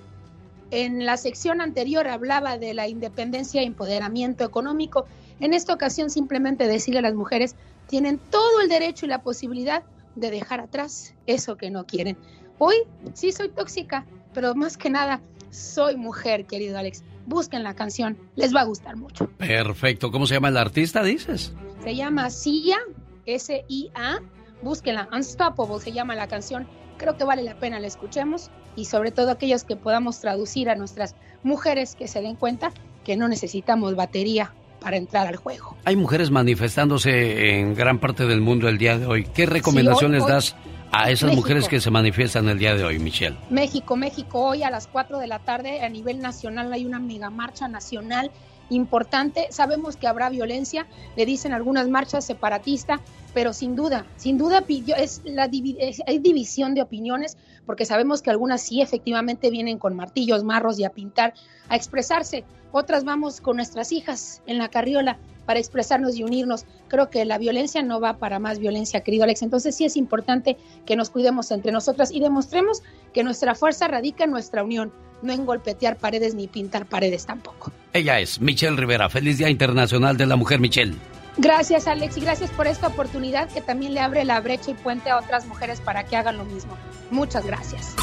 En 0.71 1.05
la 1.05 1.17
sección 1.17 1.61
anterior 1.61 2.07
hablaba 2.07 2.59
de 2.59 2.75
la 2.75 2.87
independencia 2.87 3.61
e 3.61 3.65
empoderamiento 3.65 4.45
económico. 4.45 5.07
En 5.41 5.55
esta 5.55 5.73
ocasión 5.73 6.11
simplemente 6.11 6.69
decirle 6.69 6.99
a 6.99 7.03
las 7.03 7.15
mujeres, 7.15 7.57
tienen 7.87 8.19
todo 8.19 8.61
el 8.61 8.69
derecho 8.69 9.07
y 9.07 9.09
la 9.09 9.23
posibilidad 9.23 9.83
de 10.15 10.31
dejar 10.31 10.61
atrás 10.61 11.15
eso 11.27 11.57
que 11.57 11.71
no 11.71 11.87
quieren. 11.87 12.17
Hoy 12.59 12.77
sí 13.15 13.33
soy 13.33 13.49
tóxica, 13.49 14.07
pero 14.35 14.55
más 14.55 14.77
que 14.77 14.91
nada 14.91 15.23
soy 15.51 15.97
mujer, 15.97 16.47
querido 16.47 16.79
Alex. 16.79 17.03
Busquen 17.27 17.63
la 17.63 17.75
canción, 17.75 18.19
les 18.37 18.55
va 18.55 18.61
a 18.61 18.65
gustar 18.65 18.97
mucho. 18.97 19.31
Perfecto. 19.39 20.11
¿Cómo 20.11 20.27
se 20.27 20.35
llama 20.35 20.49
el 20.49 20.57
artista, 20.57 21.03
dices? 21.03 21.53
Se 21.83 21.95
llama 21.95 22.29
Sia, 22.31 22.79
S-I-A. 23.25 24.21
Búsquenla, 24.63 25.09
Unstoppable 25.11 25.81
se 25.81 25.93
llama 25.93 26.15
la 26.15 26.29
canción. 26.29 26.69
Creo 26.99 27.17
que 27.17 27.25
vale 27.25 27.43
la 27.43 27.59
pena 27.59 27.81
la 27.81 27.87
escuchemos 27.87 28.51
y 28.77 28.85
sobre 28.85 29.11
todo 29.11 29.31
aquellos 29.31 29.65
que 29.65 29.75
podamos 29.75 30.21
traducir 30.21 30.69
a 30.69 30.77
nuestras 30.77 31.15
mujeres 31.43 31.95
que 31.95 32.09
se 32.09 32.21
den 32.21 32.37
cuenta 32.37 32.73
que 33.05 33.17
no 33.17 33.27
necesitamos 33.27 33.97
batería 33.97 34.53
para 34.81 34.97
entrar 34.97 35.27
al 35.27 35.37
juego. 35.37 35.77
Hay 35.85 35.97
mujeres 35.97 36.31
manifestándose 36.31 37.59
en 37.59 37.75
gran 37.75 37.99
parte 37.99 38.27
del 38.27 38.41
mundo 38.41 38.69
el 38.69 38.79
día 38.79 38.99
de 38.99 39.07
hoy. 39.07 39.25
¿Qué 39.25 39.47
recomendaciones 39.47 40.27
das 40.27 40.57
a 40.93 41.11
esas 41.11 41.35
mujeres 41.35 41.69
que 41.69 41.81
se 41.81 41.91
manifiestan 41.91 42.49
el 42.49 42.59
día 42.59 42.75
de 42.75 42.85
hoy, 42.85 42.99
Michelle? 42.99 43.37
México, 43.51 43.97
México, 43.97 44.41
hoy 44.41 44.63
a 44.63 44.71
las 44.71 44.87
4 44.87 45.19
de 45.19 45.27
la 45.27 45.39
tarde 45.39 45.83
a 45.83 45.89
nivel 45.89 46.21
nacional 46.21 46.73
hay 46.73 46.85
una 46.85 46.99
mega 46.99 47.31
marcha 47.31 47.69
nacional 47.69 48.31
importante. 48.71 49.49
Sabemos 49.51 49.97
que 49.97 50.07
habrá 50.07 50.31
violencia, 50.31 50.87
le 51.17 51.27
dicen 51.27 51.53
algunas 51.53 51.89
marchas 51.89 52.25
separatistas, 52.25 53.01
pero 53.35 53.53
sin 53.53 53.77
duda, 53.77 54.07
sin 54.17 54.39
duda 54.39 54.65
es 54.97 55.23
la, 55.25 55.45
hay 55.45 56.19
división 56.19 56.75
de 56.75 56.83
opiniones, 56.83 57.37
porque 57.67 57.85
sabemos 57.85 58.23
que 58.23 58.31
algunas 58.31 58.63
sí 58.63 58.81
efectivamente 58.81 59.51
vienen 59.51 59.79
con 59.79 59.95
martillos, 59.95 60.43
marros 60.43 60.79
y 60.79 60.85
a 60.85 60.91
pintar, 60.91 61.35
a 61.69 61.77
expresarse. 61.77 62.45
Otras 62.73 63.05
vamos 63.05 63.41
con 63.41 63.57
nuestras 63.57 63.93
hijas 63.93 64.43
en 64.47 64.59
la 64.59 64.69
carriola 64.69 65.19
para 65.47 65.59
expresarnos 65.59 66.17
y 66.17 66.23
unirnos. 66.23 66.65
Creo 66.89 67.11
que 67.11 67.25
la 67.25 67.39
violencia 67.39 67.83
no 67.83 68.01
va 68.01 68.19
para 68.19 68.39
más 68.39 68.59
violencia, 68.59 69.01
querido 69.01 69.25
Alex. 69.25 69.43
Entonces 69.43 69.75
sí 69.75 69.85
es 69.85 69.97
importante 69.97 70.57
que 70.87 70.97
nos 70.97 71.11
cuidemos 71.11 71.51
entre 71.51 71.73
nosotras 71.73 72.13
y 72.13 72.21
demostremos 72.21 72.83
que 73.13 73.25
nuestra 73.25 73.55
fuerza 73.55 73.89
radica 73.89 74.25
en 74.25 74.31
nuestra 74.31 74.63
unión, 74.63 74.93
no 75.23 75.33
en 75.33 75.45
golpetear 75.45 75.97
paredes 75.97 76.35
ni 76.35 76.47
pintar 76.47 76.87
paredes 76.87 77.27
tampoco. 77.27 77.73
Ella 77.93 78.21
es 78.21 78.41
Michelle 78.41 78.77
Rivera. 78.77 79.09
Feliz 79.09 79.39
Día 79.39 79.51
Internacional 79.51 80.17
de 80.17 80.27
la 80.27 80.37
Mujer, 80.37 80.61
Michelle. 80.61 80.95
Gracias, 81.37 81.87
Alex, 81.87 82.17
y 82.17 82.21
gracias 82.21 82.51
por 82.51 82.67
esta 82.67 82.89
oportunidad 82.89 83.49
que 83.49 83.61
también 83.61 83.95
le 83.95 84.01
abre 84.01 84.25
la 84.25 84.41
brecha 84.41 84.73
y 84.73 84.75
puente 84.75 85.11
a 85.11 85.19
otras 85.19 85.47
mujeres 85.47 85.81
para 85.81 86.05
que 86.05 86.17
hagan 86.17 86.37
lo 86.37 86.45
mismo. 86.45 86.77
Muchas 87.11 87.47
gracias. 87.47 87.97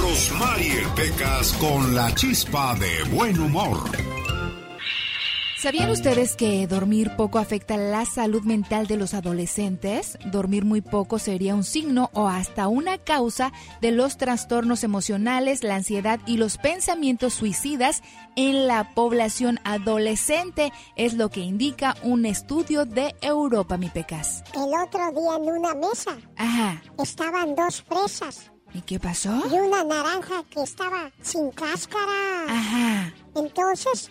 Rosmarie 0.00 0.86
Pecas 0.96 1.52
con 1.54 1.94
la 1.94 2.14
chispa 2.14 2.74
de 2.74 3.02
buen 3.14 3.38
humor. 3.38 3.78
¿Sabían 5.58 5.90
ustedes 5.90 6.34
que 6.34 6.66
dormir 6.66 7.12
poco 7.16 7.38
afecta 7.38 7.76
la 7.76 8.04
salud 8.04 8.42
mental 8.42 8.88
de 8.88 8.96
los 8.96 9.14
adolescentes? 9.14 10.18
Dormir 10.24 10.64
muy 10.64 10.80
poco 10.80 11.20
sería 11.20 11.54
un 11.54 11.62
signo 11.62 12.10
o 12.14 12.26
hasta 12.26 12.66
una 12.66 12.98
causa 12.98 13.52
de 13.80 13.92
los 13.92 14.16
trastornos 14.16 14.82
emocionales, 14.82 15.62
la 15.62 15.76
ansiedad 15.76 16.18
y 16.26 16.36
los 16.36 16.58
pensamientos 16.58 17.34
suicidas 17.34 18.02
en 18.34 18.66
la 18.66 18.92
población 18.94 19.60
adolescente, 19.62 20.72
es 20.96 21.14
lo 21.14 21.30
que 21.30 21.40
indica 21.40 21.96
un 22.02 22.26
estudio 22.26 22.84
de 22.84 23.14
Europa, 23.20 23.76
mi 23.76 23.88
pecas. 23.88 24.42
El 24.54 24.74
otro 24.74 25.12
día 25.12 25.36
en 25.36 25.58
una 25.58 25.74
mesa 25.74 26.18
Ajá. 26.36 26.82
estaban 26.98 27.54
dos 27.54 27.82
fresas. 27.82 28.51
¿Y 28.74 28.80
qué 28.82 28.98
pasó? 28.98 29.42
Y 29.50 29.54
una 29.54 29.84
naranja 29.84 30.44
que 30.50 30.62
estaba 30.62 31.10
sin 31.20 31.50
cáscara. 31.50 32.44
Ajá. 32.48 33.12
Entonces 33.34 34.10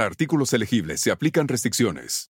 artículos 0.05 0.53
elegibles 0.53 1.01
se 1.01 1.11
aplican 1.11 1.47
restricciones. 1.47 2.29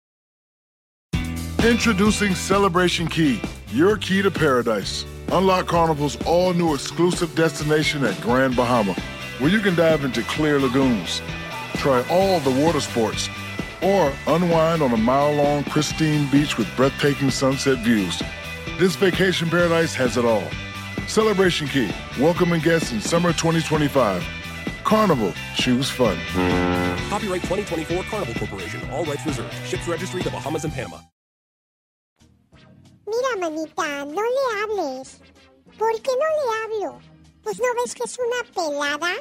Introducing 1.63 2.33
Celebration 2.35 3.05
Key, 3.07 3.41
your 3.73 3.97
key 3.97 4.21
to 4.21 4.31
paradise. 4.31 5.05
Unlock 5.33 5.67
Carnival's 5.67 6.17
all 6.25 6.53
new 6.53 6.73
exclusive 6.73 7.35
destination 7.35 8.05
at 8.05 8.19
Grand 8.21 8.55
Bahama, 8.55 8.95
where 9.39 9.49
you 9.49 9.59
can 9.59 9.75
dive 9.75 10.05
into 10.05 10.23
clear 10.23 10.57
lagoons, 10.57 11.21
try 11.75 12.01
all 12.09 12.39
the 12.39 12.63
water 12.63 12.79
sports, 12.79 13.27
or 13.81 14.13
unwind 14.27 14.81
on 14.81 14.93
a 14.93 14.97
mile 14.97 15.33
long 15.33 15.65
pristine 15.65 16.31
beach 16.31 16.57
with 16.57 16.73
breathtaking 16.77 17.29
sunset 17.29 17.77
views. 17.79 18.23
This 18.79 18.95
vacation 18.95 19.49
paradise 19.49 19.93
has 19.95 20.15
it 20.15 20.23
all. 20.23 20.47
Celebration 21.07 21.67
Key, 21.67 21.91
welcoming 22.19 22.61
guests 22.61 22.93
in 22.93 23.01
summer 23.01 23.33
2025. 23.33 24.38
Carnival, 24.89 25.31
choose 25.55 25.87
fun. 25.91 26.17
Copyright 27.09 27.43
2024 27.43 28.03
Carnival 28.09 28.33
Corporation, 28.33 28.81
all 28.89 29.05
rights 29.05 29.23
reserved. 29.23 29.53
Ships 29.67 29.87
registry 29.87 30.23
the 30.23 30.31
Bahamas 30.31 30.63
and 30.63 30.73
Panama. 30.73 30.97
Mira, 33.05 33.37
manita, 33.39 34.03
no 34.05 34.23
le 34.23 34.63
hables. 34.63 35.21
¿Por 35.77 35.91
qué 36.01 36.09
no 36.09 36.25
le 36.39 36.45
hablo? 36.63 36.99
Pues 37.43 37.59
no 37.59 37.67
ves 37.75 37.93
que 37.93 38.03
es 38.03 38.17
una 38.17 38.43
pelada. 38.51 39.13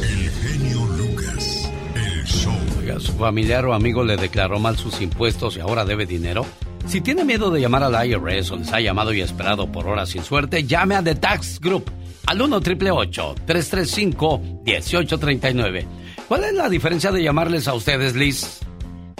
El 0.00 0.30
genio 0.30 0.84
Lucas, 0.98 1.68
el 1.96 2.24
show. 2.24 2.54
Oiga, 2.78 3.00
su 3.00 3.12
familiar 3.14 3.66
o 3.66 3.74
amigo 3.74 4.04
le 4.04 4.16
declaró 4.16 4.60
mal 4.60 4.78
sus 4.78 5.00
impuestos 5.00 5.56
y 5.56 5.60
ahora 5.60 5.84
debe 5.84 6.06
dinero. 6.06 6.46
Si 6.88 7.00
tiene 7.02 7.22
miedo 7.22 7.50
de 7.50 7.60
llamar 7.60 7.82
al 7.82 8.08
IRS 8.08 8.50
o 8.50 8.56
les 8.56 8.72
ha 8.72 8.80
llamado 8.80 9.12
y 9.12 9.20
esperado 9.20 9.70
por 9.70 9.86
horas 9.86 10.08
sin 10.08 10.24
suerte, 10.24 10.64
llame 10.64 10.94
a 10.94 11.02
The 11.02 11.16
Tax 11.16 11.60
Group 11.60 11.90
al 12.24 12.40
1 12.40 12.60
335 12.62 14.38
1839 14.64 15.86
¿Cuál 16.28 16.44
es 16.44 16.54
la 16.54 16.70
diferencia 16.70 17.12
de 17.12 17.22
llamarles 17.22 17.68
a 17.68 17.74
ustedes, 17.74 18.14
Liz? 18.14 18.60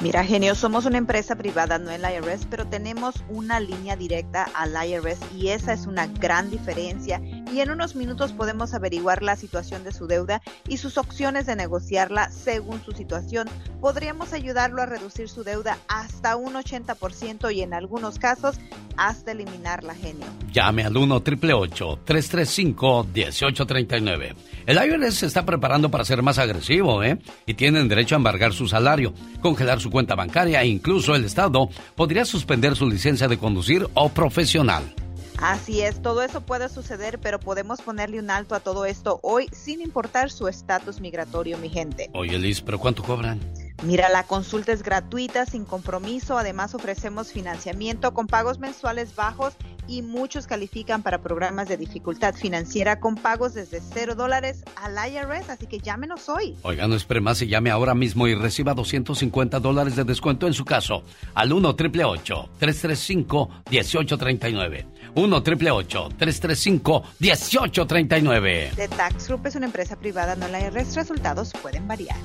Mira, 0.00 0.24
Genio, 0.24 0.54
somos 0.54 0.86
una 0.86 0.96
empresa 0.96 1.36
privada, 1.36 1.78
no 1.78 1.90
el 1.90 2.02
IRS, 2.02 2.46
pero 2.48 2.66
tenemos 2.66 3.16
una 3.28 3.60
línea 3.60 3.96
directa 3.96 4.48
al 4.54 4.74
IRS 4.88 5.18
y 5.36 5.48
esa 5.48 5.72
es 5.72 5.86
una 5.86 6.06
gran 6.06 6.50
diferencia. 6.50 7.20
Y 7.52 7.60
en 7.60 7.70
unos 7.70 7.96
minutos 7.96 8.32
podemos 8.32 8.74
averiguar 8.74 9.22
la 9.22 9.36
situación 9.36 9.84
de 9.84 9.92
su 9.92 10.06
deuda 10.06 10.42
y 10.68 10.76
sus 10.76 10.98
opciones 10.98 11.46
de 11.46 11.56
negociarla 11.56 12.30
según 12.30 12.82
su 12.84 12.92
situación. 12.92 13.48
Podríamos 13.80 14.32
ayudarlo 14.32 14.82
a 14.82 14.86
reducir 14.86 15.28
su 15.28 15.44
deuda 15.44 15.78
hasta 15.88 16.36
un 16.36 16.54
80% 16.54 17.54
y 17.54 17.62
en 17.62 17.74
algunos 17.74 18.18
casos 18.18 18.58
hasta 18.96 19.32
eliminarla, 19.32 19.94
Genio. 19.94 20.26
Llame 20.52 20.84
al 20.84 20.96
1 20.96 21.20
335 21.22 23.06
1839 23.14 24.34
El 24.66 24.76
IRS 24.76 25.14
se 25.14 25.26
está 25.26 25.46
preparando 25.46 25.90
para 25.90 26.04
ser 26.04 26.22
más 26.22 26.38
agresivo, 26.38 27.02
¿eh? 27.02 27.18
Y 27.46 27.54
tienen 27.54 27.88
derecho 27.88 28.14
a 28.14 28.18
embargar 28.18 28.52
su 28.52 28.68
salario, 28.68 29.14
congelar 29.40 29.80
su 29.80 29.90
cuenta 29.90 30.14
bancaria 30.14 30.62
e 30.62 30.66
incluso 30.66 31.14
el 31.14 31.24
Estado 31.24 31.68
podría 31.94 32.24
suspender 32.24 32.76
su 32.76 32.88
licencia 32.88 33.28
de 33.28 33.38
conducir 33.38 33.86
o 33.94 34.08
profesional. 34.10 34.94
Así 35.40 35.82
es, 35.82 36.02
todo 36.02 36.22
eso 36.22 36.40
puede 36.40 36.68
suceder, 36.68 37.20
pero 37.20 37.38
podemos 37.38 37.80
ponerle 37.80 38.18
un 38.18 38.28
alto 38.28 38.56
a 38.56 38.60
todo 38.60 38.84
esto 38.84 39.20
hoy 39.22 39.48
sin 39.52 39.80
importar 39.80 40.30
su 40.32 40.48
estatus 40.48 41.00
migratorio, 41.00 41.58
mi 41.58 41.68
gente. 41.68 42.10
Oye, 42.12 42.36
Liz, 42.38 42.60
¿pero 42.60 42.80
cuánto 42.80 43.04
cobran? 43.04 43.38
Mira, 43.84 44.08
la 44.08 44.24
consulta 44.24 44.72
es 44.72 44.82
gratuita, 44.82 45.46
sin 45.46 45.64
compromiso. 45.64 46.36
Además, 46.36 46.74
ofrecemos 46.74 47.30
financiamiento 47.30 48.12
con 48.12 48.26
pagos 48.26 48.58
mensuales 48.58 49.14
bajos 49.14 49.54
y 49.86 50.02
muchos 50.02 50.48
califican 50.48 51.04
para 51.04 51.22
programas 51.22 51.68
de 51.68 51.76
dificultad 51.76 52.34
financiera 52.34 52.98
con 52.98 53.14
pagos 53.14 53.54
desde 53.54 53.80
cero 53.80 54.16
dólares 54.16 54.64
al 54.74 54.96
IRS. 55.08 55.50
Así 55.50 55.68
que 55.68 55.78
llámenos 55.78 56.28
hoy. 56.28 56.56
Oiga, 56.62 56.88
no 56.88 56.96
espere 56.96 57.20
más 57.20 57.40
y 57.42 57.46
llame 57.46 57.70
ahora 57.70 57.94
mismo 57.94 58.26
y 58.26 58.34
reciba 58.34 58.74
250 58.74 59.60
dólares 59.60 59.94
de 59.94 60.02
descuento 60.02 60.48
en 60.48 60.54
su 60.54 60.64
caso 60.64 61.04
al 61.34 61.52
1 61.52 61.76
335 61.76 63.50
1839 63.70 64.97
1 65.14 65.42
335 65.42 67.02
1839 67.18 68.72
The 68.76 68.88
Tax 68.88 69.28
Group 69.28 69.46
es 69.46 69.56
una 69.56 69.66
empresa 69.66 69.96
privada, 69.96 70.36
no 70.36 70.48
la 70.48 70.60
IRS. 70.60 70.94
Resultados 70.94 71.52
pueden 71.62 71.86
variar. 71.86 72.18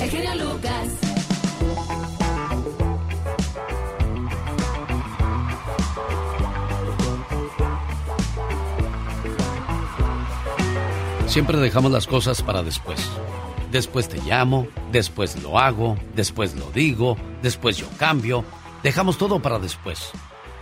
El 0.00 0.38
Lucas. 0.38 0.88
Siempre 11.26 11.58
dejamos 11.58 11.92
las 11.92 12.08
cosas 12.08 12.42
para 12.42 12.62
después. 12.64 12.98
Después 13.70 14.08
te 14.08 14.18
llamo, 14.22 14.66
después 14.90 15.40
lo 15.42 15.60
hago, 15.60 15.96
después 16.16 16.56
lo 16.56 16.70
digo, 16.72 17.16
después 17.40 17.76
yo 17.76 17.86
cambio. 17.98 18.44
Dejamos 18.82 19.16
todo 19.16 19.40
para 19.40 19.60
después. 19.60 20.10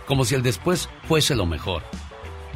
Como 0.09 0.25
si 0.25 0.33
el 0.33 0.41
después 0.41 0.89
fuese 1.07 1.35
lo 1.35 1.45
mejor. 1.45 1.83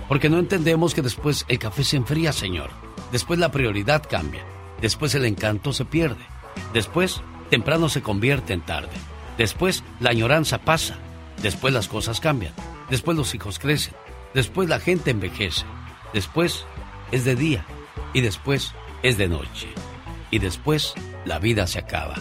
Porque 0.07 0.27
no 0.27 0.39
entendemos 0.39 0.95
que 0.95 1.03
después 1.03 1.45
el 1.47 1.59
café 1.59 1.84
se 1.84 1.97
enfría, 1.97 2.34
señor. 2.34 2.71
Después 3.11 3.39
la 3.39 3.51
prioridad 3.51 4.01
cambia. 4.09 4.43
Después 4.81 5.13
el 5.13 5.23
encanto 5.23 5.71
se 5.71 5.85
pierde. 5.85 6.25
Después, 6.73 7.21
temprano 7.51 7.89
se 7.89 8.01
convierte 8.01 8.53
en 8.53 8.61
tarde. 8.61 8.97
Después, 9.38 9.84
la 9.99 10.09
añoranza 10.09 10.57
pasa. 10.57 10.97
Después 11.43 11.75
las 11.75 11.88
cosas 11.88 12.19
cambian. 12.19 12.53
Después 12.89 13.15
los 13.15 13.35
hijos 13.35 13.59
crecen. 13.59 13.93
Después 14.34 14.67
la 14.67 14.80
gente 14.80 15.11
envejece. 15.11 15.63
Después 16.11 16.65
es 17.11 17.23
de 17.23 17.35
día. 17.35 17.65
Y 18.13 18.21
después 18.21 18.73
es 19.03 19.19
de 19.19 19.27
noche. 19.27 19.67
Y 20.31 20.39
después 20.39 20.95
la 21.23 21.38
vida 21.38 21.67
se 21.67 21.77
acaba. 21.77 22.15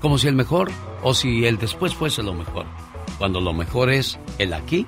Como 0.00 0.16
si 0.18 0.28
el 0.28 0.36
mejor 0.36 0.70
o 1.02 1.12
si 1.12 1.44
el 1.44 1.58
después 1.58 1.92
fuese 1.92 2.22
lo 2.22 2.34
mejor. 2.34 2.66
Cuando 3.18 3.40
lo 3.40 3.52
mejor 3.52 3.90
es 3.90 4.18
el 4.38 4.52
aquí 4.52 4.86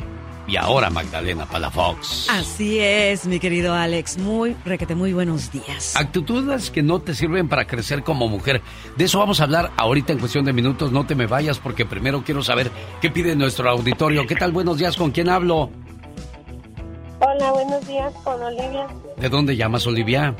y 0.48 0.56
ahora 0.56 0.88
Magdalena 0.90 1.44
Palafox. 1.46 2.28
Así 2.30 2.80
es, 2.80 3.26
mi 3.26 3.38
querido 3.38 3.74
Alex. 3.74 4.18
Muy, 4.18 4.56
requete, 4.64 4.94
muy 4.94 5.12
buenos 5.12 5.52
días. 5.52 5.94
Actitudes 5.94 6.70
que 6.70 6.82
no 6.82 7.00
te 7.00 7.14
sirven 7.14 7.48
para 7.48 7.66
crecer 7.66 8.02
como 8.02 8.28
mujer. 8.28 8.62
De 8.96 9.04
eso 9.04 9.18
vamos 9.18 9.40
a 9.40 9.44
hablar 9.44 9.70
ahorita 9.76 10.12
en 10.12 10.18
cuestión 10.18 10.46
de 10.46 10.54
minutos. 10.54 10.90
No 10.90 11.06
te 11.06 11.14
me 11.14 11.26
vayas 11.26 11.58
porque 11.58 11.84
primero 11.84 12.22
quiero 12.24 12.42
saber 12.42 12.70
qué 13.00 13.10
pide 13.10 13.36
nuestro 13.36 13.68
auditorio. 13.68 14.26
¿Qué 14.26 14.34
tal? 14.34 14.52
Buenos 14.52 14.78
días. 14.78 14.96
¿Con 14.96 15.10
quién 15.10 15.28
hablo? 15.28 15.70
Hola, 17.20 17.52
buenos 17.52 17.86
días. 17.86 18.12
Con 18.24 18.42
Olivia. 18.42 18.86
¿De 19.18 19.28
dónde 19.28 19.54
llamas, 19.54 19.86
Olivia? 19.86 20.34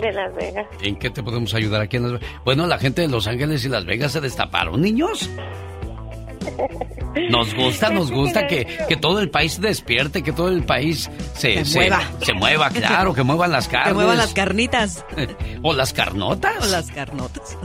De 0.00 0.12
Las 0.12 0.34
Vegas. 0.34 0.66
¿En 0.80 0.96
qué 0.96 1.10
te 1.10 1.22
podemos 1.22 1.52
ayudar 1.52 1.82
aquí 1.82 1.98
en 1.98 2.04
Las 2.04 2.12
Vegas? 2.12 2.28
Bueno, 2.46 2.66
la 2.66 2.78
gente 2.78 3.02
de 3.02 3.08
Los 3.08 3.26
Ángeles 3.26 3.64
y 3.66 3.68
Las 3.68 3.84
Vegas 3.84 4.12
se 4.12 4.22
destaparon, 4.22 4.80
niños. 4.80 5.28
Nos 7.28 7.54
gusta, 7.54 7.90
nos 7.90 8.10
gusta 8.10 8.46
que, 8.46 8.66
que, 8.88 8.96
todo 8.96 9.20
el 9.20 9.30
país 9.30 9.60
despierte, 9.60 10.22
que 10.22 10.32
todo 10.32 10.48
el 10.48 10.64
país 10.64 11.10
se, 11.34 11.64
se 11.64 11.78
mueva. 11.78 12.00
Se, 12.22 12.32
mueva, 12.32 12.70
claro, 12.70 13.14
que 13.14 13.22
muevan 13.22 13.52
las 13.52 13.68
carnes. 13.68 13.88
Que 13.88 13.94
muevan 13.94 14.16
las 14.16 14.32
carnitas. 14.32 15.04
o 15.62 15.74
las 15.74 15.92
carnotas. 15.92 16.66
O 16.66 16.70
las 16.70 16.90
carnotas. 16.90 17.56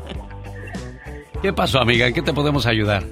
¿Qué 1.41 1.53
pasó, 1.53 1.79
amiga? 1.79 2.07
¿En 2.07 2.13
qué 2.13 2.21
te 2.21 2.33
podemos 2.33 2.65
ayudar? 2.65 3.03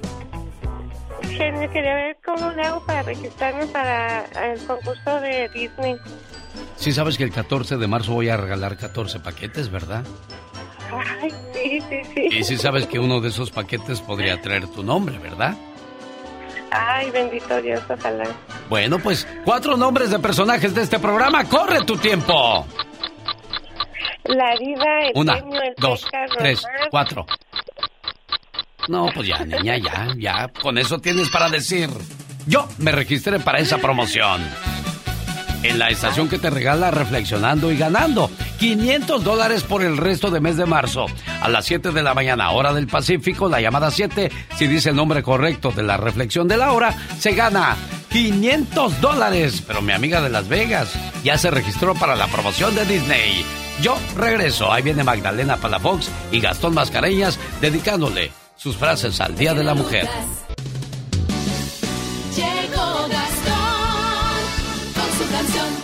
quería 1.76 1.94
ver 1.94 2.16
cómo 2.24 2.50
le 2.52 2.62
hago 2.62 2.80
para 2.86 3.02
registrarme 3.02 3.66
para 3.66 4.24
el 4.52 4.58
concurso 4.66 5.20
de 5.20 5.48
Disney. 5.52 5.96
Sí, 6.76 6.92
sabes 6.92 7.18
que 7.18 7.24
el 7.24 7.32
14 7.32 7.76
de 7.76 7.86
marzo 7.86 8.12
voy 8.12 8.28
a 8.28 8.36
regalar 8.36 8.76
14 8.76 9.20
paquetes, 9.20 9.70
¿verdad? 9.70 10.04
Ay, 11.20 11.30
sí, 11.52 11.80
sí, 11.88 12.00
sí. 12.14 12.28
Y 12.38 12.44
sí 12.44 12.56
sabes 12.56 12.86
que 12.86 12.98
uno 12.98 13.20
de 13.20 13.28
esos 13.28 13.50
paquetes 13.50 14.00
podría 14.00 14.40
traer 14.40 14.66
tu 14.68 14.82
nombre, 14.82 15.18
¿verdad? 15.18 15.54
Ay, 16.70 17.10
bendito 17.10 17.60
Dios, 17.62 17.80
ojalá. 17.88 18.24
Bueno, 18.68 18.98
pues 18.98 19.26
cuatro 19.44 19.76
nombres 19.76 20.10
de 20.10 20.18
personajes 20.18 20.74
de 20.74 20.82
este 20.82 20.98
programa. 20.98 21.44
¡Corre 21.44 21.84
tu 21.84 21.96
tiempo! 21.96 22.66
La 24.24 24.56
diva, 24.58 25.00
el 25.06 25.12
Una, 25.14 25.34
el 25.38 25.74
dos, 25.78 26.02
pesca, 26.02 26.26
tres, 26.36 26.62
Román. 26.62 26.88
cuatro. 26.90 27.26
No, 28.88 29.08
pues 29.14 29.28
ya, 29.28 29.44
niña, 29.44 29.76
ya, 29.78 30.08
ya. 30.18 30.48
Con 30.60 30.78
eso 30.78 30.98
tienes 30.98 31.28
para 31.30 31.48
decir. 31.48 31.88
Yo 32.46 32.68
me 32.78 32.92
registré 32.92 33.40
para 33.40 33.58
esa 33.58 33.78
promoción. 33.78 34.40
En 35.62 35.78
la 35.78 35.88
estación 35.88 36.28
que 36.28 36.38
te 36.38 36.50
regala 36.50 36.90
Reflexionando 36.90 37.72
y 37.72 37.76
Ganando. 37.76 38.30
500 38.58 39.24
dólares 39.24 39.62
por 39.62 39.82
el 39.82 39.96
resto 39.96 40.30
de 40.30 40.40
mes 40.40 40.56
de 40.56 40.66
marzo. 40.66 41.06
A 41.40 41.48
las 41.48 41.64
7 41.64 41.90
de 41.92 42.02
la 42.02 42.14
mañana, 42.14 42.50
hora 42.50 42.72
del 42.72 42.86
Pacífico, 42.86 43.48
la 43.48 43.60
llamada 43.60 43.90
7, 43.90 44.30
si 44.56 44.66
dice 44.66 44.90
el 44.90 44.96
nombre 44.96 45.22
correcto 45.22 45.72
de 45.72 45.82
la 45.82 45.96
reflexión 45.96 46.48
de 46.48 46.56
la 46.56 46.72
hora, 46.72 46.94
se 47.18 47.32
gana 47.32 47.76
500 48.10 49.00
dólares. 49.00 49.62
Pero 49.66 49.82
mi 49.82 49.92
amiga 49.92 50.20
de 50.20 50.30
Las 50.30 50.48
Vegas 50.48 50.92
ya 51.24 51.36
se 51.36 51.50
registró 51.50 51.94
para 51.94 52.16
la 52.16 52.26
promoción 52.28 52.74
de 52.74 52.86
Disney. 52.86 53.44
Yo 53.82 53.98
regreso. 54.16 54.72
Ahí 54.72 54.82
viene 54.82 55.04
Magdalena 55.04 55.56
Palafox 55.56 56.08
y 56.32 56.40
Gastón 56.40 56.74
Mascareñas 56.74 57.38
dedicándole 57.60 58.32
sus 58.56 58.76
frases 58.76 59.20
al 59.20 59.36
Día 59.36 59.54
de 59.54 59.64
la 59.64 59.74
Mujer. 59.74 60.08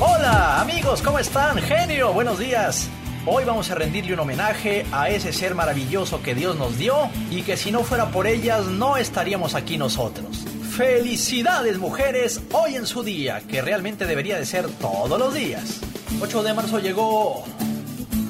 Hola 0.00 0.60
amigos, 0.60 1.02
¿cómo 1.02 1.18
están? 1.18 1.58
Genio, 1.58 2.12
buenos 2.12 2.38
días. 2.38 2.88
Hoy 3.24 3.44
vamos 3.44 3.70
a 3.70 3.74
rendirle 3.74 4.14
un 4.14 4.20
homenaje 4.20 4.86
a 4.92 5.08
ese 5.08 5.32
ser 5.32 5.54
maravilloso 5.54 6.22
que 6.22 6.34
Dios 6.34 6.56
nos 6.56 6.78
dio 6.78 6.94
y 7.30 7.42
que 7.42 7.56
si 7.56 7.72
no 7.72 7.82
fuera 7.82 8.10
por 8.10 8.26
ellas 8.26 8.66
no 8.66 8.96
estaríamos 8.96 9.54
aquí 9.54 9.78
nosotros. 9.78 10.44
Felicidades 10.76 11.78
mujeres, 11.78 12.40
hoy 12.52 12.76
en 12.76 12.86
su 12.86 13.02
día, 13.02 13.40
que 13.48 13.62
realmente 13.62 14.06
debería 14.06 14.36
de 14.36 14.46
ser 14.46 14.68
todos 14.68 15.18
los 15.18 15.34
días. 15.34 15.80
8 16.20 16.42
de 16.42 16.54
marzo 16.54 16.78
llegó 16.78 17.44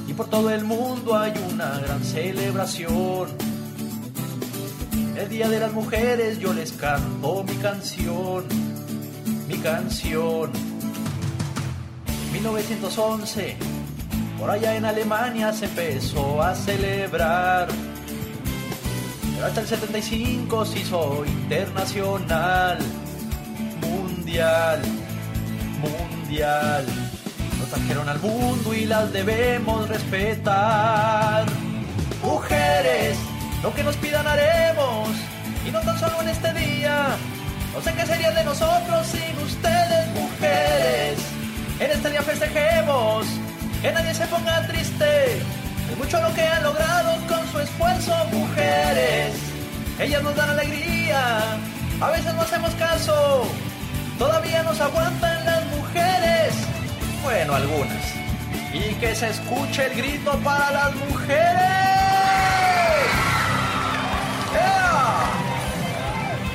y 0.09 0.15
por 0.15 0.31
todo 0.31 0.51
el 0.51 0.65
mundo 0.65 1.19
hay 1.19 1.33
una 1.53 1.79
gran 1.81 2.03
celebración. 2.03 3.56
El 5.17 5.31
Día 5.31 5.49
de 5.49 5.59
las 5.59 5.73
Mujeres 5.73 6.39
yo 6.39 6.53
les 6.53 6.73
canto 6.73 7.43
mi 7.43 7.55
canción, 7.57 8.45
mi 9.49 9.57
canción. 9.59 10.51
1911, 12.33 13.57
por 14.39 14.51
allá 14.51 14.77
en 14.77 14.85
Alemania 14.85 15.55
se 15.55 15.65
empezó 15.65 16.43
a 16.43 16.55
celebrar 16.55 17.69
Pero 19.35 19.47
hasta 19.47 19.63
el 19.63 19.67
75 19.67 20.67
se 20.67 20.81
hizo 20.81 21.25
internacional, 21.25 22.79
mundial, 23.81 24.83
mundial. 25.81 26.85
Nos 27.59 27.69
trajeron 27.71 28.09
al 28.11 28.19
mundo 28.21 28.75
y 28.75 28.85
las 28.85 29.11
debemos 29.15 29.89
respetar. 29.89 31.47
Mujeres, 32.23 33.17
lo 33.63 33.75
que 33.75 33.83
nos 33.83 33.97
pidan 33.97 34.27
haremos. 34.27 35.09
Y 35.67 35.71
no 35.71 35.81
tan 35.81 35.99
solo 35.99 36.23
en 36.23 36.29
este 36.29 36.53
día. 36.53 37.17
No 37.75 37.83
sé 37.83 37.93
qué 37.93 38.07
sería 38.07 38.31
de 38.31 38.45
nosotros 38.45 39.07
sin 39.07 39.37
ustedes, 39.45 40.09
mujeres. 40.15 41.19
En 41.81 41.91
este 41.91 42.11
día 42.11 42.23
festejemos. 42.23 43.27
Que 43.83 43.93
nadie 43.93 44.15
se 44.15 44.27
ponga 44.27 44.67
triste. 44.67 45.39
Es 45.91 45.99
mucho 45.99 46.21
lo 46.21 46.33
que 46.35 46.43
han 46.43 46.63
logrado 46.63 47.17
con 47.29 47.47
su 47.53 47.61
esfuerzo, 47.61 48.15
mujeres. 48.33 49.35
Ellas 49.99 50.23
nos 50.23 50.35
dan 50.37 50.51
alegría. 50.51 51.59
A 52.01 52.11
veces 52.11 52.35
no 52.35 52.43
hacemos 52.43 52.71
caso. 52.75 53.47
Todavía 54.19 54.63
nos 54.63 54.81
aguantan 54.81 55.45
las 55.45 55.65
mujeres. 55.67 56.55
Bueno, 57.23 57.55
algunas. 57.55 58.15
Y 58.73 58.95
que 58.95 59.15
se 59.15 59.31
escuche 59.31 59.87
el 59.87 59.95
grito 59.97 60.33
para 60.39 60.71
las 60.71 60.95
mujeres. 60.95 61.96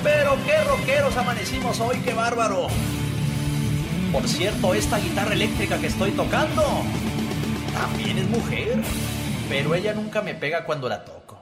Pero 0.03 0.36
qué 0.45 0.64
rockeros 0.64 1.15
amanecimos 1.18 1.80
hoy, 1.80 1.98
qué 2.03 2.14
bárbaro. 2.14 2.68
Por 4.11 4.28
cierto, 4.28 4.73
esta 4.73 4.99
guitarra 4.99 5.34
eléctrica 5.34 5.78
que 5.80 5.88
estoy 5.88 6.11
tocando 6.11 6.64
también 7.73 8.18
es 8.18 8.30
mujer, 8.30 8.82
pero 9.48 9.76
ella 9.76 9.94
nunca 9.94 10.22
me 10.22 10.36
pega 10.36 10.65
cuando 10.65 10.90
la 10.90 11.03
toco. 11.06 11.40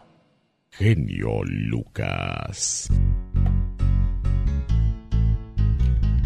Genio 0.72 1.42
Lucas. 1.44 2.90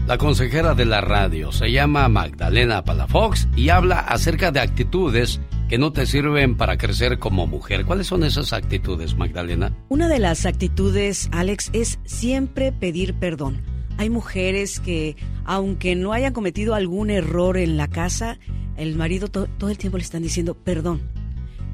La 0.06 0.18
consejera 0.18 0.74
de 0.74 0.86
la 0.86 1.00
radio 1.00 1.54
se 1.54 1.72
llama 1.72 2.10
Magdalena 2.10 2.84
Palafox 2.84 3.48
y 3.56 3.70
habla 3.70 4.00
acerca 4.00 4.52
de 4.52 4.60
actitudes 4.60 5.40
que 5.74 5.80
no 5.80 5.92
te 5.92 6.06
sirven 6.06 6.56
para 6.56 6.78
crecer 6.78 7.18
como 7.18 7.48
mujer. 7.48 7.84
¿Cuáles 7.84 8.06
son 8.06 8.24
esas 8.24 8.54
actitudes, 8.54 9.18
Magdalena? 9.18 9.76
Una 9.90 10.08
de 10.08 10.20
las 10.20 10.46
actitudes, 10.46 11.30
Alex, 11.32 11.72
es 11.74 11.98
siempre 12.06 12.72
pedir 12.72 13.16
perdón. 13.16 13.64
Hay 13.98 14.12
mujeres 14.12 14.80
que, 14.80 15.16
aunque 15.46 15.96
no 15.96 16.14
hayan 16.14 16.32
cometido 16.32 16.76
algún 16.76 17.10
error 17.10 17.58
en 17.58 17.76
la 17.76 17.88
casa, 17.88 18.38
el 18.78 18.96
marido 18.96 19.30
to- 19.30 19.48
todo 19.58 19.72
el 19.72 19.80
tiempo 19.80 19.98
le 19.98 20.04
están 20.04 20.22
diciendo 20.22 20.54
perdón. 20.54 21.02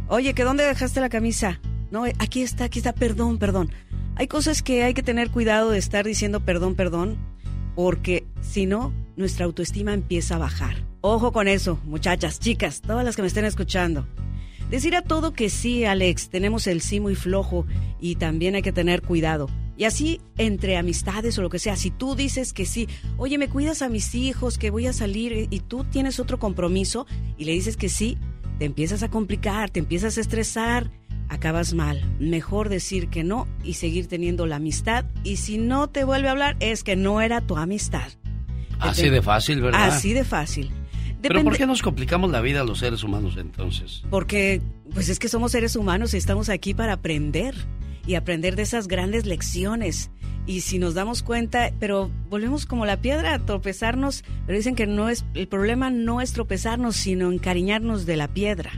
Oye, 0.08 0.34
¿que 0.34 0.46
dónde 0.46 0.64
dejaste 0.64 1.02
la 1.02 1.10
camisa? 1.10 1.60
No, 1.92 2.06
aquí 2.20 2.42
está, 2.42 2.64
aquí 2.64 2.80
está, 2.80 2.94
perdón, 2.94 3.38
perdón. 3.38 3.70
Hay 4.16 4.28
cosas 4.28 4.64
que 4.64 4.84
hay 4.86 4.94
que 4.94 5.04
tener 5.04 5.30
cuidado 5.30 5.72
de 5.72 5.78
estar 5.78 6.06
diciendo 6.06 6.40
perdón, 6.40 6.76
perdón, 6.76 7.18
porque 7.76 8.26
si 8.40 8.66
no, 8.66 8.94
nuestra 9.18 9.44
autoestima 9.44 9.94
empieza 9.94 10.36
a 10.36 10.40
bajar. 10.40 10.88
Ojo 11.02 11.32
con 11.32 11.48
eso, 11.48 11.80
muchachas, 11.86 12.40
chicas, 12.40 12.82
todas 12.82 13.06
las 13.06 13.16
que 13.16 13.22
me 13.22 13.28
estén 13.28 13.46
escuchando. 13.46 14.06
Decir 14.70 14.96
a 14.96 15.02
todo 15.02 15.34
que 15.34 15.50
sí, 15.50 15.86
Alex, 15.86 16.30
tenemos 16.30 16.68
el 16.68 16.82
sí 16.82 17.00
muy 17.00 17.16
flojo 17.16 17.66
y 18.00 18.16
también 18.16 18.56
hay 18.56 18.62
que 18.62 18.72
tener 18.72 19.02
cuidado. 19.02 19.48
Y 19.78 19.86
así, 19.86 20.20
entre 20.38 20.76
amistades 20.76 21.40
o 21.40 21.42
lo 21.42 21.50
que 21.50 21.58
sea, 21.58 21.78
si 21.78 21.90
tú 21.90 22.16
dices 22.16 22.52
que 22.52 22.66
sí, 22.66 22.88
oye, 23.18 23.38
me 23.38 23.48
cuidas 23.48 23.82
a 23.82 23.88
mis 23.88 24.14
hijos, 24.14 24.58
que 24.58 24.72
voy 24.72 24.88
a 24.88 24.94
salir 24.94 25.48
y 25.50 25.60
tú 25.62 25.86
tienes 25.86 26.20
otro 26.20 26.38
compromiso 26.38 27.08
y 27.38 27.46
le 27.46 27.54
dices 27.54 27.78
que 27.78 27.88
sí, 27.88 28.18
te 28.60 28.66
empiezas 28.66 29.02
a 29.02 29.10
complicar, 29.10 29.70
te 29.70 29.80
empiezas 29.80 30.18
a 30.18 30.22
estresar, 30.22 30.92
acabas 31.30 31.74
mal. 31.74 32.04
Mejor 32.20 32.68
decir 32.68 33.08
que 33.08 33.24
no 33.24 33.48
y 33.64 33.76
seguir 33.76 34.08
teniendo 34.08 34.46
la 34.46 34.58
amistad. 34.58 35.06
Y 35.24 35.38
si 35.38 35.58
no 35.58 35.88
te 35.90 36.04
vuelve 36.04 36.28
a 36.28 36.32
hablar, 36.32 36.58
es 36.60 36.84
que 36.84 36.98
no 36.98 37.22
era 37.22 37.40
tu 37.40 37.56
amistad. 37.56 38.12
Así 38.80 39.10
de 39.10 39.22
fácil, 39.22 39.62
¿verdad? 39.62 39.88
Así 39.88 40.14
de 40.14 40.26
fácil. 40.26 40.72
Pero 41.22 41.44
¿por 41.44 41.58
qué 41.58 41.66
nos 41.66 41.82
complicamos 41.82 42.32
la 42.32 42.42
vida 42.42 42.62
a 42.62 42.64
los 42.64 42.80
seres 42.80 43.04
humanos 43.04 43.36
entonces? 43.38 44.04
Porque, 44.10 44.62
pues 44.94 45.10
es 45.10 45.20
que 45.20 45.28
somos 45.28 45.52
seres 45.52 45.76
humanos 45.76 46.14
y 46.14 46.18
estamos 46.18 46.50
aquí 46.50 46.74
para 46.74 46.94
aprender 46.94 47.56
y 48.08 48.16
aprender 48.16 48.56
de 48.56 48.64
esas 48.64 48.88
grandes 48.88 49.26
lecciones. 49.26 50.12
Y 50.46 50.62
si 50.62 50.80
nos 50.80 50.96
damos 50.96 51.22
cuenta, 51.22 51.72
pero 51.80 52.10
volvemos 52.30 52.66
como 52.66 52.86
la 52.86 53.02
piedra 53.02 53.36
a 53.36 53.40
tropezarnos, 53.40 54.24
pero 54.46 54.58
dicen 54.58 54.76
que 54.76 54.88
no 54.88 55.10
es, 55.10 55.26
el 55.36 55.48
problema 55.48 55.92
no 55.92 56.22
es 56.22 56.34
tropezarnos, 56.34 56.96
sino 56.96 57.32
encariñarnos 57.32 58.06
de 58.06 58.18
la 58.18 58.28
piedra. 58.28 58.72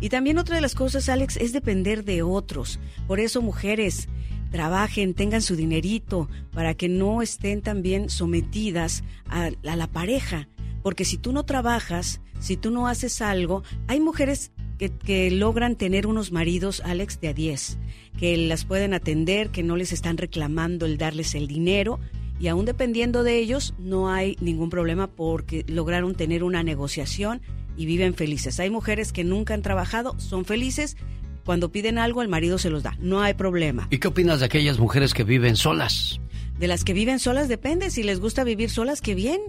Y 0.00 0.10
también 0.10 0.38
otra 0.38 0.54
de 0.54 0.60
las 0.60 0.76
cosas, 0.76 1.08
Alex, 1.08 1.36
es 1.38 1.52
depender 1.52 2.04
de 2.04 2.22
otros. 2.22 2.78
Por 3.08 3.18
eso, 3.18 3.42
mujeres, 3.42 4.08
trabajen, 4.52 5.14
tengan 5.14 5.42
su 5.42 5.56
dinerito, 5.56 6.28
para 6.52 6.74
que 6.74 6.88
no 6.88 7.20
estén 7.20 7.62
también 7.62 8.10
sometidas 8.10 9.02
a, 9.28 9.50
a 9.66 9.76
la 9.76 9.88
pareja. 9.88 10.48
Porque 10.82 11.04
si 11.04 11.18
tú 11.18 11.32
no 11.32 11.44
trabajas, 11.44 12.20
si 12.40 12.56
tú 12.56 12.70
no 12.70 12.86
haces 12.88 13.20
algo, 13.20 13.62
hay 13.86 14.00
mujeres 14.00 14.52
que, 14.78 14.90
que 14.90 15.30
logran 15.30 15.76
tener 15.76 16.06
unos 16.06 16.32
maridos, 16.32 16.82
Alex, 16.84 17.20
de 17.20 17.28
a 17.28 17.34
10, 17.34 17.78
que 18.18 18.36
las 18.36 18.64
pueden 18.64 18.94
atender, 18.94 19.50
que 19.50 19.62
no 19.62 19.76
les 19.76 19.92
están 19.92 20.16
reclamando 20.16 20.86
el 20.86 20.98
darles 20.98 21.34
el 21.34 21.46
dinero. 21.48 22.00
Y 22.40 22.46
aún 22.48 22.64
dependiendo 22.64 23.24
de 23.24 23.38
ellos, 23.38 23.74
no 23.78 24.10
hay 24.10 24.36
ningún 24.40 24.70
problema 24.70 25.08
porque 25.08 25.64
lograron 25.66 26.14
tener 26.14 26.44
una 26.44 26.62
negociación 26.62 27.42
y 27.76 27.86
viven 27.86 28.14
felices. 28.14 28.60
Hay 28.60 28.70
mujeres 28.70 29.12
que 29.12 29.24
nunca 29.24 29.54
han 29.54 29.62
trabajado, 29.62 30.18
son 30.18 30.44
felices. 30.44 30.96
Cuando 31.44 31.72
piden 31.72 31.96
algo, 31.96 32.20
el 32.20 32.28
marido 32.28 32.58
se 32.58 32.70
los 32.70 32.82
da. 32.82 32.96
No 33.00 33.22
hay 33.22 33.34
problema. 33.34 33.88
¿Y 33.90 33.98
qué 33.98 34.08
opinas 34.08 34.40
de 34.40 34.46
aquellas 34.46 34.78
mujeres 34.78 35.14
que 35.14 35.24
viven 35.24 35.56
solas? 35.56 36.20
De 36.58 36.66
las 36.66 36.84
que 36.84 36.92
viven 36.92 37.20
solas 37.20 37.48
depende. 37.48 37.90
Si 37.90 38.02
les 38.02 38.20
gusta 38.20 38.44
vivir 38.44 38.68
solas, 38.68 39.00
qué 39.00 39.14
bien. 39.14 39.40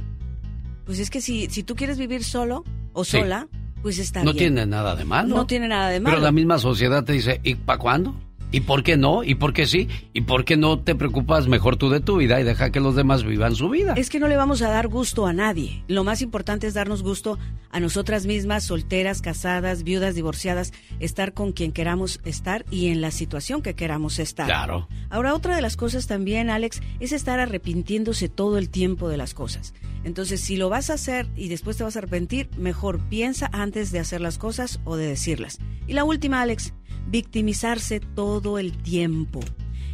Pues 0.90 0.98
es 0.98 1.11
que 1.11 1.22
si, 1.22 1.48
si 1.52 1.61
tú 1.61 1.76
quieres 1.76 1.99
vivir 1.99 2.24
solo 2.24 2.64
o 2.94 3.06
Sí. 3.06 3.20
sola, 3.20 3.48
pues 3.84 3.99
está 3.99 4.24
no 4.24 4.34
bien. 4.34 4.56
tiene 4.56 4.66
nada 4.66 4.95
de 4.95 5.06
malo. 5.06 5.36
No 5.36 5.45
tiene 5.45 5.68
nada 5.68 5.88
de 5.90 5.99
malo. 5.99 6.16
Pero 6.16 6.26
la 6.26 6.32
misma 6.32 6.57
sociedad 6.57 7.03
te 7.03 7.14
dice, 7.14 7.40
¿y 7.44 7.53
para 7.53 7.78
cuándo? 7.78 8.16
¿Y 8.52 8.62
por 8.62 8.82
qué 8.82 8.98
no? 8.98 9.24
¿Y 9.24 9.36
por 9.36 9.54
qué 9.54 9.68
sí? 9.68 9.88
¿Y 10.12 10.22
por 10.22 10.44
qué 10.44 10.58
no 10.58 10.80
te 10.80 10.96
preocupas 10.96 11.48
mejor 11.48 11.78
tú 11.78 11.90
de 11.90 12.00
tu 12.00 12.18
vida 12.18 12.42
y 12.42 12.44
deja 12.44 12.72
que 12.72 12.80
los 12.80 12.96
demás 12.96 13.24
vivan 13.24 13.56
su 13.56 13.70
vida? 13.70 13.94
Es 13.96 14.10
que 14.10 14.20
no 14.20 14.28
le 14.28 14.38
vamos 14.38 14.64
a 14.64 14.72
dar 14.72 14.88
gusto 14.88 15.28
a 15.28 15.34
nadie. 15.34 15.84
Lo 15.88 16.04
más 16.04 16.24
importante 16.24 16.66
es 16.66 16.74
darnos 16.74 17.04
gusto 17.04 17.38
a 17.70 17.80
nosotras 17.80 18.26
mismas, 18.26 18.64
solteras, 18.64 19.22
casadas, 19.22 19.84
viudas, 19.84 20.16
divorciadas, 20.16 20.74
estar 21.00 21.34
con 21.34 21.52
quien 21.52 21.72
queramos 21.72 22.22
estar 22.26 22.66
y 22.72 22.88
en 22.88 23.02
la 23.02 23.12
situación 23.12 23.62
que 23.62 23.76
queramos 23.76 24.18
estar. 24.18 24.48
Claro. 24.48 24.88
Ahora, 25.12 25.36
otra 25.36 25.56
de 25.56 25.62
las 25.62 25.78
cosas 25.78 26.08
también, 26.08 26.50
Alex, 26.50 26.82
es 27.00 27.12
estar 27.12 27.40
arrepintiéndose 27.40 28.30
todo 28.30 28.58
el 28.58 28.72
tiempo 28.72 29.10
de 29.10 29.18
las 29.18 29.36
cosas. 29.36 29.76
Entonces, 30.04 30.42
si 30.42 30.58
lo 30.58 30.70
vas 30.70 30.90
a 30.90 30.94
hacer 30.94 31.28
y 31.36 31.50
después 31.50 31.78
te 31.78 31.84
vas 31.84 31.96
a 31.96 32.00
arrepentir, 32.00 32.50
mejor 32.58 33.00
piensa 33.10 33.48
antes 33.54 33.92
de 33.92 34.00
hacer 34.00 34.22
las 34.22 34.40
cosas 34.40 34.80
o 34.86 34.96
de 34.96 35.06
decirlas. 35.06 35.60
Y 35.88 35.94
la 35.94 36.04
última, 36.04 36.42
Alex, 36.42 36.74
victimizarse 37.10 38.00
todo 38.00 38.39
el 38.57 38.72
tiempo. 38.78 39.41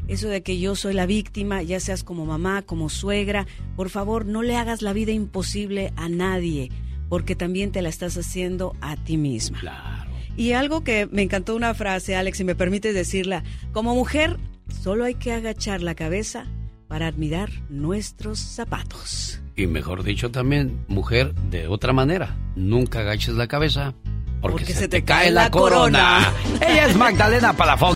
Eso 0.08 0.28
de 0.28 0.44
que 0.44 0.60
yo 0.60 0.76
soy 0.76 0.94
la 0.94 1.08
víctima, 1.08 1.64
ya 1.64 1.80
seas 1.80 2.04
como 2.04 2.26
mamá, 2.26 2.62
como 2.62 2.90
suegra, 2.90 3.48
por 3.76 3.90
favor 3.90 4.26
no 4.26 4.44
le 4.44 4.56
hagas 4.56 4.82
la 4.82 4.94
vida 4.94 5.12
imposible 5.12 5.94
a 5.96 6.10
nadie, 6.10 6.72
porque 7.10 7.36
también 7.36 7.72
te 7.72 7.82
la 7.82 7.90
estás 7.90 8.16
haciendo 8.18 8.76
a 8.82 8.98
ti 8.98 9.18
misma. 9.18 10.06
Y 10.38 10.52
algo 10.52 10.84
que 10.84 11.08
me 11.08 11.24
encantó 11.24 11.56
una 11.56 11.74
frase, 11.74 12.16
Alex, 12.16 12.38
si 12.38 12.44
me 12.44 12.56
permites 12.56 12.94
decirla, 12.94 13.44
como 13.72 13.96
mujer 13.96 14.38
solo 14.84 15.06
hay 15.06 15.16
que 15.16 15.32
agachar 15.32 15.82
la 15.82 15.96
cabeza 15.96 16.46
para 16.88 17.08
admirar 17.08 17.50
nuestros 17.70 18.40
zapatos. 18.40 19.42
Y 19.56 19.68
mejor 19.68 20.04
dicho 20.04 20.30
también, 20.30 20.86
mujer, 20.88 21.34
de 21.50 21.68
otra 21.68 21.94
manera, 21.94 22.36
nunca 22.56 23.00
agaches 23.00 23.36
la 23.36 23.48
cabeza 23.48 23.96
porque, 24.42 24.66
se, 24.66 24.88
te, 24.88 25.04
cae 25.04 25.32
la 25.32 25.50
corona. 25.50 26.32
Ella 26.62 26.86
es 26.88 26.96
Magdalena 26.96 27.54
Palafox. 27.54 27.96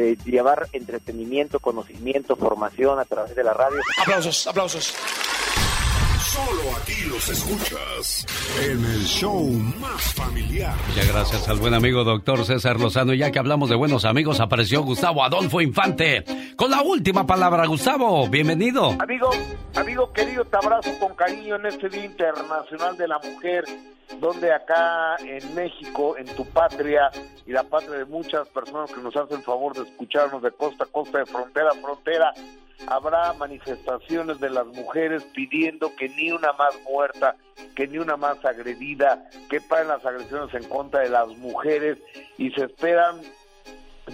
de 0.00 0.16
llevar 0.24 0.68
entretenimiento, 0.72 1.60
conocimiento, 1.60 2.34
formación 2.34 2.98
a 2.98 3.04
través 3.04 3.34
de 3.34 3.44
la 3.44 3.52
radio. 3.52 3.80
Aplausos, 4.00 4.46
aplausos. 4.46 4.94
Solo 6.30 6.76
aquí 6.80 7.08
los 7.08 7.28
escuchas 7.28 8.24
en 8.62 8.84
el 8.84 9.02
show 9.04 9.50
más 9.80 10.14
familiar. 10.14 10.76
Muchas 10.86 11.08
gracias 11.08 11.48
al 11.48 11.58
buen 11.58 11.74
amigo 11.74 12.04
doctor 12.04 12.44
César 12.44 12.78
Lozano. 12.78 13.12
Y 13.12 13.18
ya 13.18 13.32
que 13.32 13.40
hablamos 13.40 13.68
de 13.68 13.74
buenos 13.74 14.04
amigos, 14.04 14.38
apareció 14.38 14.84
Gustavo 14.84 15.24
Adolfo 15.24 15.60
Infante 15.60 16.22
con 16.54 16.70
la 16.70 16.82
última 16.82 17.26
palabra, 17.26 17.66
Gustavo. 17.66 18.28
Bienvenido. 18.28 18.94
Amigo, 19.00 19.30
amigo 19.74 20.12
querido, 20.12 20.44
te 20.44 20.56
abrazo 20.56 20.96
con 21.00 21.16
cariño 21.16 21.56
en 21.56 21.66
este 21.66 21.88
Día 21.88 22.04
Internacional 22.04 22.96
de 22.96 23.08
la 23.08 23.18
Mujer, 23.18 23.64
donde 24.20 24.52
acá 24.52 25.16
en 25.24 25.52
México, 25.56 26.16
en 26.16 26.26
tu 26.36 26.46
patria 26.46 27.10
y 27.44 27.50
la 27.50 27.64
patria 27.64 27.98
de 27.98 28.04
muchas 28.04 28.46
personas 28.50 28.92
que 28.92 29.00
nos 29.00 29.16
hacen 29.16 29.38
el 29.38 29.42
favor 29.42 29.74
de 29.74 29.82
escucharnos 29.82 30.40
de 30.42 30.52
costa 30.52 30.84
a 30.84 30.86
costa, 30.86 31.18
de 31.18 31.26
frontera 31.26 31.70
a 31.72 31.74
frontera, 31.74 32.32
habrá 32.86 33.32
manifestaciones 33.34 34.40
de 34.40 34.50
las 34.50 34.66
mujeres 34.66 35.24
pidiendo 35.34 35.94
que 35.96 36.08
ni 36.08 36.30
una 36.32 36.52
más 36.52 36.74
muerta, 36.88 37.36
que 37.74 37.86
ni 37.86 37.98
una 37.98 38.16
más 38.16 38.44
agredida, 38.44 39.28
que 39.48 39.60
paren 39.60 39.88
las 39.88 40.04
agresiones 40.04 40.54
en 40.54 40.68
contra 40.68 41.00
de 41.00 41.10
las 41.10 41.28
mujeres 41.38 41.98
y 42.38 42.50
se 42.50 42.64
esperan 42.64 43.20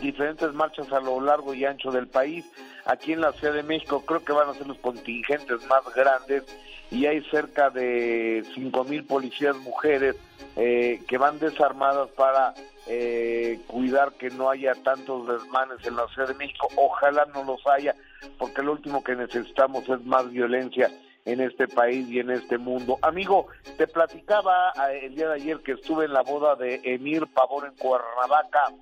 diferentes 0.01 0.53
marchas 0.53 0.93
a 0.93 1.01
lo 1.01 1.21
largo 1.21 1.55
y 1.55 1.65
ancho 1.65 1.91
del 1.91 2.09
país. 2.09 2.45
Aquí 2.85 3.13
en 3.13 3.21
la 3.21 3.33
Ciudad 3.33 3.55
de 3.55 3.63
México 3.63 4.05
creo 4.05 4.25
que 4.25 4.33
van 4.33 4.49
a 4.49 4.55
ser 4.55 4.67
los 4.67 4.79
contingentes 4.79 5.67
más 5.67 5.83
grandes 5.95 6.45
y 6.91 7.07
hay 7.07 7.23
cerca 7.31 7.71
de 7.71 8.45
cinco 8.55 8.85
mil 8.85 9.05
policías 9.05 9.57
mujeres 9.57 10.17
eh, 10.57 11.03
que 11.09 11.19
van 11.19 11.39
desarmadas 11.39 12.11
para 12.11 12.55
eh, 12.87 13.61
cuidar 13.67 14.13
que 14.13 14.31
no 14.31 14.49
haya 14.49 14.75
tantos 14.75 15.27
desmanes 15.27 15.85
en 15.85 15.97
la 15.97 16.07
Ciudad 16.09 16.29
de 16.29 16.35
México. 16.35 16.69
Ojalá 16.77 17.27
no 17.35 17.45
los 17.45 17.61
haya, 17.67 17.95
porque 18.39 18.63
lo 18.63 18.73
último 18.73 19.03
que 19.03 19.17
necesitamos 19.17 19.89
es 19.89 20.05
más 20.05 20.31
violencia 20.31 20.91
en 21.25 21.41
este 21.41 21.67
país 21.67 22.09
y 22.09 22.21
en 22.21 22.31
este 22.31 22.57
mundo. 22.57 22.99
Amigo, 23.03 23.49
te 23.77 23.89
platicaba 23.89 24.73
eh, 24.91 25.07
el 25.07 25.17
día 25.17 25.29
de 25.29 25.35
ayer 25.35 25.59
que 25.59 25.73
estuve 25.73 26.05
en 26.05 26.13
la 26.13 26.23
boda 26.23 26.55
de 26.55 26.81
Emir 26.85 27.27
Pavón 27.27 27.67
en 27.67 27.75
Cuernavaca, 27.75 28.73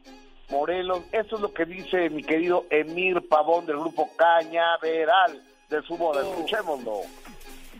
Morelos. 0.51 1.01
Eso 1.11 1.37
es 1.37 1.41
lo 1.41 1.55
que 1.55 1.65
dice 1.65 2.11
mi 2.11 2.23
querido 2.23 2.67
Emir 2.69 3.27
Pavón 3.29 3.65
del 3.65 3.79
grupo 3.79 4.11
Cañaveral 4.17 5.43
de 5.71 5.83
su 5.83 5.97
boda. 5.97 6.21
Escuchémoslo. 6.21 7.01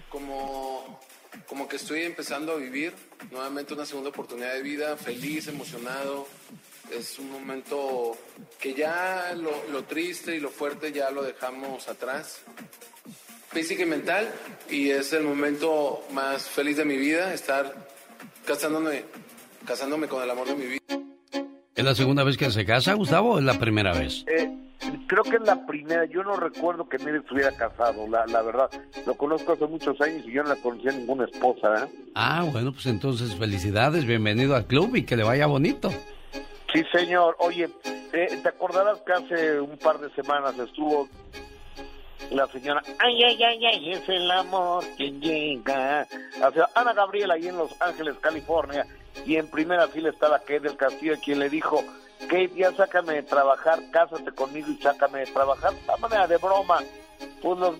Como, 0.09 0.99
como 1.47 1.69
que 1.69 1.77
estoy 1.77 2.03
empezando 2.03 2.53
a 2.53 2.57
vivir 2.57 2.95
nuevamente 3.31 3.75
una 3.75 3.87
segunda 3.87 4.11
oportunidad 4.11 4.55
de 4.55 4.63
vida, 4.63 4.97
feliz, 4.97 5.49
emocionado. 5.49 6.27
Es 6.91 7.19
un 7.19 7.31
momento 7.31 8.17
que 8.61 8.75
ya 8.75 9.33
lo, 9.37 9.51
lo 9.73 9.85
triste 9.85 10.37
y 10.37 10.41
lo 10.41 10.51
fuerte 10.51 10.93
ya 10.93 11.11
lo 11.11 11.23
dejamos 11.23 11.89
atrás 11.89 12.43
física 13.55 13.85
y 13.85 13.87
mental 13.87 14.29
y 14.69 14.91
es 14.91 15.13
el 15.13 15.23
momento 15.23 16.05
más 16.13 16.43
feliz 16.43 16.77
de 16.77 16.85
mi 16.85 16.97
vida, 16.97 17.33
estar 17.33 17.87
casándome, 18.45 19.05
casándome 19.65 20.09
con 20.09 20.23
el 20.23 20.31
amor 20.31 20.49
de 20.49 20.57
mi 20.57 20.67
vida. 20.67 20.81
¿Es 21.75 21.85
la 21.85 21.95
segunda 21.95 22.25
vez 22.25 22.37
que 22.37 22.51
se 22.51 22.65
casa, 22.65 22.95
Gustavo, 22.95 23.35
o 23.35 23.39
es 23.39 23.45
la 23.45 23.59
primera 23.59 23.93
vez? 23.93 24.25
Eh, 24.27 24.51
creo 25.07 25.23
que 25.23 25.37
es 25.37 25.43
la 25.43 25.67
primera. 25.67 26.05
Yo 26.07 26.23
no 26.23 26.37
recuerdo 26.37 26.89
que 26.89 26.99
Mire 26.99 27.19
estuviera 27.19 27.53
casado, 27.53 28.07
la, 28.09 28.27
la 28.27 28.43
verdad. 28.43 28.71
Lo 29.07 29.15
conozco 29.15 29.53
hace 29.53 29.67
muchos 29.67 30.01
años 30.01 30.23
y 30.27 30.33
yo 30.33 30.43
no 30.43 30.51
la 30.51 30.57
conocía 30.57 30.93
ninguna 30.93 31.25
esposa. 31.25 31.85
¿eh? 31.85 31.89
Ah, 32.15 32.45
bueno, 32.51 32.73
pues 32.73 32.87
entonces 32.87 33.35
felicidades, 33.37 34.05
bienvenido 34.05 34.55
al 34.57 34.67
club 34.67 34.97
y 34.97 35.05
que 35.05 35.17
le 35.17 35.25
vaya 35.25 35.47
bonito. 35.47 35.91
Sí, 36.73 36.83
señor. 36.93 37.37
Oye, 37.39 37.69
eh, 38.13 38.41
¿te 38.43 38.49
acordarás 38.49 39.01
que 39.03 39.13
hace 39.13 39.61
un 39.61 39.77
par 39.79 39.99
de 39.99 40.11
semanas 40.15 40.59
estuvo 40.59 41.09
la 42.31 42.47
señora, 42.49 42.83
ay, 42.99 43.23
ay, 43.23 43.43
ay, 43.43 43.67
ay, 43.67 43.93
es 43.93 44.09
el 44.09 44.31
amor 44.31 44.85
quien 44.97 45.21
llega. 45.21 46.07
Sea, 46.07 46.69
Ana 46.75 46.93
Gabriela 46.93 47.35
ahí 47.35 47.49
en 47.49 47.57
Los 47.57 47.71
Ángeles, 47.81 48.17
California, 48.21 48.87
y 49.27 49.37
en 49.37 49.49
primera 49.49 49.87
fila 49.89 50.11
estaba 50.11 50.39
Kate 50.41 50.61
del 50.61 50.77
Castillo, 50.77 51.15
quien 51.23 51.39
le 51.39 51.49
dijo, 51.49 51.85
Kate, 52.21 52.53
ya 52.55 52.73
sácame 52.73 53.15
de 53.15 53.23
trabajar, 53.23 53.81
cásate 53.91 54.33
conmigo 54.33 54.69
y 54.71 54.77
sácame 54.83 55.21
de 55.21 55.27
trabajar. 55.27 55.73
De 55.73 56.01
manera 56.01 56.27
de 56.27 56.37
broma. 56.39 56.81
Pues 57.43 57.59
los, 57.59 57.77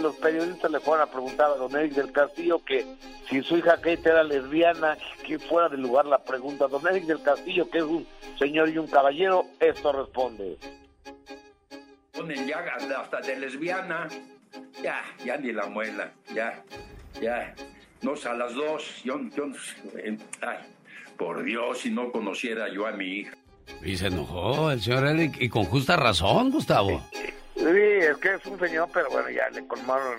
los 0.00 0.16
periodistas 0.16 0.70
le 0.70 0.80
fueron 0.80 1.06
a 1.06 1.10
preguntar 1.10 1.50
a 1.50 1.56
don 1.56 1.76
Eric 1.76 1.92
del 1.92 2.12
Castillo 2.12 2.64
que 2.64 2.86
si 3.28 3.42
su 3.42 3.58
hija 3.58 3.76
Kate 3.76 4.00
era 4.04 4.24
lesbiana, 4.24 4.96
que 5.26 5.38
fuera 5.38 5.68
del 5.68 5.82
lugar 5.82 6.06
la 6.06 6.18
pregunta. 6.18 6.66
Don 6.66 6.86
Eric 6.86 7.04
del 7.04 7.22
Castillo, 7.22 7.68
que 7.70 7.78
es 7.78 7.84
un 7.84 8.06
señor 8.38 8.70
y 8.70 8.78
un 8.78 8.86
caballero, 8.86 9.44
esto 9.60 9.92
responde 9.92 10.58
ponen 12.22 12.46
ya 12.46 12.64
hasta 13.00 13.20
de 13.20 13.36
lesbiana. 13.36 14.08
Ya, 14.82 15.02
ya 15.24 15.36
ni 15.36 15.52
la 15.52 15.66
muela, 15.66 16.12
ya, 16.34 16.62
ya. 17.20 17.54
No, 18.02 18.14
a 18.14 18.34
las 18.34 18.54
dos, 18.54 19.02
yo, 19.04 19.18
yo, 19.34 19.46
ay, 20.40 20.58
por 21.16 21.42
Dios, 21.42 21.78
si 21.78 21.90
no 21.90 22.10
conociera 22.12 22.68
yo 22.68 22.86
a 22.86 22.92
mi 22.92 23.06
hija. 23.06 23.36
Y 23.82 23.96
se 23.96 24.06
enojó 24.06 24.70
el 24.70 24.80
señor 24.80 25.06
Eric, 25.06 25.36
y 25.40 25.48
con 25.48 25.64
justa 25.64 25.96
razón, 25.96 26.50
Gustavo. 26.50 27.02
Sí, 27.56 27.62
es 27.64 28.16
que 28.18 28.34
es 28.34 28.46
un 28.46 28.58
señor, 28.58 28.88
pero 28.92 29.10
bueno, 29.10 29.30
ya 29.30 29.48
le 29.50 29.66
colmaron 29.66 30.18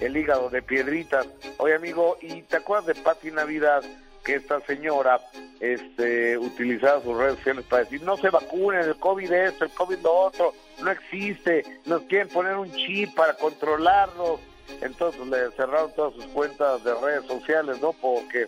el 0.00 0.16
hígado 0.16 0.50
de 0.50 0.62
piedritas. 0.62 1.26
Oye, 1.58 1.74
amigo, 1.74 2.16
¿y 2.20 2.42
te 2.42 2.56
acuerdas 2.56 2.86
de 2.86 3.02
Pati 3.02 3.30
Navidad? 3.30 3.82
que 4.24 4.34
esta 4.34 4.60
señora 4.66 5.20
este, 5.60 6.36
utilizaba 6.36 7.02
sus 7.02 7.16
redes 7.16 7.36
sociales 7.36 7.64
para 7.68 7.84
decir 7.84 8.02
no 8.02 8.16
se 8.16 8.30
vacunen, 8.30 8.82
el 8.82 8.96
COVID 8.96 9.32
esto, 9.32 9.64
el 9.64 9.70
COVID 9.70 9.98
lo 10.02 10.12
otro, 10.12 10.54
no 10.82 10.90
existe, 10.90 11.64
nos 11.86 12.02
quieren 12.02 12.28
poner 12.28 12.56
un 12.56 12.70
chip 12.72 13.14
para 13.14 13.34
controlarlo. 13.34 14.40
Entonces 14.82 15.26
le 15.26 15.50
cerraron 15.56 15.92
todas 15.94 16.14
sus 16.14 16.26
cuentas 16.26 16.84
de 16.84 16.94
redes 16.94 17.26
sociales, 17.26 17.80
¿no? 17.80 17.92
Porque 17.92 18.46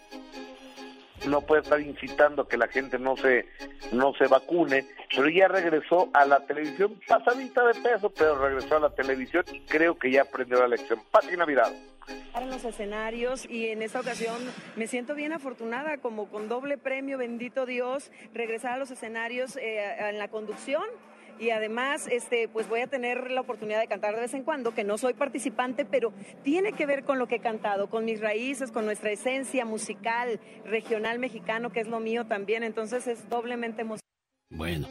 no 1.26 1.40
puede 1.40 1.62
estar 1.62 1.80
incitando 1.80 2.42
a 2.42 2.48
que 2.48 2.56
la 2.56 2.68
gente 2.68 2.98
no 2.98 3.16
se 3.16 3.46
no 3.92 4.14
se 4.14 4.26
vacune, 4.26 4.86
pero 5.14 5.28
ya 5.28 5.48
regresó 5.48 6.10
a 6.14 6.24
la 6.24 6.40
televisión, 6.46 6.98
pasadita 7.06 7.64
de 7.66 7.74
peso, 7.80 8.10
pero 8.10 8.38
regresó 8.38 8.76
a 8.76 8.80
la 8.80 8.90
televisión 8.90 9.44
y 9.52 9.60
creo 9.60 9.98
que 9.98 10.10
ya 10.10 10.22
aprendió 10.22 10.58
la 10.60 10.68
lección. 10.68 11.00
Pati 11.10 11.36
Navidad 11.36 11.72
en 12.40 12.50
los 12.50 12.64
escenarios 12.64 13.46
y 13.48 13.68
en 13.68 13.82
esta 13.82 14.00
ocasión 14.00 14.36
me 14.76 14.86
siento 14.86 15.14
bien 15.14 15.32
afortunada 15.32 15.98
como 15.98 16.28
con 16.28 16.48
doble 16.48 16.78
premio, 16.78 17.18
bendito 17.18 17.66
Dios, 17.66 18.10
regresar 18.34 18.72
a 18.72 18.76
los 18.78 18.90
escenarios 18.90 19.56
eh, 19.56 20.08
en 20.08 20.18
la 20.18 20.28
conducción 20.28 20.82
y 21.42 21.50
además 21.50 22.06
este 22.08 22.48
pues 22.48 22.68
voy 22.68 22.80
a 22.80 22.86
tener 22.86 23.30
la 23.32 23.40
oportunidad 23.40 23.80
de 23.80 23.88
cantar 23.88 24.14
de 24.14 24.20
vez 24.20 24.32
en 24.32 24.44
cuando 24.44 24.72
que 24.72 24.84
no 24.84 24.96
soy 24.96 25.12
participante 25.12 25.84
pero 25.84 26.12
tiene 26.44 26.72
que 26.72 26.86
ver 26.86 27.02
con 27.02 27.18
lo 27.18 27.26
que 27.26 27.36
he 27.36 27.40
cantado 27.40 27.90
con 27.90 28.04
mis 28.04 28.20
raíces 28.20 28.70
con 28.70 28.84
nuestra 28.84 29.10
esencia 29.10 29.64
musical 29.64 30.38
regional 30.64 31.18
mexicano 31.18 31.70
que 31.70 31.80
es 31.80 31.88
lo 31.88 31.98
mío 31.98 32.26
también 32.26 32.62
entonces 32.62 33.08
es 33.08 33.28
doblemente 33.28 33.82
emocionante 33.82 34.06
bueno 34.50 34.86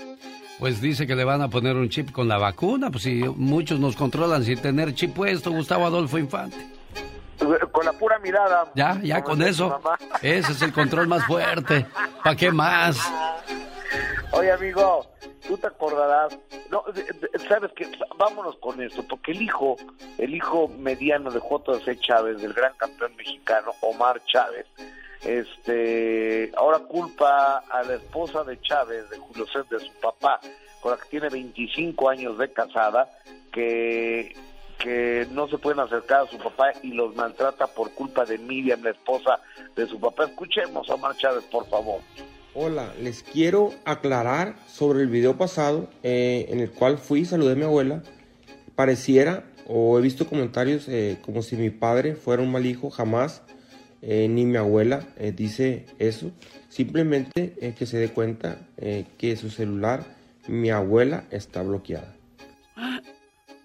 pues 0.60 0.82
dice 0.82 1.07
que 1.07 1.15
le 1.15 1.23
van 1.23 1.41
a 1.41 1.48
poner 1.48 1.78
un 1.78 1.88
chip 1.88 2.11
con 2.11 2.28
la 2.28 2.38
vacuna 2.38 2.91
pues 2.91 3.03
si 3.03 3.23
muchos 3.38 3.80
nos 3.80 3.95
controlan 3.95 4.44
sin 4.44 4.60
tener 4.61 4.94
chip 4.94 5.15
puesto 5.15 5.52
Gustavo 5.52 5.86
Adolfo 5.86 6.18
Infante 6.18 6.57
con 7.72 7.84
la 7.84 7.94
pura 7.94 8.19
mirada. 8.19 8.72
Ya, 8.76 8.99
ya 9.02 9.23
con 9.23 9.41
eso. 9.41 9.82
Ese 10.22 10.52
es 10.52 10.61
el 10.61 10.72
control 10.72 11.07
más 11.07 11.26
fuerte. 11.26 11.88
¿Para 12.23 12.36
qué 12.36 12.52
más? 12.52 12.99
Oye, 14.32 14.52
amigo, 14.52 15.11
tú 15.47 15.57
te 15.57 15.68
acordarás. 15.68 16.38
No, 16.69 16.84
sabes 17.47 17.72
que 17.73 17.88
vámonos 18.18 18.55
con 18.57 18.81
esto, 18.81 19.03
porque 19.07 19.31
el 19.31 19.41
hijo, 19.41 19.76
el 20.18 20.35
hijo 20.35 20.68
mediano 20.68 21.31
de 21.31 21.39
J.C. 21.39 21.99
Chávez, 21.99 22.41
del 22.41 22.53
gran 22.53 22.73
campeón 22.76 23.15
mexicano, 23.15 23.72
Omar 23.81 24.23
Chávez, 24.26 24.65
este, 25.23 26.51
ahora 26.55 26.80
culpa 26.80 27.57
a 27.69 27.84
la 27.84 27.95
esposa 27.95 28.43
de 28.43 28.59
Chávez, 28.61 29.09
de 29.09 29.18
Julio 29.18 29.45
César, 29.45 29.68
de 29.68 29.80
su 29.80 29.93
papá, 29.99 30.39
con 30.81 30.91
la 30.91 30.97
que 30.97 31.09
tiene 31.09 31.30
25 31.30 32.09
años 32.09 32.38
de 32.38 32.51
casada, 32.51 33.09
que 33.51 34.34
que 34.81 35.27
no 35.31 35.47
se 35.47 35.59
pueden 35.59 35.80
acercar 35.80 36.22
a 36.22 36.27
su 36.27 36.38
papá 36.38 36.72
y 36.81 36.91
los 36.93 37.15
maltrata 37.15 37.68
por 37.68 37.91
culpa 37.91 38.26
de 38.26 38.39
Miriam, 38.39 38.81
la 38.84 38.89
esposa 38.89 39.39
de 39.76 39.85
su 39.85 39.99
papá. 39.99 40.26
Escuchemos 40.26 40.89
a 40.89 40.95
Omar 40.95 41.15
Chávez, 41.18 41.43
por 41.45 41.68
favor. 41.69 42.01
Hola, 42.53 42.94
les 43.02 43.23
quiero 43.23 43.73
aclarar 43.86 44.57
sobre 44.68 45.03
el 45.03 45.07
video 45.07 45.38
pasado 45.38 45.90
eh, 46.03 46.48
en 46.49 46.60
el 46.60 46.69
cual 46.69 46.98
fui 46.98 47.22
y 47.22 47.26
saludé 47.26 47.53
a 47.53 47.56
mi 47.56 47.64
abuela. 47.64 48.03
Pareciera, 48.76 49.45
o 49.68 49.98
he 49.98 50.02
visto 50.02 50.28
comentarios 50.28 50.90
eh, 50.90 51.18
como 51.22 51.44
si 51.44 51.56
mi 51.56 51.69
padre 51.69 52.15
fuera 52.15 52.44
un 52.44 52.52
mal 52.52 52.65
hijo, 52.65 52.90
jamás, 52.90 53.41
eh, 54.02 54.28
ni 54.30 54.45
mi 54.45 54.57
abuela 54.57 55.07
dice 55.34 55.86
eso. 55.98 56.32
Simplemente 56.68 57.73
que 57.78 57.86
se 57.86 57.98
dé 57.99 58.10
cuenta 58.10 58.68
que 59.18 59.38
su 59.38 59.49
celular, 59.49 60.03
mi 60.49 60.72
abuela, 60.72 61.23
está 61.32 61.61
bloqueada. 61.61 62.18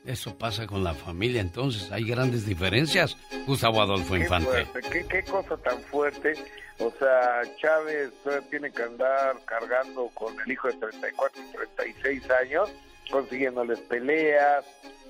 Eso 0.06 0.38
pasa 0.38 0.66
con 0.66 0.84
la 0.84 0.94
familia, 0.94 1.40
entonces 1.40 1.90
hay 1.90 2.04
grandes 2.04 2.46
diferencias. 2.46 3.16
Gustavo 3.44 3.82
Adolfo 3.82 4.16
Infante. 4.16 4.66
¿Qué, 4.92 5.04
qué, 5.04 5.22
cosa 5.24 5.56
tan 5.56 5.80
fuerte. 5.82 6.34
O 6.78 6.92
sea, 6.98 7.42
Chávez 7.56 8.12
tiene 8.48 8.70
que 8.70 8.82
andar 8.82 9.36
cargando 9.46 10.08
con 10.14 10.38
el 10.40 10.52
hijo 10.52 10.68
de 10.68 10.74
34 10.74 11.42
y 11.42 11.56
36 11.56 12.30
años, 12.30 12.72
consiguiéndoles 13.10 13.80
peleas. 13.80 14.64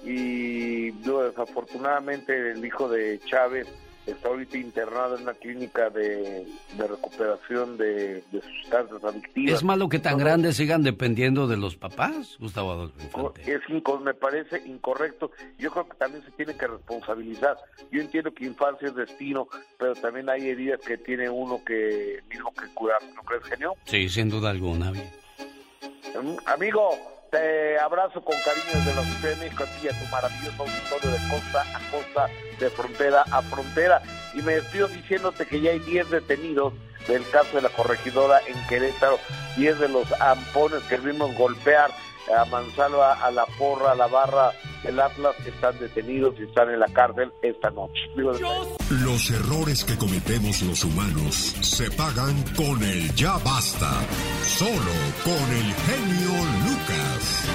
Y 0.05 0.93
desafortunadamente 0.93 2.53
el 2.53 2.65
hijo 2.65 2.89
de 2.89 3.19
Chávez 3.27 3.69
está 4.07 4.29
ahorita 4.29 4.57
internado 4.57 5.17
en 5.17 5.23
una 5.23 5.35
clínica 5.35 5.91
de, 5.91 6.47
de 6.77 6.87
recuperación 6.87 7.77
de, 7.77 8.23
de 8.31 8.43
sustancias 8.43 9.03
adictivas. 9.05 9.55
¿Es 9.55 9.65
malo 9.65 9.89
que 9.89 9.99
tan 9.99 10.19
grandes 10.19 10.57
sigan 10.57 10.83
dependiendo 10.83 11.47
de 11.47 11.57
los 11.57 11.77
papás, 11.77 12.37
Gustavo 12.39 12.73
Adolfo 12.73 13.03
Infante? 13.03 13.43
Es 13.53 13.63
me 14.01 14.15
parece 14.15 14.63
incorrecto. 14.67 15.31
Yo 15.59 15.71
creo 15.71 15.89
que 15.89 15.97
también 15.97 16.25
se 16.25 16.31
tiene 16.33 16.57
que 16.57 16.67
responsabilizar. 16.67 17.57
Yo 17.91 18.01
entiendo 18.01 18.33
que 18.33 18.47
infancia 18.47 18.89
es 18.89 18.95
destino, 18.95 19.49
pero 19.79 19.95
también 19.95 20.29
hay 20.29 20.49
heridas 20.49 20.81
que 20.81 20.97
tiene 20.99 21.29
uno 21.29 21.61
que 21.65 22.21
mismo 22.31 22.53
que 22.55 22.67
curar. 22.75 23.03
¿No 23.15 23.23
crees, 23.23 23.45
genio? 23.45 23.75
Sí, 23.85 24.09
sin 24.09 24.29
duda 24.31 24.51
alguna. 24.51 24.93
Mm, 24.93 26.37
Amigo, 26.47 26.91
te 27.31 27.79
abrazo 27.79 28.23
con 28.23 28.35
cariño 28.45 28.67
desde 28.73 28.95
la 28.95 29.03
Ciudad 29.03 29.35
de 29.35 29.45
México 29.45 29.65
a 29.65 29.85
y 29.85 29.89
a 29.89 29.99
tu 29.99 30.05
maravilloso 30.07 30.63
auditorio 30.63 31.11
de 31.11 31.29
costa 31.31 31.65
a 31.75 31.91
costa, 31.91 32.29
de 32.59 32.71
frontera 32.71 33.25
a 33.31 33.43
frontera. 33.43 34.03
Y 34.35 34.43
me 34.43 34.55
despido 34.55 34.89
diciéndote 34.89 35.47
que 35.47 35.61
ya 35.61 35.71
hay 35.71 35.79
10 35.81 36.11
detenidos 36.11 36.75
del 37.07 37.29
caso 37.31 37.57
de 37.57 37.63
la 37.63 37.69
corregidora 37.69 38.41
en 38.47 38.67
Querétaro, 38.67 39.19
10 39.57 39.79
de 39.79 39.89
los 39.89 40.11
ampones 40.21 40.83
que 40.85 40.97
vimos 40.97 41.35
golpear 41.37 41.91
a 42.35 42.45
Mansalva, 42.47 43.15
a 43.15 43.31
la 43.31 43.47
porra, 43.59 43.93
a 43.93 43.95
la 43.95 44.07
barra 44.07 44.53
del 44.83 44.99
Atlas, 45.01 45.35
están 45.47 45.79
detenidos 45.79 46.35
y 46.39 46.45
están 46.45 46.71
en 46.71 46.81
la 46.81 46.89
cárcel 46.89 47.33
esta 47.43 47.71
noche. 47.71 48.01
Los 48.17 49.31
errores 49.31 49.85
que 49.85 49.97
cometemos 49.97 50.63
los 50.63 50.85
humanos 50.85 51.35
se 51.61 51.91
pagan 51.91 52.43
con 52.55 52.83
el 52.83 53.15
ya 53.15 53.37
basta. 53.39 53.91
Solo 54.43 54.93
con 55.25 55.33
el 55.33 55.75
genio 55.75 56.45
Lucas. 56.65 57.49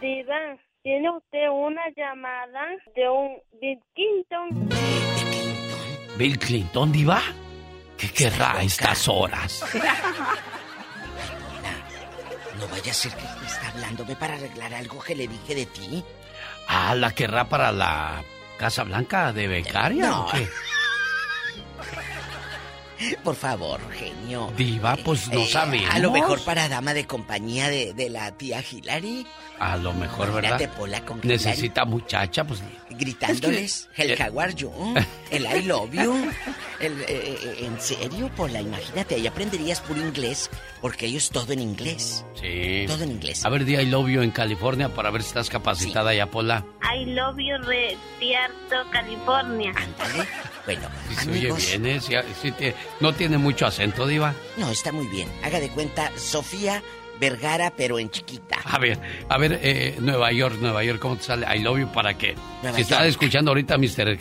Diva, 0.00 0.56
¿tiene 0.82 1.10
usted 1.10 1.48
una 1.52 1.82
llamada 1.96 2.66
de 2.94 3.08
un 3.08 3.36
Bill 3.60 3.80
Clinton? 3.94 4.68
¿Bill 6.16 6.38
Clinton, 6.38 6.92
diva? 6.92 7.20
¿Qué 7.96 8.08
querrá 8.08 8.56
a 8.56 8.62
estas 8.62 9.08
horas? 9.08 9.64
No 12.60 12.68
vaya 12.68 12.90
a 12.90 12.94
ser 12.94 13.12
que 13.12 13.24
está 13.46 13.68
hablándome 13.68 14.14
para 14.16 14.34
arreglar 14.34 14.74
algo 14.74 15.00
que 15.00 15.14
le 15.14 15.26
dije 15.26 15.54
de 15.54 15.66
ti. 15.66 16.04
Ah, 16.68 16.94
¿la 16.94 17.10
querrá 17.12 17.48
para 17.48 17.72
la 17.72 18.22
Casa 18.58 18.84
Blanca 18.84 19.32
de 19.32 19.48
becaria 19.48 20.08
No. 20.08 20.26
o 20.26 20.30
qué? 20.30 20.48
Por 23.24 23.34
favor, 23.34 23.80
genio. 23.92 24.52
Diva, 24.58 24.94
pues 25.02 25.26
no 25.28 25.40
Eh, 25.40 25.46
sabemos. 25.48 25.94
A 25.94 25.98
lo 25.98 26.10
mejor 26.10 26.44
para 26.44 26.68
dama 26.68 26.92
de 26.92 27.06
compañía 27.06 27.70
de, 27.70 27.94
de 27.94 28.10
la 28.10 28.30
tía 28.32 28.62
Hilary. 28.62 29.26
A 29.58 29.78
lo 29.78 29.94
mejor, 29.94 30.32
¿verdad? 30.34 30.70
Pola, 30.76 31.00
con 31.06 31.18
Necesita 31.22 31.86
muchacha, 31.86 32.44
pues... 32.44 32.62
Gritándoles 33.00 33.88
el 33.96 34.20
are 34.38 34.54
you, 34.54 34.70
el 35.30 35.46
I 35.46 35.62
love 35.62 35.90
you. 35.90 36.30
El, 36.80 37.00
eh, 37.02 37.06
eh, 37.08 37.56
en 37.60 37.80
serio, 37.80 38.30
Pola, 38.36 38.60
imagínate, 38.60 39.14
ahí 39.14 39.26
aprenderías 39.26 39.80
puro 39.80 40.00
inglés, 40.00 40.50
porque 40.82 41.06
ellos 41.06 41.30
todo 41.30 41.52
en 41.54 41.60
inglés. 41.60 42.24
Sí. 42.38 42.84
Todo 42.86 43.04
en 43.04 43.12
inglés. 43.12 43.44
A 43.44 43.48
ver, 43.48 43.64
di 43.64 43.74
I 43.74 43.86
love 43.86 44.08
you 44.08 44.20
en 44.20 44.30
California 44.30 44.92
para 44.94 45.10
ver 45.10 45.22
si 45.22 45.28
estás 45.28 45.48
capacitada 45.48 46.12
ya, 46.14 46.26
Pola. 46.30 46.64
I 46.94 47.06
love 47.06 47.36
you, 47.38 47.56
Retierto, 47.58 48.90
California. 48.92 49.72
Bueno, 50.66 50.88
Sí, 51.08 51.14
se 51.24 51.30
oye 51.52 51.66
bien, 51.78 51.86
¿eh? 51.86 52.00
Sí, 52.00 52.14
sí 52.42 52.52
no 53.00 53.14
tiene 53.14 53.38
mucho 53.38 53.66
acento, 53.66 54.06
Diva. 54.06 54.34
no, 54.58 54.70
está 54.70 54.92
muy 54.92 55.06
bien. 55.06 55.28
Haga 55.42 55.58
de 55.58 55.70
cuenta, 55.70 56.10
Sofía 56.18 56.82
Vergara, 57.20 57.72
pero 57.76 57.98
en 57.98 58.10
chiquita. 58.10 58.56
A 58.64 58.78
ver, 58.78 58.98
a 59.28 59.38
ver, 59.38 59.60
eh, 59.62 59.96
Nueva 60.00 60.32
York, 60.32 60.56
Nueva 60.60 60.82
York, 60.82 60.98
¿cómo 60.98 61.16
te 61.16 61.24
sale? 61.24 61.46
I 61.54 61.60
love 61.60 61.78
you 61.78 61.92
para 61.92 62.16
qué? 62.16 62.34
Nueva 62.62 62.76
si 62.76 62.82
está 62.82 62.96
York. 62.96 63.10
escuchando 63.10 63.50
ahorita 63.50 63.76
Mr. 63.78 64.18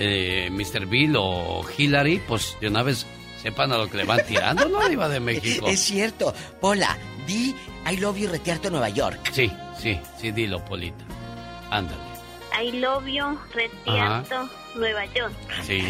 Eh, 0.00 0.48
Mr. 0.52 0.86
Bill 0.86 1.16
o 1.18 1.64
Hillary, 1.76 2.22
pues 2.26 2.56
de 2.60 2.68
una 2.68 2.84
vez 2.84 3.04
sepan 3.42 3.72
a 3.72 3.78
lo 3.78 3.90
que 3.90 3.96
le 3.96 4.04
van 4.04 4.24
tirando, 4.26 4.68
¿no, 4.68 4.88
Diva 4.88 5.08
de 5.08 5.18
México? 5.20 5.66
Es 5.68 5.80
cierto. 5.80 6.32
Pola, 6.60 6.96
di 7.26 7.54
I 7.90 7.96
love 7.96 8.16
you, 8.16 8.28
Retierto, 8.28 8.70
Nueva 8.70 8.90
York. 8.90 9.18
Sí, 9.32 9.50
sí, 9.76 9.98
sí, 10.20 10.30
dilo, 10.30 10.64
Polita. 10.64 11.04
Ándale. 11.70 12.00
I 12.62 12.72
love 12.78 13.06
you, 13.06 13.38
Retierto, 13.52 14.48
Nueva 14.76 15.04
York. 15.06 15.34
Sí, 15.64 15.80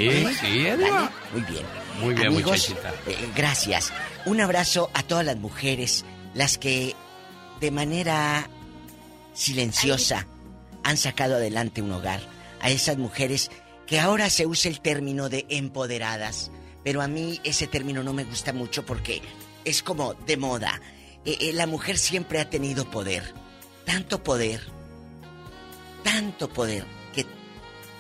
sí, 0.40 0.58
Diva. 0.64 1.10
Muy 1.32 1.42
bien. 1.42 1.87
Muy 2.00 2.14
bien, 2.14 2.28
Amigos, 2.28 2.74
eh, 3.06 3.16
gracias. 3.34 3.92
Un 4.24 4.40
abrazo 4.40 4.90
a 4.94 5.02
todas 5.02 5.24
las 5.24 5.36
mujeres, 5.36 6.04
las 6.34 6.56
que 6.56 6.94
de 7.60 7.70
manera 7.70 8.48
silenciosa 9.34 10.26
han 10.84 10.96
sacado 10.96 11.36
adelante 11.36 11.82
un 11.82 11.92
hogar. 11.92 12.20
A 12.60 12.70
esas 12.70 12.98
mujeres 12.98 13.50
que 13.86 13.98
ahora 13.98 14.30
se 14.30 14.46
usa 14.46 14.70
el 14.70 14.80
término 14.80 15.28
de 15.28 15.46
empoderadas, 15.48 16.50
pero 16.84 17.02
a 17.02 17.08
mí 17.08 17.40
ese 17.44 17.66
término 17.66 18.02
no 18.02 18.12
me 18.12 18.24
gusta 18.24 18.52
mucho 18.52 18.84
porque 18.86 19.22
es 19.64 19.82
como 19.82 20.14
de 20.14 20.36
moda. 20.36 20.80
Eh, 21.24 21.36
eh, 21.40 21.52
la 21.52 21.66
mujer 21.66 21.98
siempre 21.98 22.40
ha 22.40 22.48
tenido 22.48 22.88
poder, 22.90 23.34
tanto 23.84 24.22
poder, 24.22 24.60
tanto 26.04 26.48
poder 26.48 26.97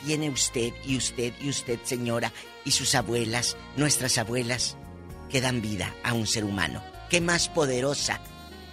tiene 0.08 0.30
usted 0.30 0.72
y 0.86 0.96
usted 0.96 1.34
y 1.38 1.50
usted, 1.50 1.80
señora, 1.82 2.32
y 2.64 2.70
sus 2.70 2.94
abuelas, 2.94 3.58
nuestras 3.76 4.16
abuelas, 4.16 4.78
que 5.28 5.42
dan 5.42 5.60
vida 5.60 5.94
a 6.02 6.14
un 6.14 6.26
ser 6.26 6.46
humano. 6.46 6.82
¿Qué 7.10 7.20
más 7.20 7.50
poderosa 7.50 8.18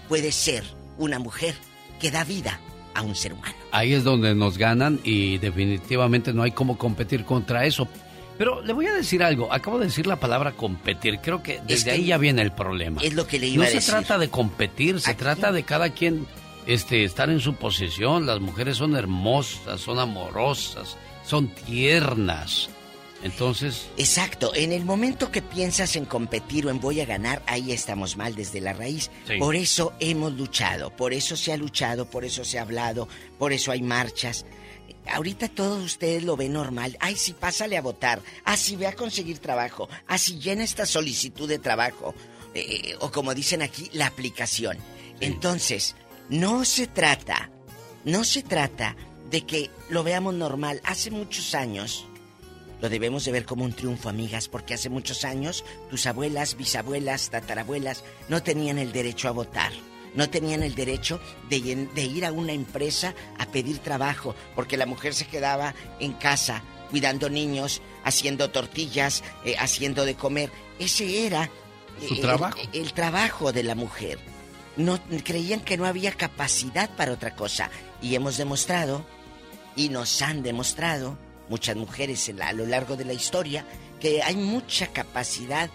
puede 0.08 0.32
ser 0.32 0.64
una 0.98 1.20
mujer 1.20 1.54
que 2.00 2.10
da 2.10 2.24
vida 2.24 2.62
a 2.94 3.02
un 3.02 3.16
ser 3.16 3.34
humano? 3.34 3.54
Ahí 3.74 3.92
es 3.94 4.06
donde 4.06 4.34
nos 4.34 4.58
ganan 4.58 5.02
y 5.04 5.38
definitivamente 5.40 6.32
no 6.32 6.42
hay 6.42 6.52
cómo 6.52 6.78
competir 6.78 7.26
contra 7.26 7.66
eso. 7.66 7.86
Pero 8.38 8.62
le 8.62 8.72
voy 8.72 8.86
a 8.88 8.94
decir 8.94 9.22
algo, 9.22 9.52
acabo 9.52 9.78
de 9.80 9.88
decir 9.88 10.08
la 10.08 10.22
palabra 10.22 10.54
competir, 10.54 11.20
creo 11.22 11.44
que 11.44 11.60
desde 11.68 11.84
que 11.84 11.92
ahí 11.92 12.06
ya 12.06 12.18
viene 12.18 12.44
el 12.44 12.54
problema. 12.54 13.02
es 13.02 13.14
lo 13.14 13.28
que 13.28 13.40
le 13.40 13.48
iba 13.48 13.64
no 13.64 13.68
a 13.68 13.72
se 13.72 13.76
decir. 13.76 13.94
trata 13.94 14.18
de 14.18 14.30
competir, 14.30 15.02
se 15.02 15.16
trata 15.16 15.52
de 15.52 15.64
cada 15.64 15.90
quien 15.90 16.28
este, 16.66 17.04
estar 17.04 17.30
en 17.30 17.42
su 17.42 17.56
posición. 17.56 18.26
Las 18.26 18.40
mujeres 18.40 18.78
son 18.78 18.96
hermosas, 18.96 19.82
son 19.82 20.00
amorosas, 20.00 20.96
son 21.26 21.48
tiernas. 21.50 22.70
Entonces, 23.24 23.88
Exacto, 23.98 24.54
en 24.54 24.72
el 24.72 24.86
momento 24.86 25.32
que 25.32 25.42
piensas 25.42 25.96
en 25.96 26.06
competir 26.06 26.68
o 26.68 26.70
en 26.70 26.80
voy 26.80 27.02
a 27.02 27.06
ganar, 27.06 27.42
ahí 27.48 27.72
estamos 27.72 28.18
mal 28.18 28.36
desde 28.36 28.62
la 28.62 28.74
raíz. 28.74 29.10
Sí. 29.28 29.38
Por 29.40 29.56
eso 29.56 29.94
hemos 30.00 30.34
luchado, 30.34 30.96
por 30.96 31.12
eso 31.12 31.36
se 31.36 31.52
ha 31.52 31.58
luchado, 31.58 32.08
por 32.08 32.24
eso 32.24 32.46
se 32.46 32.60
ha 32.60 32.62
hablado, 32.62 33.08
por 33.40 33.52
eso 33.52 33.72
hay 33.72 33.82
marchas. 33.82 34.46
Ahorita 35.08 35.48
todos 35.48 35.84
ustedes 35.84 36.24
lo 36.24 36.38
ven 36.38 36.54
normal. 36.54 36.98
Ay, 37.00 37.16
sí, 37.16 37.34
pásale 37.34 37.78
a 37.78 37.82
votar. 37.82 38.22
Ah, 38.44 38.58
sí, 38.58 38.76
ve 38.76 38.86
a 38.86 38.96
conseguir 38.96 39.40
trabajo. 39.40 39.90
Ah, 40.08 40.20
sí, 40.20 40.40
llena 40.40 40.64
esta 40.64 40.86
solicitud 40.86 41.48
de 41.48 41.58
trabajo. 41.58 42.14
Eh, 42.54 42.96
o 43.00 43.12
como 43.12 43.34
dicen 43.34 43.64
aquí, 43.64 43.90
la 43.94 44.08
aplicación. 44.08 44.78
Entonces, 45.20 45.96
no 46.30 46.64
se 46.64 46.88
trata, 46.88 47.50
no 48.04 48.24
se 48.24 48.44
trata 48.44 48.96
de 49.30 49.42
que 49.42 49.70
lo 49.90 50.04
veamos 50.04 50.34
normal. 50.34 50.82
Hace 50.84 51.12
muchos 51.12 51.56
años, 51.56 52.06
lo 52.82 52.90
debemos 52.90 53.26
de 53.26 53.32
ver 53.32 53.46
como 53.46 53.64
un 53.64 53.74
triunfo, 53.74 54.10
amigas, 54.10 54.48
porque 54.48 54.74
hace 54.74 54.90
muchos 54.90 55.26
años 55.26 55.64
tus 55.90 56.06
abuelas, 56.06 56.56
bisabuelas, 56.56 57.30
tatarabuelas 57.30 58.04
no 58.30 58.44
tenían 58.44 58.78
el 58.78 58.92
derecho 58.92 59.28
a 59.28 59.32
votar. 59.32 59.72
No 60.14 60.30
tenían 60.30 60.64
el 60.64 60.76
derecho 60.76 61.20
de, 61.50 61.58
ir 61.58 62.26
a 62.26 62.32
una 62.32 62.54
empresa 62.54 63.14
a 63.38 63.48
pedir 63.48 63.80
trabajo, 63.80 64.34
porque 64.56 64.78
la 64.78 64.86
mujer 64.86 65.14
se 65.14 65.28
quedaba 65.28 65.76
en 66.00 66.14
casa 66.14 66.64
cuidando 66.90 67.30
niños, 67.30 67.82
haciendo 68.06 68.50
tortillas, 68.50 69.24
eh, 69.44 69.56
haciendo 69.60 70.06
de 70.06 70.16
comer. 70.16 70.52
Ese 70.80 71.26
era 71.26 71.50
Su 72.08 72.14
eh, 72.14 72.22
trabajo. 72.22 72.58
El, 72.72 72.82
el 72.84 72.94
trabajo 72.94 73.52
de 73.52 73.64
la 73.64 73.76
mujer. 73.76 74.20
No 74.78 75.00
creían 75.24 75.60
que 75.60 75.78
no 75.78 75.86
había 75.86 76.12
capacidad 76.14 76.90
para 76.96 77.14
otra 77.14 77.36
cosa 77.36 77.70
y 78.02 78.16
hemos 78.16 78.38
demostrado 78.38 79.06
y 79.76 79.90
nos 79.90 80.22
han 80.22 80.44
demostrado 80.44 81.18
muchas 81.50 81.76
mujeres 81.76 82.32
a 82.42 82.54
lo 82.54 82.66
largo 82.66 82.96
de 82.96 83.06
la 83.06 83.14
historia 83.14 83.66
que 84.00 84.22
hay 84.24 84.36
mucha 84.36 84.88
capacidad 84.88 85.70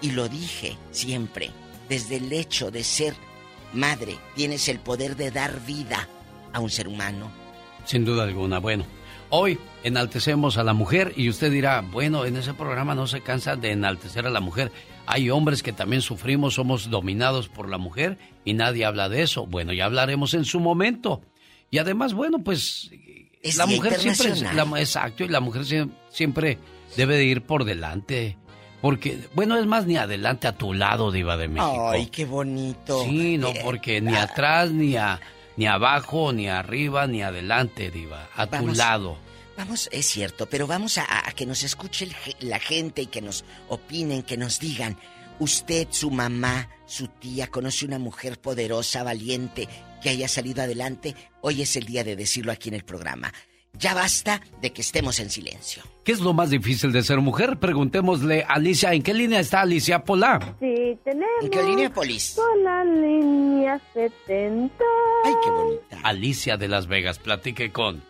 y 0.00 0.10
lo 0.10 0.28
dije 0.28 0.76
siempre 0.90 1.50
desde 1.88 2.16
el 2.16 2.32
hecho 2.32 2.70
de 2.70 2.84
ser 2.84 3.14
madre 3.72 4.16
tienes 4.34 4.68
el 4.68 4.80
poder 4.80 5.16
de 5.16 5.30
dar 5.30 5.64
vida 5.64 6.08
a 6.52 6.60
un 6.60 6.70
ser 6.70 6.88
humano 6.88 7.44
sin 7.84 8.04
duda 8.04 8.24
alguna, 8.24 8.58
bueno. 8.58 8.84
Hoy 9.30 9.58
enaltecemos 9.82 10.58
a 10.58 10.64
la 10.64 10.74
mujer 10.74 11.12
y 11.16 11.28
usted 11.28 11.50
dirá, 11.50 11.80
bueno, 11.80 12.24
en 12.24 12.36
ese 12.36 12.54
programa 12.54 12.94
no 12.94 13.06
se 13.06 13.20
cansa 13.20 13.56
de 13.56 13.72
enaltecer 13.72 14.26
a 14.26 14.30
la 14.30 14.40
mujer. 14.40 14.70
Hay 15.06 15.28
hombres 15.28 15.62
que 15.62 15.72
también 15.72 16.02
sufrimos, 16.02 16.54
somos 16.54 16.88
dominados 16.88 17.48
por 17.48 17.68
la 17.68 17.78
mujer 17.78 18.16
y 18.44 18.54
nadie 18.54 18.84
habla 18.84 19.08
de 19.08 19.22
eso. 19.22 19.46
Bueno, 19.46 19.72
ya 19.72 19.86
hablaremos 19.86 20.34
en 20.34 20.44
su 20.44 20.60
momento. 20.60 21.22
Y 21.70 21.78
además, 21.78 22.14
bueno, 22.14 22.38
pues 22.44 22.90
Es 23.44 23.56
la 23.56 23.66
mujer 23.66 24.00
siempre, 24.00 24.34
la- 24.54 24.80
exacto, 24.80 25.24
y 25.24 25.28
la 25.28 25.40
mujer 25.40 25.62
sie- 25.62 25.90
siempre 26.10 26.58
debe 26.96 27.16
de 27.16 27.24
ir 27.24 27.42
por 27.42 27.64
delante. 27.64 28.36
Porque, 28.80 29.18
bueno, 29.34 29.56
es 29.56 29.64
más, 29.66 29.86
ni 29.86 29.96
adelante 29.96 30.46
a 30.46 30.52
tu 30.52 30.74
lado, 30.74 31.10
Diva 31.10 31.36
de 31.36 31.48
México. 31.48 31.90
ay 31.90 32.06
qué 32.06 32.24
bonito 32.26 33.02
Sí, 33.04 33.38
no, 33.38 33.48
Eh, 33.48 33.60
porque 33.64 34.00
ni 34.02 34.14
atrás, 34.14 34.70
ni 34.72 34.96
a, 34.96 35.20
ni 35.56 35.66
abajo, 35.66 36.32
ni 36.34 36.48
arriba, 36.48 37.06
ni 37.06 37.22
adelante, 37.22 37.90
Diva. 37.90 38.28
A 38.36 38.46
tu 38.46 38.68
lado. 38.74 39.16
Vamos, 39.56 39.88
es 39.92 40.04
cierto, 40.06 40.46
pero 40.46 40.66
vamos 40.66 40.98
a, 40.98 41.06
a 41.28 41.32
que 41.32 41.46
nos 41.46 41.62
escuche 41.62 42.04
el 42.06 42.48
la 42.48 42.58
gente 42.58 43.02
y 43.02 43.06
que 43.06 43.22
nos 43.22 43.44
opinen, 43.68 44.22
que 44.22 44.36
nos 44.36 44.58
digan. 44.58 44.98
Usted, 45.38 45.88
su 45.90 46.10
mamá, 46.10 46.68
su 46.86 47.08
tía, 47.08 47.46
conoce 47.46 47.86
una 47.86 47.98
mujer 47.98 48.38
poderosa, 48.40 49.02
valiente, 49.02 49.68
que 50.04 50.10
haya 50.10 50.28
salido 50.28 50.62
adelante. 50.62 51.16
Hoy 51.40 51.62
es 51.62 51.76
el 51.76 51.86
día 51.86 52.04
de 52.04 52.14
decirlo 52.14 52.52
aquí 52.52 52.68
en 52.68 52.74
el 52.74 52.84
programa. 52.84 53.32
Ya 53.72 53.94
basta 53.94 54.42
de 54.60 54.70
que 54.70 54.82
estemos 54.82 55.18
en 55.18 55.30
silencio. 55.30 55.82
¿Qué 56.04 56.12
es 56.12 56.20
lo 56.20 56.34
más 56.34 56.50
difícil 56.50 56.92
de 56.92 57.02
ser 57.02 57.20
mujer? 57.20 57.56
Preguntémosle 57.58 58.44
a 58.44 58.52
Alicia. 58.52 58.92
¿En 58.92 59.02
qué 59.02 59.14
línea 59.14 59.40
está 59.40 59.62
Alicia 59.62 60.04
Pola? 60.04 60.56
Sí, 60.60 60.98
tenemos. 61.02 61.42
¿En 61.42 61.50
qué 61.50 61.62
línea, 61.62 61.90
Polis? 61.90 62.36
Con 62.36 62.64
la 62.64 62.84
línea 62.84 63.80
70. 63.94 64.84
Ay, 65.24 65.32
qué 65.42 65.50
bonita. 65.50 65.98
Alicia 66.02 66.58
de 66.58 66.68
Las 66.68 66.86
Vegas. 66.86 67.18
Platique 67.18 67.72
con 67.72 68.02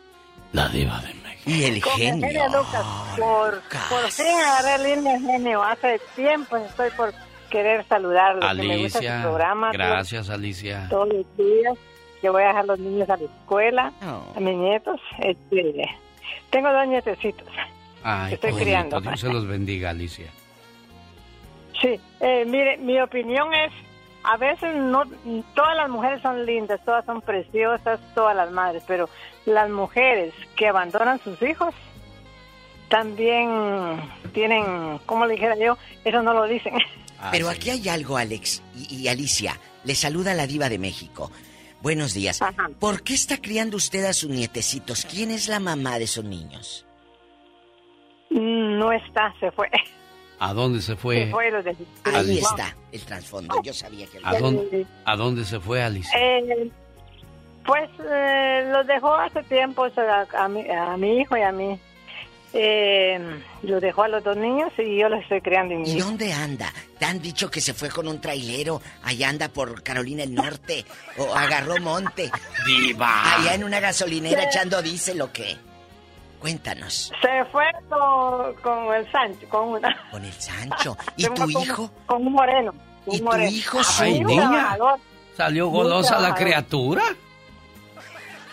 la 0.52 0.68
diva 0.68 1.00
de 1.00 1.14
México. 1.14 1.50
Y 1.50 1.62
el 1.62 1.80
Con 1.80 1.92
genio. 1.92 2.26
Eugenio 2.26 2.58
Lucas, 2.58 2.84
por, 3.16 3.62
por 3.88 4.10
fin 4.10 4.26
agarré 4.26 4.96
línea 4.96 5.20
genio. 5.20 5.62
Hace 5.62 6.00
tiempo 6.16 6.56
estoy 6.56 6.90
por 6.96 7.14
querer 7.54 7.84
saludarlo. 7.86 8.40
que 8.40 8.66
me 8.66 8.76
gusta 8.78 8.98
su 8.98 9.04
Alicia. 9.06 9.22
programa. 9.22 9.70
Gracias, 9.72 10.28
Alicia. 10.28 10.86
Todos 10.90 11.08
los 11.08 11.36
días 11.36 11.74
que 12.20 12.28
voy 12.30 12.42
a 12.42 12.48
dejar 12.48 12.64
los 12.64 12.78
niños 12.80 13.08
a 13.08 13.16
la 13.16 13.24
escuela, 13.24 13.92
a 14.00 14.40
mis 14.40 14.56
nietos. 14.56 15.00
Este, 15.20 15.88
tengo 16.50 16.72
dos 16.72 16.86
nietecitos. 16.88 17.46
Ay, 18.02 18.34
Estoy 18.34 18.48
qué 18.48 18.52
bonito. 18.54 18.64
criando. 18.64 19.00
Dios 19.00 19.20
se 19.20 19.32
los 19.32 19.46
bendiga, 19.46 19.90
Alicia. 19.90 20.26
Sí, 21.80 22.00
eh, 22.20 22.44
mire, 22.46 22.76
mi 22.78 23.00
opinión 23.00 23.54
es, 23.54 23.72
a 24.24 24.36
veces 24.36 24.74
no, 24.74 25.04
todas 25.54 25.76
las 25.76 25.88
mujeres 25.88 26.20
son 26.22 26.44
lindas, 26.44 26.80
todas 26.84 27.04
son 27.04 27.20
preciosas, 27.20 28.00
todas 28.14 28.34
las 28.34 28.50
madres, 28.50 28.82
pero 28.88 29.08
las 29.46 29.70
mujeres 29.70 30.34
que 30.56 30.66
abandonan 30.66 31.20
sus 31.20 31.40
hijos 31.42 31.72
también 32.88 34.00
tienen, 34.32 34.98
como 35.06 35.26
le 35.26 35.34
dijera 35.34 35.56
yo, 35.56 35.76
eso 36.04 36.22
no 36.22 36.34
lo 36.34 36.44
dicen. 36.44 36.74
Pero 37.30 37.48
aquí 37.48 37.70
hay 37.70 37.88
algo, 37.88 38.16
Alex 38.16 38.62
y, 38.76 38.96
y 39.02 39.08
Alicia. 39.08 39.58
Le 39.84 39.94
saluda 39.94 40.34
la 40.34 40.46
diva 40.46 40.68
de 40.68 40.78
México. 40.78 41.30
Buenos 41.82 42.14
días. 42.14 42.40
¿Por 42.80 43.02
qué 43.02 43.12
está 43.14 43.36
criando 43.38 43.76
usted 43.76 44.04
a 44.06 44.12
sus 44.14 44.30
nietecitos? 44.30 45.04
¿Quién 45.04 45.30
es 45.30 45.48
la 45.48 45.60
mamá 45.60 45.98
de 45.98 46.04
esos 46.04 46.24
niños? 46.24 46.86
No 48.30 48.90
está, 48.92 49.34
se 49.38 49.50
fue. 49.52 49.70
¿A 50.38 50.52
dónde 50.52 50.80
se 50.82 50.96
fue? 50.96 51.26
Se 51.26 51.30
fue 51.30 51.50
los 51.50 51.64
de- 51.64 51.76
Ahí 52.04 52.38
está 52.38 52.74
el 52.90 53.00
trasfondo. 53.02 53.54
Yo 53.62 53.72
sabía 53.72 54.06
que... 54.06 54.18
¿A 54.24 54.38
dónde, 54.38 54.86
¿A 55.04 55.16
dónde 55.16 55.44
se 55.44 55.60
fue, 55.60 55.82
Alicia? 55.82 56.12
Eh, 56.18 56.70
pues 57.64 57.88
eh, 58.10 58.68
los 58.72 58.86
dejó 58.86 59.14
hace 59.14 59.42
tiempo 59.44 59.82
o 59.82 59.90
sea, 59.90 60.26
a, 60.38 60.48
mi, 60.48 60.68
a 60.68 60.96
mi 60.96 61.18
hijo 61.20 61.36
y 61.36 61.42
a 61.42 61.52
mí. 61.52 61.78
Eh, 62.56 63.18
los 63.64 63.80
dejó 63.82 64.04
a 64.04 64.08
los 64.08 64.22
dos 64.22 64.36
niños 64.36 64.70
y 64.78 64.98
yo 64.98 65.08
los 65.08 65.20
estoy 65.22 65.40
criando. 65.40 65.74
¿Y 65.74 65.98
dónde 65.98 66.32
anda? 66.32 66.72
¿Te 66.98 67.04
han 67.04 67.20
dicho 67.20 67.50
que 67.50 67.60
se 67.60 67.74
fue 67.74 67.88
con 67.88 68.06
un 68.06 68.20
trailero? 68.20 68.80
Allá 69.02 69.28
anda 69.28 69.48
por 69.48 69.82
Carolina 69.82 70.22
del 70.22 70.34
Norte. 70.34 70.84
¿O 71.18 71.34
agarró 71.34 71.76
monte? 71.80 72.30
Diva. 72.64 73.34
Allá 73.34 73.54
en 73.54 73.64
una 73.64 73.80
gasolinera 73.80 74.42
Sí. 74.42 74.48
echando 74.50 74.80
diésel 74.82 75.20
o 75.22 75.32
qué? 75.32 75.56
Cuéntanos. 76.38 77.10
Se 77.20 77.44
fue 77.50 77.64
con, 77.88 78.54
con 78.62 78.94
el 78.94 79.10
Sancho, 79.10 79.48
con 79.48 79.68
una. 79.70 80.08
Con 80.12 80.24
el 80.24 80.32
Sancho. 80.34 80.96
¿Y 81.16 81.22
Se 81.24 81.30
tu 81.30 81.42
con- 81.42 81.50
hijo? 81.50 81.90
Con 82.06 82.26
un 82.26 82.32
moreno. 82.34 82.72
un 83.06 83.14
¿Y 83.14 83.18
tu 83.18 83.24
moreno. 83.24 83.50
hijo, 83.50 83.78
Ah, 83.80 83.84
su- 83.84 84.02
Ay, 84.04 84.20
niña. 84.22 84.76
¿Salió 85.36 85.68
golosa 85.68 86.20
la 86.20 86.34
criatura? 86.34 87.02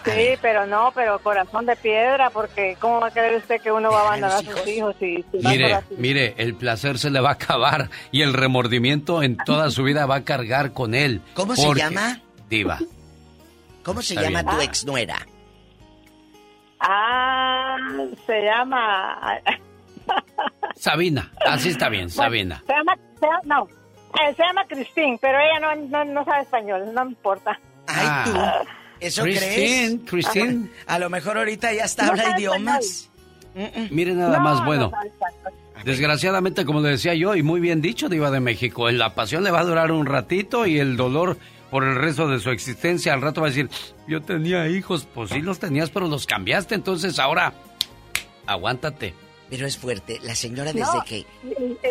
Sí, 0.06 0.38
pero 0.42 0.66
no, 0.66 0.92
pero 0.96 1.20
corazón 1.20 1.66
de 1.66 1.76
piedra, 1.76 2.30
porque 2.30 2.76
¿cómo 2.80 3.00
va 3.02 3.08
a 3.08 3.12
creer 3.12 3.36
usted 3.38 3.62
que 3.62 3.72
uno 3.72 3.92
va 3.92 4.00
a 4.00 4.04
abandonar 4.08 4.38
a 4.38 4.42
sus 4.42 4.68
hijos 4.68 4.96
y 5.02 5.24
si 5.32 5.38
va 5.44 5.50
Mire, 5.52 5.80
mire, 5.98 6.34
el 6.38 6.56
placer 6.56 6.98
se 6.98 7.10
le 7.10 7.20
va 7.20 7.30
a 7.30 7.34
acabar 7.34 7.90
y 8.12 8.22
el 8.22 8.34
remordimiento 8.34 9.22
en 9.24 9.38
toda 9.38 9.70
su 9.70 9.84
vida 9.84 10.06
va 10.06 10.16
a 10.16 10.24
cargar 10.24 10.74
con 10.74 10.96
él. 10.96 11.22
¿Cómo 11.34 11.56
se 11.56 11.74
llama? 11.76 12.20
Diva. 12.50 12.80
¿Cómo 13.84 14.02
se 14.02 14.14
Está 14.16 14.28
llama 14.30 14.42
bien. 14.44 14.56
tu 14.56 14.62
ex 14.62 14.86
nuera? 14.86 15.18
Ah, 16.80 17.78
se 18.26 18.42
llama... 18.42 19.40
Sabina, 20.76 21.32
así 21.46 21.70
está 21.70 21.90
bien, 21.90 22.10
Sabina. 22.10 22.64
Se 22.66 22.74
llama, 22.74 22.96
se 23.20 23.26
llama- 23.28 23.42
no, 23.46 23.68
eh, 24.20 24.34
se 24.36 24.44
llama 24.44 24.66
Christine, 24.68 25.18
pero 25.22 25.38
ella 25.40 25.60
no, 25.60 25.76
no, 25.76 26.06
no 26.06 26.26
sabe 26.26 26.42
español, 26.42 26.92
no 26.94 27.06
me 27.06 27.12
importa. 27.12 27.60
Ay, 27.88 28.08
tú. 28.32 28.40
¿Eso 29.02 29.24
Christine, 29.24 29.50
crees? 29.50 30.00
Christine. 30.06 30.70
A 30.88 31.00
lo 31.00 31.10
mejor 31.10 31.38
ahorita 31.38 31.74
ya 31.74 31.84
está 31.86 32.06
No 32.06 32.12
habla 32.12 32.36
idiomas. 32.38 33.10
Mire 33.90 34.14
nada 34.14 34.38
No, 34.38 34.44
más, 34.44 34.60
no 34.60 34.66
bueno. 34.66 34.92
Desgraciadamente, 35.84 36.64
como 36.64 36.80
le 36.82 36.90
decía 36.90 37.16
yo, 37.16 37.36
y 37.36 37.42
muy 37.44 37.60
bien 37.60 37.82
dicho, 37.82 38.08
Diva 38.08 38.30
de 38.30 38.40
México, 38.40 38.90
la 38.92 39.16
pasión 39.16 39.44
le 39.44 39.50
va 39.52 39.62
a 39.62 39.66
durar 39.66 39.92
un 39.92 40.06
ratito 40.06 40.68
y 40.68 40.78
el 40.80 40.96
dolor 40.96 41.38
por 41.72 41.84
el 41.84 41.96
resto 41.96 42.28
de 42.28 42.40
su 42.40 42.52
existencia. 42.52 43.14
Al 43.14 43.22
rato 43.22 43.42
va 43.42 43.48
a 43.48 43.50
decir, 43.50 43.68
yo 44.08 44.22
tenía 44.22 44.68
hijos, 44.70 45.08
pues 45.12 45.32
sí 45.32 45.42
los 45.42 45.58
tenías, 45.58 45.90
pero 45.90 46.08
los 46.08 46.28
cambiaste, 46.28 46.76
entonces 46.76 47.18
ahora, 47.18 47.54
aguántate. 48.46 49.16
Pero 49.52 49.68
es 49.68 49.78
fuerte. 49.78 50.18
La 50.24 50.34
señora 50.34 50.72
desde 50.72 50.96
No, 50.96 51.04
que... 51.04 51.26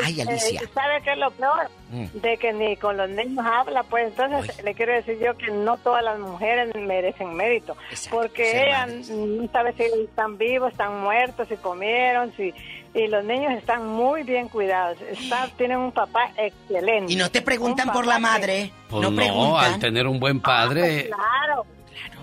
Ay, 0.03 0.19
eh, 0.19 0.23
Alicia. 0.23 0.63
¿Sabe 0.73 1.03
qué 1.05 1.13
es 1.13 1.19
lo 1.19 1.31
peor? 1.31 1.71
Mm. 1.91 2.05
De 2.15 2.39
que 2.39 2.55
ni 2.55 2.75
con 2.79 2.97
los 2.97 3.11
niños 3.11 3.45
habla, 3.45 3.83
pues 3.83 4.07
entonces 4.07 4.65
le 4.65 4.75
quiero 4.75 4.95
decir 4.95 5.19
yo 5.23 5.37
que 5.37 5.51
no 5.51 5.77
todas 5.77 6.03
las 6.03 6.19
mujeres 6.19 6.75
merecen 6.75 7.35
mérito, 7.35 7.77
porque 8.11 8.51
ser 8.51 8.69
ella 8.69 8.87
no 8.87 9.47
sabe 9.53 9.75
si 9.75 9.83
están 9.83 10.39
vivos, 10.39 10.73
están 10.73 11.03
muertos, 11.03 11.49
si 11.49 11.57
comieron, 11.57 12.33
si 12.35 12.55
y 12.95 13.07
los 13.09 13.25
niños 13.25 13.53
están 13.53 13.87
muy 13.87 14.23
bien 14.23 14.49
cuidados, 14.49 14.99
están, 15.03 15.51
tienen 15.59 15.79
un 15.79 15.93
papá 15.93 16.33
excelente. 16.39 17.13
Y 17.13 17.17
no 17.17 17.31
te 17.31 17.43
preguntan 17.43 17.89
Un 17.89 17.95
por 17.95 18.07
la 18.07 18.19
madre. 18.19 18.73
Pues 18.89 19.03
no 19.03 19.11
no, 19.11 19.17
preguntan. 19.17 19.75
al 19.75 19.79
tener 19.79 20.07
un 20.07 20.19
buen 20.19 20.41
padre. 20.41 21.09
Claro, 21.09 21.67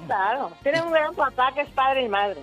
claro, 0.08 0.52
tienen 0.64 0.84
un 0.84 0.92
gran 0.92 1.14
papá 1.14 1.52
que 1.54 1.62
es 1.62 1.70
padre 1.70 2.06
y 2.06 2.10
madre. 2.10 2.42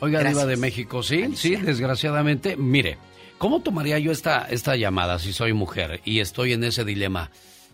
Oiga. 0.00 0.22
Diva 0.22 0.46
de 0.46 0.56
México, 0.56 1.02
sí, 1.02 1.34
sí, 1.36 1.56
desgraciadamente. 1.56 2.56
Mire, 2.56 2.98
¿cómo 3.38 3.60
tomaría 3.60 3.98
yo 3.98 4.12
esta, 4.12 4.46
esta 4.50 4.76
llamada 4.76 5.18
si 5.18 5.32
soy 5.32 5.52
mujer 5.52 6.00
y 6.04 6.20
estoy 6.20 6.52
en 6.52 6.64
ese 6.64 6.84
dilema? 6.84 7.30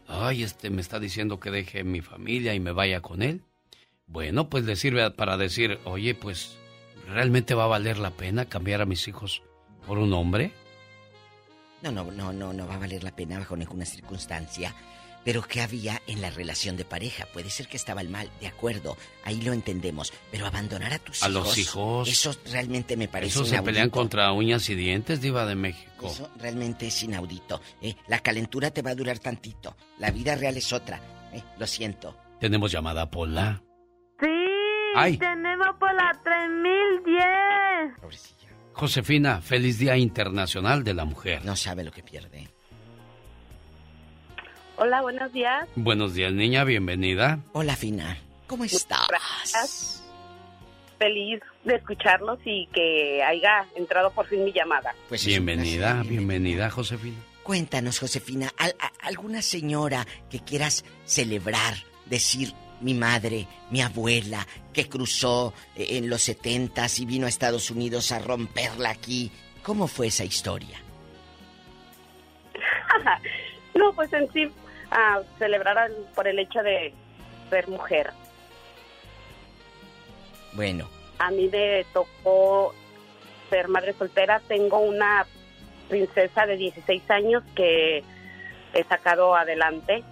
Ay, 0.06 0.42
este 0.42 0.70
me 0.70 0.80
está 0.80 0.98
diciendo 0.98 1.38
que 1.40 1.50
deje 1.50 1.84
mi 1.84 2.00
familia 2.00 2.54
y 2.54 2.60
me 2.60 2.72
vaya 2.72 3.00
con 3.00 3.22
él. 3.22 3.42
Bueno, 4.06 4.48
pues 4.48 4.64
le 4.64 4.74
sirve 4.74 5.10
para 5.12 5.36
decir, 5.36 5.78
oye, 5.84 6.14
pues, 6.14 6.56
¿realmente 7.06 7.54
va 7.54 7.64
a 7.64 7.68
valer 7.68 7.98
la 7.98 8.10
pena 8.10 8.44
cambiar 8.44 8.80
a 8.82 8.86
mis 8.86 9.06
hijos 9.06 9.42
por 9.86 9.98
un 9.98 10.12
hombre? 10.12 10.52
No, 11.82 11.92
no, 11.92 12.04
no, 12.10 12.32
no, 12.32 12.52
no 12.52 12.66
va 12.66 12.74
a 12.74 12.78
valer 12.78 13.04
la 13.04 13.14
pena 13.14 13.38
bajo 13.38 13.56
ninguna 13.56 13.84
circunstancia. 13.84 14.74
Pero 15.24 15.42
¿qué 15.42 15.60
había 15.60 16.00
en 16.06 16.22
la 16.22 16.30
relación 16.30 16.76
de 16.78 16.84
pareja? 16.86 17.26
Puede 17.32 17.50
ser 17.50 17.68
que 17.68 17.76
estaba 17.76 18.00
el 18.00 18.08
mal, 18.08 18.30
de 18.40 18.46
acuerdo, 18.46 18.96
ahí 19.24 19.40
lo 19.42 19.52
entendemos. 19.52 20.12
Pero 20.32 20.46
abandonar 20.46 20.94
a 20.94 20.98
tus 20.98 21.22
A 21.22 21.28
hijos. 21.28 21.46
los 21.46 21.58
hijos. 21.58 22.08
Eso 22.08 22.34
realmente 22.50 22.96
me 22.96 23.06
parece 23.06 23.32
Eso 23.34 23.44
se 23.44 23.50
inaudito. 23.50 23.64
pelean 23.66 23.90
contra 23.90 24.32
uñas 24.32 24.68
y 24.70 24.74
dientes, 24.74 25.20
Diva 25.20 25.44
de 25.44 25.54
México. 25.56 26.08
Eso 26.10 26.30
realmente 26.38 26.86
es 26.86 27.02
inaudito. 27.02 27.60
¿eh? 27.82 27.94
La 28.08 28.20
calentura 28.20 28.70
te 28.70 28.80
va 28.82 28.92
a 28.92 28.94
durar 28.94 29.18
tantito. 29.18 29.76
La 29.98 30.10
vida 30.10 30.34
real 30.36 30.56
es 30.56 30.72
otra. 30.72 31.00
¿eh? 31.34 31.42
Lo 31.58 31.66
siento. 31.66 32.16
Tenemos 32.40 32.72
llamada 32.72 33.10
Pola. 33.10 33.62
Sí, 34.20 34.26
Ay. 34.96 35.18
tenemos 35.18 35.68
por 35.78 35.92
la 35.94 36.18
3010. 36.24 37.20
Josefina, 38.72 39.40
feliz 39.42 39.78
Día 39.78 39.96
Internacional 39.96 40.84
de 40.84 40.94
la 40.94 41.04
Mujer. 41.04 41.44
No 41.44 41.56
sabe 41.56 41.84
lo 41.84 41.90
que 41.92 42.02
pierde. 42.02 42.48
Hola, 44.82 45.02
buenos 45.02 45.30
días. 45.32 45.68
Buenos 45.76 46.14
días, 46.14 46.32
niña, 46.32 46.64
bienvenida. 46.64 47.40
Hola, 47.52 47.76
Fina. 47.76 48.16
¿Cómo 48.46 48.64
estás? 48.64 49.06
Gracias. 49.08 50.02
Feliz 50.98 51.40
de 51.64 51.74
escucharlos 51.76 52.38
y 52.46 52.66
que 52.72 53.22
haya 53.22 53.66
entrado 53.76 54.10
por 54.10 54.26
fin 54.26 54.42
mi 54.44 54.52
llamada. 54.52 54.94
Pues 55.08 55.26
bienvenida, 55.26 55.92
placer. 55.96 56.10
bienvenida, 56.10 56.70
Josefina. 56.70 57.18
Cuéntanos, 57.42 57.98
Josefina, 57.98 58.50
¿al- 58.56 58.74
a- 58.80 58.92
¿alguna 59.06 59.42
señora 59.42 60.06
que 60.30 60.40
quieras 60.40 60.82
celebrar, 61.04 61.74
decir 62.06 62.54
mi 62.80 62.94
madre, 62.94 63.46
mi 63.70 63.82
abuela, 63.82 64.46
que 64.72 64.88
cruzó 64.88 65.52
eh, 65.76 65.98
en 65.98 66.08
los 66.08 66.22
setentas 66.22 66.98
y 67.00 67.04
vino 67.06 67.26
a 67.26 67.28
Estados 67.28 67.70
Unidos 67.70 68.12
a 68.12 68.18
romperla 68.18 68.88
aquí? 68.88 69.30
¿Cómo 69.62 69.88
fue 69.88 70.06
esa 70.06 70.24
historia? 70.24 70.80
no, 73.74 73.92
pues 73.94 74.10
en 74.14 74.30
sí, 74.32 74.50
a 74.90 75.20
celebrar 75.38 75.78
al- 75.78 76.06
por 76.14 76.26
el 76.28 76.38
hecho 76.38 76.62
de 76.62 76.92
ser 77.50 77.68
mujer. 77.68 78.10
Bueno, 80.52 80.88
A 81.18 81.30
mí 81.30 81.48
me 81.52 81.84
tocó 81.92 82.74
ser 83.50 83.68
madre 83.68 83.92
soltera. 83.92 84.40
Tengo 84.48 84.78
una 84.78 85.26
princesa 85.88 86.46
de 86.46 86.56
16 86.56 87.02
años 87.10 87.42
que 87.54 88.02
he 88.72 88.84
sacado 88.84 89.34
adelante. 89.36 90.02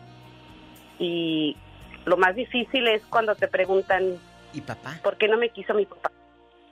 Y 0.98 1.56
lo 2.04 2.18
más 2.18 2.34
difícil 2.34 2.86
es 2.88 3.02
cuando 3.08 3.34
te 3.36 3.48
preguntan, 3.48 4.18
¿y 4.52 4.60
papá? 4.60 5.00
¿por 5.02 5.16
qué 5.16 5.28
no 5.28 5.38
me 5.38 5.48
quiso 5.48 5.72
mi 5.72 5.86
papá? 5.86 6.10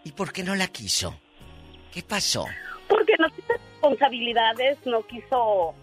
¿Y 0.05 0.13
por 0.13 0.33
qué 0.35 0.43
no 0.43 0.55
la 0.55 0.67
quiso? 0.69 1.19
¿Qué 1.93 2.03
pasó? 2.03 2.45
Porque 2.89 3.15
no 3.19 3.29
quiso 3.31 3.53
responsabilidades, 3.55 4.77
no 4.85 5.03
quiso... 5.07 5.75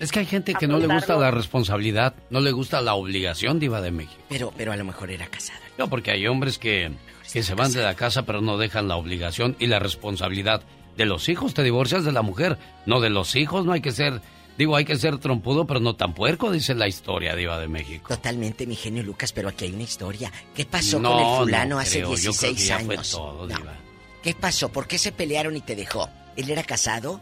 Es 0.00 0.12
que 0.12 0.20
hay 0.20 0.26
gente 0.26 0.54
que 0.54 0.66
no 0.68 0.78
le 0.78 0.86
gusta 0.86 1.16
la 1.16 1.30
responsabilidad, 1.30 2.14
no 2.30 2.40
le 2.40 2.52
gusta 2.52 2.80
la 2.80 2.94
obligación, 2.94 3.58
Diva 3.58 3.80
de 3.80 3.90
México. 3.90 4.22
Pero, 4.28 4.52
pero 4.56 4.72
a 4.72 4.76
lo 4.76 4.84
mejor 4.84 5.10
era 5.10 5.26
casada. 5.26 5.58
No, 5.76 5.88
porque 5.88 6.10
hay 6.12 6.26
hombres 6.26 6.58
que, 6.58 6.92
que 7.32 7.42
se 7.42 7.54
van 7.54 7.72
de 7.72 7.82
la 7.82 7.94
casa 7.94 8.22
pero 8.24 8.40
no 8.40 8.58
dejan 8.58 8.86
la 8.88 8.96
obligación 8.96 9.56
y 9.58 9.66
la 9.66 9.78
responsabilidad 9.80 10.62
de 10.96 11.04
los 11.06 11.28
hijos. 11.28 11.54
Te 11.54 11.62
divorcias 11.64 12.04
de 12.04 12.12
la 12.12 12.22
mujer, 12.22 12.58
no 12.86 13.00
de 13.00 13.10
los 13.10 13.34
hijos. 13.36 13.64
No 13.64 13.72
hay 13.72 13.80
que 13.80 13.90
ser, 13.92 14.20
digo, 14.56 14.76
hay 14.76 14.84
que 14.84 14.96
ser 14.96 15.18
trompudo, 15.18 15.66
pero 15.66 15.80
no 15.80 15.96
tan 15.96 16.14
puerco, 16.14 16.52
dice 16.52 16.74
la 16.74 16.86
historia, 16.86 17.34
Diva 17.34 17.58
de 17.58 17.66
México. 17.68 18.08
Totalmente, 18.08 18.66
mi 18.68 18.76
genio 18.76 19.02
Lucas, 19.02 19.32
pero 19.32 19.48
aquí 19.48 19.64
hay 19.64 19.72
una 19.72 19.82
historia. 19.84 20.30
¿Qué 20.54 20.64
pasó 20.64 21.00
No, 21.00 21.10
con 21.10 21.18
el 21.18 21.24
no 21.26 21.38
fulano 21.38 21.78
hace 21.80 21.98
creo, 21.98 22.14
yo 22.16 22.30
creo 22.32 22.32
que 22.40 22.46
16 22.56 22.68
ya 22.68 22.78
fue 22.80 22.94
años? 22.94 23.10
todo, 23.10 23.46
No. 23.48 23.56
Diva. 23.56 23.74
¿Qué 24.22 24.34
pasó? 24.34 24.68
¿Por 24.68 24.86
qué 24.86 24.98
se 24.98 25.10
pelearon 25.12 25.56
y 25.56 25.60
te 25.60 25.74
dejó? 25.76 26.08
¿Él 26.36 26.50
era 26.50 26.62
casado? 26.62 27.20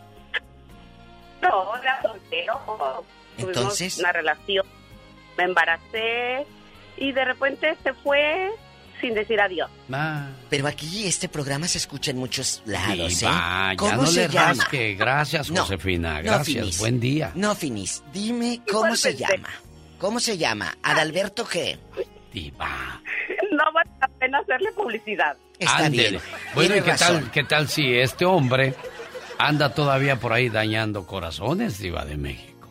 No, 1.49 1.77
era 1.77 2.03
soltero. 2.03 3.05
Tuvimos 3.37 3.57
Entonces. 3.57 3.99
una 3.99 4.13
relación, 4.13 4.67
me 5.37 5.45
embaracé 5.45 6.47
y 6.97 7.13
de 7.13 7.25
repente 7.25 7.77
se 7.83 7.93
fue 7.95 8.51
sin 9.01 9.13
decir 9.15 9.39
adiós. 9.41 9.71
Pero 10.49 10.67
aquí 10.67 11.07
este 11.07 11.29
programa 11.29 11.69
se 11.69 11.77
escucha 11.79 12.11
en 12.13 12.17
muchos 12.19 12.63
lados, 12.65 13.23
¿eh? 13.23 13.27
¿Cómo 13.77 13.93
no 13.97 14.07
se 14.07 14.27
le 14.27 14.33
llama? 14.33 14.55
rasque. 14.55 14.95
Gracias, 14.95 15.51
No, 15.51 15.61
Josefina. 15.63 16.15
no, 16.19 16.23
Gracias. 16.23 16.47
Finis. 16.65 16.79
Buen 16.79 16.99
día. 17.01 17.33
No, 17.35 17.55
Finis, 17.55 18.03
dime 18.13 18.63
cómo 18.71 18.97
se 18.97 19.15
llama. 19.15 19.51
¿Cómo 19.99 20.19
se 20.21 20.39
llama? 20.39 20.75
¿Adalberto 20.83 21.47
qué? 21.47 21.79
Diva. 22.33 23.01
No 23.53 23.73
vale 23.73 23.91
la 24.01 24.09
pena 24.09 24.39
hacerle 24.39 24.73
publicidad. 24.73 25.37
Está 25.59 25.89
bien. 25.89 26.19
Bueno, 26.55 26.77
¿y 26.77 26.81
qué 26.83 26.91
razón. 26.91 27.21
tal, 27.23 27.31
qué 27.31 27.45
tal 27.45 27.69
si 27.69 27.95
este 27.99 28.25
hombre 28.27 28.75
anda 29.39 29.75
todavía 29.75 30.19
por 30.21 30.33
ahí 30.33 30.49
dañando 30.49 31.07
corazones, 31.07 31.79
Diva 31.79 32.05
de 32.05 32.17
México? 32.17 32.69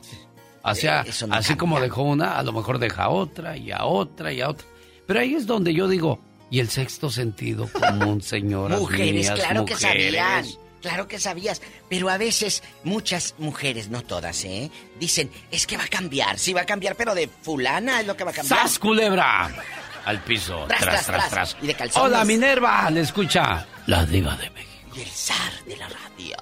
O 0.63 0.73
sea, 0.73 1.01
Eh, 1.01 1.11
no 1.27 1.35
así 1.35 1.49
cambia. 1.49 1.57
como 1.57 1.79
dejó 1.79 2.01
una, 2.03 2.37
a 2.37 2.43
lo 2.43 2.51
mejor 2.53 2.79
deja 2.79 3.09
otra 3.09 3.55
y 3.57 3.71
a 3.71 3.85
otra 3.85 4.33
y 4.33 4.41
a 4.41 4.49
otra. 4.49 4.65
Pero 5.05 5.19
ahí 5.19 5.35
es 5.35 5.45
donde 5.45 5.73
yo 5.73 5.87
digo, 5.87 6.19
¿y 6.49 6.59
el 6.59 6.69
sexto 6.69 7.09
sentido 7.11 7.69
común, 7.71 8.21
señoras 8.23 8.79
Mujeres, 8.79 9.13
mías, 9.13 9.39
claro 9.39 9.65
que 9.65 9.75
sabían. 9.75 10.45
Claro 10.81 11.07
que 11.07 11.19
sabías. 11.19 11.61
Pero 11.89 12.09
a 12.09 12.17
veces 12.17 12.61
muchas 12.83 13.33
mujeres, 13.39 13.89
no 13.89 14.01
todas, 14.03 14.43
¿eh? 14.45 14.69
Dicen, 14.99 15.31
es 15.51 15.65
que 15.65 15.77
va 15.77 15.83
a 15.85 15.87
cambiar. 15.87 16.37
Sí 16.37 16.53
va 16.53 16.61
a 16.61 16.65
cambiar, 16.65 16.95
pero 16.95 17.15
de 17.15 17.27
fulana 17.27 18.01
es 18.01 18.07
lo 18.07 18.15
que 18.15 18.23
va 18.23 18.29
a 18.31 18.33
cambiar. 18.35 18.59
¡Sas, 18.61 18.77
culebra! 18.79 19.49
Al 20.05 20.19
piso, 20.23 20.65
Tras, 20.67 20.81
tras, 20.81 21.05
tras, 21.05 21.05
tras, 21.05 21.29
tras. 21.31 21.49
tras. 21.53 21.63
Y 21.63 21.67
de 21.67 21.73
calzones. 21.73 22.07
Hola, 22.11 22.23
Minerva, 22.25 22.87
le 22.91 23.01
escucha 23.01 23.65
la 23.87 24.05
diva 24.05 24.35
de 24.35 24.49
México. 24.51 24.74
Y 24.95 25.01
el 25.01 25.07
zar 25.09 25.51
de 25.67 25.75
la 25.77 25.87
radio. 25.89 26.35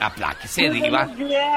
Apláquese, 0.00 0.70
diva. 0.70 1.08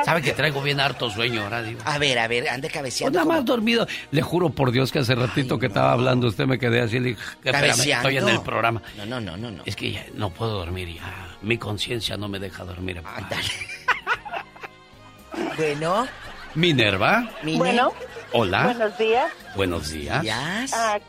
¿Sabe 0.04 0.22
que 0.22 0.32
traigo 0.34 0.62
bien 0.62 0.80
harto 0.80 1.10
sueño 1.10 1.44
ahora, 1.44 1.62
diva? 1.62 1.84
A 1.86 1.98
ver, 2.00 2.18
a 2.20 2.28
ver, 2.28 2.50
ande 2.50 2.68
Pues 2.68 2.74
cabeceando. 2.74 3.18
nada 3.20 3.26
como- 3.26 3.38
más 3.38 3.46
dormido. 3.46 3.88
Le 4.10 4.22
juro 4.22 4.50
por 4.50 4.72
Dios 4.72 4.92
que 4.92 5.00
hace 5.00 5.14
ratito 5.16 5.58
que 5.60 5.68
estaba 5.68 5.92
hablando 5.94 6.28
usted 6.28 6.46
me 6.48 6.58
quedé 6.60 6.82
así. 6.82 7.00
Le 7.00 7.10
dije, 7.10 7.22
espérame, 7.22 7.62
Cabeceando. 7.62 8.10
estoy 8.10 8.18
en 8.30 8.36
el 8.36 8.42
programa. 8.42 8.82
No, 8.98 9.06
no, 9.06 9.22
no, 9.22 9.38
no, 9.38 9.52
no. 9.52 9.64
Es 9.66 9.76
que 9.76 9.92
ya 9.92 10.06
no 10.16 10.32
puedo 10.32 10.52
dormir 10.58 10.96
ya. 10.96 11.38
Mi 11.44 11.58
conciencia 11.58 12.18
no 12.18 12.28
me 12.28 12.40
deja 12.40 12.64
dormir. 12.66 13.02
Bueno. 15.58 16.08
Minerva. 16.56 17.30
Bueno. 17.44 17.94
Hola. 18.34 18.64
Buenos 18.66 18.98
días. 18.98 19.32
Buenos 19.56 19.90
días. 19.92 20.26
Ah, 20.74 21.00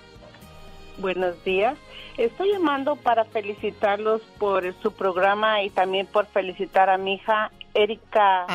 buenos 0.99 1.43
días. 1.45 1.77
Estoy 2.17 2.53
llamando 2.53 2.97
para 2.97 3.25
felicitarlos 3.25 4.21
por 4.39 4.75
su 4.83 4.93
programa 4.93 5.63
y 5.63 5.71
también 5.71 6.07
por 6.07 6.27
felicitar 6.27 6.91
a 6.91 6.99
mi 6.99 7.15
hija 7.15 7.51
Erika 7.75 8.47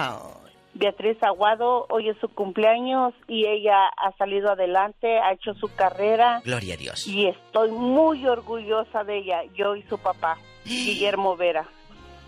Beatriz 0.75 1.17
Aguado. 1.23 1.87
Hoy 1.89 2.09
es 2.09 2.17
su 2.19 2.29
cumpleaños 2.29 3.13
y 3.27 3.47
ella 3.47 3.87
ha 3.87 4.15
salido 4.17 4.51
adelante, 4.51 5.19
ha 5.19 5.33
hecho 5.33 5.55
su 5.55 5.73
carrera 5.73 6.41
Gloria 6.45 6.75
a 6.75 6.77
Dios. 6.77 7.07
y 7.07 7.27
estoy 7.27 7.71
muy 7.71 8.27
orgullosa 8.27 9.03
de 9.03 9.17
ella, 9.17 9.41
yo 9.55 9.75
y 9.75 9.81
su 9.83 9.97
papá, 9.97 10.37
Guillermo 10.65 11.35
Vera. 11.35 11.67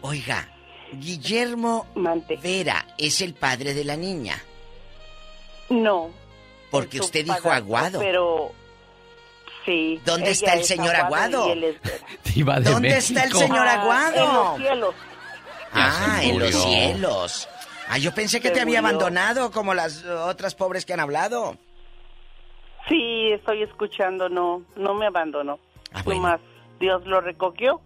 Oiga, 0.02 0.50
Guillermo 0.94 1.86
Vera 2.42 2.86
es 2.98 3.22
el 3.22 3.36
padre 3.36 3.76
de 3.76 3.84
la 3.84 3.96
niña. 3.96 4.42
No. 5.70 6.10
Porque 6.72 7.00
usted 7.00 7.26
dijo 7.26 7.52
Aguado. 7.52 8.00
Pero 8.00 8.52
sí. 9.70 10.02
¿Dónde 10.06 10.32
está 10.32 10.54
el 10.54 10.64
señor 10.64 10.96
Aguado? 10.96 11.48
y 11.48 11.52
él 11.52 11.64
es 11.66 11.82
Vera. 11.82 11.98
Diva 12.36 12.60
de 12.60 12.70
¿Dónde 12.72 12.98
está 12.98 13.24
el 13.24 13.30
México. 13.30 13.40
señor 13.40 13.68
Ah, 13.68 13.82
Aguado? 13.82 14.16
En 14.18 14.34
los 14.34 14.58
cielos. 14.58 14.96
Ah, 15.74 16.20
en 16.24 16.40
los 16.40 16.56
cielos. 16.64 17.50
Ah, 17.88 17.98
yo 17.98 18.14
pensé 18.14 18.40
que 18.42 18.48
Se 18.50 18.54
te 18.56 18.62
había 18.62 18.82
murió. 18.82 18.98
abandonado 18.98 19.52
como 19.52 19.74
las 19.74 20.04
otras 20.06 20.56
pobres 20.56 20.86
que 20.86 20.94
han 20.94 21.00
hablado. 21.00 21.56
Sí, 22.88 23.32
estoy 23.32 23.62
escuchando, 23.64 24.30
no, 24.30 24.64
no 24.76 24.94
me 24.96 25.06
abandonó. 25.08 25.60
Ah, 25.94 26.02
Nomás 26.06 26.40
Dios 26.80 27.06
lo 27.06 27.22
recogió. 27.22 27.82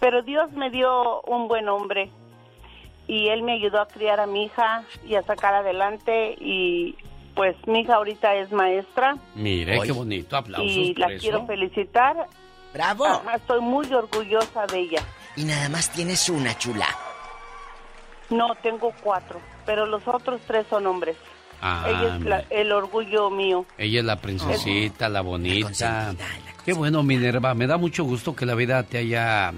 Pero 0.00 0.22
Dios 0.22 0.50
me 0.52 0.70
dio 0.70 1.22
un 1.22 1.48
buen 1.48 1.68
hombre 1.68 2.10
y 3.06 3.28
él 3.28 3.42
me 3.42 3.52
ayudó 3.54 3.80
a 3.80 3.86
criar 3.88 4.20
a 4.20 4.26
mi 4.26 4.44
hija 4.46 4.84
y 5.06 5.14
a 5.14 5.22
sacar 5.22 5.54
adelante 5.54 6.34
y 6.40 6.96
pues 7.34 7.56
mi 7.66 7.80
hija 7.80 7.94
ahorita 7.96 8.34
es 8.36 8.50
maestra 8.52 9.16
Mire, 9.34 9.80
qué 9.82 9.92
bonito. 9.92 10.36
Aplausos 10.36 10.70
y 10.72 10.92
por 10.94 11.00
la 11.08 11.14
eso. 11.14 11.22
quiero 11.22 11.46
felicitar. 11.46 12.26
¡Bravo! 12.72 13.06
Ajá, 13.06 13.36
estoy 13.36 13.60
muy 13.60 13.92
orgullosa 13.92 14.66
de 14.66 14.80
ella. 14.80 15.02
Y 15.36 15.44
nada 15.44 15.68
más 15.68 15.90
tienes 15.90 16.28
una 16.28 16.56
chula. 16.58 16.86
No, 18.30 18.54
tengo 18.62 18.92
cuatro, 19.02 19.40
pero 19.66 19.86
los 19.86 20.06
otros 20.08 20.40
tres 20.46 20.66
son 20.70 20.86
hombres. 20.86 21.16
Ah, 21.60 21.84
ella 21.88 22.16
es 22.16 22.22
la- 22.22 22.44
el 22.50 22.72
orgullo 22.72 23.30
mío. 23.30 23.64
Ella 23.78 24.00
es 24.00 24.04
la 24.04 24.16
princesita, 24.16 25.08
la 25.08 25.20
bonita. 25.20 26.14
Qué 26.64 26.72
bueno, 26.72 27.02
Minerva. 27.02 27.54
Me 27.54 27.66
da 27.66 27.76
mucho 27.76 28.04
gusto 28.04 28.34
que 28.34 28.44
la 28.46 28.54
vida 28.54 28.82
te 28.82 28.98
haya, 28.98 29.52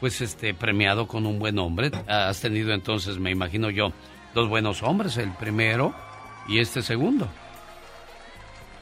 pues, 0.00 0.20
este, 0.20 0.54
premiado 0.54 1.06
con 1.06 1.26
un 1.26 1.38
buen 1.38 1.58
hombre. 1.58 1.90
Has 2.08 2.40
tenido 2.40 2.72
entonces, 2.72 3.18
me 3.18 3.30
imagino 3.30 3.70
yo, 3.70 3.92
dos 4.34 4.48
buenos 4.48 4.82
hombres. 4.82 5.16
El 5.18 5.32
primero 5.32 5.94
y 6.48 6.58
este 6.58 6.82
segundo. 6.82 7.28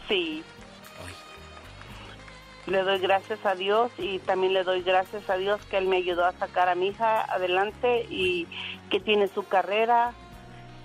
Sí. 0.08 0.42
Le 2.66 2.82
doy 2.82 2.98
gracias 3.00 3.44
a 3.44 3.54
Dios 3.54 3.90
y 3.98 4.18
también 4.20 4.52
le 4.52 4.64
doy 4.64 4.82
gracias 4.82 5.28
a 5.28 5.36
Dios 5.36 5.60
que 5.70 5.78
Él 5.78 5.86
me 5.86 5.96
ayudó 5.96 6.24
a 6.24 6.32
sacar 6.32 6.68
a 6.68 6.74
mi 6.74 6.88
hija 6.88 7.22
adelante 7.22 8.06
y 8.10 8.46
que 8.90 9.00
tiene 9.00 9.28
su 9.28 9.44
carrera 9.44 10.12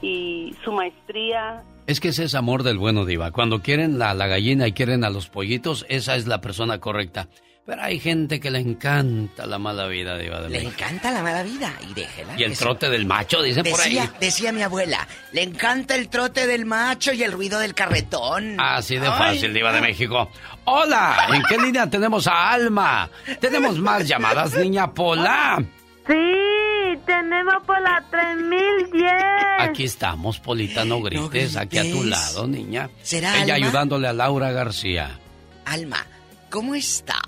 y 0.02 0.56
su 0.64 0.72
maestría. 0.72 1.64
Es 1.88 2.00
que 2.00 2.08
ese 2.10 2.24
es 2.24 2.34
amor 2.34 2.64
del 2.64 2.78
bueno, 2.78 3.06
Diva. 3.06 3.32
Cuando 3.32 3.62
quieren 3.62 4.02
a 4.02 4.14
la 4.14 4.28
gallina 4.28 4.68
y 4.68 4.72
quieren 4.72 5.04
a 5.04 5.10
los 5.10 5.30
pollitos, 5.30 5.86
esa 5.90 6.16
es 6.16 6.26
la 6.26 6.42
persona 6.42 6.80
correcta. 6.80 7.28
Pero 7.66 7.82
hay 7.82 8.00
gente 8.00 8.40
que 8.40 8.52
le 8.52 8.60
encanta 8.60 9.48
la 9.48 9.58
mala 9.58 9.88
vida, 9.88 10.16
Diva 10.20 10.40
de 10.40 10.50
Le 10.50 10.60
México. 10.60 10.74
encanta 10.78 11.10
la 11.12 11.24
mala 11.24 11.42
vida 11.42 11.74
y 11.90 11.96
déjela. 11.96 12.36
Y 12.38 12.44
el 12.44 12.56
se- 12.56 12.64
trote 12.64 12.90
del 12.92 13.08
macho, 13.08 13.42
dicen 13.42 13.64
por 13.68 13.82
ahí. 13.82 14.00
Decía, 14.20 14.52
mi 14.52 14.62
abuela, 14.62 15.08
le 15.32 15.42
encanta 15.42 15.96
el 15.96 16.08
trote 16.08 16.46
del 16.46 16.66
macho 16.66 17.12
y 17.12 17.24
el 17.24 17.32
ruido 17.32 17.58
del 17.58 17.74
carretón. 17.74 18.60
Así 18.60 18.98
de 18.98 19.08
Ay. 19.08 19.14
fácil, 19.18 19.52
Diva 19.52 19.72
de 19.72 19.82
México. 19.82 20.30
Hola, 20.66 21.28
¿en 21.34 21.42
qué 21.50 21.58
línea 21.58 21.90
tenemos 21.90 22.28
a 22.28 22.52
Alma? 22.52 23.10
Tenemos 23.40 23.80
más 23.80 24.08
llamadas, 24.08 24.54
niña 24.54 24.94
Pola. 24.94 25.58
Sí, 26.06 27.00
tenemos 27.08 27.56
por 27.66 27.82
la 27.82 28.04
3010. 28.12 29.12
Aquí 29.58 29.86
estamos, 29.86 30.40
Polita, 30.40 30.86
no 30.86 31.02
grites, 31.02 31.56
aquí 31.56 31.80
a 31.80 31.82
tu 31.92 32.04
lado, 32.04 32.46
niña. 32.48 32.92
¿Será 33.02 33.42
Ella 33.42 33.56
Alma? 33.56 33.66
ayudándole 33.68 34.08
a 34.08 34.14
Laura 34.14 34.52
García. 34.52 35.20
Alma, 35.66 36.06
¿cómo 36.56 36.74
está? 36.74 37.20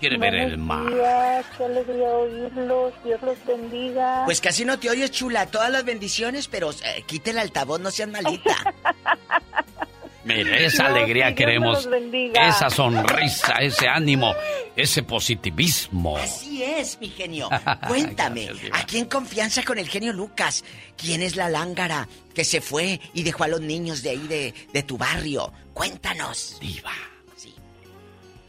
Quiere 0.00 0.16
ver 0.16 0.34
el 0.34 0.56
mar. 0.56 0.86
días, 0.94 1.44
qué 1.58 1.64
alegría 1.64 2.08
oírlos, 2.08 2.94
Dios 3.04 3.20
los 3.20 3.44
bendiga. 3.44 4.22
Pues 4.24 4.40
casi 4.40 4.64
no 4.64 4.78
te 4.78 4.88
oyes, 4.88 5.10
chula. 5.10 5.44
Todas 5.46 5.70
las 5.70 5.84
bendiciones, 5.84 6.48
pero 6.48 6.70
eh, 6.70 7.04
quite 7.06 7.32
el 7.32 7.38
altavoz, 7.38 7.80
no 7.80 7.90
seas 7.90 8.08
malita. 8.08 8.56
Mire, 10.24 10.64
esa 10.66 10.84
No, 10.88 10.94
alegría 10.96 11.34
que 11.34 11.44
Dios 11.44 11.46
me 11.46 11.52
queremos. 11.52 11.74
los 11.84 11.90
bendiga. 11.90 12.48
Esa 12.48 12.70
sonrisa, 12.70 13.54
ese 13.60 13.88
ánimo, 13.88 14.34
ese 14.74 15.02
positivismo. 15.02 16.16
Así 16.16 16.62
es, 16.62 16.98
mi 17.00 17.08
genio. 17.08 17.50
Cuéntame, 17.88 18.46
Gracias, 18.46 18.70
aquí 18.72 18.98
en 18.98 19.04
confianza 19.06 19.62
con 19.64 19.78
el 19.78 19.88
genio 19.88 20.14
Lucas, 20.14 20.64
¿quién 20.96 21.20
es 21.22 21.36
la 21.36 21.50
lángara 21.50 22.08
que 22.34 22.44
se 22.44 22.62
fue 22.62 23.00
y 23.12 23.22
dejó 23.22 23.44
a 23.44 23.48
los 23.48 23.60
niños 23.60 24.02
de 24.02 24.10
ahí 24.10 24.26
de, 24.28 24.54
de 24.72 24.82
tu 24.82 24.96
barrio? 24.96 25.52
Cuéntanos. 25.74 26.56
Diva. 26.60 26.92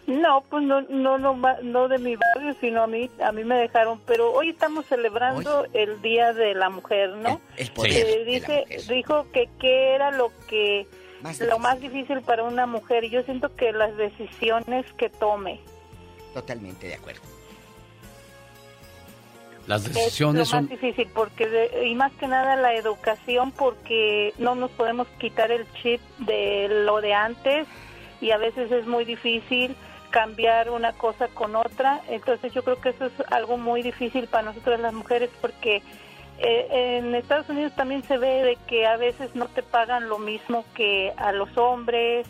No, 0.10 0.42
pues 0.50 0.64
no, 0.64 0.82
no, 0.82 1.18
no, 1.20 1.36
ma- 1.36 1.58
no 1.62 1.88
de 1.88 2.00
mi 2.00 2.16
barrio, 2.16 2.56
sino 2.60 2.82
a 2.84 2.88
mí, 2.88 3.10
a 3.24 3.32
mí 3.32 3.44
me 3.44 3.56
dejaron. 3.56 4.00
Pero 4.08 4.32
hoy 4.34 4.50
estamos 4.50 4.86
celebrando 4.88 5.66
el 5.74 6.02
Día 6.02 6.34
de 6.34 6.56
la 6.56 6.70
Mujer, 6.70 7.12
¿no? 7.12 7.40
El 7.58 7.72
poder 7.72 7.92
Eh, 7.92 8.04
de 8.06 8.18
la 8.26 8.26
dice, 8.26 8.94
dijo 8.94 9.28
que 9.32 9.48
qué 9.60 9.94
era 9.94 10.10
lo 10.12 10.32
que 10.48 10.88
lo 11.48 11.60
más 11.60 11.80
difícil 11.80 12.22
para 12.22 12.44
una 12.44 12.66
mujer. 12.66 13.08
Yo 13.10 13.22
siento 13.24 13.56
que 13.56 13.72
las 13.72 13.96
decisiones 13.98 14.86
que 14.98 15.10
tome. 15.10 15.60
Totalmente 16.34 16.88
de 16.88 16.96
acuerdo. 16.96 17.22
Las 19.68 19.84
decisiones 19.84 20.42
es 20.44 20.50
lo 20.52 20.56
más 20.58 20.66
son... 20.66 20.68
difícil 20.70 21.08
porque 21.14 21.48
de- 21.48 21.88
y 21.88 21.94
más 21.94 22.12
que 22.14 22.28
nada 22.28 22.56
la 22.56 22.74
educación 22.74 23.52
porque 23.52 24.34
no 24.40 24.56
nos 24.56 24.72
podemos 24.72 25.08
quitar 25.20 25.52
el 25.52 25.72
chip 25.74 26.02
de 26.18 26.68
lo 26.86 27.00
de 27.02 27.14
antes 27.14 27.68
y 28.22 28.32
a 28.32 28.38
veces 28.38 28.72
es 28.72 28.88
muy 28.88 29.06
difícil 29.06 29.76
cambiar 30.10 30.70
una 30.70 30.94
cosa 30.94 31.28
con 31.30 31.56
otra. 31.56 32.02
Entonces 32.10 32.54
yo 32.54 32.64
creo 32.64 32.80
que 32.80 32.90
eso 32.90 33.06
es 33.06 33.14
algo 33.32 33.58
muy 33.58 33.82
difícil 33.82 34.28
para 34.28 34.44
nosotros 34.44 34.80
las 34.80 34.94
mujeres 34.94 35.30
porque 35.42 35.82
eh, 36.40 36.98
en 36.98 37.16
Estados 37.16 37.50
Unidos 37.50 37.74
también 37.76 38.04
se 38.04 38.18
ve 38.18 38.44
de 38.44 38.58
que 38.68 38.86
a 38.86 38.98
veces 38.98 39.36
no 39.36 39.48
te 39.48 39.64
pagan 39.64 40.10
lo 40.10 40.20
mismo 40.20 40.66
que 40.74 41.14
a 41.18 41.32
los 41.32 41.58
hombres. 41.58 42.28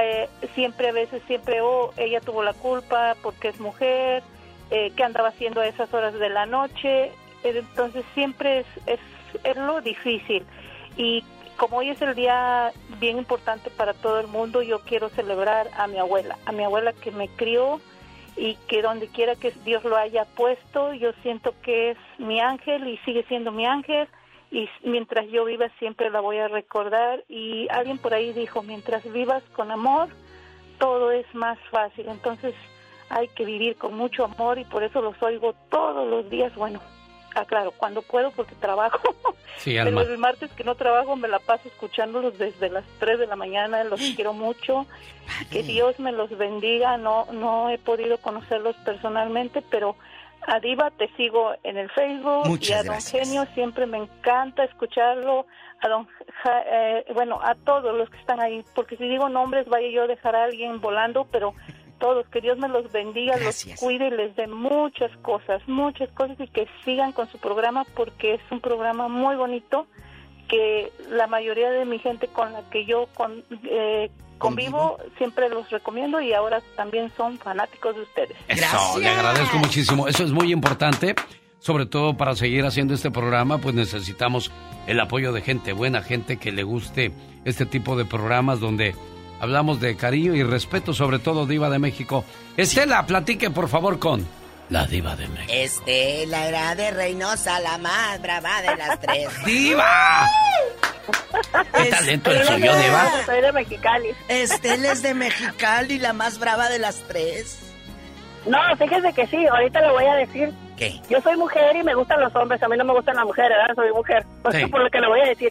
Eh, 0.00 0.28
siempre 0.54 0.88
a 0.88 0.92
veces 0.92 1.22
siempre 1.26 1.62
oh 1.62 1.94
ella 1.96 2.20
tuvo 2.20 2.42
la 2.42 2.52
culpa 2.52 3.16
porque 3.22 3.48
es 3.48 3.58
mujer 3.58 4.22
eh, 4.70 4.92
qué 4.94 5.02
andaba 5.02 5.28
haciendo 5.28 5.62
a 5.62 5.66
esas 5.66 5.94
horas 5.94 6.12
de 6.12 6.28
la 6.28 6.44
noche 6.44 7.10
entonces 7.42 8.04
siempre 8.14 8.60
es, 8.60 8.66
es, 8.86 9.00
es 9.44 9.56
lo 9.56 9.80
difícil. 9.80 10.44
Y 10.96 11.24
como 11.58 11.78
hoy 11.78 11.90
es 11.90 12.00
el 12.00 12.14
día 12.14 12.72
bien 13.00 13.18
importante 13.18 13.68
para 13.68 13.92
todo 13.92 14.20
el 14.20 14.28
mundo 14.28 14.62
yo 14.62 14.80
quiero 14.80 15.10
celebrar 15.10 15.68
a 15.76 15.86
mi 15.86 15.98
abuela 15.98 16.38
a 16.46 16.52
mi 16.52 16.64
abuela 16.64 16.92
que 16.92 17.10
me 17.10 17.28
crió 17.28 17.80
y 18.36 18.54
que 18.68 18.80
donde 18.80 19.08
quiera 19.08 19.34
que 19.34 19.50
Dios 19.64 19.84
lo 19.84 19.96
haya 19.96 20.24
puesto 20.24 20.94
yo 20.94 21.12
siento 21.22 21.54
que 21.62 21.90
es 21.90 21.98
mi 22.18 22.40
ángel 22.40 22.88
y 22.88 22.96
sigue 22.98 23.24
siendo 23.24 23.52
mi 23.52 23.66
ángel 23.66 24.08
y 24.50 24.68
mientras 24.84 25.26
yo 25.28 25.44
viva 25.44 25.68
siempre 25.78 26.08
la 26.08 26.20
voy 26.20 26.38
a 26.38 26.48
recordar 26.48 27.24
y 27.28 27.68
alguien 27.70 27.98
por 27.98 28.14
ahí 28.14 28.32
dijo 28.32 28.62
mientras 28.62 29.04
vivas 29.12 29.42
con 29.54 29.70
amor 29.70 30.08
todo 30.78 31.10
es 31.10 31.26
más 31.34 31.58
fácil 31.70 32.06
entonces 32.08 32.54
hay 33.10 33.28
que 33.28 33.44
vivir 33.44 33.76
con 33.76 33.94
mucho 33.94 34.24
amor 34.24 34.58
y 34.58 34.64
por 34.64 34.82
eso 34.82 35.00
los 35.00 35.20
oigo 35.22 35.54
todos 35.70 36.08
los 36.08 36.28
días. 36.30 36.54
Bueno 36.54 36.80
ah, 37.34 37.44
claro 37.44 37.72
cuando 37.72 38.02
puedo 38.02 38.30
porque 38.32 38.54
trabajo. 38.56 38.98
Sí, 39.58 39.76
pero 39.82 40.02
el 40.02 40.18
martes 40.18 40.52
que 40.52 40.62
no 40.62 40.76
trabajo 40.76 41.16
me 41.16 41.26
la 41.26 41.40
paso 41.40 41.66
escuchándolos 41.66 42.38
desde 42.38 42.70
las 42.70 42.84
3 43.00 43.18
de 43.18 43.26
la 43.26 43.34
mañana, 43.34 43.82
los 43.82 44.00
quiero 44.14 44.32
mucho, 44.32 44.86
que 45.50 45.64
Dios 45.64 45.98
me 45.98 46.12
los 46.12 46.30
bendiga, 46.38 46.96
no 46.96 47.26
no 47.32 47.68
he 47.68 47.76
podido 47.78 48.18
conocerlos 48.18 48.76
personalmente, 48.84 49.60
pero 49.68 49.96
a 50.46 50.60
Diva 50.60 50.92
te 50.92 51.08
sigo 51.16 51.54
en 51.64 51.76
el 51.76 51.90
Facebook 51.90 52.46
Muchas 52.46 52.68
y 52.70 52.72
a 52.72 52.92
Don. 52.92 53.00
Genio 53.02 53.46
siempre 53.54 53.86
me 53.86 53.98
encanta 53.98 54.62
escucharlo, 54.62 55.46
a 55.80 55.88
Don 55.88 56.06
Ja- 56.44 56.62
eh, 56.64 57.04
bueno, 57.14 57.40
a 57.42 57.56
todos 57.56 57.92
los 57.96 58.08
que 58.10 58.18
están 58.18 58.38
ahí, 58.38 58.64
porque 58.76 58.96
si 58.96 59.08
digo 59.08 59.28
nombres 59.28 59.66
vaya 59.68 59.88
yo 59.88 60.04
a 60.04 60.06
dejar 60.06 60.36
a 60.36 60.44
alguien 60.44 60.80
volando, 60.80 61.26
pero 61.32 61.52
todos, 61.98 62.26
que 62.28 62.40
Dios 62.40 62.58
me 62.58 62.68
los 62.68 62.90
bendiga, 62.92 63.36
los 63.38 63.64
cuide 63.78 64.08
y 64.08 64.10
les 64.10 64.34
dé 64.36 64.46
muchas 64.46 65.10
cosas, 65.22 65.60
muchas 65.66 66.08
cosas 66.10 66.38
y 66.40 66.48
que 66.48 66.66
sigan 66.84 67.12
con 67.12 67.28
su 67.30 67.38
programa 67.38 67.84
porque 67.94 68.34
es 68.34 68.40
un 68.50 68.60
programa 68.60 69.08
muy 69.08 69.36
bonito 69.36 69.86
que 70.48 70.90
la 71.10 71.26
mayoría 71.26 71.70
de 71.70 71.84
mi 71.84 71.98
gente 71.98 72.26
con 72.28 72.52
la 72.52 72.62
que 72.70 72.84
yo 72.86 73.06
con- 73.14 73.44
eh, 73.64 74.10
convivo 74.38 74.98
siempre 75.18 75.48
los 75.48 75.68
recomiendo 75.70 76.20
y 76.20 76.32
ahora 76.32 76.62
también 76.76 77.10
son 77.16 77.38
fanáticos 77.38 77.96
de 77.96 78.02
ustedes. 78.02 78.36
Eso, 78.48 78.98
le 78.98 79.08
agradezco 79.08 79.58
muchísimo. 79.58 80.06
Eso 80.08 80.24
es 80.24 80.30
muy 80.30 80.52
importante, 80.52 81.14
sobre 81.58 81.86
todo 81.86 82.16
para 82.16 82.34
seguir 82.36 82.64
haciendo 82.64 82.94
este 82.94 83.10
programa, 83.10 83.58
pues 83.58 83.74
necesitamos 83.74 84.50
el 84.86 85.00
apoyo 85.00 85.32
de 85.32 85.42
gente 85.42 85.72
buena, 85.72 86.02
gente 86.02 86.36
que 86.38 86.52
le 86.52 86.62
guste 86.62 87.10
este 87.44 87.66
tipo 87.66 87.96
de 87.96 88.04
programas 88.04 88.60
donde 88.60 88.94
hablamos 89.40 89.80
de 89.80 89.96
cariño 89.96 90.34
y 90.34 90.42
respeto, 90.42 90.92
sobre 90.94 91.18
todo 91.18 91.46
Diva 91.46 91.70
de 91.70 91.78
México. 91.78 92.24
Estela, 92.56 93.06
platique 93.06 93.50
por 93.50 93.68
favor 93.68 93.98
con 93.98 94.26
la 94.70 94.86
Diva 94.86 95.16
de 95.16 95.28
México. 95.28 95.52
Estela 95.54 96.46
era 96.48 96.74
de 96.74 96.90
Reynosa, 96.90 97.58
la 97.60 97.78
más 97.78 98.20
brava 98.20 98.60
de 98.62 98.76
las 98.76 99.00
tres. 99.00 99.28
¡Diva! 99.46 100.26
¿Qué 101.74 101.90
talento 101.90 102.30
el 102.30 102.44
suyo, 102.44 102.76
Diva? 102.76 103.10
Soy 103.24 103.40
de 103.40 103.52
Mexicali. 103.52 104.08
Estela 104.28 104.92
es 104.92 105.02
de 105.02 105.14
Mexicali, 105.14 105.98
la 105.98 106.12
más 106.12 106.38
brava 106.38 106.68
de 106.68 106.78
las 106.78 106.96
tres. 107.08 107.64
No, 108.46 108.58
fíjese 108.78 109.12
que 109.14 109.26
sí, 109.26 109.46
ahorita 109.46 109.80
le 109.80 109.90
voy 109.90 110.04
a 110.04 110.14
decir. 110.16 110.52
¿Qué? 110.76 111.00
Yo 111.10 111.20
soy 111.22 111.36
mujer 111.36 111.74
y 111.76 111.82
me 111.82 111.94
gustan 111.94 112.20
los 112.20 112.34
hombres, 112.36 112.62
a 112.62 112.68
mí 112.68 112.76
no 112.76 112.84
me 112.84 112.92
gustan 112.92 113.16
las 113.16 113.24
mujeres, 113.24 113.50
¿verdad? 113.58 113.74
Soy 113.74 113.92
mujer. 113.92 114.24
Por 114.42 114.52
Sí. 114.54 114.58
eso 114.58 114.68
por 114.70 114.82
lo 114.82 114.90
que 114.90 115.00
le 115.00 115.08
voy 115.08 115.20
a 115.20 115.28
decir. 115.28 115.48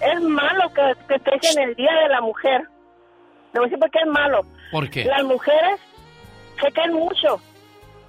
Es 0.00 0.20
malo 0.22 0.72
que, 0.72 0.82
que 1.08 1.14
estés 1.16 1.56
en 1.56 1.62
el 1.68 1.74
Día 1.74 1.90
de 2.02 2.08
la 2.08 2.20
Mujer. 2.22 2.62
Le 3.52 3.60
voy 3.60 3.66
a 3.66 3.68
decir 3.68 3.78
por 3.78 3.90
qué 3.90 3.98
es 3.98 4.06
malo. 4.06 4.44
¿Por 4.70 4.90
qué? 4.90 5.04
Las 5.04 5.24
mujeres 5.24 5.80
se 6.60 6.70
caen 6.72 6.92
mucho. 6.92 7.40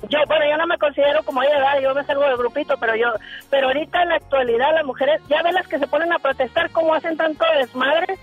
Yo, 0.10 0.20
bueno, 0.28 0.46
yo 0.50 0.58
no 0.58 0.66
me 0.66 0.78
considero 0.78 1.24
como 1.24 1.44
ella, 1.44 1.58
¿verdad? 1.58 1.80
yo 1.82 1.94
me 1.94 2.04
salgo 2.06 2.24
del 2.24 2.38
grupito, 2.38 2.76
pero 2.80 2.96
yo, 2.96 3.08
pero 3.50 3.68
ahorita 3.68 4.02
en 4.02 4.10
la 4.10 4.16
actualidad 4.16 4.74
las 4.74 4.86
mujeres, 4.86 5.22
ya 5.30 5.44
ven 5.44 5.54
las 5.54 5.68
que 5.68 5.78
se 5.78 5.88
ponen 5.88 6.12
a 6.12 6.18
protestar, 6.18 6.72
cómo 6.72 6.96
hacen 6.96 7.18
tanto 7.18 7.46
desmadre, 7.60 8.18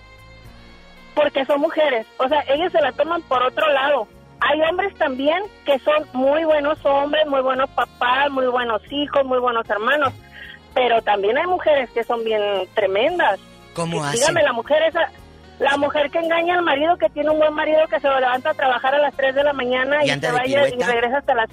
porque 1.14 1.44
son 1.44 1.60
mujeres. 1.60 2.06
O 2.18 2.28
sea, 2.28 2.44
ellas 2.48 2.72
se 2.72 2.80
la 2.80 2.92
toman 2.92 3.22
por 3.22 3.42
otro 3.42 3.70
lado. 3.72 4.08
Hay 4.40 4.60
hombres 4.62 4.94
también 4.96 5.42
que 5.64 5.78
son 5.80 6.04
muy 6.12 6.44
buenos 6.44 6.84
hombres, 6.84 7.26
muy 7.26 7.42
buenos 7.42 7.70
papás, 7.70 8.30
muy 8.30 8.46
buenos 8.46 8.82
hijos, 8.90 9.24
muy 9.24 9.38
buenos 9.38 9.68
hermanos, 9.68 10.12
pero 10.74 11.00
también 11.02 11.38
hay 11.38 11.46
mujeres 11.46 11.90
que 11.90 12.04
son 12.04 12.24
bien 12.24 12.42
tremendas. 12.74 13.38
¿Cómo 13.74 14.02
hacen? 14.02 14.20
Dígame, 14.20 14.42
la 14.42 14.52
mujer 14.52 14.82
esa, 14.82 15.10
la 15.58 15.76
mujer 15.76 16.10
que 16.10 16.18
engaña 16.18 16.54
al 16.56 16.62
marido, 16.62 16.96
que 16.96 17.08
tiene 17.10 17.30
un 17.30 17.38
buen 17.38 17.52
marido 17.54 17.80
que 17.90 17.98
se 18.00 18.08
levanta 18.08 18.50
a 18.50 18.54
trabajar 18.54 18.94
a 18.94 18.98
las 18.98 19.14
3 19.14 19.34
de 19.34 19.42
la 19.44 19.52
mañana 19.52 20.04
¿Y 20.04 20.10
y, 20.10 20.20
se 20.20 20.30
vaya 20.32 20.68
y 20.68 20.80
regresa 20.82 21.18
hasta 21.18 21.34
las... 21.34 21.50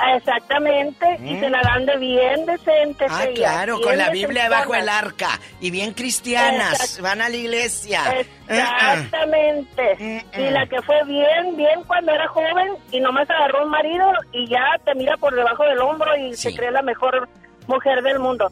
Ah, 0.00 0.14
Exactamente, 0.16 1.16
y 1.18 1.34
¿Mm? 1.34 1.40
se 1.40 1.50
la 1.50 1.60
dan 1.60 1.84
de 1.84 1.96
bien 1.96 2.46
decentes. 2.46 3.08
Ah, 3.10 3.24
claro, 3.34 3.80
con 3.80 3.98
la 3.98 4.10
Biblia 4.10 4.48
bajo 4.48 4.72
el 4.76 4.88
arca. 4.88 5.30
Y 5.60 5.72
bien 5.72 5.92
cristianas. 5.92 6.74
Exact- 6.80 7.02
Van 7.02 7.20
a 7.20 7.28
la 7.28 7.34
iglesia. 7.36 8.02
Exactamente. 8.48 10.24
Y 10.36 10.50
la 10.50 10.66
que 10.66 10.80
fue 10.82 11.04
bien, 11.04 11.56
bien 11.56 11.82
cuando 11.86 12.12
era 12.12 12.28
joven 12.28 12.74
y 12.92 13.00
nomás 13.00 13.28
agarró 13.28 13.64
un 13.64 13.70
marido 13.70 14.04
y 14.32 14.46
ya 14.48 14.64
te 14.84 14.94
mira 14.94 15.16
por 15.16 15.34
debajo 15.34 15.64
del 15.64 15.78
hombro 15.80 16.16
y 16.16 16.34
se 16.34 16.54
cree 16.54 16.70
la 16.70 16.82
mejor 16.82 17.28
mujer 17.66 18.00
del 18.02 18.18
mundo. 18.20 18.50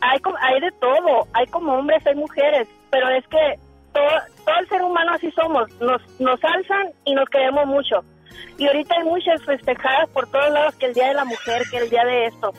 Hay, 0.00 0.18
hay 0.40 0.60
de 0.60 0.70
todo, 0.80 1.26
hay 1.32 1.46
como 1.48 1.74
hombres, 1.74 2.06
hay 2.06 2.14
mujeres, 2.14 2.68
pero 2.90 3.08
es 3.10 3.26
que 3.28 3.58
todo, 3.94 4.10
todo 4.44 4.58
el 4.60 4.68
ser 4.68 4.82
humano 4.82 5.12
así 5.14 5.30
somos, 5.30 5.70
nos, 5.80 6.02
nos 6.20 6.42
alzan 6.44 6.92
y 7.04 7.14
nos 7.14 7.28
queremos 7.30 7.66
mucho. 7.66 8.04
Y 8.58 8.66
ahorita 8.66 8.94
hay 8.96 9.04
muchas 9.04 9.42
festejadas 9.44 10.08
por 10.10 10.26
todos 10.28 10.50
lados 10.52 10.74
que 10.74 10.86
el 10.86 10.94
Día 10.94 11.08
de 11.08 11.14
la 11.14 11.24
Mujer, 11.24 11.62
que 11.70 11.78
el 11.78 11.88
Día 11.88 12.04
de 12.04 12.26
esto. 12.26 12.52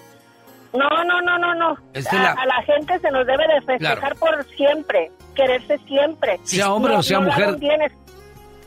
No, 0.74 0.90
no, 1.04 1.22
no, 1.22 1.38
no, 1.38 1.56
no. 1.56 1.78
Estela. 1.94 2.32
A, 2.32 2.42
a 2.42 2.46
la 2.46 2.62
gente 2.64 3.00
se 3.00 3.12
nos 3.12 3.26
debe 3.26 3.46
de 3.48 3.62
festejar 3.62 4.16
por 4.16 4.46
siempre, 4.56 5.12
quererse 5.34 5.78
siempre. 5.88 6.40
Sea 6.44 6.74
hombre 6.74 6.96
o 6.96 7.04
sea 7.04 7.20
no 7.20 7.28
mujer. 7.28 7.56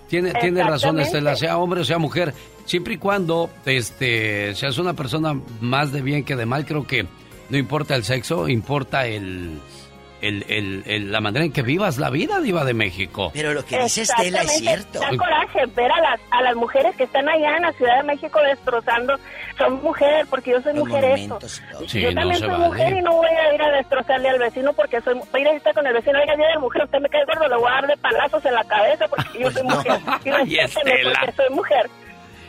Tiene, 0.09 0.32
tiene 0.32 0.62
razón. 0.62 1.01
Estela, 1.01 1.36
sea 1.36 1.59
hombre 1.59 1.82
o 1.82 1.85
sea 1.85 1.99
mujer, 1.99 2.32
siempre 2.65 2.95
y 2.95 2.99
cuando 2.99 3.51
este, 3.66 4.55
seas 4.55 4.78
una 4.78 4.95
persona 4.95 5.39
más 5.61 5.93
de 5.93 6.01
bien 6.01 6.24
que 6.24 6.35
de 6.35 6.47
mal, 6.47 6.65
creo 6.65 6.86
que 6.86 7.07
no 7.51 7.59
importa 7.59 7.95
el 7.95 8.05
sexo, 8.05 8.49
importa 8.49 9.07
el, 9.07 9.59
el, 10.20 10.45
el- 10.49 10.82
el- 10.86 11.12
la 11.12 11.20
manera 11.20 11.45
en 11.45 11.53
que 11.53 11.62
vivas 11.62 11.99
la 11.99 12.11
vida, 12.11 12.40
Diva 12.40 12.65
de 12.65 12.74
México. 12.74 13.31
Pero 13.35 13.53
lo 13.55 13.65
que 13.65 13.78
dice 13.82 14.03
Estela 14.03 14.43
es 14.43 14.59
cierto. 14.59 15.01
Da 15.01 15.09
coraje 15.16 15.66
ver 15.77 15.90
a 15.90 16.01
las, 16.01 16.20
a 16.31 16.43
las 16.43 16.55
mujeres 16.57 16.95
que 16.97 17.05
están 17.05 17.28
allá 17.28 17.57
en 17.57 17.62
la 17.62 17.73
Ciudad 17.73 17.97
de 17.99 18.03
México 18.05 18.39
destrozando. 18.43 19.15
Son 19.57 19.82
mujer, 19.82 20.27
porque 20.31 20.51
yo 20.53 20.61
soy 20.62 20.74
Los 20.74 20.86
mujer 20.89 21.05
esto. 21.05 21.24
y 21.24 21.28
todo. 21.73 21.89
Sí, 21.89 22.01
yo 22.01 22.11
no 22.12 22.20
también 22.20 22.39
soy 22.40 22.49
vale. 22.49 22.65
mujer 22.66 22.93
y 22.97 23.01
no 23.03 23.12
voy 23.12 23.28
a 23.28 23.55
ir 23.55 23.62
a 23.62 23.70
destrozarle 23.73 24.28
al 24.28 24.39
vecino 24.39 24.73
porque 24.73 25.01
soy... 25.01 25.15
Voy 25.15 25.40
a 25.40 25.40
ir 25.40 25.49
a 25.49 25.53
estar 25.57 25.74
con 25.74 25.86
el 25.86 25.93
vecino, 25.95 26.19
oiga, 26.20 26.36
día 26.36 26.49
de 26.49 26.59
mujer, 26.59 26.85
usted 26.85 26.99
me 27.01 27.09
cae 27.09 27.24
gordo, 27.24 27.49
le 27.49 27.57
voy 27.57 27.69
a 27.70 27.74
dar 27.74 27.86
de 27.86 27.97
palazos 27.97 28.45
en 28.45 28.55
la 28.55 28.65
cabeza 28.65 29.07
porque 29.09 29.39
yo 29.40 29.51
soy 29.51 29.62
mujer. 29.65 29.93
Y 30.24 30.31
respéteme 30.31 30.93
Estela. 30.95 31.20
porque 31.20 31.32
soy 31.36 31.55
mujer. 31.55 31.90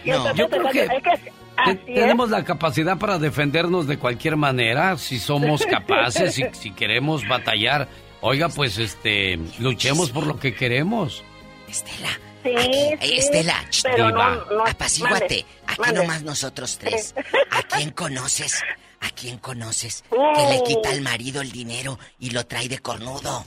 Y 0.04 0.10
No. 0.12 0.16
entonces, 0.18 0.38
Yo 0.38 0.50
creo 0.50 0.70
que 0.70 0.84
es 0.84 1.04
que 1.04 1.32
Es. 1.68 1.86
tenemos 1.86 2.30
la 2.30 2.44
capacidad 2.44 2.98
para 2.98 3.18
defendernos 3.20 3.88
de 3.88 3.98
cualquier 3.98 4.36
manera, 4.38 4.98
si 4.98 5.20
somos 5.20 5.66
capaces, 5.70 6.34
si, 6.36 6.44
si 6.54 6.72
queremos 6.72 7.28
batallar. 7.28 7.88
Oiga, 8.22 8.50
pues 8.50 8.78
este, 8.78 9.40
luchemos 9.60 10.12
por 10.12 10.28
lo 10.28 10.40
que 10.40 10.54
queremos. 10.54 11.24
Estela. 11.68 12.10
Sí, 12.44 12.56
Aquí, 12.56 13.08
sí, 13.08 13.18
Estela, 13.18 13.56
pero 13.84 14.08
diva, 14.08 14.36
no, 14.50 14.58
no, 14.58 14.66
apacíguate. 14.66 15.20
mande, 15.20 15.46
Aquí 15.68 15.82
mande. 15.82 16.02
nomás 16.02 16.24
nosotros 16.24 16.78
tres. 16.78 17.14
¿A 17.52 17.62
quién 17.64 17.92
conoces? 17.92 18.64
¿A 19.02 19.10
quién 19.10 19.38
conoces 19.40 20.04
que 20.10 20.46
le 20.50 20.64
quita 20.64 20.90
al 20.90 21.02
marido 21.02 21.42
el 21.42 21.52
dinero 21.52 22.00
y 22.20 22.30
lo 22.32 22.46
trae 22.46 22.68
de 22.70 22.80
cornudo? 22.80 23.46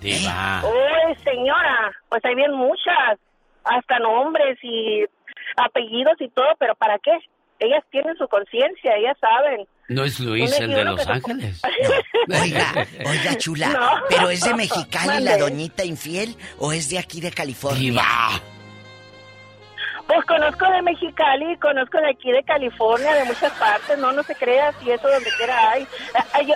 Diva. 0.00 0.62
Uy, 0.64 1.16
señora, 1.24 1.90
pues 2.08 2.24
hay 2.24 2.34
bien 2.34 2.52
muchas, 2.52 3.18
hasta 3.64 3.98
nombres 3.98 4.58
y 4.62 5.04
apellidos 5.56 6.14
y 6.20 6.28
todo, 6.30 6.46
pero 6.58 6.74
¿para 6.74 6.98
qué? 6.98 7.12
Ellas 7.58 7.82
tienen 7.90 8.14
su 8.16 8.28
conciencia, 8.28 8.94
ellas 8.96 9.16
saben. 9.20 9.66
No 9.88 10.04
es 10.04 10.20
Luis 10.20 10.58
el 10.60 10.70
de 10.72 10.84
Los 10.84 11.06
Ángeles. 11.06 11.62
Oiga, 12.42 12.86
oiga, 13.06 13.34
chula, 13.38 13.68
No. 13.68 13.88
¿pero 14.10 14.28
es 14.30 14.40
de 14.42 14.52
Mexicali 14.54 15.22
la 15.22 15.38
doñita 15.38 15.84
infiel 15.84 16.34
o 16.58 16.72
es 16.72 16.90
de 16.90 16.98
aquí 16.98 17.20
de 17.20 17.30
California? 17.30 17.78
Diva. 17.80 18.04
Pues 20.06 20.24
conozco 20.26 20.70
de 20.70 20.82
Mexicali, 20.82 21.56
conozco 21.58 21.98
de 21.98 22.10
aquí 22.10 22.30
de 22.30 22.42
California, 22.44 23.12
de 23.14 23.24
muchas 23.24 23.52
partes, 23.52 23.98
no, 23.98 24.12
no 24.12 24.22
se 24.22 24.34
crea, 24.36 24.72
si 24.80 24.90
eso 24.90 25.08
donde 25.08 25.30
quiera 25.36 25.70
hay. 25.72 25.86
Ah, 26.14 26.24
ah, 26.34 26.42
yo- 26.42 26.54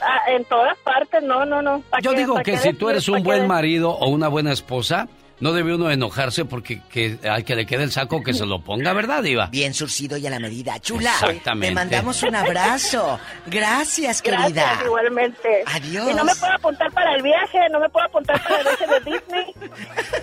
ah, 0.00 0.20
en 0.28 0.44
todas 0.46 0.76
partes, 0.78 1.22
no, 1.22 1.44
no, 1.44 1.60
no. 1.60 1.80
¿pa' 1.90 2.00
Yo 2.00 2.12
qué- 2.12 2.16
digo 2.18 2.36
que 2.36 2.42
qué 2.42 2.50
si 2.58 2.64
decir? 2.68 2.78
tú 2.78 2.88
eres 2.88 3.04
¿Pa' 3.06 3.12
un 3.12 3.22
buen 3.22 3.38
decir? 3.40 3.48
marido 3.48 3.90
o 3.90 4.08
una 4.08 4.28
buena 4.28 4.52
esposa, 4.52 5.08
no 5.40 5.52
debe 5.52 5.74
uno 5.74 5.90
enojarse 5.90 6.44
porque 6.44 6.80
que, 6.82 7.18
al 7.28 7.44
que 7.44 7.56
le 7.56 7.66
quede 7.66 7.84
el 7.84 7.92
saco 7.92 8.22
que 8.22 8.32
se 8.34 8.46
lo 8.46 8.60
ponga, 8.60 8.92
¿verdad, 8.92 9.22
Diva? 9.22 9.46
Bien 9.46 9.74
surcido 9.74 10.16
y 10.16 10.26
a 10.26 10.30
la 10.30 10.38
medida. 10.38 10.78
Chula, 10.78 11.10
Exactamente. 11.12 11.68
te 11.68 11.74
mandamos 11.74 12.22
un 12.22 12.34
abrazo. 12.36 13.18
Gracias, 13.46 14.22
querida. 14.22 14.48
Gracias, 14.48 14.84
igualmente. 14.84 15.64
Adiós. 15.66 16.10
Y 16.10 16.14
no 16.14 16.24
me 16.24 16.34
puedo 16.36 16.52
apuntar 16.52 16.90
para 16.92 17.14
el 17.14 17.22
viaje, 17.22 17.58
no 17.72 17.80
me 17.80 17.88
puedo 17.88 18.06
apuntar 18.06 18.42
para 18.42 18.58
el 18.58 18.62
viaje 18.64 18.86
de 18.86 19.00
Disney. 19.10 19.54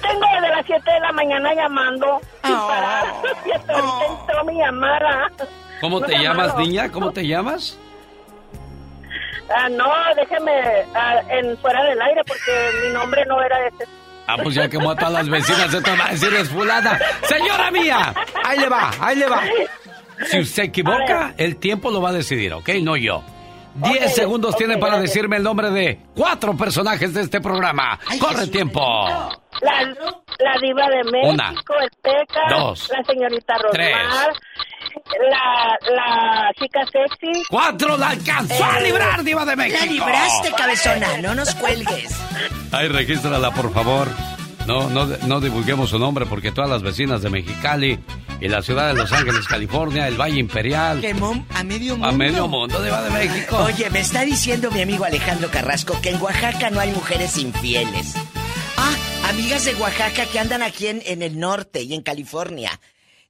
Tengo 0.01 0.25
desde 0.33 0.49
las 0.49 0.65
7 0.65 0.91
de 0.91 0.99
la 0.99 1.11
mañana 1.11 1.53
llamando 1.53 2.19
sin 2.43 2.55
parar. 2.55 3.05
Y 3.45 3.51
hasta 3.51 3.73
ahorita 3.73 4.21
entró 4.21 4.45
mi 4.45 4.57
llamada. 4.57 5.31
¿Cómo 5.81 5.99
No 5.99 6.05
te 6.05 6.17
llamas, 6.17 6.57
niña? 6.57 6.91
¿Cómo 6.91 7.11
te 7.11 7.25
llamas? 7.25 7.77
Ah, 9.53 9.67
no, 9.67 9.85
déjeme 10.15 10.51
ah, 10.95 11.21
en 11.29 11.57
fuera 11.57 11.83
del 11.83 12.01
aire 12.01 12.21
porque 12.25 12.51
mi 12.83 12.93
nombre 12.93 13.25
no 13.25 13.41
era 13.41 13.67
ese. 13.67 13.85
Ah, 14.27 14.37
pues 14.41 14.55
ya 14.55 14.69
quemó 14.69 14.91
a 14.91 14.95
todas 14.95 15.13
las 15.13 15.29
vecinas, 15.29 15.73
esto 15.73 15.91
va 15.99 16.05
a 16.07 16.11
decir 16.11 16.33
es 16.33 16.49
fulana. 16.49 16.99
Señora 17.27 17.69
mía, 17.71 18.13
ahí 18.45 18.59
le 18.59 18.69
va, 18.69 18.91
ahí 18.99 19.15
le 19.17 19.27
va. 19.27 19.41
Si 20.29 20.45
se 20.45 20.63
equivoca, 20.63 21.33
el 21.37 21.57
tiempo 21.57 21.89
lo 21.91 22.01
va 22.01 22.09
a 22.09 22.13
decidir, 22.13 22.53
¿ok? 22.53 22.69
No 22.81 22.95
yo. 22.95 23.23
Diez 23.73 24.13
segundos 24.15 24.51
ok, 24.51 24.57
tiene 24.57 24.77
para 24.77 24.97
gracias. 24.97 25.13
decirme 25.15 25.37
el 25.37 25.43
nombre 25.43 25.71
de 25.71 25.99
cuatro 26.15 26.55
personajes 26.55 27.13
de 27.13 27.21
este 27.21 27.39
programa. 27.39 27.97
¡Corre 28.19 28.47
tiempo! 28.47 28.79
La, 29.61 29.81
la 29.81 30.57
diva 30.61 30.87
de 30.89 31.03
México, 31.09 31.29
Una, 31.29 31.49
el 31.49 31.89
Teca, 32.01 32.41
dos, 32.49 32.89
la 32.89 33.03
señorita 33.03 33.53
tres. 33.71 33.95
La, 35.29 35.77
la 35.93 36.51
chica 36.59 36.81
sexy. 36.85 37.43
¡Cuatro! 37.49 37.97
¡La 37.97 38.09
alcanzó 38.09 38.63
a 38.63 38.79
Eh, 38.79 38.83
librar, 38.83 39.23
Diva 39.23 39.45
de 39.45 39.55
México! 39.55 39.77
La 39.79 39.85
libraste, 39.91 40.51
cabezona. 40.57 41.17
No 41.17 41.35
nos 41.35 41.53
cuelgues. 41.55 42.15
Ay, 42.71 42.87
regístrala, 42.87 43.51
por 43.51 43.73
favor. 43.73 44.07
No, 44.67 44.89
no, 44.89 45.05
no 45.05 45.39
divulguemos 45.41 45.89
su 45.89 45.97
nombre 45.97 46.25
porque 46.27 46.51
todas 46.51 46.69
las 46.69 46.83
vecinas 46.83 47.21
de 47.23 47.29
Mexicali 47.31 47.99
y 48.39 48.47
la 48.47 48.61
ciudad 48.61 48.87
de 48.87 48.93
Los 48.93 49.11
Ángeles, 49.11 49.47
California, 49.47 50.07
el 50.07 50.19
Valle 50.21 50.39
Imperial, 50.39 51.01
Quemó 51.01 51.45
a 51.55 51.63
medio 51.63 51.93
mundo. 51.97 52.07
a 52.07 52.11
medio 52.11 52.47
mundo, 52.47 52.81
Diva 52.83 53.01
de 53.01 53.09
México. 53.09 53.57
Oye, 53.57 53.89
me 53.89 53.99
está 54.01 54.21
diciendo 54.21 54.69
mi 54.71 54.81
amigo 54.81 55.03
Alejandro 55.03 55.49
Carrasco 55.49 55.99
que 56.01 56.09
en 56.11 56.21
Oaxaca 56.21 56.69
no 56.69 56.79
hay 56.79 56.91
mujeres 56.91 57.37
infieles. 57.37 58.13
Ah, 58.77 59.29
amigas 59.29 59.65
de 59.65 59.73
Oaxaca 59.75 60.25
que 60.27 60.39
andan 60.39 60.61
aquí 60.61 60.87
en, 60.87 61.01
en 61.05 61.23
el 61.23 61.39
norte 61.39 61.81
y 61.81 61.95
en 61.95 62.01
California. 62.03 62.79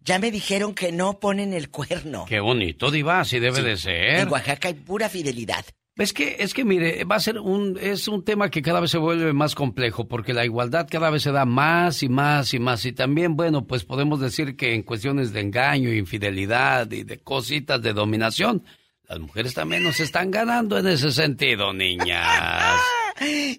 Ya 0.03 0.17
me 0.19 0.31
dijeron 0.31 0.73
que 0.73 0.91
no 0.91 1.19
ponen 1.19 1.53
el 1.53 1.69
cuerno. 1.69 2.25
Qué 2.27 2.39
bonito, 2.39 2.89
Diva, 2.89 3.19
así 3.19 3.39
debe 3.39 3.57
Sí, 3.57 3.61
de 3.63 3.77
ser. 3.77 4.19
En 4.19 4.29
Oaxaca 4.29 4.67
hay 4.67 4.73
pura 4.73 5.09
fidelidad. 5.09 5.65
Es 5.97 6.13
que, 6.13 6.37
es 6.39 6.53
que 6.53 6.65
mire, 6.65 7.03
va 7.03 7.17
a 7.17 7.19
ser 7.19 7.37
un, 7.37 7.77
es 7.79 8.07
un 8.07 8.23
tema 8.23 8.49
que 8.49 8.61
cada 8.61 8.79
vez 8.79 8.89
se 8.91 8.97
vuelve 8.97 9.33
más 9.33 9.53
complejo, 9.53 10.07
porque 10.07 10.33
la 10.33 10.45
igualdad 10.45 10.87
cada 10.89 11.09
vez 11.09 11.21
se 11.21 11.31
da 11.31 11.45
más 11.45 12.01
y 12.01 12.09
más 12.09 12.53
y 12.53 12.59
más. 12.59 12.85
Y 12.85 12.93
también, 12.93 13.35
bueno, 13.35 13.67
pues 13.67 13.83
podemos 13.83 14.19
decir 14.19 14.55
que 14.55 14.73
en 14.73 14.83
cuestiones 14.83 15.33
de 15.33 15.41
engaño, 15.41 15.93
infidelidad 15.93 16.89
y 16.91 17.03
de 17.03 17.19
cositas 17.19 17.81
de 17.81 17.93
dominación, 17.93 18.63
las 19.07 19.19
mujeres 19.19 19.53
también 19.53 19.83
nos 19.83 19.99
están 19.99 20.31
ganando 20.31 20.77
en 20.79 20.87
ese 20.87 21.11
sentido, 21.11 21.73
niñas. 21.73 22.79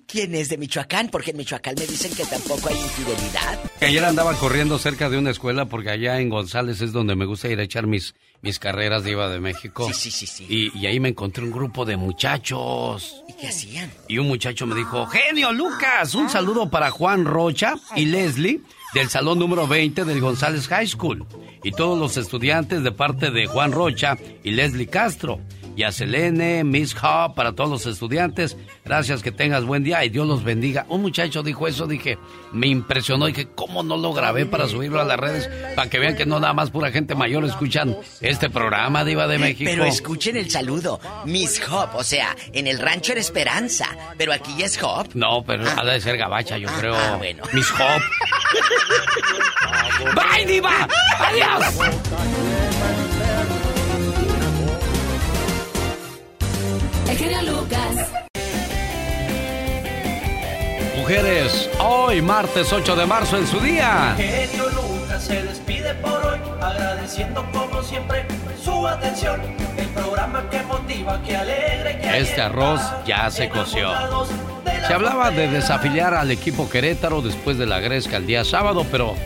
¿Quién 0.07 0.35
es 0.35 0.49
de 0.49 0.59
Michoacán? 0.59 1.09
Porque 1.09 1.31
en 1.31 1.37
Michoacán 1.37 1.75
me 1.79 1.87
dicen 1.87 2.13
que 2.15 2.25
tampoco 2.25 2.69
hay 2.69 2.77
infidelidad. 2.77 3.61
Ayer 3.81 4.05
andaba 4.05 4.35
corriendo 4.35 4.79
cerca 4.79 5.09
de 5.09 5.19
una 5.19 5.31
escuela 5.31 5.67
porque 5.67 5.91
allá 5.91 6.21
en 6.21 6.29
González 6.29 6.81
es 6.81 6.93
donde 6.93 7.15
me 7.15 7.27
gusta 7.27 7.49
ir 7.49 7.61
a 7.61 7.63
echar 7.63 7.87
mis, 7.87 8.15
mis 8.41 8.59
carreras 8.59 9.05
de 9.05 9.13
Iba 9.13 9.29
de 9.29 9.41
México. 9.41 9.87
Sí, 9.87 9.95
sí, 9.95 10.11
sí, 10.11 10.27
sí. 10.27 10.47
Y, 10.49 10.79
y 10.79 10.87
ahí 10.87 10.99
me 11.01 11.11
encontré 11.11 11.45
un 11.45 11.53
grupo 11.53 11.85
de 11.85 11.97
muchachos. 11.97 13.23
¿Y 13.29 13.35
qué 13.35 13.49
hacían? 13.49 13.91
Y 14.09 14.19
un 14.19 14.29
muchacho 14.29 14.67
me 14.67 14.75
dijo, 14.75 15.07
genio 15.07 15.53
Lucas, 15.53 16.15
un 16.15 16.29
saludo 16.29 16.69
para 16.69 16.91
Juan 16.91 17.25
Rocha 17.25 17.75
y 17.95 18.07
Leslie 18.07 18.61
del 18.95 19.09
salón 19.09 19.39
número 19.39 19.67
20 19.67 20.05
del 20.05 20.21
González 20.21 20.67
High 20.69 20.89
School. 20.89 21.25
Y 21.63 21.71
todos 21.71 21.99
los 21.99 22.17
estudiantes 22.17 22.83
de 22.83 22.93
parte 22.93 23.31
de 23.31 23.47
Juan 23.47 23.73
Rocha 23.73 24.19
y 24.43 24.51
Leslie 24.51 24.89
Castro. 24.89 25.41
Y 25.75 25.85
a 25.85 25.93
Selene, 25.93 26.65
Miss 26.65 26.95
Hub, 26.95 27.35
para 27.35 27.53
todos 27.53 27.71
los 27.71 27.87
estudiantes. 27.87 28.57
Gracias, 28.85 29.23
que 29.23 29.33
tengas 29.33 29.65
buen 29.65 29.83
día 29.83 30.05
y 30.05 30.11
Dios 30.11 30.27
los 30.27 30.45
bendiga. 30.45 30.85
Un 30.89 31.03
muchacho 31.03 31.43
dijo 31.43 31.67
eso, 31.67 31.87
dije, 31.87 32.19
me 32.53 32.67
impresionó. 32.67 33.27
Dije, 33.27 33.49
¿cómo 33.55 33.83
no 33.83 33.97
lo 33.97 34.13
grabé 34.13 34.45
para 34.45 34.69
subirlo 34.69 35.01
a 35.01 35.05
las 35.05 35.19
redes? 35.19 35.49
Para 35.75 35.89
que 35.89 35.99
vean 35.99 36.15
que 36.15 36.27
no 36.27 36.41
nada 36.41 36.53
más 36.53 36.71
pura 36.71 36.91
gente 36.91 37.15
mayor 37.15 37.45
escuchan 37.45 37.97
este 38.21 38.51
programa, 38.51 39.05
Diva 39.05 39.27
de 39.27 39.39
México. 39.39 39.71
Pero 39.71 39.85
escuchen 39.87 40.37
el 40.37 40.51
saludo. 40.51 41.01
Miss 41.25 41.63
Hop, 41.71 41.91
o 41.95 42.05
sea, 42.05 42.37
en 42.53 42.67
el 42.67 42.79
rancho 42.79 43.13
era 43.13 43.21
Esperanza, 43.21 43.87
pero 44.19 44.33
aquí 44.33 44.55
ya 44.59 44.67
es 44.67 44.83
Hop. 44.83 45.09
No, 45.15 45.43
pero 45.43 45.65
ha 45.71 45.85
de 45.85 46.01
ser 46.01 46.19
gabacha, 46.19 46.59
yo 46.59 46.69
creo. 46.79 46.95
ah, 46.95 47.17
bueno. 47.17 47.45
Miss 47.53 47.71
Hop. 47.73 48.03
¡Bye, 50.15 50.45
Diva! 50.47 50.87
¡Adiós! 51.19 51.79
El 57.13 57.19
genio 57.19 57.43
Lucas. 57.43 58.11
Mujeres, 60.97 61.69
hoy 61.79 62.23
martes 62.23 62.73
8 62.73 62.97
de 62.97 63.05
marzo 63.05 63.37
en 63.37 63.47
su 63.47 63.61
día. 63.61 64.15
Genio 64.17 64.71
Lucas 64.71 65.23
se 65.23 65.43
despide 65.43 65.95
por 65.97 66.25
hoy, 66.25 66.39
agradeciendo 66.59 67.45
como 67.53 67.83
siempre 67.83 68.25
su 68.65 68.89
atención. 68.89 69.43
El 69.77 69.89
programa 69.89 70.49
que 70.49 70.63
motiva, 70.63 71.23
que 71.23 71.37
alegra, 71.37 71.99
que 71.99 72.19
Este 72.19 72.41
arroz 72.41 72.81
ya 73.05 73.31
se 73.31 73.51
coció. 73.51 73.93
Se 74.87 74.95
hablaba 74.95 75.31
de 75.31 75.49
desafiliar 75.49 76.15
al 76.15 76.31
equipo 76.31 76.71
Querétaro 76.71 77.21
después 77.21 77.59
de 77.59 77.67
la 77.67 77.79
gresca 77.81 78.17
el 78.17 78.27
día 78.27 78.43
sábado, 78.43 78.87
pero 78.91 79.17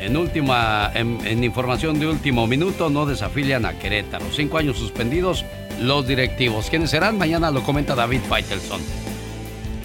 en 0.00 0.16
última, 0.16 0.90
en, 0.94 1.44
información 1.44 1.98
de 1.98 2.06
último 2.06 2.46
minuto 2.46 2.90
no 2.90 3.06
desafilian 3.06 3.66
a 3.66 3.78
Querétaro. 3.78 4.26
Cinco 4.32 4.58
años 4.58 4.78
suspendidos 4.78 5.44
los 5.80 6.06
directivos. 6.06 6.68
¿Quiénes 6.70 6.90
serán? 6.90 7.18
Mañana 7.18 7.50
lo 7.50 7.62
comenta 7.62 7.94
David 7.94 8.20
Faitelson. 8.28 8.80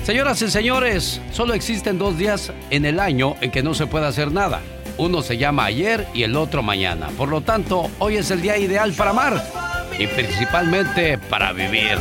Señoras 0.04 0.42
y 0.42 0.50
señores, 0.50 1.22
solo 1.32 1.54
existen 1.54 1.98
dos 1.98 2.18
días 2.18 2.52
en 2.70 2.86
el 2.86 3.00
año 3.00 3.36
en 3.42 3.52
que 3.52 3.64
no 3.64 3.74
se 3.74 3.88
puede 3.88 4.06
hacer 4.06 4.32
nada. 4.32 4.62
Uno 4.98 5.22
se 5.22 5.38
llama 5.38 5.66
ayer 5.66 6.08
y 6.14 6.24
el 6.24 6.36
otro 6.36 6.62
mañana. 6.62 7.08
Por 7.18 7.30
lo 7.30 7.42
tanto, 7.42 7.90
hoy 8.00 8.18
es 8.18 8.30
el 8.30 8.42
día 8.42 8.58
ideal 8.58 8.94
para 8.94 9.12
amar 9.12 9.44
y 9.98 10.08
principalmente 10.08 11.18
para 11.18 11.54
vivir. 11.54 11.98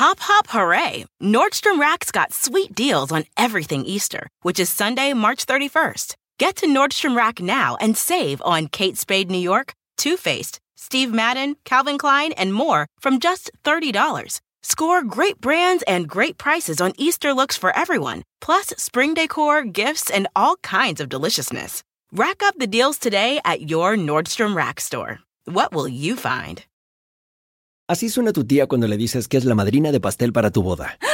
Hop, 0.00 0.18
hop, 0.20 0.48
hooray! 0.48 1.06
Nordstrom 1.22 1.78
Rack's 1.78 2.10
got 2.10 2.32
sweet 2.32 2.74
deals 2.74 3.12
on 3.12 3.24
everything 3.36 3.84
Easter, 3.84 4.26
which 4.42 4.58
is 4.58 4.68
Sunday, 4.68 5.14
March 5.14 5.46
31st. 5.46 6.16
Get 6.40 6.56
to 6.56 6.66
Nordstrom 6.66 7.16
Rack 7.16 7.40
now 7.40 7.76
and 7.80 7.96
save 7.96 8.42
on 8.44 8.66
Kate 8.66 8.98
Spade 8.98 9.30
New 9.30 9.38
York, 9.38 9.72
Too 9.96 10.16
Faced, 10.16 10.58
Steve 10.74 11.12
Madden, 11.14 11.54
Calvin 11.64 11.96
Klein, 11.96 12.32
and 12.32 12.52
more 12.52 12.88
from 12.98 13.20
just 13.20 13.52
$30. 13.64 14.40
Score 14.60 15.04
great 15.04 15.40
brands 15.40 15.84
and 15.86 16.08
great 16.08 16.36
prices 16.36 16.80
on 16.80 16.92
Easter 16.98 17.32
looks 17.32 17.56
for 17.56 17.70
everyone, 17.78 18.24
plus 18.40 18.66
spring 18.76 19.14
decor, 19.14 19.62
gifts, 19.62 20.10
and 20.10 20.26
all 20.34 20.56
kinds 20.56 21.00
of 21.00 21.08
deliciousness. 21.08 21.84
Rack 22.10 22.42
up 22.42 22.58
the 22.58 22.66
deals 22.66 22.98
today 22.98 23.40
at 23.44 23.70
your 23.70 23.94
Nordstrom 23.96 24.56
Rack 24.56 24.80
store. 24.80 25.20
What 25.44 25.72
will 25.72 25.86
you 25.86 26.16
find? 26.16 26.64
Así 27.88 28.08
suena 28.08 28.32
tu 28.32 28.42
tía 28.42 28.66
cuando 28.66 28.88
le 28.88 28.96
dices 28.96 29.28
que 29.28 29.38
es 29.38 29.44
la 29.44 29.54
madrina 29.54 29.92
de 29.92 30.00
pastel 30.00 30.32
para 30.32 30.50
tu 30.50 30.64
boda. 30.64 30.98